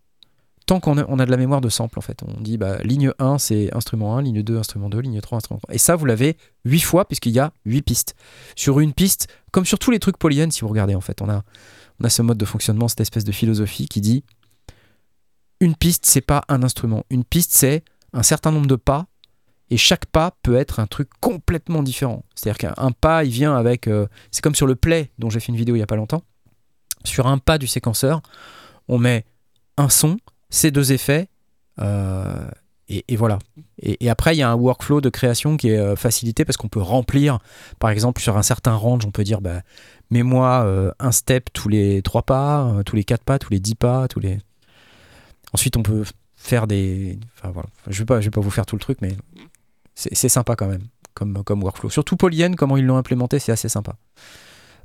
Tant 0.65 0.81
qu'on 0.81 0.97
a, 0.97 1.25
de 1.25 1.31
la 1.31 1.37
mémoire 1.37 1.61
de 1.61 1.69
sample, 1.69 1.97
en 1.97 2.01
fait. 2.01 2.21
On 2.27 2.41
dit 2.41 2.57
bah, 2.57 2.77
ligne 2.83 3.13
1, 3.19 3.37
c'est 3.37 3.73
instrument 3.73 4.17
1, 4.17 4.21
ligne 4.23 4.43
2, 4.43 4.57
instrument 4.57 4.89
2, 4.89 4.99
ligne 4.99 5.21
3, 5.21 5.37
instrument 5.37 5.59
3. 5.59 5.73
Et 5.73 5.77
ça, 5.77 5.95
vous 5.95 6.05
l'avez 6.05 6.35
8 6.65 6.81
fois, 6.81 7.07
puisqu'il 7.07 7.31
y 7.31 7.39
a 7.39 7.53
8 7.65 7.81
pistes. 7.83 8.15
Sur 8.55 8.81
une 8.81 8.91
piste, 8.91 9.27
comme 9.51 9.65
sur 9.65 9.79
tous 9.79 9.91
les 9.91 9.99
trucs 9.99 10.17
polyènes, 10.17 10.51
si 10.51 10.61
vous 10.61 10.67
regardez, 10.67 10.93
en 10.93 11.01
fait, 11.01 11.21
on 11.21 11.29
a, 11.29 11.43
on 12.01 12.03
a 12.03 12.09
ce 12.09 12.21
mode 12.21 12.37
de 12.37 12.43
fonctionnement, 12.43 12.89
cette 12.89 12.99
espèce 12.99 13.23
de 13.23 13.31
philosophie 13.31 13.87
qui 13.87 14.01
dit 14.01 14.25
une 15.59 15.75
piste, 15.75 16.05
c'est 16.05 16.21
pas 16.21 16.43
un 16.49 16.63
instrument. 16.63 17.03
Une 17.09 17.23
piste, 17.23 17.51
c'est 17.53 17.83
un 18.13 18.23
certain 18.23 18.51
nombre 18.51 18.67
de 18.67 18.75
pas 18.75 19.07
et 19.69 19.77
chaque 19.77 20.05
pas 20.05 20.31
peut 20.43 20.55
être 20.55 20.79
un 20.79 20.87
truc 20.87 21.09
complètement 21.19 21.83
différent. 21.83 22.23
C'est-à-dire 22.35 22.57
qu'un 22.57 22.91
pas, 22.91 23.23
il 23.23 23.31
vient 23.31 23.55
avec. 23.55 23.87
euh, 23.87 24.07
c'est 24.31 24.41
comme 24.41 24.55
sur 24.55 24.67
le 24.67 24.75
play 24.75 25.11
dont 25.17 25.29
j'ai 25.29 25.39
fait 25.39 25.51
une 25.51 25.57
vidéo 25.57 25.75
il 25.75 25.79
y 25.79 25.83
a 25.83 25.87
pas 25.87 25.95
longtemps. 25.95 26.23
Sur 27.07 27.27
un 27.27 27.37
pas 27.37 27.57
du 27.57 27.67
séquenceur, 27.67 28.21
on 28.87 28.97
met 28.97 29.25
un 29.77 29.89
son, 29.89 30.17
ces 30.49 30.71
deux 30.71 30.91
effets, 30.91 31.29
euh, 31.79 32.49
et, 32.89 33.17
voilà. 33.17 33.39
Et, 33.81 34.09
après, 34.09 34.33
il 34.33 34.39
y 34.39 34.43
a 34.43 34.49
un 34.49 34.55
workflow 34.55 35.01
de 35.01 35.09
création 35.09 35.57
qui 35.57 35.69
est 35.69 35.77
euh, 35.77 35.97
facilité 35.97 36.45
parce 36.45 36.55
qu'on 36.55 36.69
peut 36.69 36.81
remplir, 36.81 37.39
par 37.79 37.89
exemple, 37.89 38.21
sur 38.21 38.37
un 38.37 38.43
certain 38.43 38.73
range, 38.73 39.05
on 39.05 39.11
peut 39.11 39.25
dire 39.25 39.41
bah, 39.41 39.61
mets-moi 40.09 40.63
euh, 40.65 40.91
un 40.99 41.11
step 41.11 41.49
tous 41.51 41.67
les 41.67 42.01
trois 42.01 42.21
pas, 42.21 42.81
tous 42.85 42.95
les 42.95 43.03
quatre 43.03 43.23
pas, 43.23 43.39
tous 43.39 43.51
les 43.51 43.59
dix 43.59 43.75
pas, 43.75 44.07
tous 44.07 44.21
les. 44.21 44.39
Ensuite, 45.53 45.75
on 45.75 45.83
peut 45.83 46.05
faire 46.37 46.65
des. 46.65 47.19
Enfin 47.37 47.51
voilà, 47.51 47.67
je 47.87 47.99
vais 47.99 48.05
pas, 48.05 48.21
je 48.21 48.25
vais 48.27 48.31
pas 48.31 48.41
vous 48.41 48.51
faire 48.51 48.65
tout 48.65 48.77
le 48.77 48.81
truc, 48.81 48.99
mais 49.01 49.17
c'est 49.95 50.29
sympa 50.29 50.55
quand 50.55 50.67
même 50.67 50.83
comme, 51.13 51.43
comme 51.43 51.61
workflow. 51.63 51.89
Surtout 51.89 52.15
Polyend, 52.15 52.55
comment 52.55 52.77
ils 52.77 52.85
l'ont 52.85 52.97
implémenté, 52.97 53.39
c'est 53.39 53.51
assez 53.51 53.67
sympa. 53.67 53.95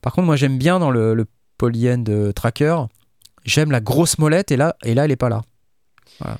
Par 0.00 0.12
contre, 0.12 0.26
moi 0.26 0.34
j'aime 0.34 0.58
bien 0.58 0.80
dans 0.80 0.90
le 0.90 1.26
Polyend 1.62 2.04
euh, 2.08 2.32
Tracker, 2.32 2.76
j'aime 3.44 3.70
la 3.70 3.80
grosse 3.80 4.18
molette 4.18 4.50
et 4.50 4.56
là, 4.56 4.74
et 4.82 4.94
là 4.94 5.04
elle 5.04 5.12
est 5.12 5.16
pas 5.16 5.28
là. 5.28 5.42
Voilà. 6.18 6.38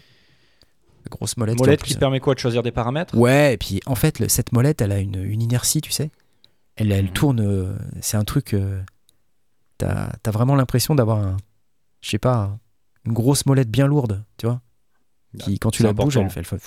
La 1.05 1.09
grosse 1.11 1.37
molette. 1.37 1.59
Molette 1.61 1.83
qui 1.85 1.93
plus- 1.95 1.99
permet 2.01 2.19
quoi 2.19 2.35
de 2.35 2.41
choisir 2.41 2.65
des 2.65 2.73
paramètres? 2.73 3.17
Ouais, 3.17 3.55
et 3.55 3.57
puis 3.57 3.81
en 3.87 3.95
fait, 3.95 4.19
le- 4.19 4.29
cette 4.29 4.51
molette, 4.51 4.81
elle 4.81 4.91
a 4.91 4.99
une, 4.99 5.23
une 5.23 5.41
inertie, 5.41 5.81
tu 5.81 5.93
sais. 5.93 6.11
Elle, 6.75 6.91
elle 6.91 7.13
tourne. 7.13 7.39
euh, 7.41 7.73
c'est 8.01 8.17
un 8.17 8.25
truc. 8.25 8.53
euh, 8.55 8.83
T'as 9.79 10.11
as 10.27 10.31
vraiment 10.33 10.57
l'impression 10.57 10.97
d'avoir 10.97 11.19
un. 11.19 11.37
Je 12.01 12.11
sais 12.11 12.19
pas. 12.19 12.59
Une 13.05 13.13
grosse 13.13 13.47
molette 13.47 13.71
bien 13.71 13.87
lourde, 13.87 14.25
tu 14.39 14.47
vois. 14.47 14.61
Qui, 15.39 15.59
quand 15.61 15.71
tu 15.71 15.83
la 15.85 15.93
bouges, 15.93 16.17
elle 16.17 16.31
fait. 16.31 16.41
elle 16.41 16.47
fait- 16.47 16.61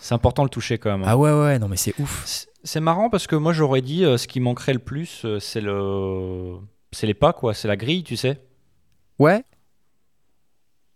C'est 0.00 0.14
important 0.14 0.42
de 0.44 0.46
le 0.46 0.50
toucher 0.50 0.78
quand 0.78 0.90
même. 0.96 1.06
Ah 1.06 1.16
ouais, 1.18 1.30
ouais, 1.32 1.58
non, 1.58 1.68
mais 1.68 1.76
c'est 1.76 1.92
ouf. 2.00 2.22
C'est- 2.24 2.48
C'est 2.64 2.80
marrant 2.80 3.08
parce 3.10 3.26
que 3.26 3.36
moi 3.36 3.52
j'aurais 3.52 3.80
dit 3.82 4.04
euh, 4.04 4.16
ce 4.18 4.26
qui 4.26 4.40
manquerait 4.40 4.72
le 4.72 4.78
plus, 4.80 5.22
euh, 5.24 5.38
c'est 5.38 5.60
le, 5.60 6.56
c'est 6.92 7.06
les 7.06 7.14
pas 7.14 7.32
quoi, 7.32 7.54
c'est 7.54 7.68
la 7.68 7.76
grille, 7.76 8.02
tu 8.04 8.16
sais. 8.16 8.40
Ouais. 9.18 9.44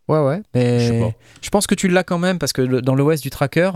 Ouais, 0.09 0.19
ouais. 0.25 0.43
Mais 0.55 1.15
Je 1.41 1.51
pense 1.51 1.67
que 1.67 1.75
tu 1.75 1.89
l'as 1.89 2.05
quand 2.05 2.19
même 2.19 2.39
parce 2.39 2.53
que 2.53 2.63
le- 2.63 2.83
dans 2.83 2.95
l'OS 2.95 3.21
du 3.21 3.31
tracker, 3.31 3.71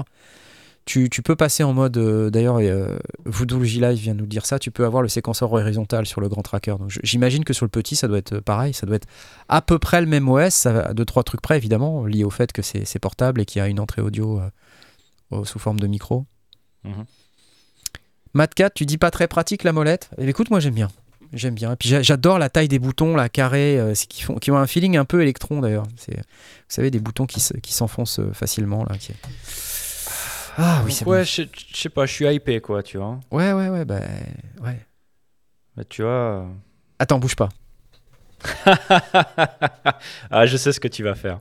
tu, 0.85 1.09
tu 1.09 1.23
peux 1.23 1.35
passer 1.37 1.63
en 1.65 1.73
mode. 1.73 1.97
euh, 1.97 2.31
D'ailleurs, 2.31 2.59
euh, 2.61 2.99
Voodoo 3.25 3.61
Live 3.61 3.99
vient 3.99 4.15
de 4.15 4.21
nous 4.21 4.27
dire 4.27 4.45
ça. 4.47 4.59
Tu 4.59 4.71
peux 4.71 4.85
avoir 4.85 5.03
le 5.03 5.09
séquenceur 5.09 5.53
horizontal 5.53 6.05
sur 6.07 6.21
le 6.21 6.29
grand 6.29 6.43
tracker. 6.43 6.77
Donc 6.79 6.91
j'imagine 7.03 7.45
que 7.45 7.53
sur 7.53 7.65
le 7.65 7.71
petit, 7.71 7.97
ça 7.97 8.07
doit 8.09 8.19
être 8.19 8.39
pareil. 8.41 8.73
Ça 8.75 8.87
doit 8.87 8.97
être 8.97 9.09
à 9.49 9.63
peu 9.63 9.79
près 9.79 10.01
le 10.01 10.07
même 10.07 10.29
OS, 10.29 10.53
ça 10.55 10.93
deux 10.95 11.05
trois 11.05 11.23
trucs 11.25 11.41
près 11.41 11.57
évidemment, 11.57 12.05
lié 12.07 12.25
au 12.25 12.31
fait 12.31 12.53
que 12.53 12.63
c'est 12.63 12.99
portable 13.01 13.41
et 13.41 13.45
qu'il 13.45 13.61
y 13.61 13.63
a 13.63 13.69
une 13.69 13.81
entrée 13.81 14.03
audio 14.03 14.41
euh, 15.33 15.45
sous 15.45 15.59
forme 15.59 15.81
de 15.81 15.87
micro. 15.87 16.25
Mhm. 16.85 17.05
Matcat, 18.35 18.71
tu 18.71 18.85
dis 18.85 18.99
pas 18.99 19.11
très 19.11 19.29
pratique 19.29 19.65
la 19.65 19.73
molette? 19.73 20.11
Eh 20.19 20.29
Écoute, 20.29 20.51
moi 20.51 20.61
j'aime 20.61 20.75
bien. 20.75 20.89
J'aime 21.37 21.55
bien. 21.55 21.73
Et 21.73 21.77
puis 21.77 21.89
j'a- 21.89 22.03
j'adore 22.03 22.39
la 22.39 22.49
taille 22.51 22.69
des 22.69 22.79
boutons, 22.79 23.15
la 23.15 23.29
carré, 23.29 23.79
euh, 23.79 23.93
qui, 23.95 24.23
font, 24.23 24.37
qui 24.37 24.51
ont 24.51 24.57
un 24.57 24.67
feeling 24.67 24.97
un 24.97 25.05
peu 25.05 25.21
électron 25.23 25.61
d'ailleurs. 25.61 25.87
C'est, 25.97 26.17
vous 26.17 26.23
savez, 26.69 26.91
des 26.91 26.99
boutons 26.99 27.27
qui, 27.27 27.41
se- 27.41 27.55
qui 27.59 27.73
s'enfoncent 27.73 28.19
euh, 28.21 28.33
facilement 28.33 28.85
là. 28.85 28.97
qui- 28.97 29.13
Ah 30.57 30.83
oui, 30.85 30.93
c'est 30.93 31.05
ouais, 31.07 31.19
bon. 31.21 31.25
je 31.25 31.43
je 31.73 31.77
sais 31.77 31.89
pas, 31.91 32.07
je 32.07 32.13
suis 32.13 32.27
hypé 32.27 32.61
quoi, 32.61 32.83
tu 32.83 32.97
vois. 32.99 33.21
Ouais, 33.31 33.53
ouais, 33.53 33.69
ouais, 33.69 33.85
bah 33.85 34.01
ouais. 34.63 34.81
Bah, 35.77 35.85
tu 35.89 36.03
vois. 36.03 36.47
Attends, 36.99 37.19
bouge 37.19 37.37
pas. 37.37 37.51
ah, 40.31 40.47
je 40.47 40.57
sais 40.57 40.73
ce 40.73 40.81
que 40.81 40.89
tu 40.89 41.03
vas 41.03 41.15
faire. 41.15 41.41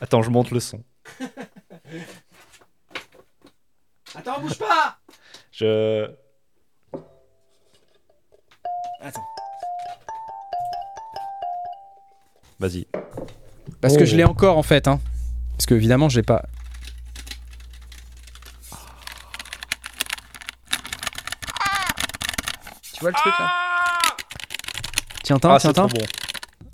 Attends, 0.00 0.22
je 0.22 0.30
monte 0.30 0.50
le 0.52 0.60
son. 0.60 0.82
Attends, 4.14 4.40
bouge 4.40 4.58
pas 4.58 4.98
Je. 5.52 6.08
Attends. 9.06 9.24
Vas-y. 12.58 12.86
Parce 13.80 13.96
que 13.96 14.02
Oh. 14.02 14.06
je 14.06 14.16
l'ai 14.16 14.24
encore 14.24 14.58
en 14.58 14.62
fait, 14.64 14.88
hein. 14.88 15.00
Parce 15.52 15.66
que 15.66 15.74
évidemment, 15.74 16.08
je 16.08 16.16
l'ai 16.18 16.24
pas. 16.24 16.42
Tu 22.92 23.00
vois 23.00 23.10
le 23.10 23.16
truc 23.16 23.34
là 23.38 23.50
Tu 25.24 25.32
entends 25.32 25.52
Ah, 25.52 25.58
Tu 25.60 25.66
c'est 25.66 25.72
trop 25.72 25.88
bon. 25.88 26.06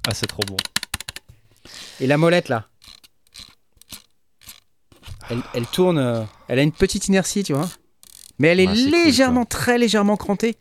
Ah, 0.08 0.14
c'est 0.14 0.26
trop 0.26 0.42
bon. 0.46 0.56
Et 2.00 2.06
la 2.06 2.16
molette 2.16 2.48
là 2.48 2.68
elle, 5.30 5.42
elle 5.54 5.66
tourne, 5.66 5.98
euh, 5.98 6.24
elle 6.48 6.58
a 6.58 6.62
une 6.62 6.72
petite 6.72 7.08
inertie, 7.08 7.42
tu 7.42 7.54
vois. 7.54 7.70
Mais 8.38 8.48
elle 8.48 8.60
est 8.60 8.66
Ouais, 8.66 8.74
c'est 8.74 8.82
cool, 8.90 9.04
légèrement, 9.04 9.44
très 9.46 9.78
légèrement 9.78 10.16
crantée. 10.18 10.58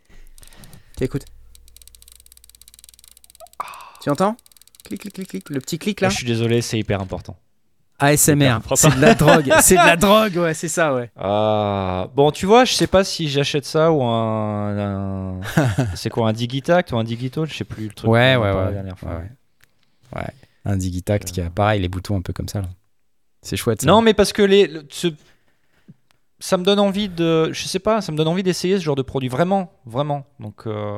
Tiens, 0.95 1.05
écoute. 1.05 1.25
Tu 4.01 4.09
entends 4.09 4.35
Clic, 4.83 4.99
clic, 5.01 5.13
clic, 5.13 5.27
clic. 5.29 5.49
Le 5.49 5.59
petit 5.59 5.77
clic 5.77 6.01
là. 6.01 6.07
Ah, 6.07 6.09
je 6.09 6.17
suis 6.17 6.25
désolé, 6.25 6.61
c'est 6.61 6.77
hyper 6.79 6.99
important. 7.01 7.37
ASMR. 7.99 8.57
C'est 8.75 8.95
de 8.95 8.99
la 9.01 9.13
drogue. 9.13 9.51
C'est 9.61 9.75
de 9.75 9.85
la 9.85 9.95
drogue, 9.95 10.35
ouais, 10.37 10.55
c'est 10.55 10.67
ça, 10.67 10.91
ouais. 10.95 11.11
Ah, 11.15 12.09
bon, 12.15 12.31
tu 12.31 12.47
vois, 12.47 12.65
je 12.65 12.73
sais 12.73 12.87
pas 12.87 13.03
si 13.03 13.29
j'achète 13.29 13.63
ça 13.63 13.91
ou 13.91 14.01
un. 14.03 14.77
un- 15.37 15.39
c'est 15.95 16.09
quoi, 16.09 16.27
un 16.29 16.33
Digitact 16.33 16.91
ou 16.93 16.97
un 16.97 17.03
Digitone 17.03 17.45
Je 17.47 17.53
sais 17.53 17.63
plus 17.63 17.89
le 17.89 17.93
truc. 17.93 18.09
Ouais, 18.09 18.35
ouais, 18.35 18.49
ouais. 18.51 18.65
La 18.65 18.71
dernière 18.71 18.97
fois. 18.97 19.11
Ouais, 19.11 19.17
ouais. 20.15 20.21
Ouais. 20.23 20.27
Un 20.65 20.77
Digitact 20.77 21.31
qui 21.31 21.41
a 21.41 21.51
pareil, 21.51 21.79
les 21.79 21.89
boutons 21.89 22.17
un 22.17 22.21
peu 22.21 22.33
comme 22.33 22.47
ça 22.47 22.61
là. 22.61 22.69
C'est 23.43 23.55
chouette. 23.55 23.81
ça. 23.81 23.87
Non, 23.87 24.01
mais 24.01 24.15
parce 24.15 24.33
que 24.33 24.41
les, 24.41 24.65
le- 24.67 24.85
ce- 24.89 25.07
ça 26.39 26.57
me 26.57 26.63
donne 26.63 26.79
envie 26.79 27.07
de. 27.07 27.53
Je 27.53 27.67
sais 27.67 27.77
pas, 27.79 28.01
ça 28.01 28.11
me 28.11 28.17
donne 28.17 28.27
envie 28.27 28.41
d'essayer 28.43 28.79
ce 28.79 28.83
genre 28.83 28.95
de 28.95 29.03
produit. 29.03 29.29
Vraiment, 29.29 29.71
vraiment. 29.85 30.25
Donc. 30.39 30.65
euh, 30.65 30.97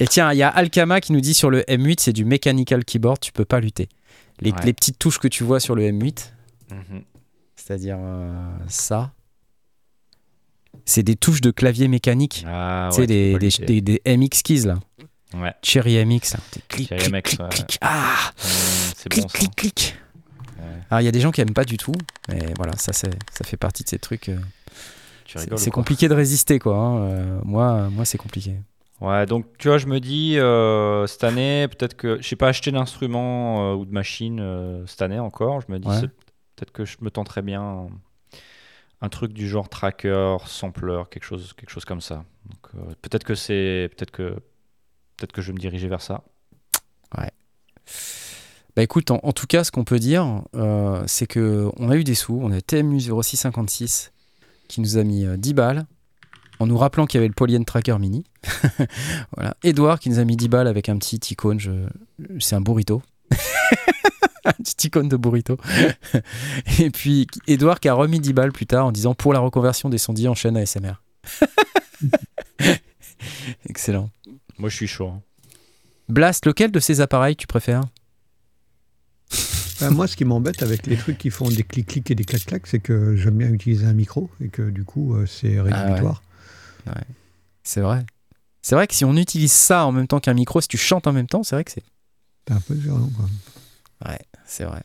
Et 0.00 0.06
tiens, 0.06 0.32
il 0.32 0.38
y 0.38 0.42
a 0.42 0.48
Alkama 0.48 1.00
qui 1.00 1.12
nous 1.12 1.20
dit 1.20 1.34
sur 1.34 1.50
le 1.50 1.62
M8, 1.62 1.96
c'est 2.00 2.12
du 2.12 2.24
mechanical 2.24 2.84
keyboard, 2.84 3.18
tu 3.20 3.32
peux 3.32 3.44
pas 3.44 3.60
lutter. 3.60 3.88
Les, 4.40 4.52
Ouais. 4.52 4.58
les 4.64 4.72
petites 4.72 4.98
touches 4.98 5.18
que 5.18 5.26
tu 5.28 5.42
vois 5.42 5.58
sur 5.58 5.74
le 5.74 5.82
M8, 5.82 6.30
mhm. 6.70 7.02
c'est-à-dire 7.56 7.96
euh, 7.98 8.52
ça, 8.68 9.12
c'est 10.84 11.02
des 11.02 11.16
touches 11.16 11.40
de 11.40 11.50
clavier 11.50 11.88
mécanique. 11.88 12.44
Ah, 12.46 12.90
sais, 12.92 13.00
ouais, 13.00 13.06
des, 13.08 14.00
MX 14.06 14.42
keys 14.44 14.60
là. 14.66 14.78
Ouais. 15.34 15.52
Cherry 15.62 16.02
MX 16.04 16.34
là. 16.34 16.40
Clic, 16.68 16.88
Cherry 16.88 17.02
clic, 17.22 17.40
MX, 17.40 17.48
clic. 17.50 17.78
Ah 17.80 18.14
Mmh, 18.36 18.92
c'est 18.96 19.08
Clic, 19.10 19.22
bon 19.24 19.28
clic, 19.28 19.56
clic. 19.56 19.96
Alors 20.90 21.00
il 21.02 21.04
y 21.04 21.08
a 21.08 21.12
des 21.12 21.20
gens 21.20 21.32
qui 21.32 21.40
aiment 21.40 21.52
pas 21.52 21.64
du 21.64 21.76
tout, 21.76 21.92
mais 22.28 22.38
voilà, 22.56 22.76
ça, 22.76 22.92
c'est, 22.92 23.10
ça 23.32 23.44
fait 23.44 23.56
partie 23.58 23.82
de 23.84 23.88
ces 23.88 23.98
trucs. 23.98 24.28
euh, 24.30 24.38
c'est, 25.26 25.58
c'est 25.58 25.70
compliqué 25.70 26.08
de 26.08 26.14
résister 26.14 26.58
quoi. 26.58 26.76
hein. 26.76 26.98
Euh, 27.02 27.40
moi, 27.44 27.90
moi 27.90 28.04
c'est 28.06 28.16
compliqué. 28.18 28.54
Ouais, 29.00 29.26
donc 29.26 29.46
tu 29.58 29.68
vois, 29.68 29.78
je 29.78 29.86
me 29.86 30.00
dis 30.00 30.38
euh, 30.38 31.06
cette 31.06 31.22
année, 31.24 31.68
peut-être 31.68 31.94
que 31.94 32.20
je 32.20 32.26
sais 32.26 32.34
pas 32.36 32.48
acheter 32.48 32.72
d'instrument 32.72 33.72
euh, 33.72 33.76
ou 33.76 33.84
de 33.84 33.92
machine 33.92 34.40
euh, 34.40 34.84
cette 34.86 35.02
année 35.02 35.20
encore. 35.20 35.60
Je 35.60 35.70
me 35.70 35.78
dis 35.78 35.86
Ouais. 35.88 36.00
peut-être 36.56 36.72
que 36.72 36.84
je 36.84 36.96
me 37.00 37.10
tenterais 37.10 37.42
bien 37.42 37.62
un, 37.62 37.88
un 39.00 39.08
truc 39.08 39.32
du 39.32 39.48
genre 39.48 39.68
tracker, 39.68 40.36
sampler, 40.46 41.02
quelque 41.10 41.22
chose, 41.24 41.52
quelque 41.56 41.70
chose 41.70 41.84
comme 41.84 42.00
ça. 42.00 42.24
Donc 42.50 42.96
peut-être 43.02 43.22
que 43.24 43.36
c'est, 43.36 43.88
peut-être 43.96 44.10
que, 44.10 44.30
peut-être 45.16 45.32
que 45.32 45.42
je 45.42 45.48
vais 45.48 45.52
me 45.54 45.60
diriger 45.60 45.86
vers 45.86 46.02
ça. 46.02 46.24
Bah 48.76 48.82
écoute, 48.82 49.10
en, 49.10 49.18
en 49.22 49.32
tout 49.32 49.46
cas, 49.46 49.64
ce 49.64 49.70
qu'on 49.72 49.84
peut 49.84 49.98
dire, 49.98 50.42
c'est 51.06 51.26
que 51.26 51.70
on 51.78 51.90
a 51.90 51.96
eu 51.96 52.04
des 52.04 52.14
sous. 52.14 52.38
On 52.40 52.52
a 52.52 52.60
TMU 52.60 53.00
0656 53.00 54.12
qui 54.68 54.80
nous 54.80 54.98
a 54.98 55.04
mis 55.04 55.24
euh, 55.24 55.36
10 55.36 55.54
balles 55.54 55.86
en 56.58 56.66
nous 56.66 56.76
rappelant 56.76 57.06
qu'il 57.06 57.18
y 57.18 57.20
avait 57.20 57.28
le 57.28 57.34
Polyend 57.34 57.64
Tracker 57.64 57.96
Mini. 57.98 58.24
voilà. 59.36 59.56
Edouard 59.62 60.00
qui 60.00 60.10
nous 60.10 60.18
a 60.18 60.24
mis 60.24 60.36
10 60.36 60.48
balles 60.48 60.66
avec 60.66 60.88
un 60.88 60.96
petit 60.98 61.20
icône. 61.30 61.60
Je... 61.60 61.70
C'est 62.40 62.56
un 62.56 62.60
burrito. 62.60 63.02
un 64.44 64.52
petit 64.52 64.88
icône 64.88 65.08
de 65.08 65.16
burrito. 65.16 65.56
Et 66.80 66.90
puis 66.90 67.26
Edouard 67.46 67.80
qui 67.80 67.88
a 67.88 67.94
remis 67.94 68.20
10 68.20 68.32
balles 68.32 68.52
plus 68.52 68.66
tard 68.66 68.86
en 68.86 68.92
disant 68.92 69.14
pour 69.14 69.32
la 69.32 69.40
reconversion 69.40 69.88
des 69.88 69.98
sondiers 69.98 70.28
en 70.28 70.34
chaîne 70.34 70.56
ASMR. 70.56 70.94
Excellent. 73.68 74.10
Moi, 74.58 74.68
je 74.68 74.76
suis 74.76 74.86
chaud. 74.88 75.08
hein. 75.08 75.22
Blast, 76.08 76.46
lequel 76.46 76.70
de 76.72 76.80
ces 76.80 77.00
appareils 77.00 77.36
tu 77.36 77.46
préfères? 77.46 77.82
Ben, 79.80 79.90
moi, 79.90 80.08
ce 80.08 80.16
qui 80.16 80.24
m'embête 80.24 80.62
avec 80.62 80.86
les 80.86 80.96
trucs 80.96 81.18
qui 81.18 81.30
font 81.30 81.48
des 81.48 81.62
clics-clics 81.62 82.10
et 82.10 82.14
des 82.14 82.24
clac-clac, 82.24 82.66
c'est 82.66 82.80
que 82.80 83.14
j'aime 83.14 83.36
bien 83.36 83.50
utiliser 83.50 83.86
un 83.86 83.92
micro 83.92 84.28
et 84.40 84.48
que 84.48 84.70
du 84.70 84.82
coup, 84.84 85.14
euh, 85.14 85.26
c'est 85.26 85.60
rédhibitoire. 85.60 86.22
C'est 87.62 87.80
vrai. 87.80 88.04
C'est 88.62 88.74
vrai 88.74 88.86
que 88.86 88.94
si 88.94 89.04
on 89.04 89.16
utilise 89.16 89.52
ça 89.52 89.86
en 89.86 89.92
même 89.92 90.06
temps 90.06 90.20
qu'un 90.20 90.34
micro, 90.34 90.60
si 90.60 90.68
tu 90.68 90.76
chantes 90.78 91.06
en 91.06 91.12
même 91.12 91.26
temps, 91.26 91.42
c'est 91.42 91.54
vrai 91.56 91.64
que 91.64 91.70
c'est. 91.70 91.84
C'est 92.46 92.54
un 92.54 92.60
peu 92.60 92.74
violent, 92.74 93.10
quoi. 93.16 93.26
Ouais, 94.10 94.18
c'est 94.46 94.64
vrai. 94.64 94.82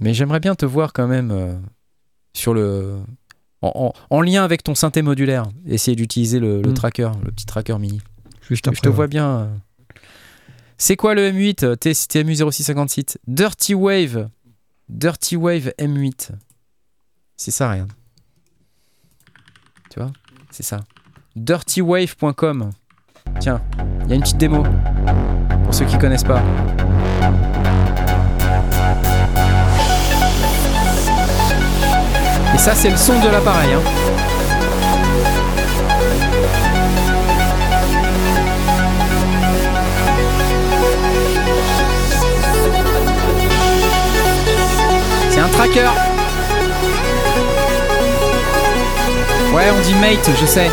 Mais 0.00 0.12
j'aimerais 0.14 0.40
bien 0.40 0.54
te 0.54 0.66
voir 0.66 0.92
quand 0.92 1.06
même 1.06 1.30
euh, 1.30 1.56
sur 2.34 2.52
le. 2.54 2.98
En, 3.62 3.72
en- 3.74 3.92
en 4.16 4.20
lien 4.20 4.44
avec 4.44 4.62
ton 4.62 4.74
synthé 4.74 5.00
modulaire, 5.02 5.44
essayer 5.66 5.96
d'utiliser 5.96 6.38
le, 6.40 6.60
le 6.60 6.70
Mm. 6.70 6.74
tracker, 6.74 7.10
le 7.24 7.30
petit 7.30 7.46
tracker 7.46 7.78
mini. 7.78 8.00
Juste 8.42 8.68
Je 8.74 8.80
te 8.80 8.88
ouais. 8.88 8.94
vois 8.94 9.06
bien. 9.06 9.28
euh. 9.40 9.56
C'est 10.76 10.96
quoi 10.96 11.14
le 11.14 11.30
M8 11.30 11.64
euh, 11.64 11.76
T- 11.76 11.94
TMU 11.94 12.34
0656 12.34 13.18
Dirty 13.26 13.74
Wave. 13.74 14.28
Dirty 14.90 15.36
Wave 15.36 15.72
M8. 15.78 16.30
C'est 17.36 17.50
ça, 17.50 17.70
regarde. 17.70 17.92
Tu 19.90 19.98
vois? 20.00 20.12
C'est 20.56 20.62
ça. 20.62 20.78
Dirtywave.com. 21.34 22.70
Tiens, 23.40 23.60
il 24.04 24.10
y 24.10 24.12
a 24.12 24.14
une 24.14 24.20
petite 24.22 24.36
démo. 24.36 24.62
Pour 25.64 25.74
ceux 25.74 25.84
qui 25.84 25.98
connaissent 25.98 26.22
pas. 26.22 26.40
Et 32.54 32.58
ça, 32.58 32.72
c'est 32.76 32.90
le 32.90 32.96
son 32.96 33.14
de 33.20 33.28
l'appareil. 33.30 33.72
hein. 33.72 33.80
Dit 49.84 49.94
mate, 49.96 50.30
je 50.40 50.46
sais. 50.46 50.70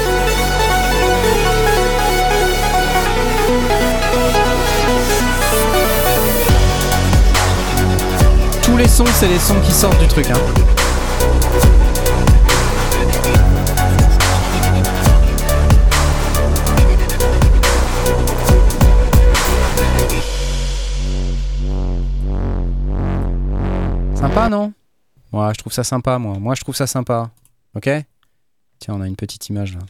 Tous 8.64 8.78
les 8.78 8.88
sons, 8.88 9.06
c'est 9.20 9.28
les 9.28 9.40
sons 9.40 9.60
qui 9.66 9.72
sortent 9.74 10.00
du 10.00 10.08
truc. 10.08 10.28
Hein. 10.30 10.38
Sympa, 24.16 24.48
non? 24.48 24.72
Ouais, 25.34 25.50
je 25.54 25.58
trouve 25.60 25.74
ça 25.74 25.84
sympa, 25.84 26.18
moi. 26.18 26.38
Moi, 26.40 26.56
je 26.56 26.62
trouve 26.62 26.76
ça 26.76 26.88
sympa. 26.88 27.30
Ok? 27.76 27.90
Tiens, 28.82 28.96
on 28.96 29.02
a 29.02 29.08
une 29.08 29.16
petite 29.16 29.48
image 29.50 29.76
là. 29.76 29.82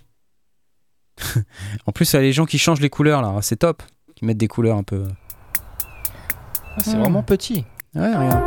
en 1.86 1.94
plus, 1.94 2.12
il 2.12 2.16
y 2.18 2.20
a 2.20 2.22
les 2.22 2.34
gens 2.34 2.46
qui 2.46 2.58
changent 2.58 2.82
les 2.82 2.89
couleurs 2.89 3.22
là. 3.22 3.39
C'est 3.42 3.56
top. 3.56 3.84
Qui 4.16 4.26
mettent 4.26 4.38
des 4.38 4.50
couleurs 4.50 4.76
un 4.76 4.84
peu. 4.84 5.08
Ah, 6.76 6.82
c'est 6.84 6.98
vraiment 6.98 7.24
petit. 7.24 7.64
Ouais, 7.96 8.14
regarde. 8.14 8.44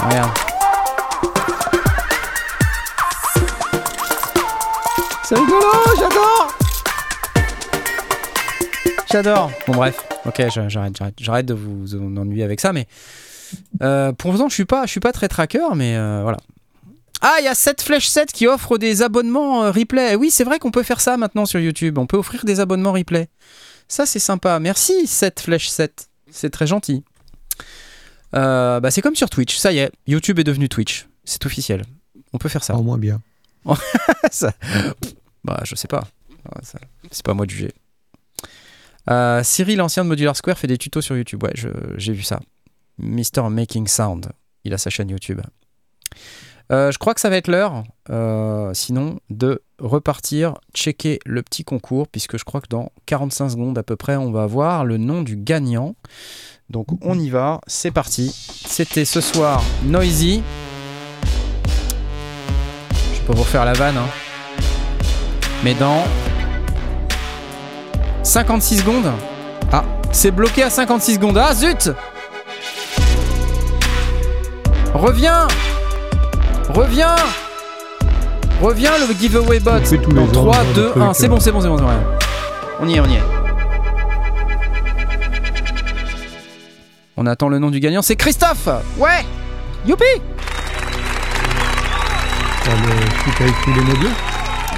Regarde. 0.00 0.51
J'adore 9.12 9.50
Bon 9.66 9.74
bref, 9.74 10.06
ok, 10.24 10.36
j'a- 10.48 10.68
j'arrête, 10.68 10.96
j'arrête, 10.96 11.14
j'arrête 11.20 11.46
de 11.46 11.54
vous 11.54 11.94
en 11.96 12.16
ennuyer 12.16 12.42
avec 12.44 12.60
ça, 12.60 12.72
mais... 12.72 12.86
Euh, 13.82 14.12
pour 14.12 14.30
l'instant, 14.30 14.48
je 14.48 14.54
suis 14.54 14.64
pas, 14.64 14.86
je 14.86 14.90
suis 14.90 15.00
pas 15.00 15.12
très 15.12 15.28
tracker, 15.28 15.74
mais 15.74 15.96
euh, 15.96 16.20
voilà. 16.22 16.38
Ah, 17.20 17.36
il 17.40 17.44
y 17.44 17.48
a 17.48 17.54
7 17.54 17.82
Flèche 17.82 18.08
7 18.08 18.32
qui 18.32 18.46
offre 18.46 18.78
des 18.78 19.02
abonnements 19.02 19.64
euh, 19.64 19.70
replay. 19.70 20.14
Oui, 20.14 20.30
c'est 20.30 20.44
vrai 20.44 20.58
qu'on 20.58 20.70
peut 20.70 20.82
faire 20.82 21.00
ça 21.02 21.18
maintenant 21.18 21.44
sur 21.44 21.60
YouTube. 21.60 21.98
On 21.98 22.06
peut 22.06 22.16
offrir 22.16 22.44
des 22.46 22.60
abonnements 22.60 22.92
replay. 22.92 23.28
Ça, 23.88 24.06
c'est 24.06 24.18
sympa. 24.18 24.58
Merci 24.58 25.06
7 25.06 25.40
Flèche 25.40 25.68
7. 25.68 26.08
C'est 26.30 26.48
très 26.48 26.66
gentil. 26.66 27.04
Euh, 28.34 28.80
bah, 28.80 28.90
c'est 28.90 29.02
comme 29.02 29.14
sur 29.14 29.28
Twitch. 29.28 29.56
Ça 29.58 29.70
y 29.72 29.78
est, 29.78 29.92
YouTube 30.06 30.38
est 30.38 30.44
devenu 30.44 30.70
Twitch. 30.70 31.06
C'est 31.24 31.44
officiel. 31.44 31.84
On 32.32 32.38
peut 32.38 32.48
faire 32.48 32.64
ça. 32.64 32.74
Au 32.74 32.82
moins 32.82 32.96
bien. 32.98 33.20
Ça- 34.30 34.54
Bah, 35.44 35.60
je 35.64 35.74
sais 35.74 35.88
pas. 35.88 36.04
C'est 37.10 37.22
pas 37.24 37.32
à 37.32 37.34
moi 37.34 37.44
de 37.44 37.50
juger. 37.50 37.72
Euh, 39.10 39.42
Cyril, 39.42 39.78
l'ancien 39.78 40.04
de 40.04 40.08
Modular 40.08 40.36
Square, 40.36 40.58
fait 40.58 40.66
des 40.66 40.78
tutos 40.78 41.00
sur 41.00 41.16
YouTube. 41.16 41.42
Ouais, 41.42 41.52
j'ai 41.96 42.12
vu 42.12 42.22
ça. 42.22 42.40
Mister 42.98 43.42
Making 43.42 43.86
Sound. 43.86 44.28
Il 44.64 44.74
a 44.74 44.78
sa 44.78 44.90
chaîne 44.90 45.08
YouTube. 45.10 45.40
Euh, 46.70 46.90
je 46.92 46.98
crois 46.98 47.12
que 47.12 47.20
ça 47.20 47.28
va 47.28 47.36
être 47.36 47.48
l'heure, 47.48 47.82
euh, 48.10 48.72
sinon, 48.72 49.18
de 49.28 49.62
repartir 49.78 50.54
checker 50.72 51.18
le 51.26 51.42
petit 51.42 51.64
concours, 51.64 52.06
puisque 52.08 52.38
je 52.38 52.44
crois 52.44 52.60
que 52.60 52.68
dans 52.68 52.90
45 53.06 53.50
secondes 53.50 53.76
à 53.76 53.82
peu 53.82 53.96
près, 53.96 54.16
on 54.16 54.30
va 54.30 54.44
avoir 54.44 54.84
le 54.84 54.96
nom 54.96 55.22
du 55.22 55.36
gagnant 55.36 55.96
Donc 56.70 56.86
on 57.02 57.18
y 57.18 57.28
va, 57.28 57.60
c'est 57.66 57.90
parti. 57.90 58.30
C'était 58.30 59.04
ce 59.04 59.20
soir 59.20 59.62
Noisy. 59.84 60.42
Je 63.14 63.20
peux 63.26 63.34
vous 63.34 63.42
refaire 63.42 63.64
la 63.64 63.72
vanne. 63.74 63.96
hein. 63.96 64.08
Mais 65.64 65.74
dans 65.74 66.04
56 68.22 68.78
secondes. 68.78 69.12
Ah, 69.72 69.84
c'est 70.12 70.30
bloqué 70.30 70.62
à 70.62 70.70
56 70.70 71.14
secondes. 71.14 71.38
Ah 71.38 71.54
zut 71.54 71.90
Reviens 74.94 75.48
Reviens 76.68 77.16
Reviens 78.60 78.92
le 78.98 79.14
giveaway 79.14 79.58
bot. 79.58 79.70
Dans 79.70 79.78
les 79.80 80.22
ans, 80.22 80.26
3, 80.32 80.54
ce 80.54 80.58
genre 80.58 80.64
de 80.64 80.72
2, 80.74 80.90
truc, 80.90 81.02
1. 81.02 81.14
C'est 81.14 81.26
hein. 81.26 81.28
bon, 81.28 81.40
c'est 81.40 81.52
bon, 81.52 81.60
c'est 81.60 81.68
bon, 81.68 81.78
c'est 81.78 81.84
bon. 81.84 81.90
On 82.80 82.88
y 82.88 82.94
est, 82.94 83.00
on 83.00 83.06
y 83.06 83.14
est. 83.14 83.22
On 87.16 87.26
attend 87.26 87.48
le 87.48 87.58
nom 87.58 87.70
du 87.70 87.80
gagnant, 87.80 88.02
c'est 88.02 88.16
Christophe 88.16 88.68
Ouais 88.98 89.24
Youpi 89.86 90.04
blancs. 93.94 94.12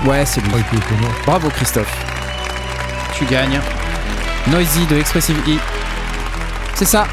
Ouais, 0.06 0.24
c'est 0.24 0.40
lui. 0.40 0.50
Bravo 1.26 1.48
Christophe. 1.50 2.13
Tu 3.16 3.24
gagnes. 3.26 3.60
Noisy 4.48 4.86
de 4.86 4.96
Expressive 4.96 5.38
E. 5.46 5.58
C'est 6.74 6.84
ça. 6.84 7.06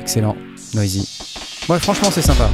Excellent. 0.00 0.36
Noisy. 0.74 1.08
Ouais, 1.68 1.78
franchement, 1.78 2.10
c'est 2.10 2.22
sympa. 2.22 2.50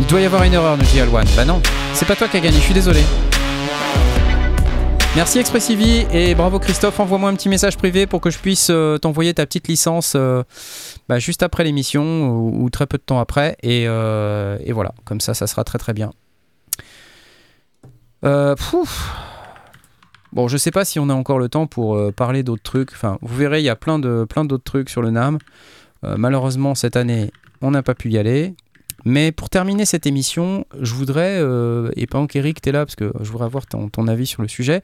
Il 0.00 0.06
doit 0.06 0.20
y 0.20 0.24
avoir 0.24 0.42
une 0.42 0.54
erreur, 0.54 0.76
nous 0.76 0.84
dit 0.84 1.00
Alwan. 1.00 1.26
Bah 1.36 1.44
non, 1.44 1.62
c'est 1.94 2.06
pas 2.06 2.16
toi 2.16 2.26
qui 2.26 2.36
as 2.38 2.40
gagné, 2.40 2.56
je 2.56 2.62
suis 2.62 2.74
désolé. 2.74 3.04
Merci 5.16 5.40
Expressivi 5.40 6.06
et 6.12 6.36
bravo 6.36 6.60
Christophe. 6.60 7.00
Envoie-moi 7.00 7.30
un 7.30 7.34
petit 7.34 7.48
message 7.48 7.76
privé 7.76 8.06
pour 8.06 8.20
que 8.20 8.30
je 8.30 8.38
puisse 8.38 8.68
euh, 8.70 8.96
t'envoyer 8.96 9.34
ta 9.34 9.44
petite 9.44 9.66
licence 9.66 10.12
euh, 10.14 10.44
bah, 11.08 11.18
juste 11.18 11.42
après 11.42 11.64
l'émission 11.64 12.30
ou, 12.30 12.70
très 12.70 12.86
peu 12.86 12.96
de 12.96 13.02
temps 13.02 13.18
après. 13.18 13.56
Et, 13.64 13.86
euh, 13.88 14.56
et 14.64 14.72
voilà, 14.72 14.94
comme 15.04 15.20
ça, 15.20 15.34
ça 15.34 15.48
sera 15.48 15.64
très 15.64 15.78
très 15.78 15.94
bien. 15.94 16.12
Pouf. 18.22 19.10
Bon, 20.32 20.46
je 20.46 20.56
sais 20.56 20.70
pas 20.70 20.84
si 20.84 21.00
on 21.00 21.08
a 21.08 21.14
encore 21.14 21.40
le 21.40 21.48
temps 21.48 21.66
pour 21.66 22.12
parler 22.12 22.44
d'autres 22.44 22.62
trucs. 22.62 22.92
Enfin, 22.92 23.18
vous 23.20 23.34
verrez, 23.34 23.60
il 23.60 23.64
y 23.64 23.68
a 23.68 23.76
plein 23.76 23.98
de 23.98 24.24
plein 24.30 24.44
d'autres 24.44 24.64
trucs 24.64 24.90
sur 24.90 25.02
le 25.02 25.10
NAM. 25.10 25.38
Malheureusement, 26.02 26.76
cette 26.76 26.96
année, 26.96 27.32
on 27.62 27.72
n'a 27.72 27.82
pas 27.82 27.94
pu 27.94 28.10
y 28.10 28.18
aller. 28.18 28.54
Mais 29.04 29.32
pour 29.32 29.48
terminer 29.48 29.84
cette 29.84 30.06
émission, 30.06 30.66
je 30.78 30.94
voudrais, 30.94 31.38
euh, 31.38 31.90
et 31.96 32.06
pendant 32.06 32.26
qu'Eric 32.26 32.60
t'es 32.60 32.72
là, 32.72 32.84
parce 32.84 32.96
que 32.96 33.12
je 33.20 33.30
voudrais 33.30 33.46
avoir 33.46 33.66
ton, 33.66 34.08
avis 34.08 34.26
sur 34.26 34.42
le 34.42 34.48
sujet, 34.48 34.82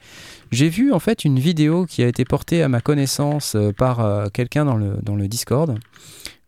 j'ai 0.51 0.69
vu 0.69 0.93
en 0.93 0.99
fait 0.99 1.25
une 1.25 1.39
vidéo 1.39 1.87
qui 1.87 2.03
a 2.03 2.07
été 2.07 2.25
portée 2.25 2.63
à 2.63 2.69
ma 2.69 2.81
connaissance 2.81 3.55
euh, 3.55 3.73
par 3.73 4.01
euh, 4.01 4.27
quelqu'un 4.33 4.65
dans 4.65 4.77
le, 4.77 4.99
dans 5.03 5.17
Discord. 5.17 5.79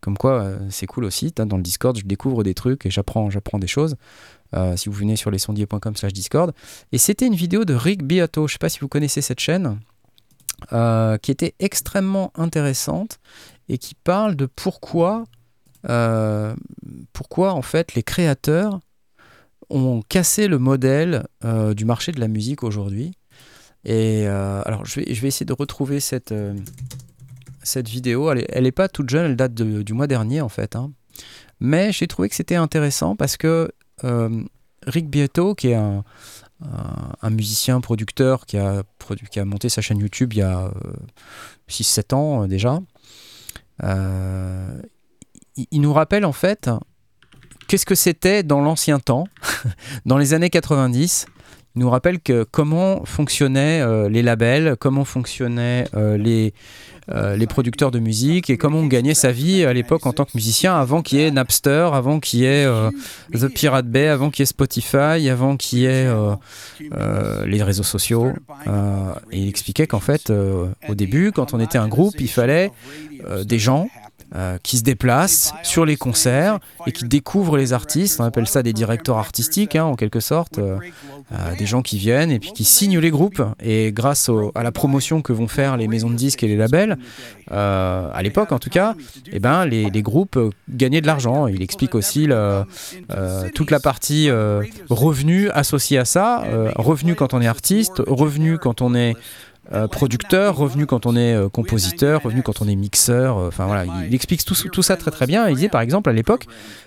Comme 0.01 0.17
quoi, 0.17 0.41
euh, 0.41 0.57
c'est 0.69 0.85
cool 0.85 1.03
aussi. 1.03 1.31
Dans 1.35 1.57
le 1.57 1.63
Discord, 1.63 1.97
je 1.97 2.05
découvre 2.05 2.43
des 2.43 2.53
trucs 2.53 2.85
et 2.85 2.89
j'apprends, 2.89 3.29
j'apprends 3.29 3.59
des 3.59 3.67
choses. 3.67 3.95
Si 4.77 4.89
vous 4.89 4.95
venez 4.95 5.15
sur 5.15 5.29
lesondiers.com 5.29 5.95
slash 5.95 6.11
Discord. 6.11 6.53
Et 6.91 6.97
c'était 6.97 7.27
une 7.27 7.35
vidéo 7.35 7.65
de 7.65 7.75
Rick 7.75 8.01
Beato. 8.01 8.47
Je 8.47 8.53
sais 8.53 8.57
pas 8.57 8.69
si 8.69 8.79
vous 8.79 8.87
connaissez 8.87 9.21
cette 9.21 9.39
chaîne. 9.39 9.79
qui 10.71 11.31
était 11.31 11.53
extrêmement 11.59 12.31
intéressante 12.33 13.19
et 13.67 13.77
qui 13.77 13.93
parle 13.93 14.35
de 14.35 14.47
pourquoi, 14.47 15.25
euh, 15.87 16.55
pourquoi 17.13 17.53
en 17.53 17.61
fait 17.61 17.93
les 17.95 18.03
créateurs 18.03 18.79
ont 19.69 20.01
cassé 20.09 20.47
le 20.47 20.57
modèle 20.57 21.27
euh, 21.45 21.73
du 21.73 21.85
marché 21.85 22.11
de 22.11 22.19
la 22.19 22.27
musique 22.27 22.63
aujourd'hui? 22.63 23.13
Et 23.85 24.27
euh, 24.27 24.61
alors 24.65 24.85
je 24.85 24.99
vais, 24.99 25.03
essayer 25.03 25.45
de 25.45 25.53
retrouver 25.53 25.99
cette, 25.99 26.33
cette 27.63 27.87
vidéo. 27.87 28.31
Elle 28.31 28.39
est, 28.39 28.47
elle 28.49 28.67
est 28.67 28.71
pas 28.71 28.89
toute 28.89 29.09
jeune, 29.09 29.25
elle 29.25 29.37
date 29.37 29.53
du 29.53 29.93
mois 29.93 30.07
dernier 30.07 30.41
en 30.41 30.49
fait. 30.49 30.75
hein. 30.75 30.91
Mais 31.59 31.91
j'ai 31.91 32.07
trouvé 32.07 32.29
que 32.29 32.35
c'était 32.35 32.55
intéressant 32.55 33.15
parce 33.15 33.37
que 33.37 33.71
Rick 34.85 35.09
Beato, 35.09 35.55
qui 35.55 35.69
est 35.69 35.75
un, 35.75 36.03
musicien, 37.29 37.79
producteur 37.79 38.45
qui 38.45 38.57
a, 38.57 38.83
produit, 38.97 39.27
qui 39.27 39.39
a 39.39 39.45
monté 39.45 39.69
sa 39.69 39.81
chaîne 39.81 39.99
YouTube 39.99 40.33
il 40.33 40.39
y 40.39 40.41
a 40.41 40.71
6-7 41.69 42.15
ans 42.15 42.47
déjà, 42.47 42.79
il, 45.71 45.81
nous 45.81 45.93
rappelle 45.93 46.25
en 46.25 46.31
fait 46.31 46.69
qu'est-ce 47.67 47.85
que 47.85 47.95
c'était 47.95 48.43
dans 48.43 48.61
l'ancien 48.61 48.99
temps, 48.99 49.27
dans 50.05 50.17
les 50.17 50.33
années 50.33 50.49
90. 50.49 51.27
Il 51.75 51.83
nous 51.83 51.89
rappelle 51.89 52.19
que 52.19 52.43
comment 52.43 53.05
fonctionnaient 53.05 53.81
euh, 53.81 54.09
les 54.09 54.23
labels, 54.23 54.75
comment 54.79 55.05
fonctionnaient 55.05 55.85
euh, 55.93 56.17
les, 56.17 56.53
euh, 57.09 57.35
les 57.35 57.45
producteurs 57.45 57.91
de 57.91 57.99
musique 57.99 58.49
et 58.49 58.57
comment 58.57 58.79
on 58.79 58.87
gagnait 58.87 59.13
sa 59.13 59.31
vie 59.31 59.63
à 59.63 59.71
l'époque 59.71 60.07
en 60.07 60.11
tant 60.11 60.25
que 60.25 60.31
musicien 60.33 60.75
avant 60.75 61.03
qu'il 61.03 61.19
y 61.19 61.21
ait 61.21 61.29
Napster, 61.29 61.89
avant 61.93 62.19
qu'il 62.19 62.39
y 62.39 62.45
ait 62.45 62.67
The 63.33 63.53
Pirate 63.53 63.85
Bay, 63.85 64.07
avant 64.07 64.31
qu'il 64.31 64.41
y 64.41 64.43
ait 64.43 64.47
Spotify, 64.47 65.29
avant 65.29 65.57
qu'il 65.57 65.79
y 65.79 65.85
ait 65.85 66.11
les 67.45 67.63
réseaux 67.63 67.83
sociaux. 67.83 68.33
Et 69.31 69.39
il 69.39 69.47
expliquait 69.47 69.85
qu'en 69.85 69.99
fait, 69.99 70.31
au 70.31 70.95
début, 70.95 71.31
quand 71.31 71.53
on 71.53 71.59
était 71.59 71.77
un 71.77 71.87
groupe, 71.87 72.19
il 72.19 72.29
fallait 72.29 72.71
des 73.45 73.59
gens 73.59 73.89
euh, 74.35 74.59
qui 74.61 74.77
se 74.77 74.83
déplacent 74.83 75.55
sur 75.63 75.85
les 75.85 75.97
concerts 75.97 76.59
et 76.85 76.91
qui 76.91 77.05
découvrent 77.05 77.57
les 77.57 77.73
artistes. 77.73 78.19
On 78.21 78.23
appelle 78.23 78.47
ça 78.47 78.61
des 78.61 78.73
directeurs 78.73 79.17
artistiques, 79.17 79.75
hein, 79.75 79.85
en 79.85 79.95
quelque 79.95 80.19
sorte. 80.19 80.59
Euh, 80.59 80.77
euh, 81.31 81.55
des 81.57 81.65
gens 81.65 81.81
qui 81.81 81.97
viennent 81.97 82.29
et 82.29 82.39
puis 82.39 82.51
qui 82.53 82.63
signent 82.63 82.99
les 82.99 83.09
groupes. 83.09 83.41
Et 83.59 83.91
grâce 83.91 84.29
à 84.53 84.61
la 84.61 84.71
promotion 84.71 85.23
que 85.23 85.33
vont 85.33 85.47
faire 85.47 85.77
les 85.77 85.87
maisons 85.87 86.11
de 86.11 86.15
disques 86.15 86.43
et 86.43 86.47
les 86.47 86.57
labels, 86.57 86.97
à 87.49 88.19
l'époque 88.21 88.51
en 88.51 88.59
tout 88.59 88.69
cas, 88.69 88.95
eh 89.31 89.39
ben, 89.39 89.65
les, 89.65 90.01
groupes 90.03 90.39
gagnaient 90.69 91.01
de 91.01 91.07
l'argent. 91.07 91.47
Il 91.47 91.61
explique 91.63 91.95
aussi 91.95 92.27
toute 93.55 93.71
la 93.71 93.79
partie 93.79 94.29
revenus 94.89 95.49
associée 95.53 95.97
à 95.97 96.05
ça. 96.05 96.43
Revenus 96.75 97.15
quand 97.15 97.33
on 97.33 97.41
est 97.41 97.47
artiste, 97.47 98.01
revenus 98.05 98.57
quand 98.61 98.81
on 98.81 98.95
est 98.95 99.15
euh, 99.71 99.87
producteur, 99.87 100.55
revenu 100.55 100.85
quand 100.85 101.05
on 101.05 101.15
est 101.15 101.33
euh, 101.35 101.49
compositeur, 101.49 102.23
revenu 102.23 102.41
quand 102.41 102.61
on 102.61 102.67
est 102.67 102.75
mixeur. 102.75 103.37
euh, 103.37 103.47
Enfin 103.49 103.65
voilà, 103.67 103.85
il, 104.07 104.15
explique 104.15 104.43
tout, 104.43 104.81
ça 104.81 104.97
très 104.97 105.11
très 105.11 105.27
bien. 105.27 105.47
Il 105.47 105.55
disait 105.55 105.69
par 105.69 105.81
exemple 105.81 106.09
à 106.09 106.13
l'époque, 106.13 106.45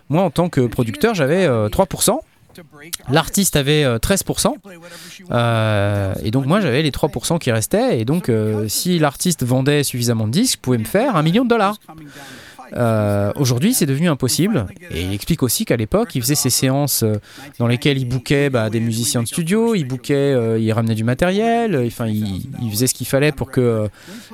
moi 0.08 0.22
en 0.22 0.30
tant 0.30 0.48
que 0.48 0.66
producteur, 0.66 1.14
j'avais 1.14 1.46
euh, 1.46 1.68
3%. 1.68 2.18
L'artiste 3.08 3.56
avait 3.56 3.84
euh, 3.84 3.98
13%. 3.98 4.54
Euh, 5.30 6.14
et 6.22 6.30
donc 6.30 6.46
moi 6.46 6.60
j'avais 6.60 6.82
les 6.82 6.90
3% 6.90 7.38
qui 7.38 7.50
restaient. 7.52 8.00
Et 8.00 8.04
donc 8.04 8.30
si 8.68 8.98
l'artiste 8.98 9.44
vendait 9.44 9.84
suffisamment 9.84 10.26
de 10.26 10.32
disques, 10.32 10.58
je 10.58 10.60
pouvais 10.62 10.78
me 10.78 10.84
faire 10.84 11.16
un 11.16 11.22
million 11.22 11.44
de 11.44 11.48
dollars. 11.48 11.76
Euh, 12.76 13.32
Aujourd'hui, 13.36 13.74
c'est 13.74 13.86
devenu 13.86 14.08
impossible. 14.08 14.66
Et 14.90 15.02
il 15.02 15.12
explique 15.12 15.42
aussi 15.42 15.64
qu'à 15.64 15.76
l'époque, 15.76 16.14
il 16.14 16.22
faisait 16.22 16.34
ces 16.34 16.50
séances 16.50 17.02
euh, 17.02 17.16
dans 17.58 17.66
lesquelles 17.66 17.98
il 17.98 18.06
bookait 18.06 18.50
bah, 18.50 18.70
des 18.70 18.80
musiciens 18.80 19.22
de 19.22 19.28
studio, 19.28 19.74
il 19.74 19.84
bookait, 19.84 20.14
euh, 20.14 20.58
il 20.58 20.72
ramenait 20.72 20.94
du 20.94 21.04
matériel, 21.04 21.82
enfin, 21.86 22.06
il, 22.06 22.70
faisait 22.70 22.86
ce 22.86 22.94
qu'il 22.94 23.06
fallait 23.06 23.32
pour 23.32 23.50
que, 23.50 23.88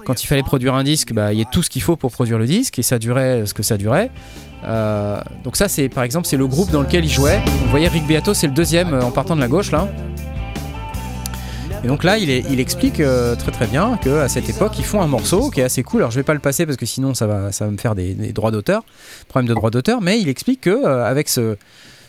quand 0.05 0.23
il 0.23 0.27
fallait 0.27 0.43
produire 0.43 0.75
un 0.75 0.85
disque, 0.85 1.13
bah, 1.13 1.33
il 1.33 1.39
y 1.39 1.43
ait 1.43 1.47
tout 1.51 1.63
ce 1.63 1.71
qu'il 1.71 1.83
faut 1.83 1.97
pour 1.97 2.13
produire 2.13 2.39
le 2.39 2.47
disque, 2.47 2.79
et 2.79 2.83
ça 2.83 2.99
durait 2.99 3.47
ce 3.47 3.55
que 3.55 3.63
ça 3.63 3.77
durait. 3.77 4.11
Donc 5.45 5.57
ça, 5.57 5.69
c'est 5.69 5.89
par 5.89 6.05
exemple, 6.05 6.27
c'est 6.27 6.37
le 6.37 6.47
groupe 6.47 6.71
dans 6.71 6.83
lequel 6.83 7.05
il 7.05 7.11
jouait. 7.11 7.41
Vous 7.47 7.71
voyez, 7.71 7.89
Rick 7.89 8.07
Beato, 8.07 8.35
c'est 8.35 8.47
le 8.47 8.55
deuxième 8.55 8.95
en 8.95 9.11
partant 9.11 9.37
de 9.37 9.41
la 9.41 9.49
gauche 9.49 9.71
là. 9.71 9.89
Et 11.85 11.87
donc 11.87 12.03
là, 12.03 12.19
il, 12.19 12.61
explique 12.61 12.99
euh, 12.99 13.37
très 13.37 13.53
très 13.53 13.67
bien 13.67 13.97
qu'à 14.03 14.29
cette 14.29 14.49
époque, 14.49 14.73
ils 14.79 14.85
font 14.85 15.01
un 15.01 15.07
morceau 15.07 15.49
qui 15.51 15.61
est 15.61 15.65
assez 15.65 15.85
cool. 15.85 16.01
Alors 16.01 16.11
je 16.11 16.17
vais 16.17 16.25
pas 16.25 16.35
le 16.35 16.41
passer 16.41 16.67
parce 16.67 16.77
que 16.77 16.87
sinon 16.87 17.15
ça 17.15 17.27
va, 17.27 17.51
me 17.71 17.77
faire 17.77 17.95
des, 17.95 18.15
droits 18.33 18.51
d'auteur, 18.51 18.83
problème 19.29 19.49
de 19.49 19.55
droits 19.55 19.71
d'auteur. 19.71 20.01
Mais 20.01 20.21
il 20.21 20.29
explique 20.29 20.63
que 20.63 20.71
euh, 20.71 21.07
avec 21.07 21.29
ce, 21.29 21.57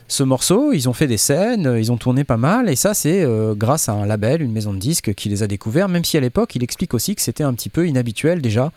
ce 0.07 0.23
morceau, 0.23 0.73
ils 0.73 0.89
ont 0.89 0.93
fait 0.93 1.05
des 1.05 1.17
scènes, 1.17 1.67
euh, 1.67 1.79
ils 1.79 1.91
ont 1.91 1.97
tourné 1.97 2.23
pas 2.23 2.37
mal. 2.37 2.67
Et 2.67 2.75
ça, 2.75 2.95
c'est 2.95 3.23
grâce 3.55 3.89
à 3.89 3.93
un 3.93 4.07
label, 4.07 4.41
une 4.41 4.51
maison 4.51 4.73
de 4.73 4.79
disques 4.79 5.13
qui 5.13 5.29
les 5.29 5.43
a 5.43 5.47
découverts. 5.47 5.87
Même 5.87 6.03
si 6.03 6.17
à 6.17 6.21
l'époque, 6.21 6.55
il 6.55 6.63
explique 6.63 6.95
aussi 6.95 7.15
que 7.15 7.21
c'était 7.21 7.43
un 7.43 7.53
petit 7.53 7.69
peu 7.69 7.87
inhabituel 7.87 8.41
déjà 8.41 8.71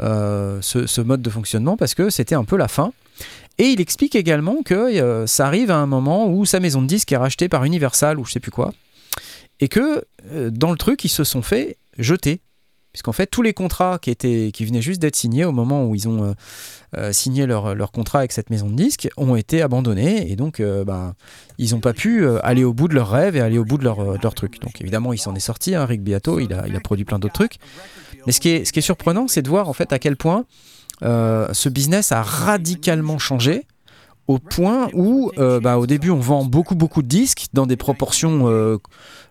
ce, 0.00 0.60
ce 0.60 1.00
mode 1.00 1.22
de 1.22 1.30
fonctionnement 1.30 1.78
parce 1.78 1.94
que 1.94 2.10
c'était 2.10 2.34
un 2.34 2.44
peu 2.44 2.58
la 2.58 2.68
fin. 2.68 2.92
Et 3.56 3.68
il 3.68 3.80
explique 3.80 4.14
également 4.14 4.56
que 4.62 5.24
ça 5.26 5.46
arrive 5.46 5.70
à 5.70 5.76
un 5.76 5.86
moment 5.86 6.28
où 6.28 6.44
sa 6.44 6.60
maison 6.60 6.82
de 6.82 6.86
disques 6.86 7.10
est 7.10 7.16
rachetée 7.16 7.48
par 7.48 7.64
Universal 7.64 8.18
ou 8.18 8.26
je 8.26 8.32
sais 8.32 8.40
plus 8.40 8.50
quoi 8.50 8.72
et 9.60 9.68
que 9.68 10.04
euh, 10.32 10.50
dans 10.50 10.70
le 10.70 10.76
truc, 10.76 11.04
ils 11.04 11.10
se 11.10 11.24
sont 11.24 11.42
fait 11.42 11.78
jeter. 11.98 12.40
Puisqu'en 12.92 13.12
fait, 13.12 13.26
tous 13.26 13.42
les 13.42 13.52
contrats 13.52 13.98
qui, 14.00 14.10
étaient, 14.10 14.50
qui 14.54 14.64
venaient 14.64 14.80
juste 14.80 15.02
d'être 15.02 15.16
signés 15.16 15.44
au 15.44 15.52
moment 15.52 15.84
où 15.84 15.94
ils 15.94 16.08
ont 16.08 16.24
euh, 16.24 16.32
euh, 16.96 17.12
signé 17.12 17.44
leur, 17.44 17.74
leur 17.74 17.92
contrat 17.92 18.20
avec 18.20 18.32
cette 18.32 18.48
maison 18.48 18.70
de 18.70 18.74
disques 18.74 19.10
ont 19.18 19.36
été 19.36 19.60
abandonnés 19.60 20.30
et 20.32 20.34
donc 20.34 20.62
bah, 20.62 21.14
ils 21.58 21.72
n'ont 21.72 21.80
pas 21.80 21.92
pu 21.92 22.26
aller 22.42 22.64
au 22.64 22.72
bout 22.72 22.88
de 22.88 22.94
leurs 22.94 23.10
rêves 23.10 23.36
et 23.36 23.40
aller 23.40 23.58
au 23.58 23.66
bout 23.66 23.76
de 23.76 23.84
leur, 23.84 24.14
de 24.16 24.22
leur 24.22 24.34
truc. 24.34 24.62
Donc 24.62 24.80
évidemment, 24.80 25.12
il 25.12 25.18
s'en 25.18 25.34
est 25.34 25.40
sorti, 25.40 25.74
hein, 25.74 25.84
Rick 25.84 26.02
Beato, 26.02 26.40
il 26.40 26.54
a, 26.54 26.66
il 26.68 26.74
a 26.74 26.80
produit 26.80 27.04
plein 27.04 27.18
d'autres 27.18 27.34
trucs. 27.34 27.56
Mais 28.26 28.32
ce 28.32 28.40
qui 28.40 28.48
est, 28.48 28.64
ce 28.64 28.72
qui 28.72 28.78
est 28.78 28.82
surprenant, 28.82 29.28
c'est 29.28 29.42
de 29.42 29.48
voir 29.50 29.68
en 29.68 29.74
fait 29.74 29.92
à 29.92 29.98
quel 29.98 30.16
point 30.16 30.46
ce 31.02 31.68
business 31.68 32.12
a 32.12 32.22
radicalement 32.22 33.18
changé 33.18 33.66
au 34.28 34.38
point 34.38 34.88
où, 34.92 35.30
euh, 35.38 35.60
bah, 35.60 35.78
au 35.78 35.86
début, 35.86 36.10
on 36.10 36.18
vend 36.20 36.44
beaucoup, 36.44 36.74
beaucoup 36.74 37.02
de 37.02 37.08
disques 37.08 37.46
dans 37.52 37.66
des 37.66 37.76
proportions 37.76 38.48
euh, 38.48 38.78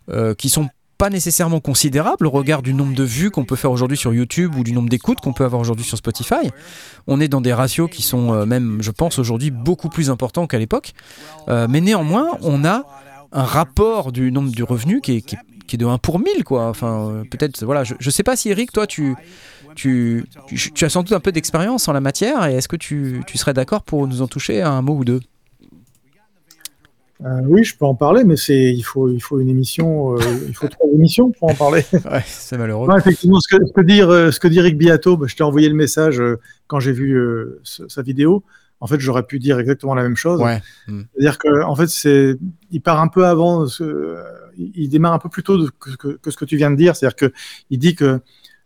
euh, 0.09 0.33
qui 0.33 0.49
sont 0.49 0.69
pas 0.97 1.09
nécessairement 1.09 1.59
considérables 1.59 2.25
au 2.25 2.29
regard 2.29 2.61
du 2.61 2.73
nombre 2.73 2.95
de 2.95 3.03
vues 3.03 3.29
qu'on 3.29 3.43
peut 3.43 3.57
faire 3.57 3.71
aujourd'hui 3.71 3.97
sur 3.97 4.13
YouTube 4.13 4.55
ou 4.55 4.63
du 4.63 4.71
nombre 4.71 4.87
d'écoutes 4.87 5.19
qu'on 5.19 5.33
peut 5.33 5.43
avoir 5.43 5.59
aujourd'hui 5.61 5.83
sur 5.85 5.97
Spotify. 5.97 6.49
On 7.07 7.19
est 7.19 7.27
dans 7.27 7.41
des 7.41 7.51
ratios 7.53 7.89
qui 7.91 8.01
sont 8.01 8.31
euh, 8.33 8.45
même, 8.45 8.77
je 8.81 8.91
pense, 8.91 9.19
aujourd'hui 9.19 9.51
beaucoup 9.51 9.89
plus 9.89 10.09
importants 10.09 10.47
qu'à 10.47 10.57
l'époque. 10.57 10.93
Euh, 11.49 11.67
mais 11.69 11.81
néanmoins, 11.81 12.29
on 12.41 12.63
a 12.63 12.83
un 13.33 13.43
rapport 13.43 14.13
du 14.13 14.31
nombre 14.31 14.51
du 14.51 14.63
revenu 14.63 15.01
qui 15.01 15.17
est, 15.17 15.21
qui 15.21 15.35
est- 15.35 15.77
de 15.77 15.85
1 15.85 15.97
pour 15.97 16.19
1000, 16.19 16.45
quoi. 16.45 16.69
Enfin, 16.69 17.23
peut-être, 17.29 17.65
voilà. 17.65 17.83
Je, 17.83 17.95
je 17.99 18.09
sais 18.09 18.23
pas 18.23 18.37
si 18.37 18.49
Eric, 18.49 18.71
toi, 18.71 18.87
tu, 18.87 19.13
tu, 19.75 20.25
tu, 20.47 20.71
tu 20.71 20.85
as 20.85 20.89
sans 20.89 21.03
doute 21.03 21.13
un 21.13 21.19
peu 21.19 21.31
d'expérience 21.31 21.87
en 21.87 21.93
la 21.93 22.01
matière 22.01 22.45
et 22.47 22.55
est-ce 22.55 22.67
que 22.67 22.75
tu, 22.75 23.21
tu 23.27 23.37
serais 23.37 23.53
d'accord 23.53 23.83
pour 23.83 24.07
nous 24.07 24.21
en 24.21 24.27
toucher 24.27 24.61
un 24.61 24.81
mot 24.81 24.95
ou 24.95 25.05
deux? 25.05 25.19
Euh, 27.23 27.41
oui, 27.45 27.63
je 27.63 27.75
peux 27.77 27.85
en 27.85 27.95
parler, 27.95 28.25
mais 28.25 28.35
c'est 28.35 28.73
il 28.73 28.81
faut 28.81 29.07
il 29.09 29.21
faut 29.21 29.39
une 29.39 29.47
émission, 29.47 30.15
euh, 30.15 30.19
il 30.49 30.53
faut 30.53 30.67
trois 30.67 30.87
émissions 30.93 31.31
pour 31.31 31.49
en 31.49 31.55
parler. 31.55 31.83
Ouais, 32.05 32.21
c'est 32.25 32.57
malheureux. 32.57 32.89
Effectivement, 32.97 33.39
ce 33.39 33.55
que, 33.55 33.65
ce 33.65 33.71
que 33.71 33.81
dit 33.81 34.01
euh, 34.01 34.31
ce 34.31 34.39
que 34.41 34.49
dit 34.49 34.59
Rick 34.59 34.77
Beato, 34.77 35.15
bah, 35.15 35.25
je 35.29 35.35
t'ai 35.35 35.43
envoyé 35.43 35.69
le 35.69 35.75
message 35.75 36.19
euh, 36.19 36.39
quand 36.67 36.81
j'ai 36.81 36.91
vu 36.91 37.17
ce- 37.63 37.87
sa 37.87 38.01
vidéo. 38.01 38.43
En 38.81 38.87
fait, 38.87 38.99
j'aurais 38.99 39.23
pu 39.23 39.39
dire 39.39 39.57
exactement 39.59 39.95
la 39.95 40.03
même 40.03 40.17
chose. 40.17 40.41
Ouais. 40.41 40.61
Mm. 40.89 41.03
C'est-à-dire 41.13 41.37
que 41.37 41.63
en 41.63 41.75
fait, 41.77 41.87
c'est 41.87 42.35
il 42.71 42.81
part 42.81 42.99
un 42.99 43.07
peu 43.07 43.25
avant, 43.25 43.65
ce- 43.65 44.17
il 44.57 44.89
démarre 44.89 45.13
un 45.13 45.19
peu 45.19 45.29
plus 45.29 45.41
tôt 45.43 45.57
de- 45.57 45.69
que, 45.79 45.95
que- 45.95 46.17
que 46.21 46.31
ce 46.31 46.35
que 46.35 46.43
tu 46.45 46.57
viens 46.57 46.69
de 46.69 46.75
dire. 46.75 46.97
C'est-à-dire 46.97 47.15
que 47.15 47.31
il 47.69 47.79
dit 47.79 47.95
que 47.95 48.19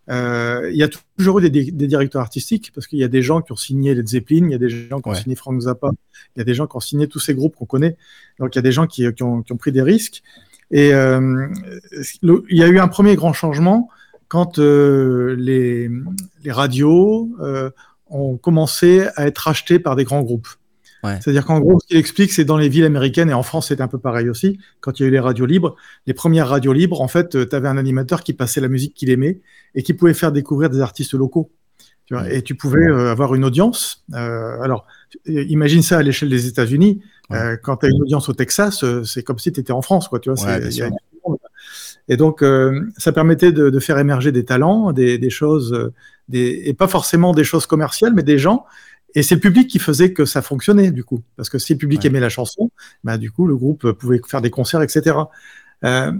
il 0.09 0.75
y 0.77 0.83
a 0.83 0.89
toujours 1.17 1.39
eu 1.39 1.49
des, 1.49 1.71
des- 1.71 1.87
directeurs 1.87 2.21
artistiques 2.21 2.71
parce 2.73 2.87
qu'il 2.87 2.99
y 2.99 3.03
a 3.03 3.07
des 3.07 3.21
gens 3.21 3.41
qui 3.41 3.51
ont 3.51 3.55
signé 3.55 3.93
Led 3.93 4.07
Zeppelin, 4.07 4.45
il 4.45 4.51
y 4.51 4.55
a 4.55 4.57
des 4.57 4.69
gens 4.69 4.99
qui 5.01 5.09
ont 5.09 5.11
signé 5.21 5.35
Frank 5.35 5.59
Zappa, 5.61 5.91
il 6.35 6.39
y 6.39 6.41
a 6.41 6.45
des 6.45 6.53
gens 6.53 6.65
qui 6.67 6.75
ont 6.77 6.79
signé 6.79 7.07
tous 7.07 7.19
ces 7.19 7.33
groupes 7.35 7.55
qu'on 7.55 7.65
connaît. 7.65 7.95
Donc 8.39 8.55
il 8.55 8.57
y 8.57 8.59
a 8.59 8.63
des 8.63 8.71
gens 8.71 8.87
qui, 8.87 9.11
qui 9.13 9.23
ont, 9.23 9.41
qui 9.43 9.51
ont 9.53 9.57
pris 9.57 9.71
des 9.71 9.81
risques. 9.83 10.23
Et 10.71 10.93
euh, 10.93 11.47
le- 12.21 12.43
il 12.49 12.57
y 12.57 12.63
a 12.63 12.67
eu 12.67 12.79
un 12.79 12.87
premier 12.87 13.15
grand 13.15 13.33
changement 13.33 13.89
quand 14.27 14.59
euh, 14.59 15.35
les, 15.37 15.89
les 16.43 16.51
radios 16.51 17.29
euh, 17.41 17.69
ont 18.09 18.37
commencé 18.37 19.07
à 19.15 19.27
être 19.27 19.39
rachetées 19.39 19.79
par 19.79 19.95
des 19.95 20.03
grands 20.03 20.21
groupes. 20.21 20.47
Ouais. 21.03 21.17
C'est-à-dire 21.21 21.45
qu'en 21.45 21.59
gros, 21.59 21.79
ce 21.79 21.87
qu'il 21.87 21.97
explique, 21.97 22.31
c'est 22.31 22.43
dans 22.45 22.57
les 22.57 22.67
villes 22.69 22.83
américaines, 22.85 23.29
et 23.29 23.33
en 23.33 23.43
France, 23.43 23.69
c'est 23.69 23.79
un 23.81 23.87
peu 23.87 23.97
pareil 23.99 24.29
aussi, 24.29 24.59
quand 24.81 24.99
il 24.99 25.03
y 25.03 25.05
a 25.05 25.09
eu 25.09 25.11
les 25.11 25.19
radios 25.19 25.45
libres, 25.45 25.75
les 26.07 26.13
premières 26.13 26.49
radios 26.49 26.73
libres, 26.73 27.01
en 27.01 27.07
fait, 27.07 27.47
tu 27.49 27.55
avais 27.55 27.67
un 27.69 27.77
animateur 27.77 28.23
qui 28.23 28.33
passait 28.33 28.59
la 28.61 28.67
musique 28.67 28.93
qu'il 28.93 29.09
aimait 29.09 29.39
et 29.75 29.83
qui 29.83 29.93
pouvait 29.93 30.13
faire 30.13 30.31
découvrir 30.31 30.69
des 30.69 30.81
artistes 30.81 31.13
locaux. 31.13 31.51
Tu 32.05 32.15
vois, 32.15 32.27
et 32.31 32.41
tu 32.41 32.55
pouvais 32.55 32.87
euh, 32.87 33.11
avoir 33.11 33.35
une 33.35 33.45
audience. 33.45 34.03
Euh, 34.15 34.59
alors, 34.61 34.87
euh, 35.29 35.43
imagine 35.47 35.83
ça 35.83 35.99
à 35.99 36.01
l'échelle 36.01 36.29
des 36.29 36.47
États-Unis. 36.47 37.01
Euh, 37.31 37.55
quand 37.61 37.77
tu 37.77 37.85
as 37.85 37.89
une 37.89 38.01
audience 38.01 38.29
au 38.29 38.33
Texas, 38.33 38.83
euh, 38.83 39.03
c'est 39.03 39.21
comme 39.21 39.37
si 39.37 39.51
tu 39.51 39.59
étais 39.59 39.71
en 39.73 39.83
France. 39.83 40.07
Quoi, 40.07 40.19
tu 40.19 40.31
vois, 40.31 40.43
Ouais, 40.43 40.71
y 40.71 40.81
a- 40.81 40.89
et 42.07 42.17
donc, 42.17 42.41
euh, 42.41 42.81
ça 42.97 43.11
permettait 43.11 43.51
de, 43.51 43.69
de 43.69 43.79
faire 43.79 43.99
émerger 43.99 44.31
des 44.31 44.43
talents, 44.43 44.91
des, 44.91 45.19
des 45.19 45.29
choses, 45.29 45.71
euh, 45.73 45.93
des, 46.27 46.63
et 46.65 46.73
pas 46.73 46.87
forcément 46.87 47.33
des 47.33 47.43
choses 47.43 47.67
commerciales, 47.67 48.13
mais 48.15 48.23
des 48.23 48.39
gens. 48.39 48.65
Et 49.15 49.23
c'est 49.23 49.35
le 49.35 49.41
public 49.41 49.67
qui 49.69 49.79
faisait 49.79 50.13
que 50.13 50.25
ça 50.25 50.41
fonctionnait, 50.41 50.91
du 50.91 51.03
coup. 51.03 51.23
Parce 51.35 51.49
que 51.49 51.57
si 51.57 51.73
le 51.73 51.79
public 51.79 52.05
aimait 52.05 52.19
la 52.19 52.29
chanson, 52.29 52.71
bah, 53.03 53.17
du 53.17 53.31
coup, 53.31 53.47
le 53.47 53.55
groupe 53.57 53.91
pouvait 53.93 54.21
faire 54.27 54.41
des 54.41 54.51
concerts, 54.51 54.81
etc. 54.83 55.31
Euh, 55.83 56.11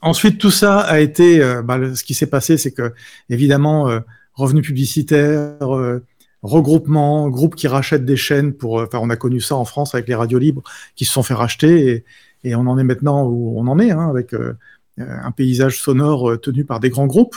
ensuite, 0.00 0.38
tout 0.38 0.50
ça 0.50 0.80
a 0.80 1.00
été. 1.00 1.42
euh, 1.42 1.62
bah, 1.62 1.76
le- 1.78 1.94
ce 1.94 2.04
qui 2.04 2.14
s'est 2.14 2.26
passé, 2.28 2.56
c'est 2.56 2.72
que, 2.72 2.92
évidemment, 3.28 3.88
euh, 3.90 4.00
revenus 4.34 4.64
publicitaires, 4.66 5.76
euh, 5.76 6.02
regroupements, 6.42 7.28
groupes 7.28 7.54
qui 7.56 7.68
rachètent 7.68 8.04
des 8.06 8.16
chaînes 8.16 8.52
pour. 8.54 8.80
euh, 8.80 8.86
Enfin, 8.86 8.98
on 9.02 9.10
a 9.10 9.16
connu 9.16 9.40
ça 9.40 9.56
en 9.56 9.64
France 9.66 9.94
avec 9.94 10.08
les 10.08 10.14
radios 10.14 10.38
libres 10.38 10.62
qui 10.96 11.04
se 11.04 11.12
sont 11.12 11.22
fait 11.22 11.34
racheter. 11.34 12.04
Et, 12.44 12.50
et 12.50 12.54
on 12.54 12.60
en 12.66 12.78
est 12.78 12.84
maintenant 12.84 13.26
où 13.26 13.58
on 13.58 13.66
en 13.66 13.78
est, 13.78 13.90
hein, 13.90 14.08
avec 14.08 14.32
euh, 14.34 14.54
un 14.98 15.30
paysage 15.32 15.80
sonore 15.80 16.40
tenu 16.40 16.64
par 16.64 16.80
des 16.80 16.90
grands 16.90 17.06
groupes. 17.06 17.36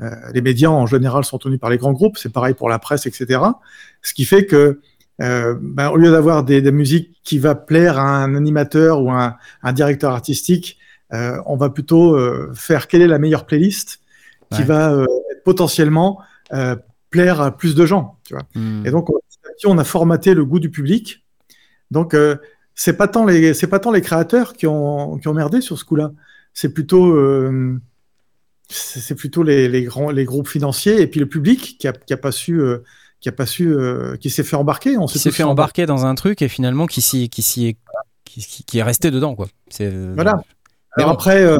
Euh, 0.00 0.10
les 0.32 0.40
médias 0.40 0.70
en 0.70 0.86
général 0.86 1.24
sont 1.24 1.38
tenus 1.38 1.60
par 1.60 1.68
les 1.70 1.76
grands 1.76 1.92
groupes, 1.92 2.16
c'est 2.16 2.32
pareil 2.32 2.54
pour 2.54 2.68
la 2.68 2.78
presse, 2.78 3.06
etc. 3.06 3.40
Ce 4.02 4.14
qui 4.14 4.24
fait 4.24 4.46
que 4.46 4.80
euh, 5.20 5.54
ben, 5.60 5.90
au 5.90 5.96
lieu 5.96 6.10
d'avoir 6.10 6.44
des, 6.44 6.62
des 6.62 6.72
musiques 6.72 7.20
qui 7.24 7.38
va 7.38 7.54
plaire 7.54 7.98
à 7.98 8.22
un 8.22 8.34
animateur 8.34 9.02
ou 9.02 9.10
un, 9.10 9.36
un 9.62 9.72
directeur 9.74 10.12
artistique, 10.12 10.78
euh, 11.12 11.36
on 11.44 11.56
va 11.56 11.68
plutôt 11.68 12.16
euh, 12.16 12.50
faire 12.54 12.88
quelle 12.88 13.02
est 13.02 13.06
la 13.06 13.18
meilleure 13.18 13.44
playlist 13.44 14.00
qui 14.50 14.62
Ouais. 14.62 14.64
va 14.64 15.04
potentiellement 15.44 16.18
plaire 17.10 17.40
à 17.40 17.56
plus 17.56 17.76
de 17.76 17.86
gens. 17.86 18.18
Tu 18.24 18.34
vois. 18.34 18.42
Mm. 18.56 18.86
Et 18.86 18.90
donc 18.90 19.08
on 19.64 19.78
a 19.78 19.84
formaté 19.84 20.34
le 20.34 20.44
goût 20.44 20.58
du 20.58 20.70
public. 20.70 21.24
Donc 21.92 22.16
c'est 22.74 22.96
pas 22.96 23.06
tant 23.06 23.24
les 23.26 23.54
c'est 23.54 23.68
pas 23.68 23.78
tant 23.78 23.92
les 23.92 24.00
créateurs 24.00 24.54
qui 24.54 24.66
ont 24.66 25.18
qui 25.18 25.28
ont 25.28 25.34
merdé 25.34 25.60
sur 25.60 25.78
ce 25.78 25.84
coup-là. 25.84 26.10
C'est 26.52 26.72
plutôt 26.72 27.14
c'est 28.70 29.14
plutôt 29.14 29.42
les, 29.42 29.68
les 29.68 29.84
grands 29.84 30.10
les 30.10 30.24
groupes 30.24 30.48
financiers 30.48 31.00
et 31.00 31.06
puis 31.06 31.20
le 31.20 31.26
public 31.26 31.76
qui 31.78 31.88
a, 31.88 31.92
qui 31.92 32.12
a 32.12 32.16
pas 32.16 32.32
su 32.32 32.60
euh, 32.60 32.78
qui 33.20 33.28
a 33.28 33.32
pas 33.32 33.46
su 33.46 33.72
euh, 33.72 34.16
qui 34.16 34.30
s'est 34.30 34.44
fait 34.44 34.56
embarquer. 34.56 34.96
On 34.96 35.06
Qui 35.06 35.18
s'est 35.18 35.30
fait 35.30 35.42
embarquer 35.42 35.86
dans 35.86 36.06
un 36.06 36.14
truc 36.14 36.42
et 36.42 36.48
finalement 36.48 36.86
qui 36.86 37.00
s'y 37.00 37.28
qui 37.28 37.42
s'y 37.42 37.66
est 37.66 37.76
qui, 38.24 38.78
est 38.78 38.82
resté 38.82 39.10
dedans 39.10 39.34
quoi. 39.34 39.48
C'est 39.68 39.86
euh, 39.86 40.12
Voilà. 40.14 40.42
Mais 40.96 41.04
bon. 41.04 41.10
après, 41.10 41.42
euh, 41.42 41.58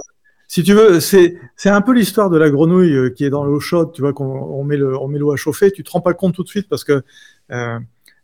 si 0.48 0.62
tu 0.62 0.74
veux, 0.74 1.00
c'est 1.00 1.36
c'est 1.56 1.68
un 1.68 1.80
peu 1.80 1.92
l'histoire 1.92 2.30
de 2.30 2.38
la 2.38 2.50
grenouille 2.50 2.92
euh, 2.92 3.10
qui 3.10 3.24
est 3.24 3.30
dans 3.30 3.44
l'eau 3.44 3.60
chaude. 3.60 3.92
Tu 3.92 4.02
vois, 4.02 4.12
qu'on 4.12 4.24
on 4.24 4.64
met 4.64 4.76
le 4.76 4.98
on 4.98 5.08
met 5.08 5.18
l'eau 5.18 5.32
à 5.32 5.36
chauffer. 5.36 5.70
Tu 5.70 5.84
te 5.84 5.90
rends 5.90 6.00
pas 6.00 6.14
compte 6.14 6.34
tout 6.34 6.42
de 6.42 6.48
suite 6.48 6.68
parce 6.68 6.84
que 6.84 7.04
euh, 7.52 7.78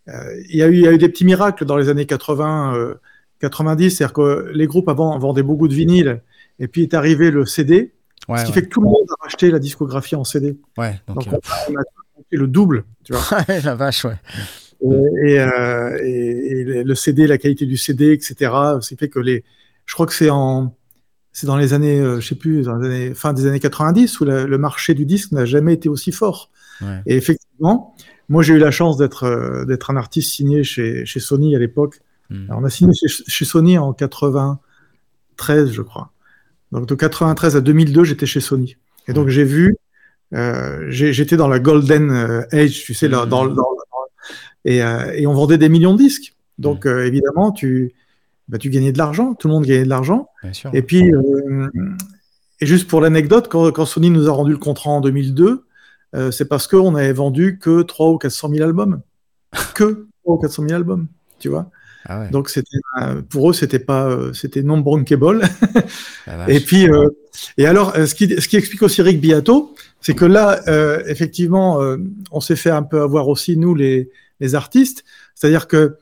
euh, 0.08 0.42
il 0.48 0.56
y 0.56 0.62
a 0.62 0.68
eu 0.68 0.74
il 0.74 0.80
y 0.80 0.88
a 0.88 0.92
eu 0.92 0.98
des 0.98 1.08
petits 1.08 1.24
miracles 1.24 1.64
dans 1.64 1.76
les 1.76 1.88
années 1.88 2.06
80, 2.06 2.74
euh, 2.74 2.94
90. 3.40 3.90
C'est-à-dire 3.90 4.12
que 4.12 4.50
les 4.52 4.66
groupes 4.66 4.88
avant 4.88 5.16
vendaient 5.18 5.42
beaucoup 5.42 5.68
de 5.68 5.74
vinyles 5.74 6.20
et 6.58 6.68
puis 6.68 6.82
est 6.82 6.94
arrivé 6.94 7.30
le 7.30 7.46
CD, 7.46 7.92
Ouais, 8.28 8.39
ce 8.39 8.44
qui 8.44 8.48
ouais. 8.51 8.55
fait 8.55 8.62
que 8.62 8.69
tout 8.69 8.81
le 8.81 8.86
monde 8.86 9.07
a 9.11 9.23
racheté 9.24 9.51
la 9.51 9.59
discographie 9.59 10.16
en 10.16 10.24
CD. 10.24 10.57
Ouais, 10.78 11.01
donc, 11.07 11.24
Donc 11.24 11.35
euh, 11.35 11.39
on, 11.69 11.73
on 11.73 11.77
a 11.77 11.82
fait 12.31 12.36
le 12.36 12.47
double. 12.48 12.85
Tu 13.05 13.12
vois. 13.12 13.23
La 13.65 13.74
vache, 13.74 14.05
ouais. 14.05 14.16
Et, 14.82 15.32
et, 15.32 15.40
euh, 15.40 15.98
et- 16.03 16.61
et 16.61 16.85
le 16.85 16.94
CD, 16.94 17.27
la 17.27 17.39
qualité 17.39 17.66
du 17.66 17.77
CD, 17.77 18.12
etc. 18.12 18.53
Ce 18.81 18.89
qui 18.89 18.97
fait 18.97 19.09
que 19.09 19.19
les, 19.20 19.44
je 19.86 19.94
crois 19.94 20.07
que 20.07 20.12
c'est 20.12 20.28
en, 20.31 20.74
c'est 21.32 21.47
dans 21.47 21.57
les 21.57 21.73
années, 21.73 22.01
euh, 22.01 22.20
je 22.20 22.28
sais 22.28 22.35
plus, 22.35 22.62
dans 22.62 22.77
les 22.77 22.86
années, 22.86 23.15
fin 23.15 23.32
des 23.32 23.47
années 23.47 23.61
90 23.61 24.20
où 24.20 24.24
la- 24.24 24.44
le 24.44 24.59
marché 24.59 24.94
du 24.94 25.07
disque 25.07 25.32
n'a 25.32 25.44
jamais 25.44 25.74
été 25.74 25.89
aussi 25.89 26.11
fort. 26.12 26.51
Ouais. 26.82 27.01
Et 27.07 27.16
effectivement, 27.16 27.94
moi 28.28 28.43
j'ai 28.43 28.55
eu 28.55 28.59
la 28.59 28.70
chance 28.70 28.97
d'être 28.98 29.24
euh, 29.24 29.65
d'être 29.65 29.90
un 29.90 29.97
artiste 29.97 30.31
signé 30.32 30.62
chez, 30.65 31.07
chez 31.07 31.20
Sony 31.20 31.55
à 31.57 31.59
l'époque. 31.59 32.01
Mm. 32.28 32.47
Alors, 32.51 32.61
On 32.61 32.65
a 32.65 32.70
signé 32.70 32.93
chez, 32.94 33.07
chez 33.09 33.44
Sony 33.47 33.78
en 33.78 33.93
93, 33.94 35.70
je 35.73 35.82
crois. 35.82 36.11
Donc 36.77 36.86
de 36.89 36.94
93 36.94 37.57
à 37.57 37.61
2002, 37.61 38.05
j'étais 38.05 38.27
chez 38.27 38.40
Sony. 38.40 38.77
Et 39.09 39.12
donc 39.12 39.28
j'ai 39.28 39.44
vu, 39.44 39.77
euh, 40.35 40.85
j'étais 40.90 41.36
dans 41.36 41.48
la 41.48 41.59
golden 41.59 42.11
euh, 42.11 42.43
age, 42.53 42.82
tu 42.85 42.93
sais, 42.94 43.09
là, 43.09 43.24
Mm. 43.24 43.28
dans, 43.28 43.47
dans- 43.47 43.55
dans- 43.55 43.66
et, 44.65 44.82
euh, 44.82 45.12
et 45.15 45.27
on 45.27 45.32
vendait 45.32 45.59
des 45.59 45.69
millions 45.69 45.93
de 45.94 45.98
disques. 45.98 46.35
Donc 46.59 46.86
euh, 46.86 47.05
évidemment, 47.07 47.51
tu, 47.53 47.94
bah, 48.48 48.59
tu 48.59 48.69
gagnais 48.70 48.93
de 48.93 48.98
l'argent, 48.98 49.35
tout 49.35 49.48
le 49.48 49.55
monde 49.55 49.65
gagnait 49.65 49.85
de 49.85 49.89
l'argent. 49.89 50.28
Et 50.74 50.82
puis, 50.82 51.11
et 52.61 52.66
juste 52.66 52.89
pour 52.89 53.01
l'anecdote, 53.01 53.48
quand, 53.48 53.70
quand 53.73 53.85
Sony 53.86 54.11
nous 54.11 54.28
a 54.28 54.32
rendu 54.32 54.53
le 54.53 54.59
contrat 54.59 54.90
en 54.90 55.01
2002, 55.01 55.65
euh, 56.15 56.31
c'est 56.31 56.47
parce 56.47 56.66
qu'on 56.66 56.94
avait 56.94 57.12
vendu 57.12 57.59
que 57.59 57.82
3 57.82 58.11
ou 58.11 58.19
400 58.19 58.51
000 58.51 58.65
albums. 58.65 59.01
Que 59.74 60.07
3 60.24 60.35
ou 60.36 60.39
400 60.39 60.62
000 60.65 60.74
albums, 60.74 61.07
tu 61.39 61.48
vois. 61.48 61.70
Ah 62.08 62.20
ouais. 62.20 62.30
Donc 62.30 62.48
c'était 62.48 62.78
euh, 63.02 63.20
pour 63.22 63.50
eux 63.50 63.52
c'était 63.52 63.78
pas 63.80 64.06
euh, 64.06 64.32
c'était 64.32 64.62
non 64.62 64.80
vache. 64.82 66.48
et 66.48 66.60
puis 66.60 66.88
euh, 66.88 67.08
et 67.58 67.66
alors 67.66 67.94
ce 67.94 68.14
qui 68.14 68.40
ce 68.40 68.48
qui 68.48 68.56
explique 68.56 68.82
aussi 68.82 69.02
Rick 69.02 69.20
Beato, 69.20 69.74
c'est 70.00 70.14
que 70.14 70.24
là 70.24 70.60
euh, 70.68 71.02
effectivement 71.06 71.82
euh, 71.82 71.96
on 72.30 72.40
s'est 72.40 72.56
fait 72.56 72.70
un 72.70 72.82
peu 72.82 73.02
avoir 73.02 73.28
aussi 73.28 73.56
nous 73.56 73.74
les 73.74 74.10
les 74.40 74.54
artistes, 74.54 75.04
c'est-à-dire 75.34 75.66
que 75.66 75.96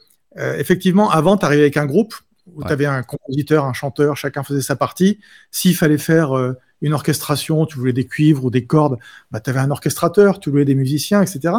effectivement 0.59 1.11
avant 1.11 1.37
tu 1.37 1.45
arrivais 1.47 1.63
avec 1.63 1.77
un 1.77 1.87
groupe 1.87 2.15
où 2.53 2.61
Ouais. 2.61 2.67
tu 2.67 2.73
avais 2.73 2.87
un 2.87 3.03
compositeur, 3.03 3.65
un 3.65 3.73
chanteur, 3.73 4.17
chacun 4.17 4.43
faisait 4.43 4.61
sa 4.61 4.77
partie. 4.77 5.19
S'il 5.51 5.75
fallait 5.75 5.97
faire 5.99 6.33
une 6.83 6.93
orchestration, 6.93 7.65
tu 7.67 7.79
voulais 7.79 7.95
des 7.95 8.05
cuivres 8.05 8.45
ou 8.45 8.51
des 8.51 8.67
cordes, 8.67 8.99
bah, 9.31 9.41
tu 9.41 9.49
avais 9.51 9.61
un 9.61 9.71
orchestrateur, 9.71 10.41
tu 10.41 10.51
voulais 10.51 10.67
des 10.67 10.75
musiciens, 10.75 11.23
etc. 11.23 11.55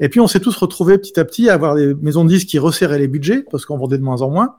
Et 0.00 0.08
puis 0.08 0.20
on 0.20 0.26
s'est 0.28 0.40
tous 0.40 0.56
retrouvés 0.56 0.98
petit 0.98 1.18
à 1.18 1.24
petit 1.24 1.48
à 1.48 1.54
avoir 1.54 1.74
des 1.74 1.94
maisons 1.94 2.24
de 2.24 2.28
disques 2.30 2.48
qui 2.48 2.58
resserraient 2.58 2.98
les 2.98 3.08
budgets 3.08 3.44
parce 3.50 3.64
qu'on 3.66 3.76
vendait 3.78 3.98
de 3.98 4.02
moins 4.02 4.22
en 4.22 4.30
moins. 4.30 4.56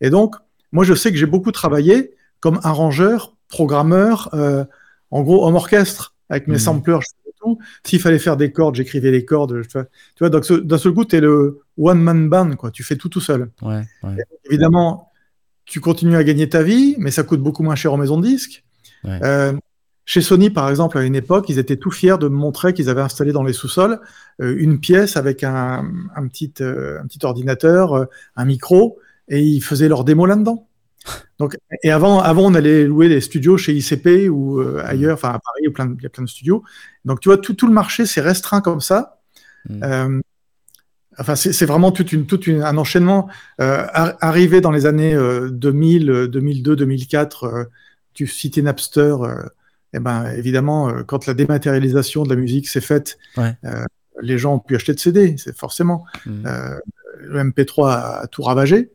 Et 0.00 0.10
donc, 0.10 0.34
moi 0.72 0.84
je 0.84 0.94
sais 0.94 1.10
que 1.10 1.16
j'ai 1.16 1.26
beaucoup 1.26 1.52
travaillé 1.52 2.12
comme 2.40 2.60
arrangeur, 2.62 3.34
programmeur, 3.48 4.30
euh, 4.34 4.64
en 5.10 5.22
gros 5.22 5.46
homme 5.46 5.54
orchestre 5.54 6.14
avec 6.28 6.46
mes 6.48 6.54
Mhm. 6.54 6.60
samplers, 6.60 7.00
je 7.00 7.06
faisais 7.06 7.34
tout. 7.40 7.58
S'il 7.84 8.00
fallait 8.00 8.18
faire 8.18 8.36
des 8.36 8.50
cordes, 8.52 8.74
j'écrivais 8.74 9.10
les 9.10 9.24
cordes. 9.24 9.62
Tu 9.62 9.72
vois, 9.72 9.84
tu 9.84 9.90
vois 10.20 10.30
donc 10.30 10.50
d'un 10.50 10.78
seul 10.78 10.92
coup, 10.92 11.04
tu 11.04 11.16
es 11.16 11.20
le 11.20 11.60
one 11.78 12.00
man 12.00 12.28
band, 12.28 12.56
quoi. 12.56 12.70
Tu 12.70 12.82
fais 12.82 12.96
tout 12.96 13.08
tout 13.08 13.20
seul. 13.20 13.50
Ouais, 13.62 13.82
ouais. 14.02 14.16
Évidemment, 14.46 15.10
tu 15.64 15.80
continues 15.80 16.16
à 16.16 16.24
gagner 16.24 16.48
ta 16.48 16.62
vie, 16.62 16.96
mais 16.98 17.10
ça 17.10 17.22
coûte 17.22 17.40
beaucoup 17.40 17.62
moins 17.62 17.74
cher 17.76 17.92
en 17.92 17.96
maison 17.96 18.18
de 18.20 18.26
disques. 18.26 18.64
Ouais. 19.04 19.18
Euh, 19.22 19.52
chez 20.04 20.20
Sony, 20.20 20.50
par 20.50 20.68
exemple, 20.68 20.98
à 20.98 21.02
une 21.02 21.14
époque, 21.14 21.48
ils 21.48 21.58
étaient 21.58 21.76
tout 21.76 21.90
fiers 21.90 22.18
de 22.18 22.28
montrer 22.28 22.74
qu'ils 22.74 22.90
avaient 22.90 23.02
installé 23.02 23.32
dans 23.32 23.44
les 23.44 23.52
sous-sols 23.52 24.00
euh, 24.40 24.54
une 24.58 24.80
pièce 24.80 25.16
avec 25.16 25.44
un, 25.44 25.88
un 26.16 26.26
petit, 26.28 26.52
euh, 26.60 27.00
un 27.00 27.06
petit 27.06 27.24
ordinateur, 27.24 27.94
euh, 27.94 28.04
un 28.36 28.44
micro, 28.44 28.98
et 29.28 29.40
ils 29.40 29.60
faisaient 29.60 29.88
leur 29.88 30.04
démo 30.04 30.26
là-dedans. 30.26 30.66
Donc, 31.38 31.56
et 31.82 31.90
avant, 31.90 32.20
avant, 32.20 32.42
on 32.42 32.54
allait 32.54 32.84
louer 32.84 33.08
des 33.08 33.20
studios 33.20 33.56
chez 33.56 33.72
ICP 33.74 34.28
ou 34.30 34.60
ailleurs, 34.84 35.14
enfin 35.14 35.30
à 35.30 35.40
Paris, 35.40 35.68
plein 35.72 35.94
il 35.96 36.02
y 36.02 36.06
a 36.06 36.10
plein 36.10 36.24
de 36.24 36.28
studios. 36.28 36.62
Donc, 37.04 37.20
tu 37.20 37.28
vois, 37.28 37.38
tout, 37.38 37.54
tout 37.54 37.66
le 37.66 37.72
marché 37.72 38.06
s'est 38.06 38.20
restreint 38.20 38.60
comme 38.60 38.80
ça. 38.80 39.20
Mm. 39.68 40.20
Enfin, 41.18 41.36
c'est 41.36 41.66
vraiment 41.66 41.92
toute 41.92 42.12
une, 42.12 42.26
toute 42.26 42.46
une, 42.46 42.62
un 42.62 42.78
enchaînement. 42.78 43.28
Euh, 43.60 43.86
ar- 43.92 44.16
arrivé 44.20 44.60
dans 44.60 44.70
les 44.70 44.86
années 44.86 45.14
euh, 45.14 45.50
2000, 45.50 46.10
euh, 46.10 46.28
2002, 46.28 46.74
2004, 46.74 47.44
euh, 47.44 47.64
tu 48.14 48.26
citais 48.26 48.62
Napster. 48.62 49.14
Eh 49.94 49.98
ben, 49.98 50.26
évidemment, 50.36 50.88
euh, 50.88 51.02
quand 51.02 51.26
la 51.26 51.34
dématérialisation 51.34 52.22
de 52.24 52.30
la 52.30 52.36
musique 52.36 52.68
s'est 52.68 52.80
faite, 52.80 53.18
Ouais. 53.36 53.54
euh, 53.64 53.84
les 54.20 54.38
gens 54.38 54.54
ont 54.54 54.58
pu 54.58 54.74
acheter 54.76 54.94
de 54.94 54.98
CD, 55.00 55.36
c'est 55.38 55.56
forcément. 55.56 56.04
Mhm. 56.26 56.44
Euh, 56.46 56.78
le 57.20 57.40
MP3 57.44 57.90
a, 57.92 58.20
a 58.22 58.26
tout 58.26 58.42
ravagé. 58.42 58.90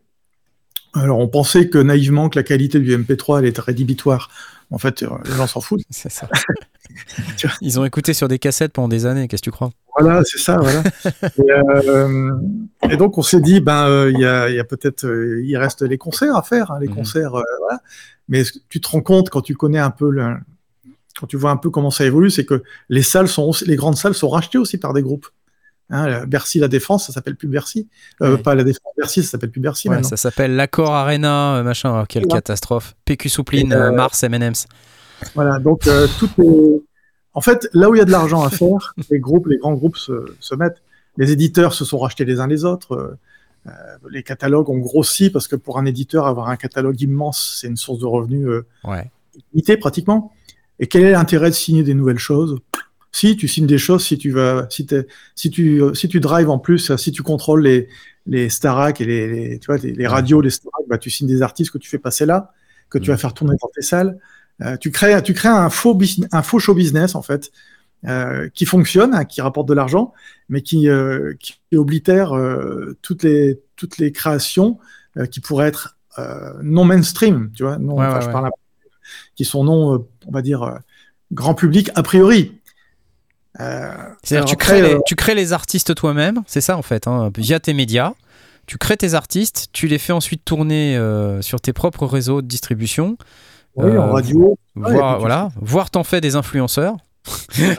Alors, 0.93 1.19
on 1.19 1.27
pensait 1.27 1.69
que 1.69 1.77
naïvement 1.77 2.29
que 2.29 2.39
la 2.39 2.43
qualité 2.43 2.79
du 2.79 2.95
MP3 2.97 3.39
allait 3.39 3.49
être 3.49 3.59
rédhibitoire. 3.63 4.29
En 4.71 4.77
fait, 4.79 5.01
les 5.01 5.31
gens 5.35 5.47
s'en 5.47 5.61
foutent. 5.61 5.81
C'est 5.89 6.11
ça. 6.11 6.27
Ils 7.61 7.79
ont 7.79 7.85
écouté 7.85 8.13
sur 8.13 8.27
des 8.27 8.39
cassettes 8.39 8.73
pendant 8.73 8.87
des 8.87 9.05
années, 9.05 9.27
qu'est-ce 9.27 9.41
que 9.41 9.45
tu 9.45 9.51
crois? 9.51 9.69
Voilà, 9.99 10.23
c'est 10.23 10.37
ça, 10.39 10.57
voilà. 10.57 10.83
et, 11.37 11.51
euh, 11.51 12.31
et 12.89 12.97
donc 12.97 13.17
on 13.17 13.21
s'est 13.23 13.41
dit, 13.41 13.59
ben 13.59 14.07
il 14.09 14.19
y 14.19 14.25
a, 14.25 14.47
il 14.49 14.55
y 14.55 14.59
a 14.59 14.63
peut-être, 14.63 15.05
il 15.43 15.57
reste 15.57 15.81
les 15.81 15.97
concerts 15.97 16.35
à 16.35 16.43
faire, 16.43 16.71
hein, 16.71 16.77
les 16.79 16.87
Mhm. 16.87 16.95
concerts, 16.95 17.31
voilà. 17.31 17.81
Mais 18.29 18.43
tu 18.69 18.79
te 18.79 18.87
rends 18.87 19.01
compte 19.01 19.29
quand 19.29 19.41
tu 19.41 19.55
connais 19.55 19.79
un 19.79 19.89
peu 19.89 20.09
le, 20.09 20.35
quand 21.19 21.27
tu 21.27 21.37
vois 21.37 21.51
un 21.51 21.57
peu 21.57 21.69
comment 21.69 21.91
ça 21.91 22.05
évolue, 22.05 22.29
c'est 22.29 22.45
que 22.45 22.63
les 22.89 23.03
salles 23.03 23.27
sont, 23.27 23.43
aussi- 23.43 23.65
les 23.65 23.75
grandes 23.75 23.97
salles 23.97 24.13
sont 24.13 24.29
rachetées 24.29 24.57
aussi 24.57 24.77
par 24.77 24.93
des 24.93 25.01
groupes. 25.01 25.27
Hein, 25.89 26.07
la- 26.07 26.25
Bercy 26.25 26.59
la 26.59 26.67
Défense, 26.67 27.07
ça 27.07 27.13
s'appelle 27.13 27.35
plus 27.35 27.47
Bercy. 27.47 27.87
Euh, 28.21 28.35
Ouais. 28.35 28.41
Pas 28.41 28.55
la 28.55 28.63
Défense, 28.63 28.91
Bercy, 28.97 29.23
ça 29.23 29.31
s'appelle 29.31 29.51
plus 29.51 29.61
Bercy 29.61 29.87
Ouais, 29.89 29.95
maintenant. 29.95 30.09
Ça 30.09 30.17
s'appelle 30.17 30.55
l'Accord 30.55 30.93
Arena, 30.93 31.55
euh, 31.57 31.63
machin. 31.63 32.01
Oh, 32.01 32.05
quelle 32.07 32.27
catastrophe. 32.27 32.95
PQ 33.05 33.29
Soupline, 33.29 33.71
euh, 33.73 33.89
euh, 33.89 33.91
Mars, 33.91 34.21
M&M's. 34.23 34.65
Voilà, 35.33 35.59
donc 35.59 35.87
euh, 35.87 36.07
tout 36.19 36.29
est... 36.41 36.81
En 37.33 37.41
fait, 37.41 37.69
là 37.73 37.89
où 37.89 37.95
il 37.95 37.99
y 37.99 38.01
a 38.01 38.05
de 38.05 38.11
l'argent 38.11 38.43
à 38.43 38.49
faire, 38.49 38.93
les 39.09 39.19
groupes, 39.19 39.47
les 39.47 39.57
grands 39.57 39.73
groupes 39.75 39.97
se, 39.97 40.13
se 40.39 40.55
mettent. 40.55 40.81
Les 41.17 41.31
éditeurs 41.31 41.73
se 41.73 41.85
sont 41.85 41.97
rachetés 41.99 42.25
les 42.25 42.39
uns 42.39 42.47
les 42.47 42.65
autres. 42.65 42.91
euh, 42.93 43.17
euh, 43.67 43.71
les 44.11 44.23
catalogues 44.23 44.69
ont 44.69 44.77
grossi 44.77 45.29
parce 45.29 45.47
que 45.47 45.55
pour 45.55 45.77
un 45.79 45.85
éditeur, 45.85 46.25
avoir 46.27 46.49
un 46.49 46.55
catalogue 46.57 46.99
immense, 47.01 47.57
c'est 47.61 47.67
une 47.67 47.75
source 47.77 47.99
de 47.99 48.05
revenus 48.05 48.47
euh, 48.47 48.65
limitée 49.53 49.77
pratiquement. 49.77 50.31
Et 50.79 50.87
quel 50.87 51.03
est 51.03 51.11
l'intérêt 51.11 51.49
de 51.49 51.55
signer 51.55 51.83
des 51.83 51.93
nouvelles 51.93 52.19
choses? 52.19 52.59
Si 53.11 53.35
tu 53.37 53.47
signes 53.47 53.67
des 53.67 53.77
choses, 53.77 54.03
si 54.05 54.17
tu 54.17 54.31
vas, 54.31 54.67
si, 54.69 54.87
si 55.35 55.49
tu, 55.49 55.81
si 55.93 56.07
tu 56.09 56.19
drives 56.19 56.49
en 56.49 56.59
plus, 56.59 56.95
si 56.97 57.11
tu 57.11 57.23
contrôles 57.23 57.63
les, 57.63 57.87
les 58.27 58.49
Starac 58.49 59.01
et 59.01 59.05
les, 59.05 59.27
les- 59.27 59.59
tu 59.59 59.67
vois, 59.67 59.77
les, 59.77 59.93
les 59.93 60.07
radios, 60.07 60.41
les 60.41 60.49
Starac, 60.51 60.83
bah, 60.87 60.97
tu 60.97 61.09
signes 61.09 61.27
des 61.27 61.41
artistes 61.41 61.71
que 61.71 61.77
tu 61.79 61.89
fais 61.89 61.97
passer 61.99 62.25
là, 62.25 62.51
que 62.89 62.97
tu 62.99 63.09
vas 63.09 63.17
faire 63.17 63.33
tourner 63.33 63.55
dans 63.61 63.69
tes 63.73 63.81
salles. 63.81 64.19
Euh, 64.61 64.77
tu 64.77 64.91
crées, 64.91 65.21
tu 65.23 65.33
crées 65.33 65.49
un 65.49 65.69
faux, 65.69 65.95
business, 65.95 66.29
un 66.31 66.41
faux 66.43 66.59
show 66.59 66.73
business 66.75 67.15
en 67.15 67.21
fait, 67.21 67.51
euh, 68.07 68.49
qui 68.53 68.65
fonctionne, 68.65 69.13
hein, 69.15 69.25
qui 69.25 69.41
rapporte 69.41 69.67
de 69.69 69.73
l'argent, 69.73 70.13
mais 70.49 70.61
qui, 70.61 70.89
euh, 70.89 71.33
qui 71.39 71.55
oblitère 71.75 72.33
toutes 73.01 73.23
les 73.23 73.61
toutes 73.75 73.97
les 73.99 74.11
créations 74.11 74.79
qui 75.31 75.39
pourraient 75.39 75.67
être 75.67 75.97
non 76.63 76.85
mainstream, 76.85 77.51
tu 77.55 77.63
vois, 77.63 77.77
non, 77.77 77.97
Ouais, 77.97 78.05
enfin, 78.05 78.19
ouais, 78.19 78.21
je 78.21 78.29
parle 78.29 78.49
qui 79.37 79.45
sont 79.45 79.63
non, 79.63 79.93
euh, 79.95 79.97
on 80.27 80.31
va 80.31 80.41
dire, 80.41 80.63
euh, 80.63 80.75
grand 81.31 81.53
public 81.53 81.89
a 81.95 82.03
priori. 82.03 82.59
Euh, 83.61 83.91
C'est-à-dire 84.23 84.45
tu 84.45 84.55
crées, 84.57 84.81
les, 84.81 84.97
tu 85.05 85.15
crées 85.15 85.33
les 85.35 85.53
artistes 85.53 85.95
toi-même, 85.95 86.41
c'est 86.45 86.61
ça 86.61 86.75
en 86.77 86.81
fait, 86.81 87.07
hein, 87.07 87.31
via 87.37 87.59
tes 87.61 87.73
médias. 87.73 88.13
Tu 88.65 88.77
crées 88.77 88.97
tes 88.97 89.13
artistes, 89.13 89.69
tu 89.71 89.87
les 89.87 89.97
fais 89.97 90.11
ensuite 90.11 90.43
tourner 90.43 90.97
euh, 90.97 91.41
sur 91.41 91.61
tes 91.61 91.71
propres 91.71 92.05
réseaux 92.05 92.41
de 92.41 92.47
distribution. 92.47 93.17
Oui, 93.77 93.97
en 93.97 94.11
radio. 94.11 94.57
Ouais, 94.75 94.91
voilà, 95.19 95.49
voire 95.61 95.89
t'en 95.89 96.03
fais 96.03 96.19
des 96.19 96.35
influenceurs. 96.35 96.97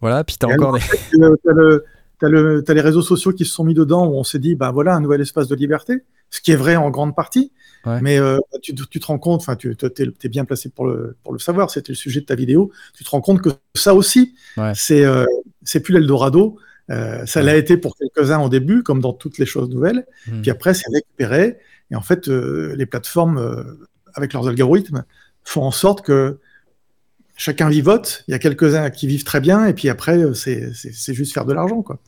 voilà, 0.00 0.24
puis 0.24 0.36
t'as 0.38 0.46
encore 0.48 0.72
des. 0.74 0.80
t'as 0.80 1.52
le- 1.52 1.84
t'as 2.20 2.28
le- 2.28 2.62
t'as 2.64 2.74
les 2.74 2.80
réseaux 2.80 3.02
sociaux 3.02 3.32
qui 3.32 3.44
se 3.44 3.52
sont 3.52 3.64
mis 3.64 3.74
dedans 3.74 4.06
où 4.06 4.14
on 4.14 4.24
s'est 4.24 4.38
dit, 4.38 4.54
bah 4.54 4.70
voilà, 4.70 4.94
un 4.94 5.00
nouvel 5.00 5.20
espace 5.20 5.48
de 5.48 5.54
liberté, 5.56 6.04
ce 6.30 6.40
qui 6.40 6.52
est 6.52 6.56
vrai 6.56 6.76
en 6.76 6.90
grande 6.90 7.14
partie. 7.14 7.52
Ouais. 7.88 8.00
Mais 8.02 8.18
euh, 8.18 8.38
tu, 8.62 8.74
tu 8.74 9.00
te 9.00 9.06
rends 9.06 9.18
compte, 9.18 9.40
enfin, 9.40 9.56
tu 9.56 9.74
es, 9.74 10.28
bien 10.28 10.44
placé 10.44 10.68
pour 10.68 10.86
le, 10.86 11.16
pour 11.22 11.32
le 11.32 11.38
savoir, 11.38 11.70
c'était 11.70 11.92
le 11.92 11.96
sujet 11.96 12.20
de 12.20 12.26
ta 12.26 12.34
vidéo. 12.34 12.70
Tu 12.94 13.02
te 13.02 13.10
rends 13.10 13.22
compte 13.22 13.40
que 13.40 13.48
ça 13.74 13.94
aussi, 13.94 14.34
Ouais. 14.56 14.72
c'est 14.74 15.04
euh, 15.04 15.24
plus 15.82 15.94
l'Eldorado. 15.94 16.58
Euh, 16.90 17.24
ça 17.26 17.42
l'a 17.42 17.56
été 17.56 17.76
pour 17.76 17.96
quelques-uns 17.96 18.40
au 18.40 18.48
début, 18.48 18.82
comme 18.82 19.00
dans 19.00 19.12
toutes 19.12 19.38
les 19.38 19.46
choses 19.46 19.70
nouvelles. 19.70 20.06
Mhm. 20.26 20.42
Puis 20.42 20.50
après, 20.50 20.74
c'est 20.74 20.90
récupéré. 20.92 21.58
Et 21.90 21.96
en 21.96 22.02
fait, 22.02 22.28
les 22.28 22.84
plateformes, 22.84 23.78
avec 24.14 24.34
leurs 24.34 24.46
algorithmes, 24.48 25.04
font 25.42 25.62
en 25.62 25.70
sorte 25.70 26.02
que 26.02 26.38
chacun 27.36 27.70
vivote. 27.70 28.24
Il 28.28 28.32
y 28.32 28.34
a 28.34 28.38
quelques-uns 28.38 28.90
qui 28.90 29.06
vivent 29.06 29.24
très 29.24 29.40
bien, 29.40 29.64
et 29.64 29.72
puis 29.72 29.88
après, 29.88 30.34
c'est 30.34 31.14
juste 31.14 31.32
faire 31.32 31.46
de 31.46 31.54
l'argent, 31.54 31.80
quoi. 31.82 31.98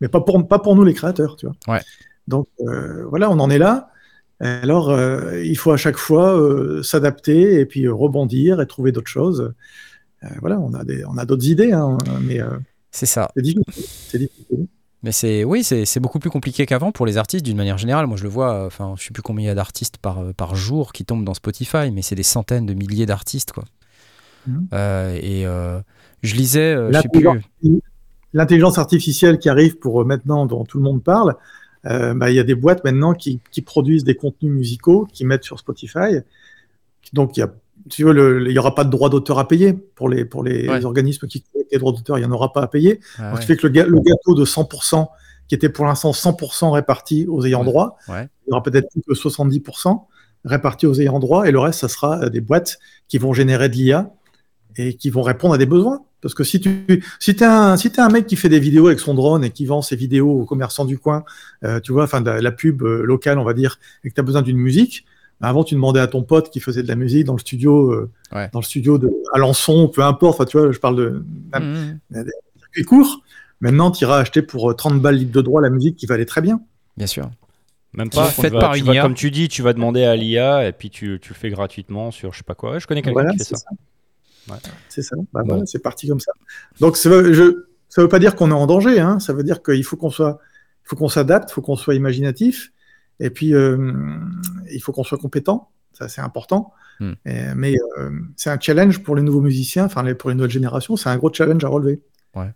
Mais 0.00 0.08
pas 0.08 0.20
pour, 0.22 0.46
pas 0.48 0.60
pour 0.60 0.76
nous, 0.76 0.84
les 0.84 0.94
créateurs, 0.94 1.36
tu 1.36 1.46
vois. 1.46 1.80
Donc 2.26 2.48
voilà, 3.10 3.30
on 3.30 3.38
en 3.40 3.50
est 3.50 3.58
là. 3.58 3.90
Alors, 4.40 4.90
euh, 4.90 5.42
il 5.42 5.56
faut 5.56 5.72
à 5.72 5.76
chaque 5.76 5.96
fois 5.96 6.38
euh, 6.38 6.82
s'adapter 6.82 7.60
et 7.60 7.66
puis 7.66 7.86
euh, 7.86 7.92
rebondir 7.92 8.60
et 8.60 8.66
trouver 8.66 8.92
d'autres 8.92 9.10
choses. 9.10 9.52
Voilà, 10.40 10.58
on 10.58 10.74
a 10.74 10.82
des, 10.82 11.04
on 11.04 11.16
a 11.16 11.24
d'autres 11.24 11.46
idées, 11.46 11.72
hein, 11.72 11.96
mais 12.22 12.40
C'est 12.90 13.06
ça. 13.06 13.30
c'est 13.36 13.42
difficile. 13.42 13.84
C'est 14.08 14.18
difficile. 14.18 14.66
Mais 15.04 15.12
c'est 15.12 15.44
oui, 15.44 15.62
c'est 15.62 15.84
c'est 15.84 16.00
beaucoup 16.00 16.18
plus 16.18 16.30
compliqué 16.30 16.66
qu'avant 16.66 16.90
pour 16.90 17.06
les 17.06 17.18
artistes 17.18 17.44
d'une 17.44 17.56
manière 17.56 17.78
générale. 17.78 18.08
Moi, 18.08 18.16
je 18.16 18.24
le 18.24 18.28
vois. 18.28 18.66
Enfin, 18.66 18.94
je 18.98 19.04
sais 19.04 19.12
plus 19.12 19.22
combien 19.22 19.44
il 19.44 19.46
y 19.46 19.50
a 19.50 19.54
d'artistes 19.54 19.98
par 19.98 20.34
par 20.34 20.56
jour 20.56 20.92
qui 20.92 21.04
tombent 21.04 21.24
dans 21.24 21.34
Spotify, 21.34 21.92
mais 21.92 22.02
c'est 22.02 22.16
des 22.16 22.24
centaines 22.24 22.66
de 22.66 22.74
milliers 22.74 23.06
d'artistes, 23.06 23.52
quoi. 23.52 23.62
Euh, 24.72 25.18
et 25.20 25.46
euh, 25.46 25.80
je 26.22 26.34
lisais, 26.34 26.74
euh, 26.74 26.90
je 26.92 27.00
sais 27.00 27.08
plus. 27.08 27.26
L'intelligence 28.34 28.78
artificielle 28.78 29.38
qui 29.38 29.48
arrive 29.48 29.78
pour 29.78 30.04
maintenant, 30.04 30.46
dont 30.46 30.64
tout 30.64 30.78
le 30.78 30.84
monde 30.84 31.02
parle, 31.02 31.36
euh, 31.86 32.14
bah, 32.14 32.30
il 32.30 32.36
y 32.36 32.40
a 32.40 32.44
des 32.44 32.54
boîtes 32.54 32.84
maintenant 32.84 33.14
qui, 33.14 33.40
qui 33.50 33.62
produisent 33.62 34.04
des 34.04 34.14
contenus 34.16 34.52
musicaux, 34.52 35.06
qui 35.12 35.24
mettent 35.24 35.44
sur 35.44 35.58
Spotify. 35.58 36.18
Donc, 37.12 37.36
il 37.36 37.40
y 37.40 37.42
a, 37.42 37.52
tu 37.88 38.02
il 38.02 38.48
n'y 38.52 38.58
aura 38.58 38.74
pas 38.74 38.84
de 38.84 38.90
droit 38.90 39.08
d'auteur 39.08 39.38
à 39.38 39.48
payer 39.48 39.72
pour 39.72 40.08
les, 40.08 40.24
pour 40.24 40.42
les 40.42 40.68
Ouais. 40.68 40.84
organismes 40.84 41.26
qui 41.26 41.42
collectent 41.42 41.72
les 41.72 41.78
droits 41.78 41.92
d'auteur, 41.92 42.18
il 42.18 42.22
n'y 42.22 42.26
en 42.26 42.32
aura 42.32 42.52
pas 42.52 42.62
à 42.62 42.66
payer. 42.68 43.00
Ah 43.18 43.30
Donc, 43.30 43.34
ouais. 43.34 43.36
ce 43.36 43.40
qui 43.42 43.46
fait 43.52 43.56
que 43.56 43.66
le, 43.66 44.00
gâteau 44.00 44.34
de 44.34 44.44
100%, 44.44 45.06
qui 45.48 45.54
était 45.54 45.68
pour 45.70 45.86
l'instant 45.86 46.10
100% 46.10 46.70
réparti 46.72 47.26
aux 47.28 47.44
ayants 47.46 47.60
Ouais. 47.60 47.66
droit, 47.66 47.96
il 48.08 48.28
y 48.48 48.52
aura 48.52 48.62
peut-être 48.62 48.88
plus 48.90 49.02
que 49.02 49.14
70% 49.14 50.02
répartis 50.44 50.86
aux 50.86 51.00
ayants 51.00 51.18
droit, 51.18 51.48
et 51.48 51.50
le 51.52 51.58
reste, 51.58 51.80
ça 51.80 51.88
sera 51.88 52.20
euh, 52.22 52.28
des 52.28 52.40
boîtes 52.40 52.78
qui 53.08 53.18
vont 53.18 53.32
générer 53.32 53.68
de 53.68 53.74
l'IA 53.74 54.10
et 54.78 54.94
qui 54.94 55.10
vont 55.10 55.22
répondre 55.22 55.54
à 55.54 55.58
des 55.58 55.66
besoins. 55.66 56.00
Parce 56.20 56.34
que 56.34 56.42
si 56.44 56.60
tu 56.60 57.02
si 57.20 57.30
es 57.32 57.42
un, 57.44 57.76
si 57.76 57.90
t'es 57.92 58.00
un 58.00 58.08
mec 58.08 58.26
qui 58.26 58.34
fait 58.36 58.48
des 58.48 58.58
vidéos 58.58 58.86
avec 58.88 58.98
son 59.00 59.14
drone 59.14 59.44
et 59.44 59.50
qui 59.50 59.66
vend 59.66 59.82
ses 59.82 59.94
vidéos 59.96 60.40
aux 60.40 60.44
commerçants 60.44 60.84
du 60.84 60.98
coin, 60.98 61.24
euh, 61.64 61.78
tu 61.80 61.92
vois, 61.92 62.04
enfin 62.04 62.20
de 62.20 62.30
la, 62.30 62.40
la 62.40 62.50
pub 62.52 62.82
euh, 62.82 63.02
locale, 63.04 63.38
on 63.38 63.44
va 63.44 63.54
dire, 63.54 63.78
et 64.04 64.08
que 64.10 64.14
tu 64.14 64.20
as 64.20 64.24
besoin 64.24 64.42
d'une 64.42 64.56
musique, 64.56 65.04
bah, 65.40 65.48
avant 65.48 65.62
tu 65.62 65.74
demandais 65.76 66.00
à 66.00 66.08
ton 66.08 66.22
pote 66.24 66.50
qui 66.50 66.58
faisait 66.58 66.82
de 66.82 66.88
la 66.88 66.96
musique 66.96 67.24
dans 67.24 67.34
le 67.34 67.38
studio, 67.38 67.92
euh, 67.92 68.10
Ouais. 68.34 68.48
dans 68.52 68.58
le 68.58 68.64
studio 68.64 68.98
de 68.98 69.10
Alençon, 69.32 69.88
peu 69.88 70.02
importe, 70.02 70.34
enfin, 70.40 70.44
tu 70.44 70.58
vois, 70.58 70.72
je 70.72 70.78
parle 70.80 70.96
de 70.96 71.22
d'un- 71.52 71.60
Mhm. 71.60 71.98
d'un 72.10 72.24
circuit 72.58 72.84
court. 72.84 73.20
Maintenant, 73.60 73.90
tu 73.92 74.02
iras 74.04 74.18
acheter 74.18 74.42
pour 74.42 74.70
euh, 74.70 74.74
30 74.74 75.00
balles 75.00 75.16
libre 75.16 75.32
de 75.32 75.40
droit 75.40 75.60
la 75.60 75.70
musique 75.70 75.96
qui 75.96 76.06
va 76.06 76.14
aller 76.16 76.26
très 76.26 76.40
bien. 76.40 76.60
Bien 76.96 77.06
sûr. 77.06 77.30
Même 77.94 78.10
pas. 78.10 78.26
vas- 78.28 78.50
par 78.60 78.74
tu 78.74 78.82
vas- 78.82 78.94
IA. 78.94 79.02
Comme 79.02 79.14
tu 79.14 79.30
dis, 79.30 79.48
tu 79.48 79.62
vas 79.62 79.72
demander 79.72 80.02
à 80.04 80.14
l'IA 80.16 80.66
et 80.68 80.72
puis 80.72 80.90
tu, 80.90 81.18
tu 81.22 81.30
le 81.30 81.34
fais 81.34 81.48
gratuitement 81.50 82.10
sur 82.10 82.32
je 82.32 82.38
sais 82.38 82.44
pas 82.44 82.54
quoi. 82.54 82.72
Ouais, 82.72 82.80
je 82.80 82.86
connais 82.88 83.02
quelqu'un 83.02 83.14
Voilà, 83.22 83.30
qui 83.32 83.38
fait 83.38 83.44
ça. 83.56 83.56
Ouais. 84.50 84.56
C'est 84.88 85.02
ça. 85.02 85.16
Bah, 85.32 85.40
Bon. 85.42 85.48
voilà, 85.54 85.66
c'est 85.66 85.78
parti 85.82 86.08
comme 86.08 86.20
ça. 86.20 86.32
Donc, 86.80 86.96
ça 86.96 87.08
veut, 87.08 87.68
ça 87.88 88.02
veut 88.02 88.08
pas 88.08 88.18
dire 88.18 88.34
qu'on 88.36 88.50
est 88.50 88.54
en 88.54 88.66
danger. 88.66 89.00
Hein. 89.00 89.18
Ça 89.20 89.32
veut 89.32 89.42
dire 89.42 89.62
qu'il 89.62 89.84
faut 89.84 89.96
qu'on 89.96 90.10
soit, 90.10 90.38
faut 90.84 90.96
qu'on 90.96 91.08
s'adapte, 91.08 91.50
il 91.50 91.54
faut 91.54 91.62
qu'on 91.62 91.76
soit 91.76 91.94
imaginatif, 91.94 92.72
et 93.20 93.30
puis 93.30 93.54
euh, 93.54 93.76
il 94.72 94.80
faut 94.80 94.92
qu'on 94.92 95.04
soit 95.04 95.18
compétent. 95.18 95.70
Ça, 95.92 96.08
c'est 96.08 96.20
important. 96.20 96.72
Hmm. 97.00 97.12
Et- 97.26 97.54
mais 97.56 97.74
euh, 97.98 98.10
c'est 98.36 98.50
un 98.50 98.58
challenge 98.60 99.02
pour 99.02 99.16
les 99.16 99.22
nouveaux 99.22 99.40
musiciens, 99.40 99.84
enfin 99.86 100.04
pour 100.14 100.30
les 100.30 100.36
nouvelles 100.36 100.50
générations. 100.50 100.96
C'est 100.96 101.08
un 101.08 101.16
gros 101.16 101.32
challenge 101.32 101.64
à 101.64 101.68
relever. 101.68 102.00
Ouais. 102.34 102.52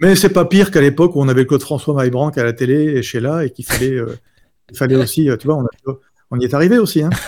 Mais 0.00 0.16
c'est 0.16 0.30
pas 0.30 0.44
pire 0.44 0.70
qu'à 0.70 0.80
l'époque 0.80 1.14
où 1.16 1.20
on 1.20 1.28
avait 1.28 1.46
Claude 1.46 1.62
François 1.62 1.94
Maillebranc 1.94 2.30
à 2.30 2.42
la 2.42 2.52
télé 2.52 2.74
et 2.96 3.02
chez 3.02 3.20
là 3.20 3.44
et 3.44 3.50
qu'il 3.50 3.64
fallait, 3.64 3.92
euh, 3.96 4.16
il 4.70 4.76
fallait 4.76 4.96
aussi, 4.96 5.28
tu 5.38 5.46
vois, 5.46 5.56
on, 5.56 5.64
a- 5.64 5.94
on 6.30 6.40
y 6.40 6.44
est 6.44 6.54
arrivé 6.54 6.78
aussi. 6.78 7.02
Hein. 7.02 7.10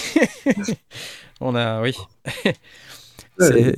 On 1.40 1.54
a, 1.54 1.80
oui. 1.82 1.94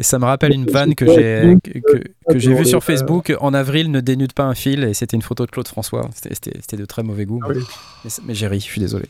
Ça 0.00 0.18
me 0.18 0.24
rappelle 0.24 0.52
une 0.54 0.64
vanne 0.64 0.94
que 0.94 1.04
j'ai 1.06 1.54
que, 1.62 1.78
que- 1.78 2.04
que 2.32 2.38
j'ai 2.38 2.54
vue 2.54 2.64
sur 2.64 2.82
Facebook. 2.82 3.34
En 3.40 3.52
avril, 3.52 3.90
ne 3.90 4.00
dénude 4.00 4.32
pas 4.32 4.44
un 4.44 4.54
fil, 4.54 4.84
et 4.84 4.94
c'était 4.94 5.16
une 5.16 5.22
photo 5.22 5.44
de 5.44 5.50
Claude 5.50 5.68
François. 5.68 6.08
C'était- 6.14 6.76
de 6.78 6.84
très 6.86 7.02
mauvais 7.02 7.26
goût. 7.26 7.40
Ah. 7.44 8.08
Mais, 8.24 8.34
j'ai 8.34 8.46
ri, 8.46 8.58
je 8.60 8.64
suis 8.64 8.80
désolé. 8.80 9.04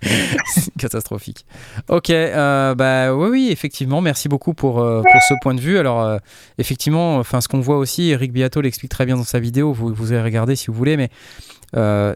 C'est 0.46 0.72
catastrophique. 0.78 1.44
Ok, 1.88 2.10
euh, 2.10 2.74
bah 2.76 3.14
oui, 3.14 3.28
oui, 3.30 3.48
effectivement, 3.50 4.00
merci 4.00 4.28
beaucoup 4.28 4.54
pour, 4.54 4.78
euh, 4.80 5.02
pour 5.02 5.22
ce 5.22 5.34
point 5.42 5.54
de 5.54 5.60
vue. 5.60 5.78
Alors, 5.78 6.02
euh, 6.02 6.18
effectivement, 6.58 7.16
enfin, 7.16 7.40
ce 7.40 7.48
qu'on 7.48 7.60
voit 7.60 7.78
aussi, 7.78 8.10
Eric 8.10 8.32
Biato 8.32 8.60
l'explique 8.60 8.90
très 8.92 9.06
bien 9.06 9.16
dans 9.16 9.24
sa 9.24 9.40
vidéo, 9.40 9.72
vous, 9.72 9.92
vous 9.92 10.12
allez 10.12 10.22
regarder 10.22 10.54
si 10.56 10.68
vous 10.68 10.74
voulez, 10.74 10.96
mais 10.96 11.10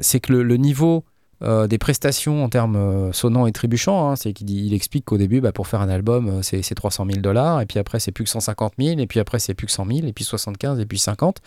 c'est 0.01 0.21
que 0.21 0.33
le, 0.33 0.43
le 0.43 0.57
niveau 0.57 1.05
euh, 1.43 1.67
des 1.67 1.79
prestations 1.79 2.45
en 2.45 2.49
termes 2.49 2.77
euh, 2.77 3.13
sonnants 3.13 3.47
et 3.47 3.53
trébuchants, 3.53 4.11
hein, 4.11 4.17
c'est 4.17 4.33
qu'il 4.33 4.51
il 4.51 4.75
explique 4.75 5.05
qu'au 5.07 5.19
début, 5.19 5.41
bah, 5.41 5.51
pour 5.51 5.67
faire 5.67 5.81
un 5.81 5.89
album, 5.89 6.29
euh, 6.29 6.43
c'est 6.43 6.63
c'est 6.63 6.75
300 6.75 7.07
000 7.09 7.21
dollars, 7.21 7.61
et 7.61 7.67
puis 7.67 7.81
après, 7.81 7.99
c'est 7.99 8.13
plus 8.13 8.25
que 8.25 8.31
150 8.31 8.75
000, 8.79 9.01
et 9.01 9.07
puis 9.07 9.19
après, 9.19 9.39
c'est 9.41 9.55
plus 9.55 9.67
que 9.67 9.73
100 9.73 9.87
000, 9.87 9.99
et 10.07 10.13
puis 10.13 10.25
75, 10.25 10.79
et 10.79 10.87
puis 10.87 10.99
50. 10.99 11.39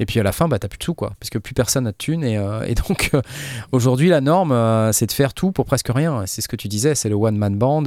Et 0.00 0.06
puis 0.06 0.18
à 0.18 0.22
la 0.22 0.32
fin, 0.32 0.48
bah, 0.48 0.58
t'as 0.58 0.68
plus 0.68 0.78
de 0.78 0.84
sous, 0.84 0.94
quoi, 0.94 1.12
parce 1.20 1.30
que 1.30 1.38
plus 1.38 1.54
personne 1.54 1.84
n'a 1.84 1.92
de 1.92 1.96
thunes. 1.96 2.24
Et, 2.24 2.74
donc, 2.74 3.12
aujourd'hui, 3.72 4.08
la 4.08 4.20
norme, 4.20 4.92
c'est 4.92 5.06
de 5.06 5.12
faire 5.12 5.34
tout 5.34 5.52
pour 5.52 5.66
presque 5.66 5.90
rien. 5.94 6.24
C'est 6.26 6.40
ce 6.40 6.48
que 6.48 6.56
tu 6.56 6.68
disais, 6.68 6.94
c'est 6.94 7.08
le 7.08 7.14
one-man 7.14 7.56
band. 7.56 7.84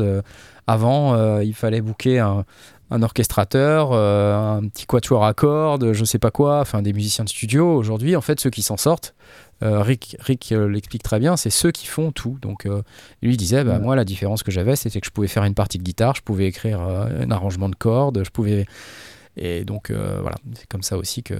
Avant, 0.67 1.39
il 1.41 1.53
fallait 1.53 1.81
booker 1.81 2.19
un, 2.19 2.45
un 2.91 3.01
orchestrateur, 3.03 3.91
euh, 3.93 4.57
un 4.57 4.67
petit 4.67 4.85
quatuor 4.85 5.23
à 5.23 5.33
cordes, 5.33 5.93
je 5.93 6.03
sais 6.03 6.19
pas 6.19 6.29
quoi, 6.29 6.59
enfin 6.59 6.81
des 6.81 6.91
musiciens 6.91 7.23
de 7.23 7.29
studio. 7.29 7.73
Aujourd'hui, 7.73 8.17
en 8.17 8.21
fait, 8.21 8.39
ceux 8.41 8.49
qui 8.49 8.61
s'en 8.61 8.75
sortent, 8.75 9.15
euh, 9.63 9.81
Rick, 9.81 10.17
Rick 10.19 10.51
euh, 10.51 10.67
l'explique 10.67 11.01
très 11.01 11.19
bien, 11.19 11.37
c'est 11.37 11.49
ceux 11.49 11.71
qui 11.71 11.87
font 11.87 12.11
tout. 12.11 12.37
Donc, 12.41 12.65
lui 12.65 13.33
il 13.33 13.37
disait, 13.37 13.63
bah, 13.63 13.79
moi, 13.79 13.95
la 13.95 14.03
différence 14.03 14.43
que 14.43 14.51
j'avais, 14.51 14.75
c'était 14.75 14.99
que 14.99 15.07
je 15.07 15.11
pouvais 15.11 15.29
faire 15.29 15.45
une 15.45 15.55
partie 15.55 15.77
de 15.77 15.83
guitare, 15.83 16.15
je 16.15 16.21
pouvais 16.21 16.47
écrire 16.47 16.81
un 16.81 17.31
arrangement 17.31 17.69
de 17.69 17.75
cordes, 17.75 18.23
je 18.25 18.29
pouvais. 18.29 18.65
Et 19.37 19.63
donc, 19.63 19.89
voilà, 19.91 20.35
c'est 20.55 20.67
comme 20.67 20.83
ça 20.83 20.97
aussi 20.97 21.23
que. 21.23 21.35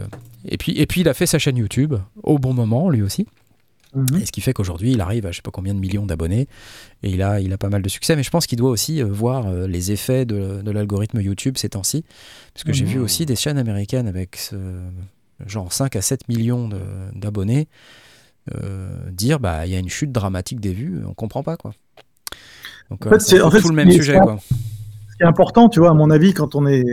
Et 0.45 0.57
puis, 0.57 0.71
et 0.79 0.85
puis, 0.85 1.01
il 1.01 1.09
a 1.09 1.13
fait 1.13 1.25
sa 1.25 1.37
chaîne 1.37 1.57
YouTube 1.57 1.95
au 2.23 2.39
bon 2.39 2.53
moment, 2.53 2.89
lui 2.89 3.01
aussi. 3.01 3.27
Mhm. 3.93 4.21
Et 4.21 4.25
ce 4.25 4.31
qui 4.31 4.39
fait 4.41 4.53
qu'aujourd'hui, 4.53 4.91
il 4.93 5.01
arrive 5.01 5.25
à 5.25 5.31
je 5.31 5.37
sais 5.37 5.41
pas 5.41 5.51
combien 5.51 5.73
de 5.73 5.79
millions 5.79 6.05
d'abonnés 6.05 6.47
et 7.03 7.09
il 7.09 7.21
a, 7.21 7.39
il 7.41 7.51
a 7.51 7.57
pas 7.57 7.69
mal 7.69 7.81
de 7.81 7.89
succès. 7.89 8.15
Mais 8.15 8.23
je 8.23 8.29
pense 8.29 8.47
qu'il 8.47 8.57
doit 8.57 8.69
aussi 8.69 9.01
euh, 9.01 9.05
voir 9.07 9.47
euh, 9.47 9.67
les 9.67 9.91
effets 9.91 10.25
de, 10.25 10.61
de 10.61 10.71
l'algorithme 10.71 11.19
YouTube 11.21 11.57
ces 11.57 11.69
temps-ci. 11.69 12.05
Parce 12.53 12.63
que 12.63 12.71
j'ai 12.73 12.85
Mhm. 12.85 12.91
vu 12.91 12.99
aussi 12.99 13.25
des 13.25 13.35
chaînes 13.35 13.57
américaines 13.57 14.07
avec 14.07 14.37
ce- 14.37 14.55
genre 15.47 15.73
5 15.73 15.95
à 15.95 16.01
7 16.01 16.27
millions 16.29 16.69
d'abonnés 17.15 17.67
euh, 18.55 18.89
dire 19.11 19.39
bah 19.39 19.65
il 19.65 19.71
y 19.71 19.75
a 19.75 19.79
une 19.79 19.89
chute 19.89 20.11
dramatique 20.11 20.59
des 20.59 20.73
vues, 20.73 21.01
on 21.07 21.13
comprend 21.13 21.43
pas 21.43 21.57
quoi. 21.57 21.73
Donc 22.89 23.05
En 23.05 23.09
fait, 23.09 23.19
c'est 23.19 23.37
fait, 23.39 23.59
tout 23.61 23.69
le 23.69 23.75
même 23.75 23.91
sujet 23.91 24.17
quoi. 24.19 24.39
Ce 24.49 25.15
qui 25.17 25.23
est 25.23 25.25
important, 25.25 25.69
tu 25.69 25.79
vois, 25.79 25.91
à 25.91 25.93
mon 25.93 26.09
avis, 26.09 26.33
quand 26.33 26.55
on 26.55 26.65
est, 26.67 26.83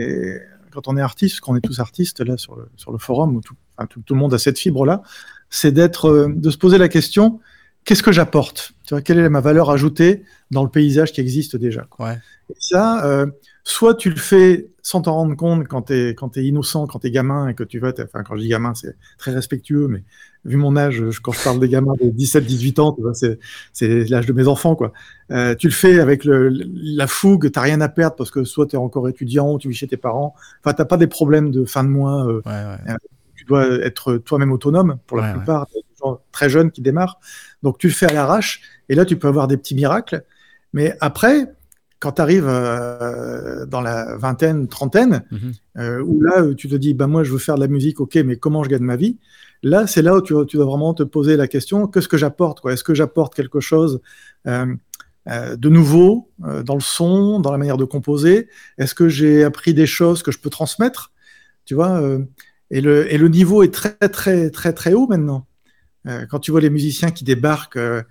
quand 0.71 0.87
on 0.87 0.95
est 0.97 1.01
artiste, 1.01 1.39
qu'on 1.39 1.55
est 1.55 1.61
tous 1.61 1.79
artistes 1.79 2.19
là 2.21 2.37
sur 2.37 2.55
le, 2.55 2.69
sur 2.75 2.91
le 2.91 2.97
forum, 2.99 3.35
où 3.35 3.41
tout, 3.41 3.55
enfin, 3.77 3.87
tout, 3.87 4.01
tout 4.05 4.13
le 4.13 4.19
monde 4.19 4.33
a 4.33 4.37
cette 4.37 4.59
fibre-là, 4.59 5.01
c'est 5.49 5.71
d'être, 5.71 6.09
euh, 6.09 6.27
de 6.35 6.49
se 6.49 6.57
poser 6.57 6.77
la 6.77 6.87
question 6.89 7.39
qu'est-ce 7.85 8.03
que 8.03 8.11
j'apporte? 8.11 8.73
Tu 8.85 8.93
vois, 8.93 9.01
quelle 9.01 9.19
est 9.19 9.29
ma 9.29 9.41
valeur 9.41 9.69
ajoutée 9.71 10.23
dans 10.51 10.63
le 10.63 10.69
paysage 10.69 11.11
qui 11.11 11.21
existe 11.21 11.55
déjà 11.55 11.87
quoi. 11.89 12.07
Ouais. 12.09 12.17
Et 12.49 12.55
ça, 12.59 13.05
euh, 13.05 13.25
soit 13.63 13.95
tu 13.95 14.09
le 14.09 14.15
fais 14.15 14.69
sans 14.81 15.01
t'en 15.01 15.13
rendre 15.13 15.35
compte 15.35 15.67
quand 15.67 15.83
tu 15.83 15.93
es, 15.93 16.15
quand 16.15 16.35
es 16.37 16.43
innocent, 16.43 16.87
quand 16.87 16.99
tu 16.99 17.07
es 17.07 17.11
gamin 17.11 17.47
et 17.47 17.53
que 17.53 17.63
tu 17.63 17.79
vas, 17.79 17.93
enfin, 18.03 18.23
quand 18.23 18.35
je 18.35 18.41
dis 18.41 18.47
gamin, 18.47 18.73
c'est 18.73 18.95
très 19.17 19.31
respectueux, 19.31 19.87
mais 19.87 20.03
vu 20.45 20.57
mon 20.57 20.75
âge, 20.75 21.03
je- 21.11 21.19
quand 21.19 21.31
je 21.31 21.43
parle 21.43 21.59
des 21.59 21.69
gamins 21.69 21.93
de 22.01 22.09
17-18 22.09 22.79
ans, 22.79 22.93
tu 22.93 23.03
c'est 23.73 24.09
l'âge 24.09 24.25
de 24.25 24.33
mes 24.33 24.47
enfants, 24.47 24.75
quoi. 24.75 24.93
Euh, 25.31 25.53
tu 25.53 25.67
le 25.67 25.73
fais 25.73 25.99
avec 25.99 26.25
le, 26.25 26.49
la 26.49 27.05
fougue, 27.07 27.51
t'as 27.51 27.61
rien 27.61 27.81
à 27.81 27.89
perdre 27.89 28.15
parce 28.15 28.31
que 28.31 28.43
soit 28.43 28.65
tu 28.65 28.75
es 28.75 28.79
encore 28.79 29.07
étudiant, 29.09 29.57
tu 29.59 29.69
vis 29.69 29.75
chez 29.75 29.87
tes 29.87 29.97
parents, 29.97 30.33
enfin, 30.63 30.73
t'as 30.73 30.85
pas 30.85 30.97
des 30.97 31.07
problèmes 31.07 31.51
de 31.51 31.65
fin 31.65 31.83
de 31.83 31.89
mois, 31.89 32.25
euh, 32.27 32.41
Ouais, 32.45 32.51
ouais. 32.51 32.95
Euh, 33.55 33.77
dois 33.77 33.85
être 33.85 34.17
toi-même 34.17 34.51
autonome 34.51 34.97
pour 35.07 35.17
la 35.17 35.23
Ouais, 35.23 35.33
plupart, 35.33 35.67
des 35.73 35.81
gens 36.01 36.19
très 36.31 36.49
jeunes 36.49 36.71
qui 36.71 36.81
démarrent. 36.81 37.19
Donc 37.63 37.77
tu 37.77 37.87
le 37.87 37.93
fais 37.93 38.05
à 38.07 38.13
l'arrache, 38.13 38.61
et 38.89 38.95
là 38.95 39.05
tu 39.05 39.17
peux 39.17 39.27
avoir 39.27 39.47
des 39.47 39.57
petits 39.57 39.75
miracles. 39.75 40.23
Mais 40.73 40.95
après, 41.01 41.51
quand 41.99 42.13
tu 42.13 42.21
arrives 42.21 42.45
dans 43.67 43.81
la 43.81 44.15
vingtaine, 44.17 44.67
trentaine, 44.67 45.23
Mhm. 45.31 45.51
euh, 45.77 46.01
où 46.01 46.21
là 46.21 46.41
euh, 46.41 46.53
tu 46.55 46.67
te 46.69 46.75
dis, 46.75 46.93
bah, 46.93 47.07
moi 47.07 47.23
je 47.23 47.31
veux 47.31 47.37
faire 47.37 47.55
de 47.55 47.61
la 47.61 47.67
musique, 47.67 47.99
ok, 47.99 48.15
mais 48.25 48.37
comment 48.37 48.63
je 48.63 48.69
gagne 48.69 48.83
ma 48.83 48.95
vie? 48.95 49.17
Là, 49.63 49.87
c'est 49.87 50.01
là 50.01 50.15
où 50.15 50.21
tu, 50.21 50.33
tu 50.47 50.55
dois 50.57 50.65
vraiment 50.65 50.93
te 50.93 51.03
poser 51.03 51.35
la 51.35 51.47
question, 51.47 51.87
qu'est-ce 51.87 52.07
que 52.07 52.17
j'apporte 52.17 52.65
Est-ce 52.69 52.83
que 52.83 52.93
j'apporte 52.93 53.35
quelque 53.35 53.59
chose 53.59 53.99
euh, 54.47 54.73
euh, 55.27 55.57
de 55.57 55.69
nouveau 55.69 56.29
euh, 56.45 56.63
dans 56.63 56.75
le 56.75 56.79
son, 56.81 57.41
dans 57.41 57.51
la 57.51 57.57
manière 57.57 57.75
de 57.77 57.83
composer? 57.85 58.47
Est-ce 58.77 58.95
que 58.95 59.09
j'ai 59.09 59.43
appris 59.43 59.73
des 59.73 59.85
choses 59.87 60.23
que 60.23 60.31
je 60.31 60.39
peux 60.39 60.49
transmettre? 60.49 61.11
Tu 61.65 61.75
vois 61.75 61.99
euh, 62.01 62.19
et, 62.71 62.81
le, 62.81 63.11
et 63.13 63.17
le 63.17 63.27
niveau 63.29 63.63
est 63.63 63.73
très, 63.73 63.93
très, 64.09 64.49
très, 64.49 64.73
très 64.73 64.93
haut 64.93 65.07
maintenant. 65.07 65.45
Euh, 66.07 66.25
quand 66.29 66.39
tu 66.39 66.51
vois 66.51 66.61
les 66.61 66.69
musiciens 66.69 67.11
qui 67.11 67.23
débarquent, 67.23 67.77
euh, 67.77 68.01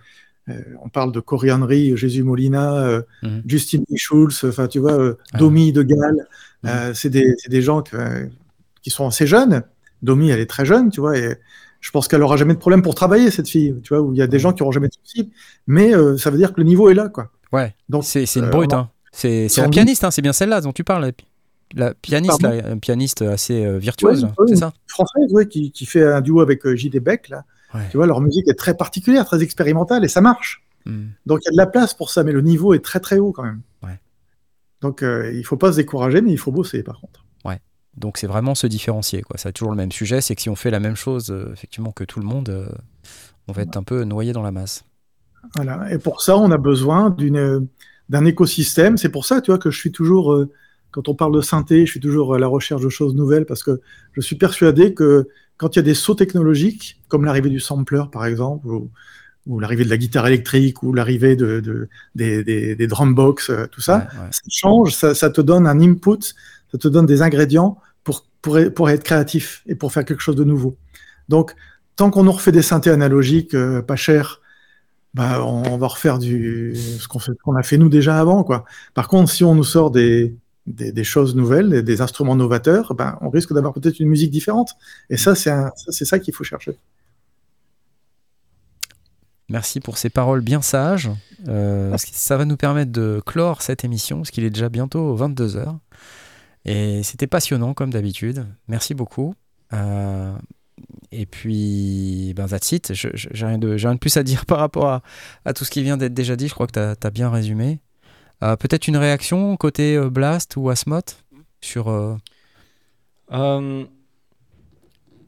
euh, 0.49 0.55
on 0.83 0.89
parle 0.89 1.13
de 1.13 1.21
Henry, 1.51 1.97
Jésus 1.97 2.23
Molina, 2.23 3.01
Mhm. 3.23 3.43
Justin 3.47 3.83
Schulz, 3.97 4.45
enfin, 4.45 4.67
tu 4.67 4.79
vois, 4.79 5.15
Ah. 5.33 5.39
Domi 5.39 5.73
de 5.73 5.83
Galles. 5.83 6.27
Mhm. 6.63 6.95
C'est 6.95 7.11
des, 7.11 7.35
gens 7.63 7.83
que- 7.83 8.29
qui 8.83 8.91
sont 8.91 9.07
assez 9.07 9.27
jeunes. 9.27 9.63
Domi, 10.03 10.31
elle 10.31 10.41
est 10.41 10.47
très 10.47 10.65
jeune, 10.65 10.91
tu 10.91 11.01
vois, 11.01 11.17
et 11.19 11.37
je 11.81 11.91
pense 11.91 12.09
qu'elle 12.09 12.23
aura 12.23 12.37
jamais 12.37 12.55
de 12.55 12.59
problème 12.59 12.83
pour 12.83 12.95
travailler, 12.95 13.31
cette 13.31 13.49
fille, 13.49 13.75
tu 13.83 13.95
vois, 13.95 14.01
où 14.03 14.13
il 14.15 14.19
y 14.19 14.23
a 14.23 14.27
des 14.27 14.39
gens 14.39 14.53
qui 14.53 14.63
auront 14.63 14.73
jamais 14.73 14.89
de 14.89 14.95
soucis. 14.95 15.31
Mais 15.67 15.93
ça 16.19 16.31
veut 16.31 16.39
dire 16.39 16.53
que 16.53 16.61
le 16.61 16.65
niveau 16.67 16.89
est 16.89 16.95
là, 16.95 17.09
quoi. 17.09 17.31
Ouais. 17.53 17.75
C'est 18.03 18.25
une 18.37 18.51
brute. 18.51 18.73
hein. 18.73 18.91
C'est 19.13 19.49
doute. 19.57 19.71
pianiste, 19.73 20.05
hein, 20.05 20.11
c'est 20.11 20.23
bien 20.23 20.33
celle-là 20.33 20.61
dont 20.61 20.73
tu 20.73 20.85
parles. 20.85 21.13
La 21.75 21.95
pianiste, 21.95 22.43
là, 22.43 22.71
une 22.71 22.81
pianiste 22.81 23.23
assez 23.23 23.65
euh, 23.65 23.79
virtuose, 23.79 24.25
Ouais, 24.25 24.47
c'est 24.49 24.57
ça 24.57 24.73
Française, 24.87 25.31
oui, 25.33 25.47
qui, 25.49 25.71
qui 25.71 25.87
fait 25.87 26.03
un 26.03 26.21
duo 26.21 26.41
avec 26.41 26.65
euh, 26.67 26.75
J.D. 26.75 27.01
Beck, 27.01 27.29
là. 27.29 27.45
Ouais. 27.75 27.83
Tu 27.91 27.97
vois, 27.97 28.07
leur 28.07 28.21
musique 28.21 28.49
est 28.49 28.59
très 28.59 28.75
particulière, 28.75 29.27
très 29.27 29.43
expérimentale, 29.43 30.05
et 30.05 30.09
ça 30.09 30.21
marche. 30.21 30.63
Hmm. 30.87 31.09
Donc 31.27 31.41
il 31.43 31.47
y 31.47 31.49
a 31.49 31.53
de 31.53 31.57
la 31.57 31.67
place 31.67 31.95
pour 31.95 32.11
ça, 32.11 32.25
mais 32.25 32.33
le 32.33 32.41
niveau 32.41 32.75
est 32.75 32.85
très 32.85 33.01
très 33.01 33.19
haut 33.19 33.33
quand 33.33 33.43
même. 33.43 33.61
Ouais. 33.83 34.01
Donc 34.81 35.03
euh, 35.03 35.33
il 35.35 35.45
faut 35.45 35.57
pas 35.57 35.73
se 35.73 35.77
décourager, 35.77 36.21
mais 36.21 36.33
il 36.33 36.39
faut 36.39 36.53
bosser 36.53 36.83
par 36.83 37.01
contre. 37.01 37.25
Ouais. 37.45 37.61
Donc 37.97 38.17
c'est 38.17 38.27
vraiment 38.27 38.55
se 38.55 38.67
différencier. 38.67 39.23
Quoi. 39.23 39.37
Ça 39.39 39.51
a 39.51 39.53
toujours 39.53 39.71
le 39.71 39.77
même 39.77 39.93
sujet, 39.93 40.21
c'est 40.21 40.35
que 40.35 40.43
si 40.43 40.49
on 40.49 40.57
fait 40.57 40.71
la 40.71 40.81
même 40.81 40.97
chose 40.97 41.31
euh, 41.31 41.53
effectivement 41.53 41.93
que 41.93 42.05
tout 42.05 42.21
le 42.21 42.27
monde, 42.27 42.49
euh, 42.49 42.69
on 43.49 43.53
va 43.53 43.63
être 43.63 43.77
un 43.77 43.83
peu 43.83 44.05
noyé 44.05 44.33
dans 44.33 44.43
la 44.43 44.53
masse. 44.53 44.85
Voilà. 45.55 45.93
Et 45.93 45.99
pour 45.99 46.23
ça, 46.23 46.37
on 46.37 46.51
a 46.51 46.59
besoin 46.59 47.11
d'une 47.11 47.69
d'un 48.09 48.25
écosystème. 48.25 48.97
C'est 48.97 49.11
pour 49.11 49.27
ça, 49.27 49.43
tu 49.43 49.51
vois, 49.51 49.59
que 49.59 49.71
je 49.71 49.79
suis 49.79 49.93
toujours, 49.93 50.47
quand 50.91 51.09
on 51.09 51.15
parle 51.15 51.35
de 51.35 51.41
synthé, 51.41 51.87
je 51.87 51.91
suis 51.93 52.01
toujours 52.01 52.35
à 52.35 52.39
la 52.39 52.47
recherche 52.47 52.83
de 52.83 52.89
choses 52.89 53.15
nouvelles 53.15 53.45
parce 53.47 53.63
que 53.63 53.81
je 54.13 54.21
suis 54.21 54.37
persuadé 54.37 54.95
que 54.95 55.29
quand 55.57 55.75
il 55.75 55.79
y 55.79 55.81
a 55.81 55.83
des 55.83 55.95
sauts 55.95 56.15
technologiques, 56.15 57.01
comme 57.09 57.25
l'arrivée 57.25 57.51
du 57.51 57.61
sampler 57.61 58.03
par 58.13 58.25
exemple, 58.27 58.69
ou, 58.69 58.91
ou 59.47 59.61
l'arrivée 59.61 59.85
de 59.85 59.91
la 59.91 59.97
guitare 59.97 60.27
électrique, 60.27 60.83
ou 60.83 60.93
l'arrivée 60.93 61.37
de, 61.37 61.61
de- 61.61 61.89
des, 62.15 62.45
des, 62.45 62.77
des 62.77 62.87
drum 62.87 63.15
box, 63.15 63.51
euh, 63.51 63.67
tout 63.67 63.81
ça, 63.81 63.97
Ouais, 63.99 64.21
ouais. 64.21 64.29
ça 64.31 64.41
change, 64.51 64.95
ça, 64.95 65.15
ça 65.15 65.31
te 65.31 65.41
donne 65.41 65.67
un 65.67 65.81
input, 65.81 66.23
ça 66.71 66.79
te 66.79 66.89
donne 66.89 67.07
des 67.07 67.23
ingrédients 67.23 67.79
pour, 68.05 68.27
pour, 68.43 68.59
pour 68.75 68.91
être 68.91 69.03
créatif 69.05 69.63
et 69.67 69.75
pour 69.75 69.93
faire 69.93 70.05
quelque 70.05 70.21
chose 70.23 70.37
de 70.37 70.45
nouveau. 70.45 70.77
Donc, 71.29 71.55
tant 71.97 72.11
qu'on 72.11 72.25
nous 72.25 72.33
refait 72.33 72.53
des 72.53 72.63
synthés 72.63 72.91
analogiques 72.91 73.55
euh, 73.55 73.83
pas 73.83 73.97
chers, 73.97 74.41
bah, 75.15 75.43
on, 75.45 75.63
on 75.73 75.79
va 75.79 75.87
refaire 75.89 76.19
du, 76.19 76.75
ce 76.77 77.09
qu'on 77.09 77.57
a 77.57 77.63
fait 77.63 77.79
nous 77.79 77.89
déjà 77.89 78.19
avant. 78.21 78.45
Quoi. 78.45 78.65
Par 78.95 79.09
contre, 79.09 79.31
si 79.31 79.43
on 79.45 79.55
nous 79.55 79.65
sort 79.65 79.91
des, 79.91 80.37
des, 80.69 80.93
des 80.93 81.05
choses 81.05 81.35
nouvelles, 81.35 81.71
des, 81.71 81.83
des 81.83 82.01
instruments 82.01 82.37
novateurs, 82.37 82.95
ben, 82.95 83.19
on 83.21 83.31
risque 83.31 83.53
d'avoir 83.53 83.73
peut-être 83.73 83.99
une 84.01 84.09
musique 84.09 84.31
différente. 84.31 84.73
Et 85.11 85.17
ça, 85.17 85.35
c'est 85.35 86.05
ça, 86.05 86.19
qu'il 86.19 86.35
faut 86.35 86.45
chercher. 86.45 86.77
Merci 89.49 89.81
pour 89.81 89.97
ces 89.97 90.11
paroles 90.11 90.43
bien 90.43 90.61
sages. 90.61 91.11
Euh, 91.49 91.97
ça 91.99 92.37
va 92.37 92.45
nous 92.45 92.57
permettre 92.57 92.93
de 92.93 93.23
clore 93.25 93.63
cette 93.63 93.85
émission, 93.85 94.19
parce 94.19 94.31
qu'il 94.31 94.45
est 94.45 94.51
déjà 94.51 94.69
bientôt 94.69 95.17
22h. 95.17 95.79
Et 96.65 97.03
c'était 97.03 97.27
passionnant, 97.27 97.73
comme 97.73 97.91
d'habitude. 97.91 98.47
Merci 98.69 98.95
beaucoup. 98.95 99.35
Euh, 99.73 100.35
et 101.13 101.27
puis, 101.27 102.35
ben, 102.37 102.47
that's 102.47 102.73
it. 102.73 102.93
J'ai 102.93 103.11
rien, 103.47 103.59
rien 103.63 103.95
de 103.95 103.99
plus 103.99 104.17
à 104.17 104.23
dire 104.23 104.45
par 104.47 104.59
rapport 104.59 104.87
à, 104.87 105.03
à 105.45 105.53
tout 105.53 105.65
ce 105.65 105.71
qui 105.71 105.83
vient 105.83 105.97
d'être 105.97 106.15
déjà 106.15 106.37
dit. 106.37 106.49
Je 106.49 106.55
crois 106.55 106.67
que 106.67 106.73
tu 106.73 107.07
as, 107.07 107.11
bien 107.11 107.31
résumé. 107.31 107.81
Euh, 108.43 108.57
Peut-être 108.57 108.89
une 108.89 108.97
réaction 108.97 109.57
côté 109.57 109.97
euh, 109.97 110.11
Blast 110.11 110.57
ou 110.57 110.69
Asmoth 110.71 111.25
sur. 111.61 111.89
euh, 111.89 112.15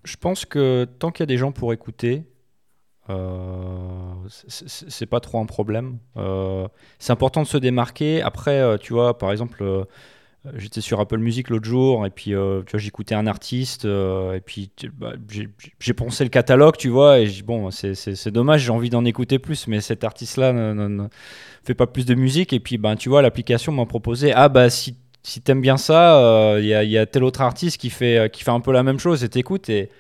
je 0.04 0.16
pense 0.16 0.44
que 0.44 0.84
tant 0.98 1.10
qu'il 1.10 1.22
y 1.22 1.24
a 1.24 1.26
des 1.26 1.36
gens 1.36 1.52
pour 1.52 1.72
écouter, 1.72 2.24
c'est- 4.28 5.06
pas 5.06 5.20
trop 5.20 5.40
un 5.40 5.46
problème. 5.46 5.98
C'est 6.98 7.12
important 7.12 7.42
de 7.42 7.46
se 7.48 7.58
démarquer. 7.58 8.22
Après, 8.22 8.78
tu 8.78 8.92
vois, 8.92 9.18
par 9.18 9.32
exemple, 9.32 9.62
j'étais 10.56 10.80
sur 10.80 11.00
Apple 11.00 11.18
Music 11.18 11.50
l'autre 11.50 11.66
jour 11.66 12.06
et 12.06 12.10
puis 12.10 12.34
euh, 12.34 12.62
tu 12.62 12.72
vois, 12.72 12.80
j'écoutais 12.80 13.14
un 13.14 13.26
artiste 13.26 13.84
euh, 13.84 14.34
et 14.34 14.40
puis 14.40 14.70
bah, 14.98 15.12
j'ai 15.78 15.92
pensé 15.94 16.24
le 16.24 16.30
catalogue, 16.30 16.76
tu 16.76 16.88
vois, 16.88 17.18
et 17.20 17.26
j'ai 17.26 17.42
bon, 17.42 17.70
c'est- 17.70 18.28
dommage, 18.28 18.62
j'ai 18.62 18.70
envie 18.70 18.90
d'en 18.90 19.04
écouter 19.04 19.38
plus, 19.38 19.66
mais 19.68 19.80
cet 19.80 20.04
artiste-là 20.04 20.52
ne, 20.52 20.72
ne- 20.72 20.88
ne 20.88 21.08
fait 21.64 21.74
pas 21.74 21.86
plus 21.86 22.06
de 22.06 22.14
musique. 22.14 22.52
Et 22.52 22.60
puis, 22.60 22.78
ben, 22.78 22.96
tu 22.96 23.08
vois, 23.08 23.22
l'application 23.22 23.72
m'a 23.72 23.86
proposé, 23.86 24.32
ah 24.32 24.48
bah 24.48 24.70
si 24.70 24.96
si 25.22 25.42
t'aimes 25.42 25.60
bien 25.60 25.76
ça, 25.76 26.56
il 26.58 26.64
y, 26.64 26.72
a, 26.74 26.82
y 26.82 26.96
a 26.96 27.04
tel 27.06 27.24
autre 27.24 27.42
artiste 27.42 27.78
qui 27.78 27.90
fait, 27.90 28.32
qui 28.32 28.42
fait 28.42 28.50
un 28.50 28.60
peu 28.60 28.72
la 28.72 28.82
même 28.82 28.98
chose 28.98 29.22
et 29.24 29.28
t'écoutes 29.28 29.68
et 29.68 29.90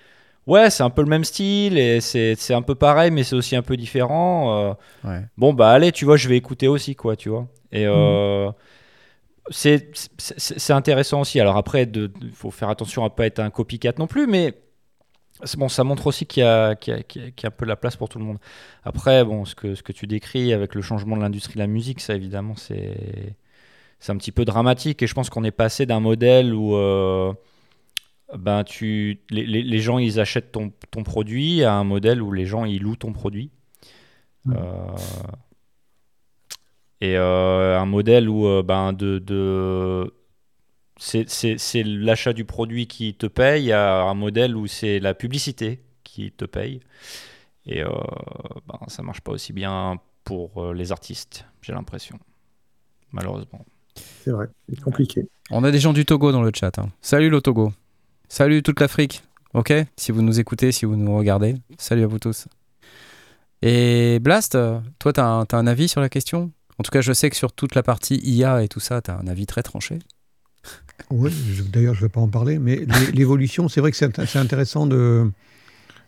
Ouais, 0.46 0.70
c'est 0.70 0.82
un 0.82 0.90
peu 0.90 1.02
le 1.02 1.08
même 1.08 1.24
style 1.24 1.78
et 1.78 2.00
c'est 2.00 2.54
un 2.54 2.62
peu 2.62 2.74
pareil, 2.74 3.10
mais 3.10 3.22
c'est 3.24 3.36
aussi 3.36 3.54
un 3.56 3.62
peu 3.62 3.76
différent. 3.76 4.58
euh. 4.58 4.74
Ouais. 5.04 5.20
Bon, 5.36 5.52
bah 5.54 5.70
allez, 5.70 5.92
tu 5.92 6.04
vois, 6.04 6.16
je 6.16 6.28
vais 6.28 6.36
écouter 6.36 6.66
aussi, 6.68 6.96
quoi, 6.96 7.14
tu 7.16 7.28
vois. 7.28 7.46
Et 7.72 7.86
euh, 7.86 8.48
c'est 8.48 8.52
c'est- 9.48 10.70
intéressant 10.70 11.20
aussi. 11.22 11.40
Alors 11.40 11.56
après, 11.56 11.84
il 11.84 12.10
faut 12.34 12.50
faire 12.50 12.68
attention 12.68 13.04
à 13.04 13.10
pas 13.10 13.26
être 13.26 13.38
un 13.40 13.50
copycat 13.50 13.92
non 13.98 14.06
plus, 14.06 14.26
mais 14.26 14.54
bon, 15.56 15.68
ça 15.68 15.84
montre 15.84 16.06
aussi 16.06 16.26
qu'il 16.26 16.42
y, 16.42 16.46
a- 16.46 16.72
y, 16.86 16.90
y 16.90 17.46
un 17.46 17.50
peu 17.50 17.64
de 17.64 17.68
la 17.70 17.76
place 17.76 17.96
pour 17.96 18.08
tout 18.08 18.18
le 18.18 18.24
monde. 18.24 18.38
Après, 18.84 19.24
bon, 19.24 19.44
ce 19.44 19.54
que, 19.54 19.74
ce 19.74 19.82
que 19.82 19.92
tu 19.92 20.06
décris 20.06 20.52
avec 20.52 20.74
le 20.74 20.82
changement 20.82 21.16
de 21.16 21.22
l'industrie 21.22 21.54
de 21.54 21.60
la 21.60 21.66
musique, 21.66 22.00
ça 22.00 22.14
évidemment, 22.14 22.54
c'est 22.56 23.36
un 24.08 24.16
petit 24.16 24.32
peu 24.32 24.44
dramatique. 24.44 25.02
Et 25.02 25.06
je 25.06 25.14
pense 25.14 25.30
qu'on 25.30 25.44
est 25.44 25.50
passé 25.50 25.86
d'un 25.86 26.00
modèle 26.00 26.54
où 26.54 26.74
euh, 26.76 27.32
ben, 28.38 28.64
tu, 28.64 29.20
les, 29.30 29.44
les- 29.46 29.62
les 29.62 29.78
gens 29.80 29.98
ils 29.98 30.20
achètent 30.20 30.52
ton, 30.52 30.72
ton 30.90 31.02
produit 31.02 31.64
à 31.64 31.74
un 31.74 31.84
modèle 31.84 32.22
où 32.22 32.32
les 32.32 32.46
gens 32.46 32.64
ils 32.64 32.80
louent 32.82 32.96
ton 32.96 33.12
produit. 33.12 33.50
Euh, 34.48 34.52
et 37.00 37.16
euh, 37.16 37.78
un 37.80 37.86
modèle 37.86 38.28
où 38.28 38.46
euh, 38.46 38.62
ben, 38.62 38.92
de, 38.92 39.18
de 39.18 40.12
c'est- 40.98 41.28
c'est 41.28 41.56
c'est 41.58 41.82
l'achat 41.82 42.32
du 42.32 42.44
produit 42.44 42.86
qui 42.86 43.14
te 43.14 43.26
paye 43.26 43.72
à 43.72 44.02
un 44.02 44.14
modèle 44.14 44.56
où 44.56 44.66
c'est 44.66 45.00
la 45.00 45.14
publicité 45.14 45.82
qui 46.04 46.30
te 46.32 46.44
paye. 46.44 46.80
Et 47.66 47.82
euh, 47.82 47.88
ben, 48.66 48.78
ça 48.88 49.02
marche 49.02 49.20
pas 49.20 49.32
aussi 49.32 49.52
bien 49.52 49.98
pour 50.24 50.62
euh, 50.62 50.74
les 50.74 50.92
artistes, 50.92 51.44
j'ai 51.62 51.72
l'impression. 51.72 52.18
Malheureusement. 53.12 53.64
C'est 53.96 54.30
vrai, 54.30 54.46
c'est 54.68 54.80
compliqué. 54.80 55.26
On 55.50 55.64
a 55.64 55.70
des 55.70 55.78
gens 55.80 55.92
du 55.92 56.04
Togo 56.04 56.32
dans 56.32 56.42
le 56.42 56.52
chat. 56.54 56.78
hein. 56.78 56.90
Salut 57.00 57.28
le 57.28 57.40
Togo. 57.40 57.72
Salut 58.28 58.62
toute 58.62 58.78
l'Afrique. 58.80 59.22
Ok? 59.52 59.72
Si 59.96 60.12
vous 60.12 60.22
nous 60.22 60.38
écoutez, 60.38 60.70
si 60.70 60.84
vous 60.86 60.94
nous 60.96 61.16
regardez. 61.16 61.56
Salut 61.76 62.04
à 62.04 62.06
vous 62.06 62.20
tous. 62.20 62.46
Et 63.62 64.18
Blast, 64.20 64.56
toi, 64.98 65.12
tu 65.12 65.20
as, 65.20 65.44
un 65.52 65.66
avis 65.66 65.88
sur 65.88 66.00
la 66.00 66.08
question? 66.08 66.52
En 66.80 66.82
tout 66.82 66.92
cas, 66.92 67.02
je 67.02 67.12
sais 67.12 67.28
que 67.28 67.36
sur 67.36 67.52
toute 67.52 67.74
la 67.74 67.82
partie 67.82 68.16
IA 68.24 68.62
et 68.62 68.68
tout 68.68 68.80
ça, 68.80 69.02
tu 69.02 69.10
as 69.10 69.18
un 69.18 69.26
avis 69.26 69.44
très 69.44 69.62
tranché. 69.62 69.98
Oui, 71.10 71.30
d'ailleurs, 71.70 71.92
je 71.92 72.00
ne 72.00 72.06
vais 72.06 72.08
pas 72.08 72.22
en 72.22 72.28
parler, 72.28 72.58
mais 72.58 72.76
l'é- 72.76 73.12
l'évolution, 73.12 73.68
c'est 73.68 73.82
vrai 73.82 73.90
que 73.90 73.98
c'est 73.98 74.08
int- 74.18 74.24
c'est 74.26 74.38
intéressant 74.38 74.86
de. 74.86 75.30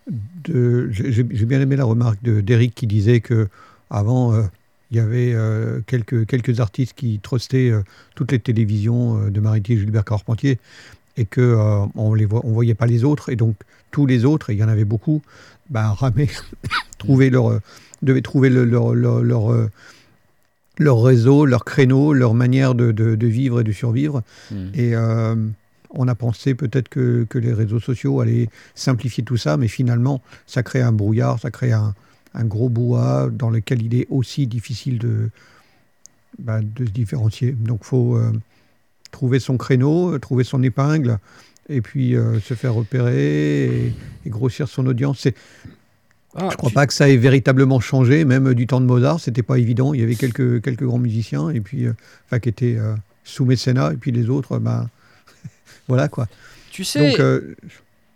de 0.09 0.89
J'ai 0.90 1.24
bien 1.24 1.61
aimé 1.61 1.77
la 1.77 1.85
remarque 1.85 2.23
de- 2.23 2.40
d'Eric 2.40 2.74
qui 2.74 2.86
disait 2.86 3.20
que 3.20 3.51
avant, 3.90 4.32
euh, 4.32 4.44
il 4.90 4.97
y 4.97 5.01
avait 5.01 5.35
euh, 5.35 5.82
quelques, 5.86 6.24
quelques 6.27 6.61
artistes 6.61 6.94
qui 6.94 7.20
trustaient 7.23 7.69
euh, 7.69 7.82
toutes 8.15 8.32
les 8.32 8.39
télévisions 8.39 9.28
de 9.28 9.40
Maritier 9.40 9.77
et 9.77 9.78
Gilbert 9.78 10.07
Carpentier 10.07 10.59
et 11.19 11.27
que 11.27 11.43
euh, 11.43 11.85
on 11.97 12.15
les 12.15 12.24
voit, 12.24 12.40
on 12.47 12.53
voyait 12.53 12.74
pas 12.74 12.86
les 12.86 13.05
autres 13.05 13.28
et 13.28 13.36
donc 13.36 13.57
tous 13.90 14.07
les 14.07 14.24
autres, 14.24 14.49
et 14.49 14.55
il 14.55 14.59
y 14.59 14.65
en 14.65 14.69
avait 14.69 14.86
beaucoup, 14.86 15.20
ben, 15.69 15.89
ramaient, 15.90 16.31
trouvaient 16.97 17.28
leur, 17.28 17.51
euh, 17.51 17.61
devaient 18.01 18.23
trouver 18.23 18.49
le- 18.49 18.65
leur, 18.65 18.94
leur, 18.94 19.20
leur, 19.23 19.69
leur 20.78 21.03
réseau, 21.03 21.44
leur 21.44 21.65
créneau, 21.65 22.12
leur 22.12 22.35
manière 22.35 22.74
de, 22.74 22.93
de- 22.93 23.15
de 23.15 23.27
vivre 23.27 23.61
et 23.61 23.65
de 23.65 23.73
survivre. 23.73 24.23
Et 24.74 24.94
euh, 24.97 25.35
on 25.90 26.09
a 26.09 26.15
pensé 26.15 26.55
peut-être 26.55 26.89
que, 26.89 27.24
que 27.28 27.39
les 27.39 27.53
réseaux 27.53 27.81
sociaux 27.81 28.20
allaient 28.20 28.49
simplifier 28.74 29.23
tout 29.24 29.36
ça, 29.36 29.57
mais 29.57 29.69
finalement, 29.69 30.23
ça 30.47 30.62
crée 30.62 30.81
un 30.81 30.93
brouillard, 30.93 31.39
ça 31.39 31.51
crée 31.51 31.73
un, 31.73 31.94
un 32.35 32.44
gros 32.44 32.70
bois 32.70 33.28
dans 33.31 33.51
lequel 33.51 33.82
il 33.82 33.94
est 33.94 34.07
aussi 34.09 34.47
difficile 34.47 34.99
de, 34.99 35.28
bah, 36.39 36.61
de 36.62 36.86
se 36.86 36.90
différencier. 36.90 37.53
Donc, 37.53 37.81
il 37.82 37.86
faut 37.86 38.16
euh, 38.16 38.32
trouver 39.11 39.39
son 39.40 39.59
créneau, 39.59 40.19
trouver 40.19 40.44
son 40.44 40.62
épingle, 40.62 41.19
et 41.69 41.82
puis 41.82 42.16
euh, 42.16 42.40
se 42.40 42.55
faire 42.55 42.73
repérer 42.74 43.65
et, 43.66 43.93
et 44.24 44.31
grossir 44.31 44.69
son 44.69 44.86
audience. 44.86 45.19
C'est- 45.20 45.36
Ah, 46.34 46.40
je 46.40 46.44
ne 46.46 46.50
crois 46.56 46.70
pas 46.70 46.86
que 46.86 46.94
ça 46.94 47.09
ait 47.10 47.16
véritablement 47.16 47.78
changé, 47.80 48.24
même 48.24 48.54
du 48.54 48.66
temps 48.66 48.80
de 48.80 48.86
Mozart, 48.86 49.20
c'était 49.20 49.42
pas 49.42 49.59
évident. 49.59 49.92
Il 49.92 50.00
y 50.00 50.02
avait 50.02 50.14
quelques, 50.14 50.62
quelques 50.62 50.84
grands 50.84 50.98
musiciens, 50.98 51.50
et 51.50 51.60
puis, 51.60 51.86
euh, 51.86 51.92
enfin, 52.26 52.38
qui 52.38 52.48
étaient 52.48 52.76
euh, 52.78 52.94
sous 53.24 53.44
mécénat, 53.44 53.92
et 53.92 53.96
puis 53.96 54.12
les 54.12 54.30
autres, 54.30 54.59
ben, 54.59 54.88
voilà 55.88 56.09
quoi. 56.09 56.26
Tu 56.70 56.84
sais. 56.84 57.10
Donc, 57.10 57.20
euh, 57.20 57.54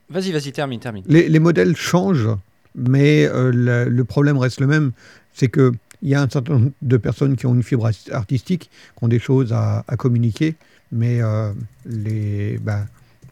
Vas-y, 0.09 0.33
vas-y, 0.33 0.53
termine, 0.53 0.81
termine. 0.81 1.05
les, 1.09 1.29
les 1.29 1.39
modèles 1.39 1.77
changent, 1.77 2.29
mais 2.75 3.29
le, 3.33 4.03
problème 4.05 4.39
reste 4.39 4.61
le 4.61 4.67
même. 4.67 4.93
C'est 5.35 5.51
qu'il 5.51 5.73
y 6.03 6.15
a 6.15 6.23
un 6.23 6.29
certain 6.31 6.55
nombre 6.55 6.71
de 6.81 6.97
personnes 6.97 7.37
qui 7.37 7.45
ont 7.47 7.55
une 7.55 7.63
fibre 7.65 7.87
art- 7.87 8.13
artistique, 8.13 8.71
qui 8.97 9.05
ont 9.05 9.09
des 9.09 9.19
choses 9.19 9.53
à, 9.53 9.85
à 9.89 9.97
communiquer, 9.97 10.55
mais 10.93 11.21
les, 11.85 12.59
ben, 12.59 12.87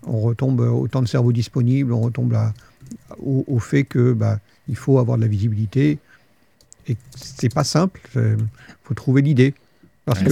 on 0.06 0.20
retombe 0.20 0.61
autant 0.61 1.01
de 1.01 1.09
cerveaux 1.09 1.32
disponibles, 1.32 1.93
on 1.93 2.01
retombe 2.01 2.35
à- 2.35 2.52
au, 3.19 3.44
au 3.47 3.59
fait 3.59 3.85
que 3.85 4.12
ben, 4.12 4.39
il 4.69 4.77
faut 4.77 4.98
avoir 4.98 5.16
de 5.16 5.23
la 5.23 5.28
visibilité. 5.28 5.98
Et 6.86 6.97
c'est 7.16 7.52
pas 7.52 7.65
simple. 7.65 8.01
Il 8.15 8.36
faut 8.82 8.94
trouver 8.94 9.23
l'idée. 9.23 9.55
Parce 10.05 10.20
que 10.20 10.31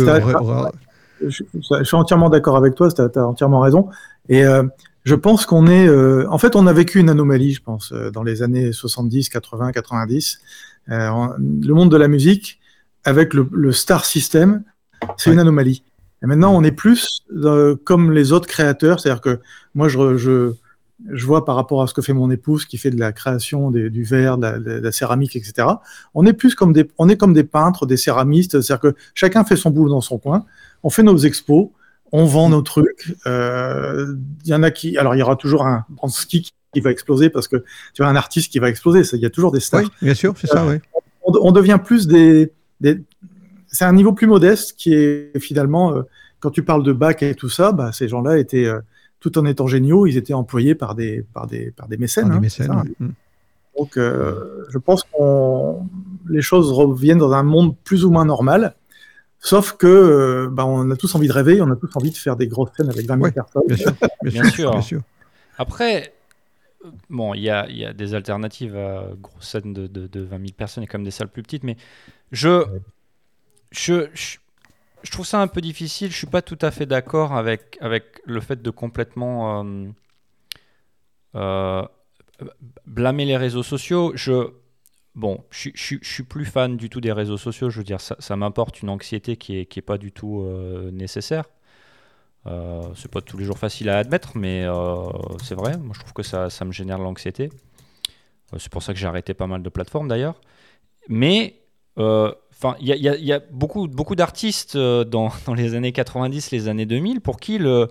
je, 1.21 1.45
je 1.53 1.85
suis 1.85 1.97
entièrement 1.97 2.29
d'accord 2.31 2.57
avec 2.57 2.75
toi, 2.75 2.91
tu 2.91 3.01
as, 3.01 3.27
entièrement 3.27 3.61
raison. 3.61 3.89
Et 4.29 4.45
euh, 4.45 4.65
je 5.05 5.15
pense 5.15 5.47
qu'on 5.47 5.67
est. 5.67 5.87
euh, 5.89 6.27
en 6.31 6.39
fait, 6.39 6.57
on 6.57 6.67
a 6.67 6.73
vécu 6.73 6.99
une 7.01 7.11
anomalie, 7.11 7.53
je 7.53 7.63
pense, 7.63 7.93
euh, 7.93 8.11
dans 8.11 8.23
les 8.23 8.43
années 8.43 8.73
70, 8.73 9.29
80, 9.29 9.73
90. 9.73 10.41
Euh, 10.91 11.29
le 11.39 11.73
monde 11.75 11.91
de 11.91 11.97
la 11.97 12.09
musique, 12.09 12.61
avec 13.05 13.35
le, 13.35 13.49
le 13.53 13.73
star 13.73 14.05
system, 14.05 14.63
c'est 15.17 15.33
une 15.33 15.39
anomalie. 15.39 15.85
Et 16.23 16.27
maintenant, 16.27 16.55
on 16.55 16.63
est 16.63 16.73
plus 16.73 17.23
euh, 17.33 17.77
comme 17.85 18.13
les 18.13 18.33
autres 18.33 18.47
créateurs. 18.47 19.01
C'est-à-dire 19.01 19.21
que 19.23 19.41
moi, 19.75 19.89
je, 19.89 20.53
je 21.11 21.27
vois 21.27 21.45
par 21.45 21.57
rapport 21.57 21.83
à 21.83 21.87
ce 21.87 21.95
que 21.95 22.03
fait 22.03 22.13
mon 22.13 22.31
épouse, 22.31 22.65
qui 22.65 22.79
fait 22.79 22.91
de 22.91 22.99
la 23.01 23.13
création 23.13 23.71
des- 23.71 23.91
du 23.91 24.05
verre, 24.05 24.37
de 24.39 24.43
la, 24.43 24.59
de 24.59 24.71
la 24.73 24.93
céramique, 24.93 25.35
etc. 25.37 25.67
On 26.15 26.25
est 26.27 26.33
plus 26.33 26.55
comme 26.55 26.73
des, 26.73 26.89
on 26.99 27.09
est 27.09 27.17
comme 27.17 27.33
des 27.35 27.45
peintres, 27.45 27.87
des 27.87 27.97
céramistes. 27.97 28.61
C'est-à-dire 28.61 28.81
que 28.81 28.95
chacun 29.15 29.45
fait 29.45 29.57
son 29.57 29.71
boulot 29.71 29.91
dans 29.91 30.01
son 30.01 30.19
coin. 30.19 30.45
On 30.83 30.91
fait 30.91 31.03
nos 31.03 31.17
expos, 31.19 31.69
on 32.13 32.25
vend 32.25 32.49
nos 32.51 32.63
trucs. 32.63 33.15
Euh, 33.27 34.15
Il 34.45 34.51
y 34.51 34.55
en 34.55 34.63
a 34.63 34.71
qui, 34.71 34.97
alors 34.99 35.15
il 35.15 35.19
y 35.19 35.23
aura 35.23 35.37
toujours 35.37 35.67
un 35.67 35.85
Bransky 35.89 36.51
qui 36.73 36.81
va 36.81 36.91
exploser 36.91 37.31
parce 37.31 37.49
que 37.49 37.65
tu 37.95 38.03
as 38.03 38.09
un 38.09 38.17
artiste 38.17 38.51
qui 38.53 38.59
va 38.59 38.69
exploser. 38.69 39.03
Il 39.15 39.21
y 39.21 39.27
a 39.27 39.31
toujours 39.31 39.53
des 39.53 39.61
stars. 39.61 39.83
Oui, 39.83 39.89
bien 40.03 40.15
sûr, 40.15 40.35
c'est 40.37 40.47
ça, 40.47 40.65
oui. 40.67 40.77
On, 41.25 41.33
on 41.41 41.53
devient 41.53 41.79
plus 41.85 42.07
des, 42.07 42.53
des- 42.81 43.03
c'est 43.67 43.85
un 43.85 43.93
niveau 43.93 44.13
plus 44.13 44.27
modeste 44.27 44.75
qui 44.77 44.93
est 44.95 45.39
finalement, 45.39 45.95
euh, 45.97 46.03
quand 46.41 46.51
tu 46.51 46.63
parles 46.63 46.83
de 46.83 46.93
bac 46.93 47.23
et 47.23 47.35
tout 47.35 47.49
ça, 47.49 47.73
bah, 47.73 47.91
ces 47.93 48.09
gens-là 48.09 48.39
étaient, 48.39 48.67
euh, 48.67 48.81
tout 49.23 49.39
en 49.39 49.47
étant 49.47 49.69
géniaux, 49.69 50.07
ils 50.07 50.17
étaient 50.17 50.35
employés 50.35 50.75
par 50.75 50.97
des, 50.97 51.25
par 51.33 51.47
des, 51.47 51.71
par 51.71 51.87
des 51.87 51.97
mécènes. 51.97 52.25
Par 52.25 52.33
des 52.33 52.37
hein, 52.39 52.41
mécènes, 52.41 52.83
oui. 52.85 52.95
Mm. 52.99 53.11
Donc, 53.79 53.97
euh, 53.97 54.67
je 54.69 54.79
pense 54.79 55.05
que 55.05 56.29
les 56.29 56.43
choses 56.43 56.73
reviennent 56.73 57.19
dans 57.19 57.33
un 57.33 57.45
monde 57.45 57.75
plus 57.85 58.05
ou 58.05 58.11
moins 58.11 58.25
normal. 58.25 58.75
Sauf 59.39 59.73
que, 59.73 59.87
euh, 59.87 60.49
bah, 60.51 60.67
on 60.67 60.91
a 60.91 60.97
tous 60.97 61.15
envie 61.15 61.29
de 61.29 61.33
rêver, 61.33 61.63
on 61.63 61.71
a 61.71 61.77
tous 61.77 61.97
envie 61.97 62.11
de 62.11 62.17
faire 62.17 62.37
des 62.37 62.49
grosses 62.49 62.71
scènes 62.77 62.91
avec 62.91 63.07
20 63.07 63.17
000 63.17 63.31
personnes. 63.33 63.63
bien 64.23 64.45
sûr, 64.51 64.73
Bien 64.73 64.83
sûr. 64.83 65.01
Après, 65.57 66.13
euh, 66.85 66.91
bon, 67.09 67.33
il 67.35 67.43
y 67.43 67.51
a, 67.51 67.69
il 67.69 67.79
y 67.79 67.85
a 67.85 67.93
des 67.93 68.15
alternatives 68.15 68.77
à 68.77 69.09
grosses 69.21 69.49
scènes 69.49 69.73
de, 69.73 69.87
de, 69.87 70.07
de 70.07 70.21
20 70.21 70.39
000 70.39 70.43
personnes 70.57 70.85
et 70.85 70.89
comme 70.89 71.05
des 71.05 71.11
salles 71.13 71.29
plus 71.29 71.43
petites, 71.43 71.65
mais 71.65 71.77
je, 72.33 72.65
je, 73.71 74.09
je, 74.13 74.39
je 75.03 75.11
trouve 75.11 75.27
ça 75.27 75.41
un 75.41 75.49
peu 75.49 75.61
difficile. 75.61 76.11
Je 76.11 76.17
suis 76.17 76.27
pas 76.27 76.43
tout 76.43 76.59
à 76.61 76.71
fait 76.71 76.87
d'accord 76.87 77.33
avec, 77.33 77.79
avec 77.81 78.21
le 78.25 78.41
fait 78.41 78.63
de 78.63 78.71
complètement 78.71 79.65
euh, 79.65 79.89
euh, 81.35 81.83
blâmer 82.87 83.25
les 83.25 83.37
réseaux 83.37 83.63
sociaux. 83.63 84.13
Je, 84.15 84.51
bon, 85.15 85.45
je, 85.51 85.71
suis- 85.75 86.23
plus 86.25 86.45
fan 86.45 86.77
du 86.77 86.91
tout 86.91 87.01
des 87.01 87.13
réseaux 87.13 87.39
sociaux. 87.39 87.71
Je 87.71 87.79
veux 87.79 87.85
dire, 87.85 88.01
ça, 88.01 88.17
ça 88.19 88.37
m'apporte 88.37 88.83
une 88.83 88.91
anxiété 88.91 89.37
qui 89.37 89.59
est, 89.59 89.67
qui 89.67 89.79
est 89.79 89.83
pas 89.83 89.99
du 89.99 90.13
tout 90.13 90.43
euh, 90.43 90.91
nécessaire. 90.91 91.45
Euh, 92.47 92.83
c'est 92.97 93.11
pas 93.11 93.21
tous 93.21 93.39
les 93.39 93.45
jours 93.45 93.59
facile 93.59 93.89
à 93.89 93.99
admettre, 93.99 94.37
mais 94.37 94.67
c'est 95.43 95.55
vrai. 95.55 95.77
Moi, 95.79 95.93
je 95.95 96.01
trouve 96.01 96.13
que 96.13 96.23
ça, 96.25 96.51
ça 96.51 96.65
me 96.65 96.73
génère 96.73 96.99
l'anxiété. 96.99 97.51
C'est 98.59 98.71
pour 98.71 98.83
ça 98.83 98.93
que 98.93 98.99
j'ai 98.99 99.07
arrêté 99.07 99.35
pas 99.35 99.47
mal 99.47 99.63
de 99.63 99.69
plateformes 99.69 100.09
d'ailleurs. 100.09 100.41
Mais 101.09 101.57
enfin, 102.63 102.77
il 102.81 102.89
y 102.89 102.93
a, 103.09 103.17
y 103.17 103.29
y 103.33 103.41
beaucoup, 103.51 103.89
beaucoup 103.89 104.15
d'artistes 104.17 104.77
euh, 104.77 105.05
dans, 105.05 105.31
dans 105.47 105.55
les 105.55 105.75
années 105.75 105.93
90, 105.93 106.51
les 106.51 106.69
années 106.69 106.87
2000, 106.87 107.21
pour 107.21 107.41
qui 107.41 107.59
le, 107.59 107.89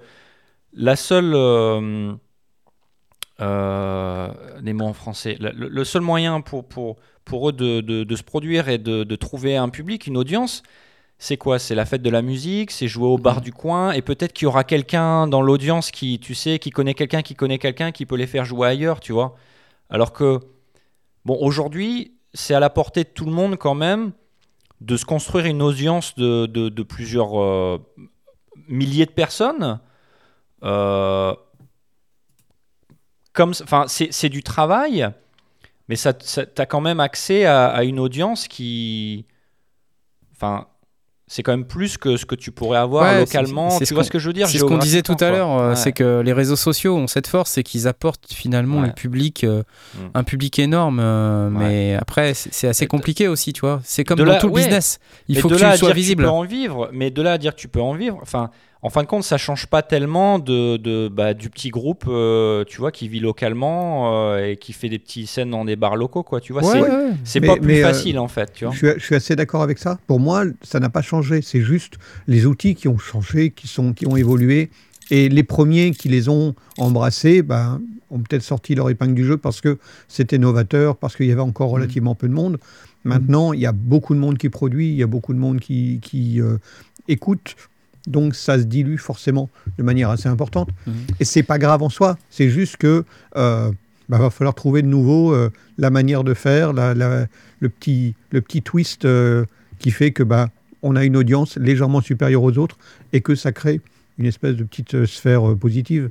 la 0.73 0.95
seule 0.95 1.34
euh, 1.35 2.14
euh, 3.39 4.30
des 4.61 4.73
mots 4.73 4.85
en 4.85 4.93
français, 4.93 5.38
le, 5.39 5.52
le- 5.52 5.68
le 5.69 5.84
seul 5.84 6.02
moyen 6.02 6.41
pour, 6.41 6.68
pour, 6.68 6.98
pour 7.26 7.49
eux 7.49 7.53
de, 7.53 7.81
de- 7.81 8.03
de 8.03 8.15
se 8.15 8.23
produire 8.23 8.69
et 8.69 8.77
de, 8.77 9.03
de 9.03 9.15
trouver 9.15 9.57
un 9.57 9.69
public, 9.69 10.06
une 10.07 10.18
audience, 10.18 10.64
c'est 11.19 11.38
quoi? 11.38 11.60
C'est 11.60 11.76
la 11.76 11.85
fête 11.85 12.02
de 12.03 12.10
la 12.11 12.22
musique, 12.23 12.72
c'est 12.72 12.88
jouer 12.89 13.07
au 13.07 13.18
bar 13.18 13.41
du 13.41 13.53
coin, 13.53 13.93
et 13.93 14.02
peut-être 14.03 14.34
qu'il 14.34 14.45
y 14.45 14.48
aura 14.48 14.64
quelqu'un 14.65 15.27
dans 15.27 15.41
l'audience 15.41 15.91
qui, 15.91 16.19
tu 16.19 16.35
sais, 16.35 16.60
qui 16.60 16.72
connaît 16.72 16.95
quelqu'un, 16.95 17.22
qui 17.23 17.35
connaît 17.35 17.60
quelqu'un, 17.60 17.91
qui 17.91 18.06
peut 18.06 18.18
les 18.18 18.27
faire 18.27 18.45
jouer 18.45 18.68
ailleurs, 18.69 18.99
tu 18.99 19.14
vois? 19.14 19.35
Alors 19.89 20.14
que, 20.14 20.39
bon, 21.26 21.38
aujourd'hui, 21.41 22.14
c'est 22.34 22.53
à 22.53 22.60
la 22.60 22.69
portée 22.69 23.03
de 23.03 23.10
tout 23.10 23.26
le 23.26 23.31
monde 23.31 23.57
quand 23.57 23.76
même 23.76 24.11
de 24.81 24.97
se 24.97 25.05
construire 25.05 25.45
une 25.45 25.61
audience 25.61 26.15
de, 26.15 26.83
plusieurs 26.83 27.39
euh, 27.39 27.77
milliers 28.67 29.05
de 29.05 29.11
personnes. 29.11 29.79
Euh, 30.63 31.33
c'est 33.87 34.29
du 34.29 34.43
travail, 34.43 35.07
mais 35.87 35.95
ça, 35.95 36.13
ça 36.19 36.45
t'as 36.45 36.65
quand 36.65 36.81
même 36.81 36.99
accès 36.99 37.45
à, 37.45 37.67
à 37.67 37.83
une 37.83 37.99
audience 37.99 38.47
qui, 38.47 39.25
enfin, 40.33 40.67
c'est 41.33 41.43
quand 41.43 41.53
même 41.53 41.63
plus 41.65 41.97
que 41.97 42.17
ce 42.17 42.25
que 42.25 42.35
tu 42.35 42.51
pourrais 42.51 42.77
avoir 42.77 43.03
Ouais, 43.13 43.19
localement. 43.21 43.69
c'est- 43.69 43.79
c'est 43.79 43.85
Tu 43.85 43.93
vois 43.93 44.03
qu'on- 44.03 44.07
ce 44.07 44.11
que 44.11 44.19
je 44.19 44.27
veux 44.27 44.33
dire 44.33 44.47
C'est 44.49 44.57
ce 44.57 44.65
qu'on 44.65 44.77
disait 44.77 45.01
tout 45.01 45.15
à 45.21 45.29
l'heure, 45.31 45.49
euh, 45.57 45.69
Ouais. 45.69 45.75
c'est 45.77 45.93
que 45.93 46.19
les 46.19 46.33
réseaux 46.33 46.57
sociaux 46.57 46.97
ont 46.97 47.07
cette 47.07 47.27
force, 47.27 47.51
c'est 47.51 47.63
qu'ils 47.63 47.87
apportent 47.87 48.33
finalement 48.33 48.81
Ouais. 48.81 48.87
le 48.87 48.93
public, 48.93 49.45
euh, 49.45 49.63
Mm. 49.95 49.97
un 50.13 50.23
public 50.23 50.59
énorme. 50.59 50.99
euh, 51.01 51.49
Mais 51.49 51.95
après, 51.99 52.33
c'est 52.33 52.53
c'est 52.53 52.67
assez 52.67 52.85
compliqué 52.85 53.29
aussi, 53.29 53.53
tu 53.53 53.61
vois. 53.61 53.79
C'est 53.85 54.03
comme 54.03 54.17
De 54.19 54.25
dans 54.25 54.33
là- 54.33 54.39
tout 54.39 54.47
le 54.47 54.53
business. 54.53 54.99
Il 55.29 55.35
Mais 55.35 55.41
faut 55.41 55.47
de 55.47 55.55
que 55.55 55.61
là 55.61 55.71
tu 55.73 55.77
sois 55.79 55.87
dire 55.89 55.95
visible. 55.95 56.23
Tu 56.23 56.27
peux 56.29 56.33
en 56.35 56.43
vivre, 56.43 56.89
mais 56.91 57.11
de 57.11 57.21
là 57.21 57.33
à 57.33 57.37
dire 57.37 57.55
que 57.55 57.59
tu 57.61 57.69
peux 57.69 57.81
en 57.81 57.93
vivre, 57.93 58.19
enfin, 58.21 58.49
en 58.83 58.89
fin 58.89 59.03
de 59.03 59.07
compte, 59.07 59.23
ça 59.23 59.37
change 59.37 59.67
pas 59.67 59.83
tellement 59.83 60.39
de, 60.39 60.77
de- 60.77 61.07
bah, 61.07 61.33
du 61.35 61.49
petit 61.51 61.69
groupe, 61.69 62.05
euh, 62.07 62.63
tu 62.65 62.79
vois, 62.79 62.91
qui 62.91 63.07
vit 63.07 63.19
localement 63.19 64.31
euh, 64.33 64.47
et 64.49 64.57
qui 64.57 64.73
fait 64.73 64.89
des 64.89 64.97
petites 64.97 65.27
scènes 65.27 65.51
dans 65.51 65.65
des 65.65 65.75
bars 65.75 65.95
locaux, 65.95 66.23
quoi. 66.23 66.41
Tu 66.41 66.51
vois, 66.51 66.63
Ouais, 66.63 66.81
c'est 67.23 67.39
ouais. 67.41 67.47
pas 67.47 67.55
plus 67.57 67.67
mais, 67.67 67.83
euh, 67.83 67.87
facile 67.87 68.17
en 68.17 68.27
fait, 68.27 68.53
tu 68.53 68.65
vois. 68.65 68.73
Je 68.73 68.77
suis, 68.79 68.99
je 68.99 69.03
suis 69.05 69.15
assez 69.15 69.35
d'accord 69.35 69.61
avec 69.61 69.77
ça. 69.77 69.99
Pour 70.07 70.19
moi, 70.19 70.45
ça 70.63 70.79
n'a 70.79 70.89
pas 70.89 71.03
changé. 71.03 71.41
C'est 71.43 71.61
juste 71.61 71.93
les 72.27 72.45
outils 72.47 72.73
qui 72.73 72.87
ont 72.87 72.97
changé, 72.97 73.51
qui, 73.51 73.67
sont, 73.67 73.93
qui 73.93 74.07
ont 74.07 74.15
évolué. 74.17 74.71
Et 75.11 75.29
les 75.29 75.43
premiers 75.43 75.91
qui 75.91 76.09
les 76.09 76.29
ont 76.29 76.55
embrassés 76.77 77.41
ben, 77.43 77.81
ont 78.09 78.19
peut-être 78.19 78.41
sorti 78.43 78.73
leur 78.75 78.89
épingle 78.89 79.13
du 79.13 79.25
jeu 79.25 79.37
parce 79.37 79.61
que 79.61 79.77
c'était 80.07 80.37
novateur, 80.39 80.95
parce 80.95 81.15
qu'il 81.15 81.27
y 81.27 81.31
avait 81.31 81.41
encore 81.41 81.69
relativement 81.69 82.15
peu 82.15 82.27
de 82.29 82.33
monde. 82.33 82.57
Maintenant, 83.03 83.51
il 83.53 83.59
y 83.59 83.65
a 83.65 83.73
beaucoup 83.73 84.15
de 84.15 84.19
monde 84.19 84.37
qui 84.37 84.49
produit, 84.49 84.89
il 84.89 84.95
y 84.95 85.03
a 85.03 85.07
beaucoup 85.07 85.33
de 85.33 85.39
monde 85.39 85.59
qui, 85.59 85.99
qui 86.01 86.39
écoute. 87.07 87.55
Donc 88.07 88.36
ça 88.36 88.57
se 88.57 88.64
dilue 88.64 88.98
forcément 88.98 89.49
de 89.78 89.84
manière 89.84 90.10
assez 90.10 90.28
importante. 90.30 90.69
Et 91.19 91.26
c'est 91.26 91.44
pas 91.44 91.57
grave 91.60 91.84
en 91.84 91.90
soi. 91.90 92.18
C'est 92.30 92.49
juste 92.49 92.78
que 92.78 93.03
euh, 93.38 93.72
bah, 94.10 94.18
va 94.18 94.30
falloir 94.30 94.56
trouver 94.56 94.82
de 94.82 94.88
nouveau 94.88 95.34
euh, 95.34 95.52
la 95.78 95.90
manière 95.90 96.23
de 96.23 96.34
faire, 96.34 96.73
la- 96.73 96.94
la- 96.94 97.28
le, 97.60 97.69
petit, 97.69 98.15
le 98.32 98.41
petit 98.41 98.61
twist 98.61 99.06
euh, 99.06 99.45
qui 99.80 99.91
fait 99.91 100.11
que 100.11 100.23
bah, 100.23 100.49
on 100.82 100.95
a 100.95 101.06
une 101.06 101.15
audience 101.15 101.57
légèrement 101.57 102.02
supérieure 102.02 102.41
aux 102.44 102.57
autres 102.57 102.78
et 103.14 103.22
que 103.22 103.36
ça 103.36 103.52
crée 103.52 103.82
une 104.18 104.26
espèce 104.26 104.56
de 104.56 104.64
petite 104.64 104.95
euh, 104.95 105.06
sphère 105.06 105.56
positive. 105.60 106.10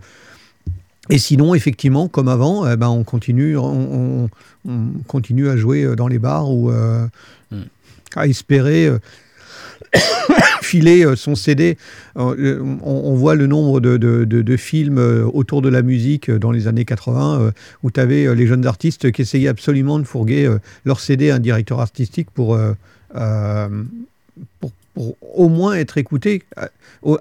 Et 1.09 1.19
sinon, 1.19 1.55
effectivement, 1.57 2.07
comme 2.09 2.29
avant, 2.29 2.71
eh 2.71 2.77
ben, 2.77 2.89
on, 2.89 3.03
continue, 3.03 3.57
on, 3.57 3.65
on- 4.25 4.31
on 4.69 4.81
continue 5.09 5.49
à 5.49 5.57
jouer 5.57 5.97
dans 5.97 6.07
les 6.07 6.19
bars 6.21 6.51
ou 6.51 6.71
euh, 6.71 7.07
à 8.15 8.27
espérer 8.29 8.91
filer 10.70 11.05
euh, 11.05 11.16
son 11.16 11.34
CD. 11.34 11.76
Euh, 12.16 12.60
On, 12.82 12.97
on 13.12 13.14
voit 13.14 13.34
le 13.34 13.47
nombre 13.47 13.80
de, 13.80 13.97
de- 13.97 14.24
de- 14.24 14.42
de 14.42 14.56
films 14.56 14.98
euh, 14.98 15.24
autour 15.40 15.60
de 15.62 15.68
la 15.68 15.82
musique 15.82 16.30
dans 16.30 16.52
les 16.52 16.66
années 16.68 16.84
80 16.84 17.40
euh, 17.40 17.51
où 17.82 17.90
tu 17.90 18.01
avais 18.01 18.22
les 18.34 18.47
jeunes 18.47 18.66
artistes 18.66 19.10
qui 19.12 19.22
essayaient 19.22 19.48
absolument 19.56 19.98
de 19.98 20.05
fourguer 20.05 20.42
leur 20.84 20.98
CD 21.01 21.30
à 21.30 21.36
un 21.36 21.38
directeur 21.40 21.80
artistique 21.80 22.28
pour, 22.32 22.55
euh, 22.55 22.72
pour, 24.60 24.70
pour 24.94 25.16
au 25.36 25.48
moins 25.48 25.74
être 25.74 25.98
écouté, 25.98 26.42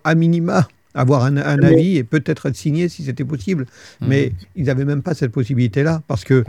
à, 0.03 0.15
minima 0.15 0.67
avoir 0.95 1.23
un, 1.23 1.37
un 1.37 1.59
avis 1.63 1.97
et 1.97 2.03
peut-être 2.03 2.47
être 2.47 2.55
signé 2.55 2.89
si 2.89 3.03
c'était 3.03 3.23
possible. 3.23 3.65
Mais 4.01 4.33
ils 4.55 4.65
n'avaient 4.65 4.85
même 4.85 5.01
pas 5.03 5.13
cette 5.13 5.31
possibilité-là 5.31 6.01
parce 6.07 6.23
que 6.23 6.43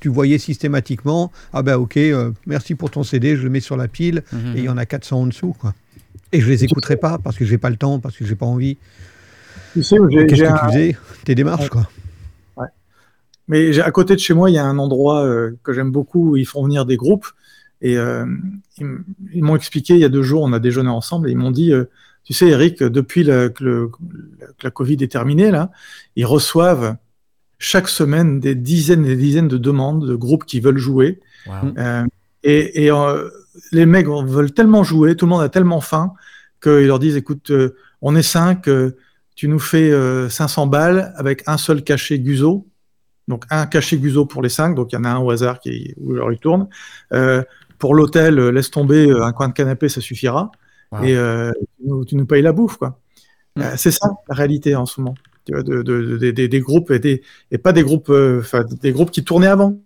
tu 0.00 0.08
voyais 0.08 0.38
systématiquement, 0.38 1.32
ah 1.52 1.62
ben 1.62 1.76
ok, 1.76 1.96
euh, 1.96 2.30
merci 2.46 2.74
pour 2.74 2.90
ton 2.90 3.02
CD, 3.04 3.36
je 3.36 3.42
le 3.42 3.50
mets 3.50 3.60
sur 3.60 3.76
la 3.76 3.88
pile, 3.88 4.22
Mhm. 4.32 4.56
et 4.56 4.58
il 4.58 4.64
y 4.64 4.68
en 4.68 4.76
a 4.76 4.84
400 4.84 5.22
en 5.22 5.26
dessous. 5.26 5.54
Quoi. 5.58 5.74
Et 6.32 6.40
je 6.40 6.48
les 6.48 6.64
écouterai 6.64 6.96
pas 6.96 7.18
parce 7.18 7.36
que 7.36 7.44
j'ai 7.44 7.58
pas 7.58 7.70
le 7.70 7.76
temps, 7.76 7.98
parce 8.00 8.16
que 8.16 8.24
j'ai 8.24 8.34
pas 8.34 8.46
envie. 8.46 8.76
Tu 9.72 9.82
sais, 9.82 9.96
j'ai- 10.10 10.26
Qu'est-ce 10.26 10.34
j'ai 10.36 10.44
que 10.46 10.50
un- 10.50 10.58
tu 10.58 10.66
faisais? 10.66 10.96
Tes 11.24 11.34
démarches, 11.34 11.68
quoi. 11.68 11.88
Mais 13.48 13.72
j'ai- 13.72 13.82
à 13.82 13.90
côté 13.92 14.14
de 14.14 14.18
chez 14.20 14.34
moi, 14.34 14.50
il 14.50 14.54
y 14.54 14.58
a 14.58 14.64
un 14.64 14.76
endroit 14.78 15.24
euh, 15.24 15.52
que 15.62 15.72
j'aime 15.72 15.92
beaucoup 15.92 16.32
où 16.32 16.36
ils 16.36 16.46
font 16.46 16.64
venir 16.64 16.84
des 16.84 16.96
groupes. 16.96 17.26
Et 17.80 17.96
euh, 17.96 18.26
ils, 18.80 19.44
m'ont 19.44 19.54
expliqué 19.54 19.94
il 19.94 20.00
y 20.00 20.04
a 20.04 20.08
deux 20.08 20.22
jours, 20.22 20.42
on 20.42 20.52
a 20.52 20.58
déjeuné 20.58 20.88
ensemble, 20.88 21.28
et 21.28 21.32
ils 21.32 21.36
m'ont 21.38 21.52
dit, 21.52 21.72
euh, 21.72 21.84
tu 22.24 22.32
sais, 22.32 22.48
Eric, 22.48 22.82
depuis 22.82 23.22
la- 23.22 23.48
que, 23.50 23.62
le- 23.62 23.88
que 24.58 24.64
la 24.64 24.70
Covid 24.70 24.96
est 25.00 25.12
terminée, 25.12 25.50
là, 25.52 25.70
ils 26.16 26.26
reçoivent 26.26 26.96
chaque 27.58 27.86
semaine 27.88 28.40
des 28.40 28.54
dizaines 28.56 29.04
et 29.04 29.08
des 29.10 29.16
dizaines 29.16 29.46
de 29.48 29.58
demandes 29.58 30.08
de 30.08 30.14
groupes 30.16 30.44
qui 30.44 30.58
veulent 30.58 30.78
jouer. 30.78 31.20
Euh, 31.78 32.04
et 32.42 32.84
et, 32.86 32.90
euh, 32.90 33.28
les 33.72 33.86
mecs 33.86 34.06
veulent 34.08 34.52
tellement 34.52 34.84
jouer, 34.84 35.16
tout 35.16 35.26
le 35.26 35.30
monde 35.30 35.42
a 35.42 35.48
tellement 35.48 35.80
faim 35.80 36.12
qu'ils 36.62 36.86
leur 36.86 36.98
disent, 36.98 37.16
écoute, 37.16 37.50
euh, 37.50 37.76
on 38.02 38.16
est 38.16 38.22
cinq, 38.22 38.68
euh, 38.68 38.96
tu 39.34 39.48
nous 39.48 39.58
fais 39.58 39.90
euh, 39.90 40.28
500 40.28 40.66
balles 40.66 41.12
avec 41.16 41.42
un 41.46 41.58
seul 41.58 41.82
cachet 41.82 42.18
Guzo. 42.18 42.66
Donc 43.28 43.44
un 43.50 43.66
cachet 43.66 43.98
Guzo 43.98 44.24
pour 44.24 44.40
les 44.42 44.48
cinq, 44.48 44.74
donc 44.74 44.92
il 44.92 44.94
y 44.94 44.98
en 44.98 45.04
a 45.04 45.10
un 45.10 45.18
au 45.18 45.30
hasard 45.30 45.58
qui 45.60 45.92
où 45.98 46.12
leur 46.12 46.32
il 46.32 46.38
tourne. 46.38 46.68
Euh, 47.12 47.42
pour 47.78 47.94
l'hôtel, 47.94 48.38
euh, 48.38 48.50
laisse 48.52 48.70
tomber 48.70 49.08
euh, 49.10 49.24
un 49.24 49.32
coin 49.32 49.48
de 49.48 49.52
canapé, 49.52 49.88
ça 49.88 50.00
suffira. 50.00 50.50
Wow. 50.92 51.02
Et 51.04 51.16
euh, 51.16 51.50
tu, 51.58 51.86
nous, 51.88 52.04
tu 52.04 52.14
nous 52.16 52.24
payes 52.26 52.42
la 52.42 52.52
bouffe, 52.52 52.76
quoi. 52.76 53.00
Euh, 53.58 53.72
c'est 53.76 53.90
ça 53.90 54.10
la 54.28 54.34
réalité 54.34 54.76
en 54.76 54.86
ce 54.86 55.00
moment. 55.00 55.14
Tu 55.44 55.52
vois, 55.52 55.62
de, 55.62 55.82
de- 55.82 56.16
de- 56.18 56.30
des- 56.46 56.60
groupes 56.60 56.90
et, 56.90 56.98
des, 56.98 57.22
et 57.50 57.58
pas 57.58 57.72
des 57.72 57.82
groupes, 57.82 58.10
euh, 58.10 58.42
des 58.82 58.92
groupes 58.92 59.10
qui 59.10 59.24
tournaient 59.24 59.46
avant. 59.46 59.78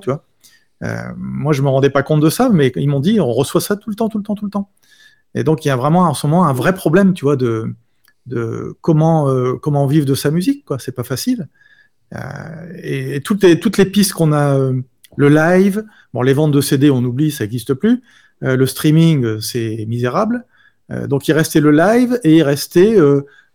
Tu 0.00 0.10
vois. 0.10 0.24
Euh, 0.84 1.12
moi, 1.16 1.52
je 1.52 1.62
me 1.62 1.68
rendais 1.68 1.90
pas 1.90 2.02
compte 2.02 2.20
de 2.20 2.30
ça, 2.30 2.50
mais 2.50 2.72
ils 2.76 2.88
m'ont 2.88 3.00
dit, 3.00 3.20
on 3.20 3.32
reçoit 3.32 3.60
ça 3.60 3.76
tout 3.76 3.90
le 3.90 3.96
temps, 3.96 4.08
tout 4.08 4.18
le 4.18 4.24
temps, 4.24 4.34
tout 4.34 4.44
le 4.44 4.50
temps. 4.50 4.70
Et 5.34 5.44
donc, 5.44 5.64
il 5.64 5.68
y 5.68 5.70
a 5.70 5.76
vraiment 5.76 6.02
en 6.02 6.14
ce 6.14 6.26
moment 6.26 6.46
un 6.46 6.52
vrai 6.52 6.74
problème, 6.74 7.14
tu 7.14 7.24
vois, 7.24 7.36
de, 7.36 7.74
comment, 8.80 9.28
euh, 9.28 9.54
comment 9.54 9.86
vivre 9.86 10.06
de 10.06 10.14
sa 10.14 10.30
musique, 10.30 10.64
quoi. 10.64 10.78
C'est 10.78 10.94
pas 10.94 11.04
facile. 11.04 11.48
Euh, 12.14 12.72
et, 12.82 13.20
toutes, 13.20 13.42
les, 13.42 13.84
pistes 13.86 14.12
qu'on 14.12 14.32
a, 14.32 14.56
le 15.16 15.28
live, 15.28 15.84
bon, 16.14 16.22
les 16.22 16.32
ventes 16.32 16.52
de 16.52 16.60
CD, 16.60 16.90
on 16.90 17.04
oublie, 17.04 17.30
ça 17.30 17.44
n'existe 17.44 17.74
plus. 17.74 18.02
Le 18.40 18.66
streaming, 18.66 19.40
c'est 19.40 19.84
misérable. 19.88 20.44
Donc, 21.08 21.28
il 21.28 21.32
restait 21.32 21.60
le 21.60 21.72
live 21.72 22.18
et 22.22 22.36
il 22.36 22.42
restait 22.42 22.96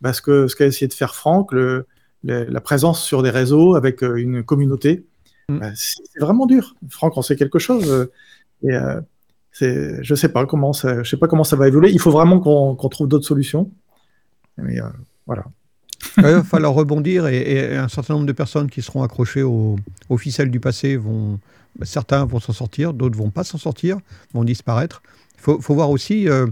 bah, 0.01 0.11
ce 0.13 0.53
qu'a 0.53 0.65
essayé 0.65 0.87
de 0.87 0.93
faire 0.93 1.15
Franck, 1.15 1.51
la 2.23 2.61
présence 2.61 3.01
sur 3.01 3.23
des 3.23 3.29
réseaux 3.29 3.75
avec 3.75 4.01
une 4.01 4.43
communauté. 4.43 5.05
Bah, 5.49 5.72
c'est 5.76 6.20
vraiment 6.20 6.45
dur. 6.45 6.76
Franck, 6.90 7.18
on 7.18 7.22
sait 7.22 7.36
quelque 7.36 7.60
chose. 7.60 7.90
euh, 7.91 8.11
et 8.64 8.74
euh, 8.74 9.02
je 10.02 10.15
sais 10.15 10.30
pas 10.30 10.45
comment 10.45 10.74
ça, 10.74 11.03
je 11.03 11.10
sais 11.10 11.18
pas 11.18 11.28
comment 11.28 11.44
ça 11.44 11.56
va 11.56 11.68
évoluer. 11.68 11.91
Il 11.91 11.99
faut 11.99 12.11
vraiment 12.11 12.40
qu'on 12.40 12.76
trouve 12.90 13.07
d'autres 13.07 13.26
solutions. 13.28 13.72
Mais 14.57 14.80
euh, 14.82 14.88
voilà. 15.28 15.44
Il 16.18 16.24
va 16.24 16.44
falloir 16.44 16.74
rebondir 16.74 17.28
et, 17.28 17.41
et 17.41 17.76
un 17.76 17.88
certain 17.88 18.14
nombre 18.15 18.26
de 18.26 18.32
personnes 18.34 18.70
qui 18.70 18.82
seront 18.82 19.03
accrochées 19.03 19.44
aux, 19.44 19.78
aux 20.10 20.18
ficelles 20.18 20.52
du 20.52 20.60
passé 20.60 20.98
vont. 20.98 21.40
bah, 21.78 21.86
Certains 21.86 22.26
vont 22.26 22.40
s'en 22.40 22.53
sortir, 22.53 22.94
d'autres 22.94 23.18
vont 23.18 23.30
pas 23.32 23.44
s'en 23.44 23.57
sortir, 23.57 23.98
vont 24.34 24.44
disparaître. 24.44 25.02
Il 25.36 25.41
faut, 25.41 25.60
faut 25.61 25.74
voir 25.74 25.90
aussi, 25.90 26.30
euh, 26.30 26.48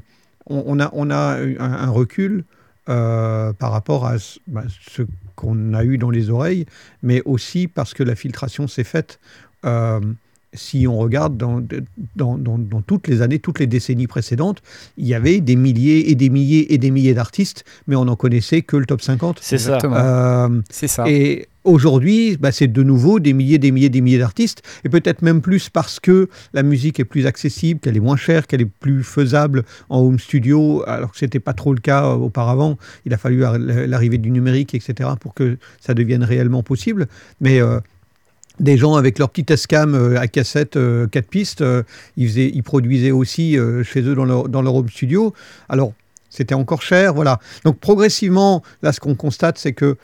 on, 0.48 0.64
on 0.66 0.80
a, 0.80 0.90
on 0.94 1.10
a 1.12 1.38
un, 1.38 1.60
un 1.60 1.90
recul 1.90 2.44
euh, 2.90 3.54
par 3.54 3.72
rapport 3.72 4.06
à 4.06 4.20
ce, 4.20 4.40
bah, 4.48 4.64
ce 4.90 5.04
qu'on 5.42 5.74
a 5.74 5.84
eu 5.84 5.98
dans 5.98 6.12
les 6.12 6.30
oreilles, 6.30 6.66
mais 7.02 7.22
aussi 7.26 7.68
parce 7.68 7.94
que 7.94 8.04
la 8.04 8.16
filtration 8.16 8.68
s'est 8.68 8.84
faite. 8.84 9.20
Euh, 9.66 10.00
si 10.53 10.86
on 10.88 10.98
regarde 10.98 11.38
dans, 11.38 11.61
dans, 12.15 12.38
dans- 12.38 12.57
dans 12.57 12.82
toutes 12.82 13.07
les 13.07 13.22
années, 13.22 13.40
toutes 13.40 13.60
les 13.60 13.68
décennies 13.68 14.07
précédentes, 14.07 14.61
il 14.98 15.07
y 15.07 15.14
avait 15.14 15.40
des 15.40 15.56
milliers 15.56 16.10
et 16.11 16.15
des 16.15 16.30
milliers 16.30 16.73
et 16.73 16.78
des 16.78 16.91
milliers 16.91 17.14
d'artistes, 17.14 17.64
mais 17.88 17.95
on 17.95 18.06
n'en 18.06 18.15
connaissait 18.18 18.61
que 18.61 18.76
le 18.78 18.86
top 18.86 19.02
50. 19.02 19.40
C'est 19.41 19.57
ça. 19.57 19.76
Exactement. 19.76 19.95
Euh, 19.98 20.61
C'est 20.69 20.88
ça. 20.90 21.06
Et 21.10 21.48
aujourd'hui, 21.64 22.38
bah, 22.38 22.52
c'est 22.52 22.68
de 22.68 22.84
nouveau 22.84 23.19
des 23.19 23.34
milliers, 23.34 23.60
des 23.60 23.72
milliers, 23.72 23.90
des 23.90 24.02
milliers 24.02 24.18
d'artistes, 24.18 24.61
et 24.84 24.90
peut-être 24.90 25.22
même 25.22 25.41
plus 25.41 25.69
parce 25.69 25.99
que 25.99 26.28
la 26.53 26.64
musique 26.64 26.99
est 26.99 27.06
plus 27.06 27.26
accessible, 27.28 27.80
qu'elle 27.80 27.95
est 27.95 28.02
moins 28.02 28.18
chère, 28.18 28.45
qu'elle 28.48 28.61
est 28.61 28.69
plus 28.80 29.03
faisable 29.03 29.64
en 29.90 29.99
home 29.99 30.19
studio, 30.19 30.84
alors 30.88 31.11
que 31.11 31.18
c'était 31.18 31.40
pas 31.40 31.53
trop 31.53 31.73
le 31.73 31.80
cas 31.80 32.06
euh, 32.06 32.15
auparavant. 32.15 32.78
Il 33.06 33.14
a 33.14 33.18
fallu 33.18 33.45
ar- 33.45 33.57
l'arrivée 33.57 34.18
du 34.18 34.32
numérique, 34.32 34.73
etc., 34.76 35.11
pour 35.19 35.34
que 35.34 35.57
ça 35.80 35.94
devienne 35.94 36.23
réellement 36.23 36.64
possible. 36.64 37.07
Mais 37.40 37.61
euh, 37.61 37.80
des 38.62 38.78
gens 38.78 38.96
avec 38.96 39.20
leur 39.20 39.30
petit 39.30 39.44
Tascam 39.44 39.96
euh, 39.96 40.20
à 40.20 40.28
cassette 40.28 40.78
4 41.12 41.28
pistes, 41.28 41.62
euh, 41.62 41.84
ils, 42.16 42.28
faisaient- 42.28 42.52
ils 42.54 42.64
produisaient 42.64 43.12
aussi 43.12 43.58
euh, 43.58 43.84
chez 43.84 44.02
eux 44.02 44.16
dans 44.16 44.26
leur, 44.26 44.76
home 44.76 44.90
studio. 44.90 45.34
Alors, 45.68 45.94
c'était 46.30 46.54
encore 46.54 46.82
cher, 46.82 47.14
voilà. 47.14 47.40
Donc, 47.66 47.80
progressivement, 47.80 48.64
là, 48.84 48.94
ce 48.94 49.00
qu'on 49.00 49.16
constate, 49.16 49.58
c'est 49.58 49.74
que 49.74 49.98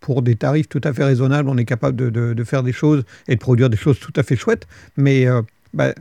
pour 0.00 0.22
des 0.22 0.36
tarifs 0.36 0.68
tout 0.68 0.82
à 0.84 0.92
fait 0.92 1.04
raisonnables, 1.04 1.48
on 1.48 1.56
est 1.56 1.64
capable 1.64 1.96
de, 1.96 2.44
faire 2.44 2.62
des 2.62 2.72
choses 2.72 3.04
et 3.26 3.34
de 3.34 3.40
produire 3.40 3.70
des 3.70 3.76
choses 3.76 3.98
tout 3.98 4.12
à 4.16 4.22
fait 4.22 4.36
chouettes, 4.36 4.68
mais 4.96 5.26
euh, 5.26 5.40
bah, 5.72 5.94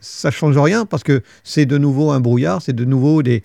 ça 0.00 0.30
change 0.30 0.56
rien 0.58 0.86
parce 0.86 1.02
que 1.02 1.22
c'est 1.44 1.66
de 1.66 1.76
nouveau 1.78 2.10
un 2.10 2.20
brouillard, 2.20 2.62
c'est 2.62 2.72
de 2.72 2.84
nouveau 2.84 3.22
des, 3.22 3.42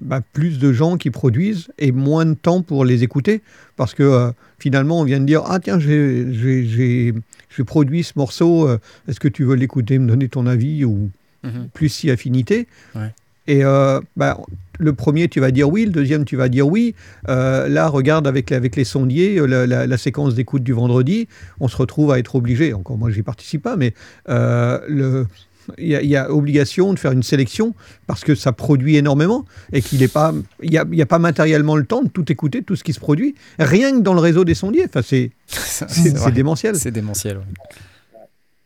bah, 0.00 0.20
plus 0.32 0.58
de 0.58 0.72
gens 0.72 0.96
qui 0.96 1.10
produisent 1.10 1.68
et 1.78 1.92
moins 1.92 2.24
de 2.26 2.34
temps 2.34 2.62
pour 2.62 2.84
les 2.84 3.02
écouter 3.02 3.42
parce 3.76 3.94
que 3.94 4.02
euh, 4.02 4.30
finalement 4.58 5.00
on 5.00 5.04
vient 5.04 5.20
de 5.20 5.26
dire 5.26 5.42
ah 5.46 5.58
tiens 5.60 5.78
j'ai 5.78 6.26
j'ai- 6.32 6.64
j'ai 6.66 7.14
j'ai 7.56 7.64
produit 7.64 8.02
ce 8.02 8.12
morceau 8.16 8.66
euh, 8.68 8.78
est-ce 9.08 9.20
que 9.20 9.28
tu 9.28 9.44
veux 9.44 9.54
l'écouter 9.56 9.98
me 9.98 10.06
donner 10.08 10.28
ton 10.28 10.46
avis 10.46 10.84
ou 10.84 11.10
Mhm. 11.44 11.68
plus 11.72 11.88
si 11.88 12.10
affinité? 12.10 12.66
Ouais. 12.96 13.14
Et 13.46 13.64
euh, 13.64 14.00
bah, 14.16 14.40
le 14.80 14.92
premier, 14.92 15.28
tu 15.28 15.38
vas 15.38 15.52
dire 15.52 15.68
oui, 15.70 15.84
le 15.84 15.92
deuxième, 15.92 16.24
tu 16.24 16.34
vas 16.36 16.48
dire 16.48 16.66
oui. 16.66 16.96
Euh, 17.28 17.68
là, 17.68 17.86
regarde 17.88 18.26
avec, 18.26 18.50
avec 18.50 18.74
les 18.74 18.82
sondiers, 18.84 19.38
la, 19.46 19.64
la- 19.64 19.86
la 19.86 19.96
séquence 19.98 20.34
d'écoute 20.34 20.64
du 20.64 20.72
vendredi, 20.72 21.28
on 21.60 21.68
se 21.68 21.76
retrouve 21.76 22.10
à 22.10 22.18
être 22.18 22.34
obligé, 22.34 22.72
encore 22.74 22.98
moi 22.98 23.10
j'y 23.12 23.22
participe 23.22 23.62
pas, 23.62 23.76
mais 23.76 23.94
euh, 24.28 24.80
le- 24.88 25.26
il 25.76 25.88
y, 25.88 25.94
a- 25.96 26.02
il 26.02 26.08
y 26.08 26.16
a 26.16 26.30
obligation 26.32 26.92
de 26.94 26.98
faire 26.98 27.12
une 27.12 27.22
sélection 27.22 27.74
parce 28.06 28.24
que 28.24 28.34
ça 28.34 28.52
produit 28.52 28.96
énormément 28.96 29.44
et 29.72 29.82
qu'il 29.82 30.00
n'est 30.00 30.08
pas, 30.08 30.32
il 30.62 30.70
n'y 30.70 30.78
a, 30.78 30.84
il 30.90 30.96
y 30.98 31.02
a 31.02 31.06
pas 31.06 31.18
matériellement 31.18 31.76
le 31.76 31.84
temps 31.84 32.02
de 32.02 32.08
tout 32.08 32.30
écouter, 32.32 32.62
tout 32.62 32.76
ce 32.76 32.84
qui 32.84 32.92
se 32.92 33.00
produit, 33.00 33.34
rien 33.58 33.92
que 33.92 34.02
dans 34.02 34.14
le 34.14 34.20
réseau 34.20 34.44
des 34.44 34.54
sondiers. 34.54 34.84
Enfin, 34.86 35.02
c'est 35.02 35.32
c'est- 35.46 36.30
démentiel. 36.32 36.76
C'est 36.76 36.90
démentiel, 36.90 37.38
ouais. 37.38 37.44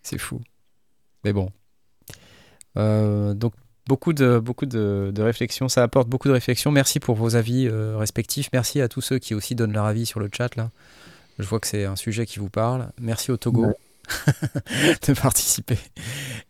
C'est 0.03 0.19
fou. 0.19 0.41
Mais 1.25 1.33
bon. 1.33 1.51
Euh, 2.79 3.35
donc, 3.35 3.53
beaucoup 3.87 4.13
de, 4.13 4.39
beaucoup 4.39 4.67
de, 4.67 5.13
de 5.15 5.23
réflexions. 5.23 5.69
Ça 5.69 5.83
apporte 5.83 6.09
beaucoup 6.09 6.29
de 6.29 6.33
réflexions. 6.33 6.71
Merci 6.71 7.01
pour 7.01 7.15
vos 7.17 7.37
avis 7.37 7.69
euh, 7.69 7.97
respectifs. 7.97 8.49
Merci 8.53 8.81
à 8.81 8.89
tous 8.89 9.01
ceux 9.01 9.19
qui 9.19 9.35
aussi 9.35 9.55
donnent 9.55 9.73
leur 9.73 9.85
avis 9.85 10.07
sur 10.07 10.21
le 10.21 10.29
chat. 10.35 10.55
Là. 10.57 10.71
Je 11.39 11.45
vois 11.47 11.61
que 11.61 11.67
c'est 11.67 11.85
un 11.85 11.97
sujet 11.97 12.27
qui 12.27 12.39
vous 12.39 12.49
parle. 12.51 12.89
Merci 13.01 13.31
au 13.31 13.37
Togo 13.37 13.67
Ouais. 13.67 13.75
de 15.09 15.13
participer. 15.15 15.79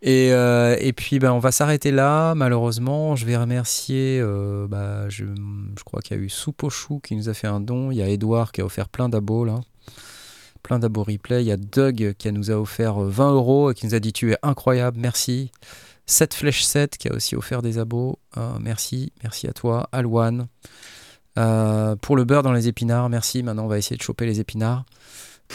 Et, 0.03 0.33
euh, 0.33 0.77
et 0.81 0.93
puis, 0.93 1.19
ben, 1.19 1.33
on 1.33 1.39
va 1.39 1.53
s'arrêter 1.53 1.91
là. 1.91 2.35
Malheureusement, 2.35 3.17
je 3.17 3.27
vais 3.27 3.37
remercier. 3.37 4.19
euh, 4.21 4.67
bah, 4.69 5.09
je, 5.09 5.25
je 5.27 5.85
crois 5.85 6.01
qu'il 6.01 6.17
y 6.17 6.21
a 6.21 6.23
eu 6.23 6.29
Soupochou 6.29 7.01
qui 7.01 7.17
nous 7.17 7.29
a 7.29 7.35
fait 7.35 7.47
un 7.47 7.61
don. 7.61 7.91
Il 7.91 7.97
y 7.99 8.03
a 8.03 8.09
Edouard 8.09 8.53
qui 8.53 8.61
a 8.61 8.65
offert 8.65 8.89
plein 8.89 9.09
d'abos 9.09 9.45
là 9.45 9.61
plein 10.63 10.79
d'abos 10.79 11.03
replay. 11.03 11.43
Il 11.43 11.49
y 11.49 11.53
a 11.53 11.57
Doug 11.57 12.15
qui 12.19 12.31
nous 12.33 12.51
a 12.51 12.55
offert 12.55 13.03
euh, 13.03 13.09
20 13.11 13.33
euros 13.33 13.71
et 13.73 13.75
qui 13.75 13.87
nous 13.87 13.95
a 13.95 13.99
dit 14.01 14.13
tu 14.13 14.33
es 14.33 14.39
incroyable, 14.43 14.99
merci. 15.01 15.51
7 16.07 16.35
Flèche 16.35 16.63
7 16.65 16.99
qui 16.99 17.09
a 17.09 17.15
aussi 17.15 17.37
offert 17.37 17.63
des 17.63 17.79
abos, 17.79 18.19
Euh, 18.37 18.59
merci, 18.61 19.13
merci 19.23 19.47
à 19.49 19.53
toi. 19.53 19.89
Alwan. 19.93 20.47
Euh, 21.39 21.97
pour 21.97 22.17
le 22.17 22.25
beurre 22.25 22.43
dans 22.43 22.53
les 22.53 22.69
épinards, 22.69 23.09
merci. 23.09 23.43
Maintenant 23.43 23.65
on 23.65 23.69
va 23.69 23.79
essayer 23.79 23.97
de 23.97 24.03
choper 24.03 24.27
les 24.27 24.39
épinards. 24.41 24.85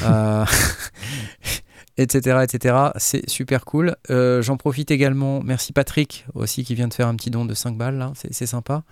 Euh, 0.04 0.46
etc. 1.98 2.40
etc. 2.44 2.76
C'est 2.98 3.30
super 3.30 3.66
cool. 3.66 3.96
Euh, 4.10 4.42
J'en 4.42 4.58
profite 4.58 4.92
également. 4.92 5.42
Merci 5.44 5.74
Patrick 5.74 6.26
aussi 6.34 6.64
qui 6.64 6.76
vient 6.76 6.88
de 6.88 6.94
faire 6.94 7.08
un 7.08 7.16
petit 7.16 7.32
don 7.32 7.46
de 7.46 7.54
5 7.54 7.78
balles. 7.78 8.12
C'est 8.32 8.46
sympa. 8.46 8.84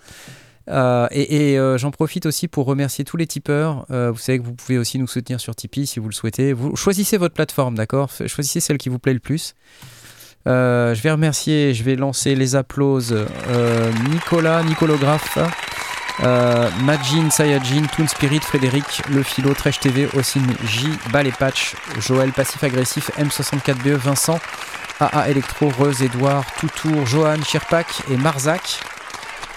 Euh, 0.68 1.08
et 1.12 1.60
euh, 1.60 1.78
j'en 1.78 1.92
profite 1.92 2.26
aussi 2.26 2.48
pour 2.48 2.66
remercier 2.66 3.06
tous 3.06 3.18
les 3.18 3.28
tipeurs. 3.28 3.86
Vous 3.90 4.18
savez 4.18 4.40
que 4.40 4.44
vous 4.44 4.56
pouvez 4.56 4.78
aussi 4.78 4.98
nous 4.98 5.08
soutenir 5.08 5.40
sur 5.40 5.56
Tipeee 5.56 5.86
si 5.86 6.00
vous 6.00 6.10
le 6.10 6.14
souhaitez. 6.14 6.54
Vous 6.54 6.76
choisissez 6.76 7.18
votre 7.18 7.36
plateforme, 7.36 7.76
d'accord? 7.76 8.10
Choisissez 8.28 8.60
celle 8.60 8.78
qui 8.78 8.90
vous 8.90 9.00
plaît 9.00 9.14
le 9.14 9.20
plus. 9.20 9.56
Je 10.46 11.02
vais 11.02 11.12
remercier, 11.12 11.74
je 11.74 11.84
vais 11.84 11.96
lancer 11.96 12.36
les 12.36 12.56
applauses. 12.56 13.16
Nicolas, 14.12 14.64
Nicolographe, 14.64 15.38
euh, 16.24 16.70
Majin, 16.84 17.30
Sayajin, 17.30 17.84
Toon 17.96 18.08
Spirit, 18.08 18.40
Frédéric, 18.42 19.02
Le 19.10 19.22
Philo, 19.24 19.54
Trèche 19.54 19.80
TV, 19.80 20.08
Ossine, 20.16 20.56
J, 20.68 20.88
Bal 21.12 21.28
et 21.28 21.32
Patch, 21.32 21.76
Joël, 22.00 22.32
Passif 22.32 22.64
Agressif, 22.64 23.12
M64BE, 23.18 23.90
E, 23.90 23.96
Vincent, 23.96 24.40
AA 25.00 25.30
Electro, 25.30 25.70
Reuse, 25.78 26.02
Edouard, 26.02 26.46
Toutour, 26.60 27.06
Johan, 27.06 27.42
Chirpac 27.44 27.86
et 28.10 28.18
Marzac 28.18 28.80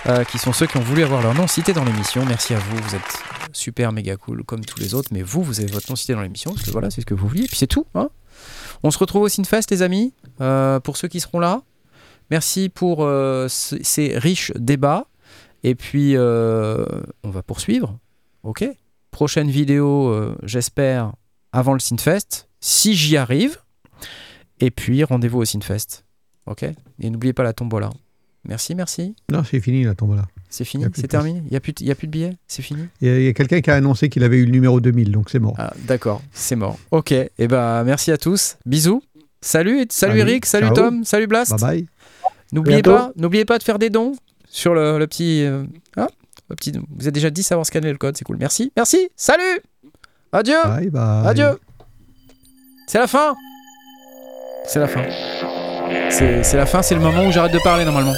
euh, 0.07 0.25
qui 0.25 0.39
sont 0.39 0.53
ceux 0.53 0.67
qui 0.67 0.77
ont 0.77 0.83
voulu 0.83 1.03
avoir 1.05 1.23
leur 1.23 1.35
nom 1.35 1.47
cité 1.47 1.73
dans 1.73 1.85
l'émission. 1.85 2.25
Merci 2.27 2.55
à 2.55 2.59
vous, 2.59 2.77
vous 2.77 2.95
êtes 2.97 3.23
super 3.53 3.93
méga 3.93 4.17
cool 4.17 4.43
comme 4.45 4.65
tous 4.65 4.79
les 4.81 4.95
autres, 4.95 5.09
mais 5.13 5.23
vous, 5.23 5.43
vous 5.43 5.61
avez 5.61 5.71
votre 5.71 5.89
nom 5.91 5.97
cité 5.97 6.15
dans 6.15 6.23
l'émission, 6.23 6.53
parce 6.53 6.65
que 6.65 6.71
voilà, 6.71 6.91
c'est 6.91 7.01
ce 7.01 7.07
que 7.07 7.15
vous 7.15 7.27
vouliez, 7.29 7.45
et 7.45 7.49
puis 7.49 7.57
c'est 7.57 7.67
tout. 7.67 7.87
hein. 7.95 8.09
On 8.85 8.91
se 8.93 8.99
retrouve 8.99 9.23
au 9.23 9.29
Sinfest, 9.29 9.71
les 9.71 9.83
amis, 9.83 10.13
euh, 10.41 10.79
pour 10.81 10.97
ceux 10.97 11.09
qui 11.09 11.19
seront 11.21 11.41
là. 11.41 11.63
Merci 12.31 12.69
pour 12.69 12.99
euh, 13.05 13.49
ce- 13.49 13.77
ces 13.83 14.17
riches 14.19 14.53
débats, 14.55 15.07
et 15.65 15.75
puis 15.75 16.17
euh, 16.17 16.85
on 17.25 17.31
va 17.31 17.43
poursuivre. 17.43 17.99
Ok 18.43 18.65
Prochaine 19.11 19.51
vidéo, 19.51 20.09
euh, 20.09 20.37
j'espère, 20.43 21.13
avant 21.53 21.73
le 21.73 21.81
Sinfest, 21.81 22.49
si 22.61 22.95
j'y 22.95 23.17
arrive. 23.17 23.59
Et 24.61 24.71
puis 24.71 25.03
rendez-vous 25.05 25.39
au 25.39 25.45
Sinfest. 25.45 26.05
Ok 26.47 26.63
Et 26.65 27.11
n'oubliez 27.11 27.33
pas 27.33 27.43
la 27.43 27.53
tombola. 27.53 27.91
Merci, 28.45 28.75
merci. 28.75 29.15
Non, 29.31 29.43
c'est 29.45 29.61
fini 29.61 29.85
la 29.85 29.95
tombola. 29.95 30.27
C'est 30.49 30.65
fini 30.65 30.85
C'est 30.95 31.09
terminé 31.09 31.43
Il 31.45 31.51
n'y 31.51 31.57
a, 31.57 31.61
plus 31.61 31.73
de- 31.73 31.83
il 31.83 31.89
y 31.89 31.91
a 31.91 31.95
plus 31.95 32.07
de 32.07 32.13
billets 32.13 32.37
C'est 32.47 32.63
fini 32.63 32.87
Il 33.03 33.23
y 33.23 33.29
a, 33.29 33.33
quelqu'un 33.35 33.61
qui 33.61 33.71
a 33.71 33.75
annoncé 33.75 34.09
qu'il 34.09 34.25
avait 34.25 34.39
eu 34.39 34.47
le 34.47 34.51
numéro 34.53 34.81
2000, 34.81 35.13
donc 35.13 35.29
c'est 35.29 35.39
mort. 35.39 35.55
Ah, 35.59 35.75
D'accord, 35.87 36.23
c'est 36.33 36.57
mort. 36.57 36.79
Ok, 36.91 37.13
et 37.13 37.31
ben 37.49 37.85
merci 37.85 38.11
à 38.13 38.17
tous. 38.17 38.57
Bisous. 38.65 39.03
Salut, 39.41 39.87
salut, 39.91 40.19
Salut, 40.19 40.19
Eric, 40.21 40.47
salut 40.47 40.67
ciao. 40.69 40.75
Tom, 40.75 41.05
salut 41.05 41.27
Blast. 41.27 41.51
Bye 41.53 41.61
bye. 41.61 41.87
N'oubliez 42.53 42.83
pas, 42.83 43.13
n'oubliez 43.17 43.45
pas 43.45 43.59
de 43.59 43.63
faire 43.63 43.79
des 43.79 43.91
dons 43.91 44.15
sur 44.51 44.75
le, 44.75 44.99
le 44.99 45.07
petit, 45.07 45.45
euh, 45.45 45.65
ah, 45.97 46.09
le 46.51 46.57
petit. 46.57 46.73
Vous 46.97 47.07
êtes 47.09 47.15
déjà 47.15 47.31
10 47.31 47.53
à 47.53 47.55
avoir 47.55 47.66
scanné 47.66 47.91
le 47.91 47.99
code, 47.99 48.16
c'est 48.16 48.25
cool. 48.25 48.37
Merci, 48.39 48.73
merci. 48.77 49.09
Salut. 49.16 49.61
Adieu. 50.33 50.57
Bye 50.65 50.91
bye. 50.91 51.27
Adieu. 51.27 51.59
C'est 52.87 52.99
la 52.99 53.07
fin. 53.07 53.35
C'est 54.66 54.81
la 54.81 54.89
fin. 54.89 55.03
C'est 56.11 56.57
la 56.57 56.66
fin, 56.66 56.83
c'est 56.83 56.95
le 56.95 57.01
moment 57.01 57.25
où 57.27 57.33
j'arrête 57.33 57.53
de 57.53 57.59
parler 57.62 57.85
normalement. 57.85 58.15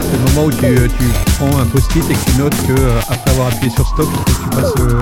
C'est 0.00 0.12
le 0.12 0.18
moment 0.34 0.44
où 0.46 0.50
tu, 0.52 0.64
euh, 0.66 0.88
tu 0.98 1.04
prends 1.38 1.58
un 1.58 1.66
post-it 1.66 2.02
et 2.10 2.14
que 2.14 2.30
tu 2.30 2.36
notes 2.38 2.66
que 2.66 2.72
euh, 2.80 2.98
après 3.08 3.30
avoir 3.32 3.48
appuyé 3.48 3.70
sur 3.70 3.86
stop, 3.86 4.08
il 4.10 4.16
faut 4.16 4.24
que 4.24 4.42
tu 4.42 4.56
passes 4.56 4.72
euh, 4.80 5.00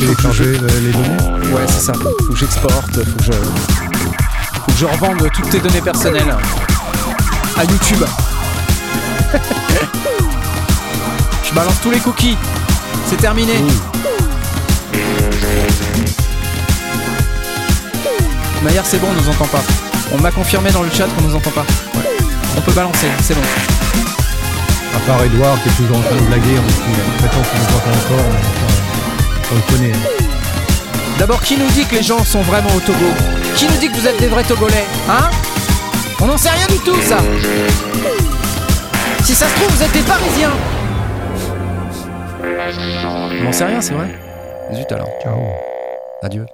télécharger 0.00 0.58
le- 0.58 0.66
les 0.80 0.92
données. 0.92 1.52
Ouais, 1.54 1.62
c'est 1.68 1.80
ça. 1.86 1.92
Faut 1.94 2.32
que 2.32 2.36
j'exporte, 2.36 2.92
faut 3.04 3.16
que 3.18 3.24
je. 3.24 3.32
Faut 3.32 4.72
que 4.72 4.78
je 4.78 4.86
revende 4.86 5.30
toutes 5.32 5.50
tes 5.50 5.60
données 5.60 5.80
personnelles 5.82 6.34
à 7.56 7.64
YouTube. 7.64 8.04
je 11.44 11.54
balance 11.54 11.80
tous 11.82 11.90
les 11.90 11.98
cookies. 12.00 12.36
C'est 13.08 13.16
terminé. 13.16 13.52
Maillard, 18.62 18.86
c'est 18.86 18.98
bon, 18.98 19.08
on 19.10 19.20
nous 19.20 19.28
entend 19.28 19.46
pas. 19.46 19.62
On 20.12 20.18
m'a 20.20 20.30
confirmé 20.30 20.70
dans 20.70 20.82
le 20.82 20.90
chat 20.90 21.06
qu'on 21.06 21.22
nous 21.22 21.34
entend 21.34 21.50
pas. 21.50 21.64
Ouais. 21.94 22.16
On 22.56 22.60
peut 22.60 22.72
balancer, 22.72 23.08
c'est 23.22 23.34
bon. 23.34 23.40
À 24.96 25.00
part 25.06 25.22
Edouard 25.24 25.56
qui 25.62 25.68
est 25.68 25.72
toujours 25.72 25.96
en 25.98 26.02
train 26.02 26.16
de 26.16 26.20
blaguer 26.22 26.56
en 26.58 27.18
prétend 27.18 27.42
qu'il 27.42 27.58
nous 27.60 27.76
entend 27.76 27.90
encore, 27.90 28.26
mais 28.32 29.52
on 29.52 29.54
le 29.56 29.76
connaît. 29.76 29.92
hein. 29.92 30.24
D'abord, 31.18 31.40
qui 31.42 31.56
nous 31.56 31.68
dit 31.70 31.84
que 31.84 31.96
les 31.96 32.02
gens 32.02 32.24
sont 32.24 32.42
vraiment 32.42 32.70
au 32.74 32.80
Togo? 32.80 32.98
Qui 33.56 33.66
nous 33.66 33.76
dit 33.78 33.88
que 33.90 33.96
vous 34.00 34.06
êtes 34.06 34.18
des 34.18 34.26
vrais 34.28 34.44
Togolais 34.44 34.84
Hein? 35.08 35.30
On 36.24 36.26
n'en 36.26 36.38
sait 36.38 36.48
rien 36.48 36.66
du 36.68 36.78
tout, 36.78 36.98
ça 37.02 37.18
Si 39.24 39.34
ça 39.34 39.46
se 39.46 39.54
trouve, 39.56 39.76
vous 39.76 39.82
êtes 39.82 39.92
des 39.92 40.00
Parisiens 40.00 40.52
On 43.04 43.44
n'en 43.44 43.52
sait 43.52 43.66
rien, 43.66 43.82
c'est 43.82 43.92
vrai 43.92 44.08
Zut 44.72 44.90
alors. 44.90 45.10
Ciao. 45.22 45.36
Adieu. 46.22 46.46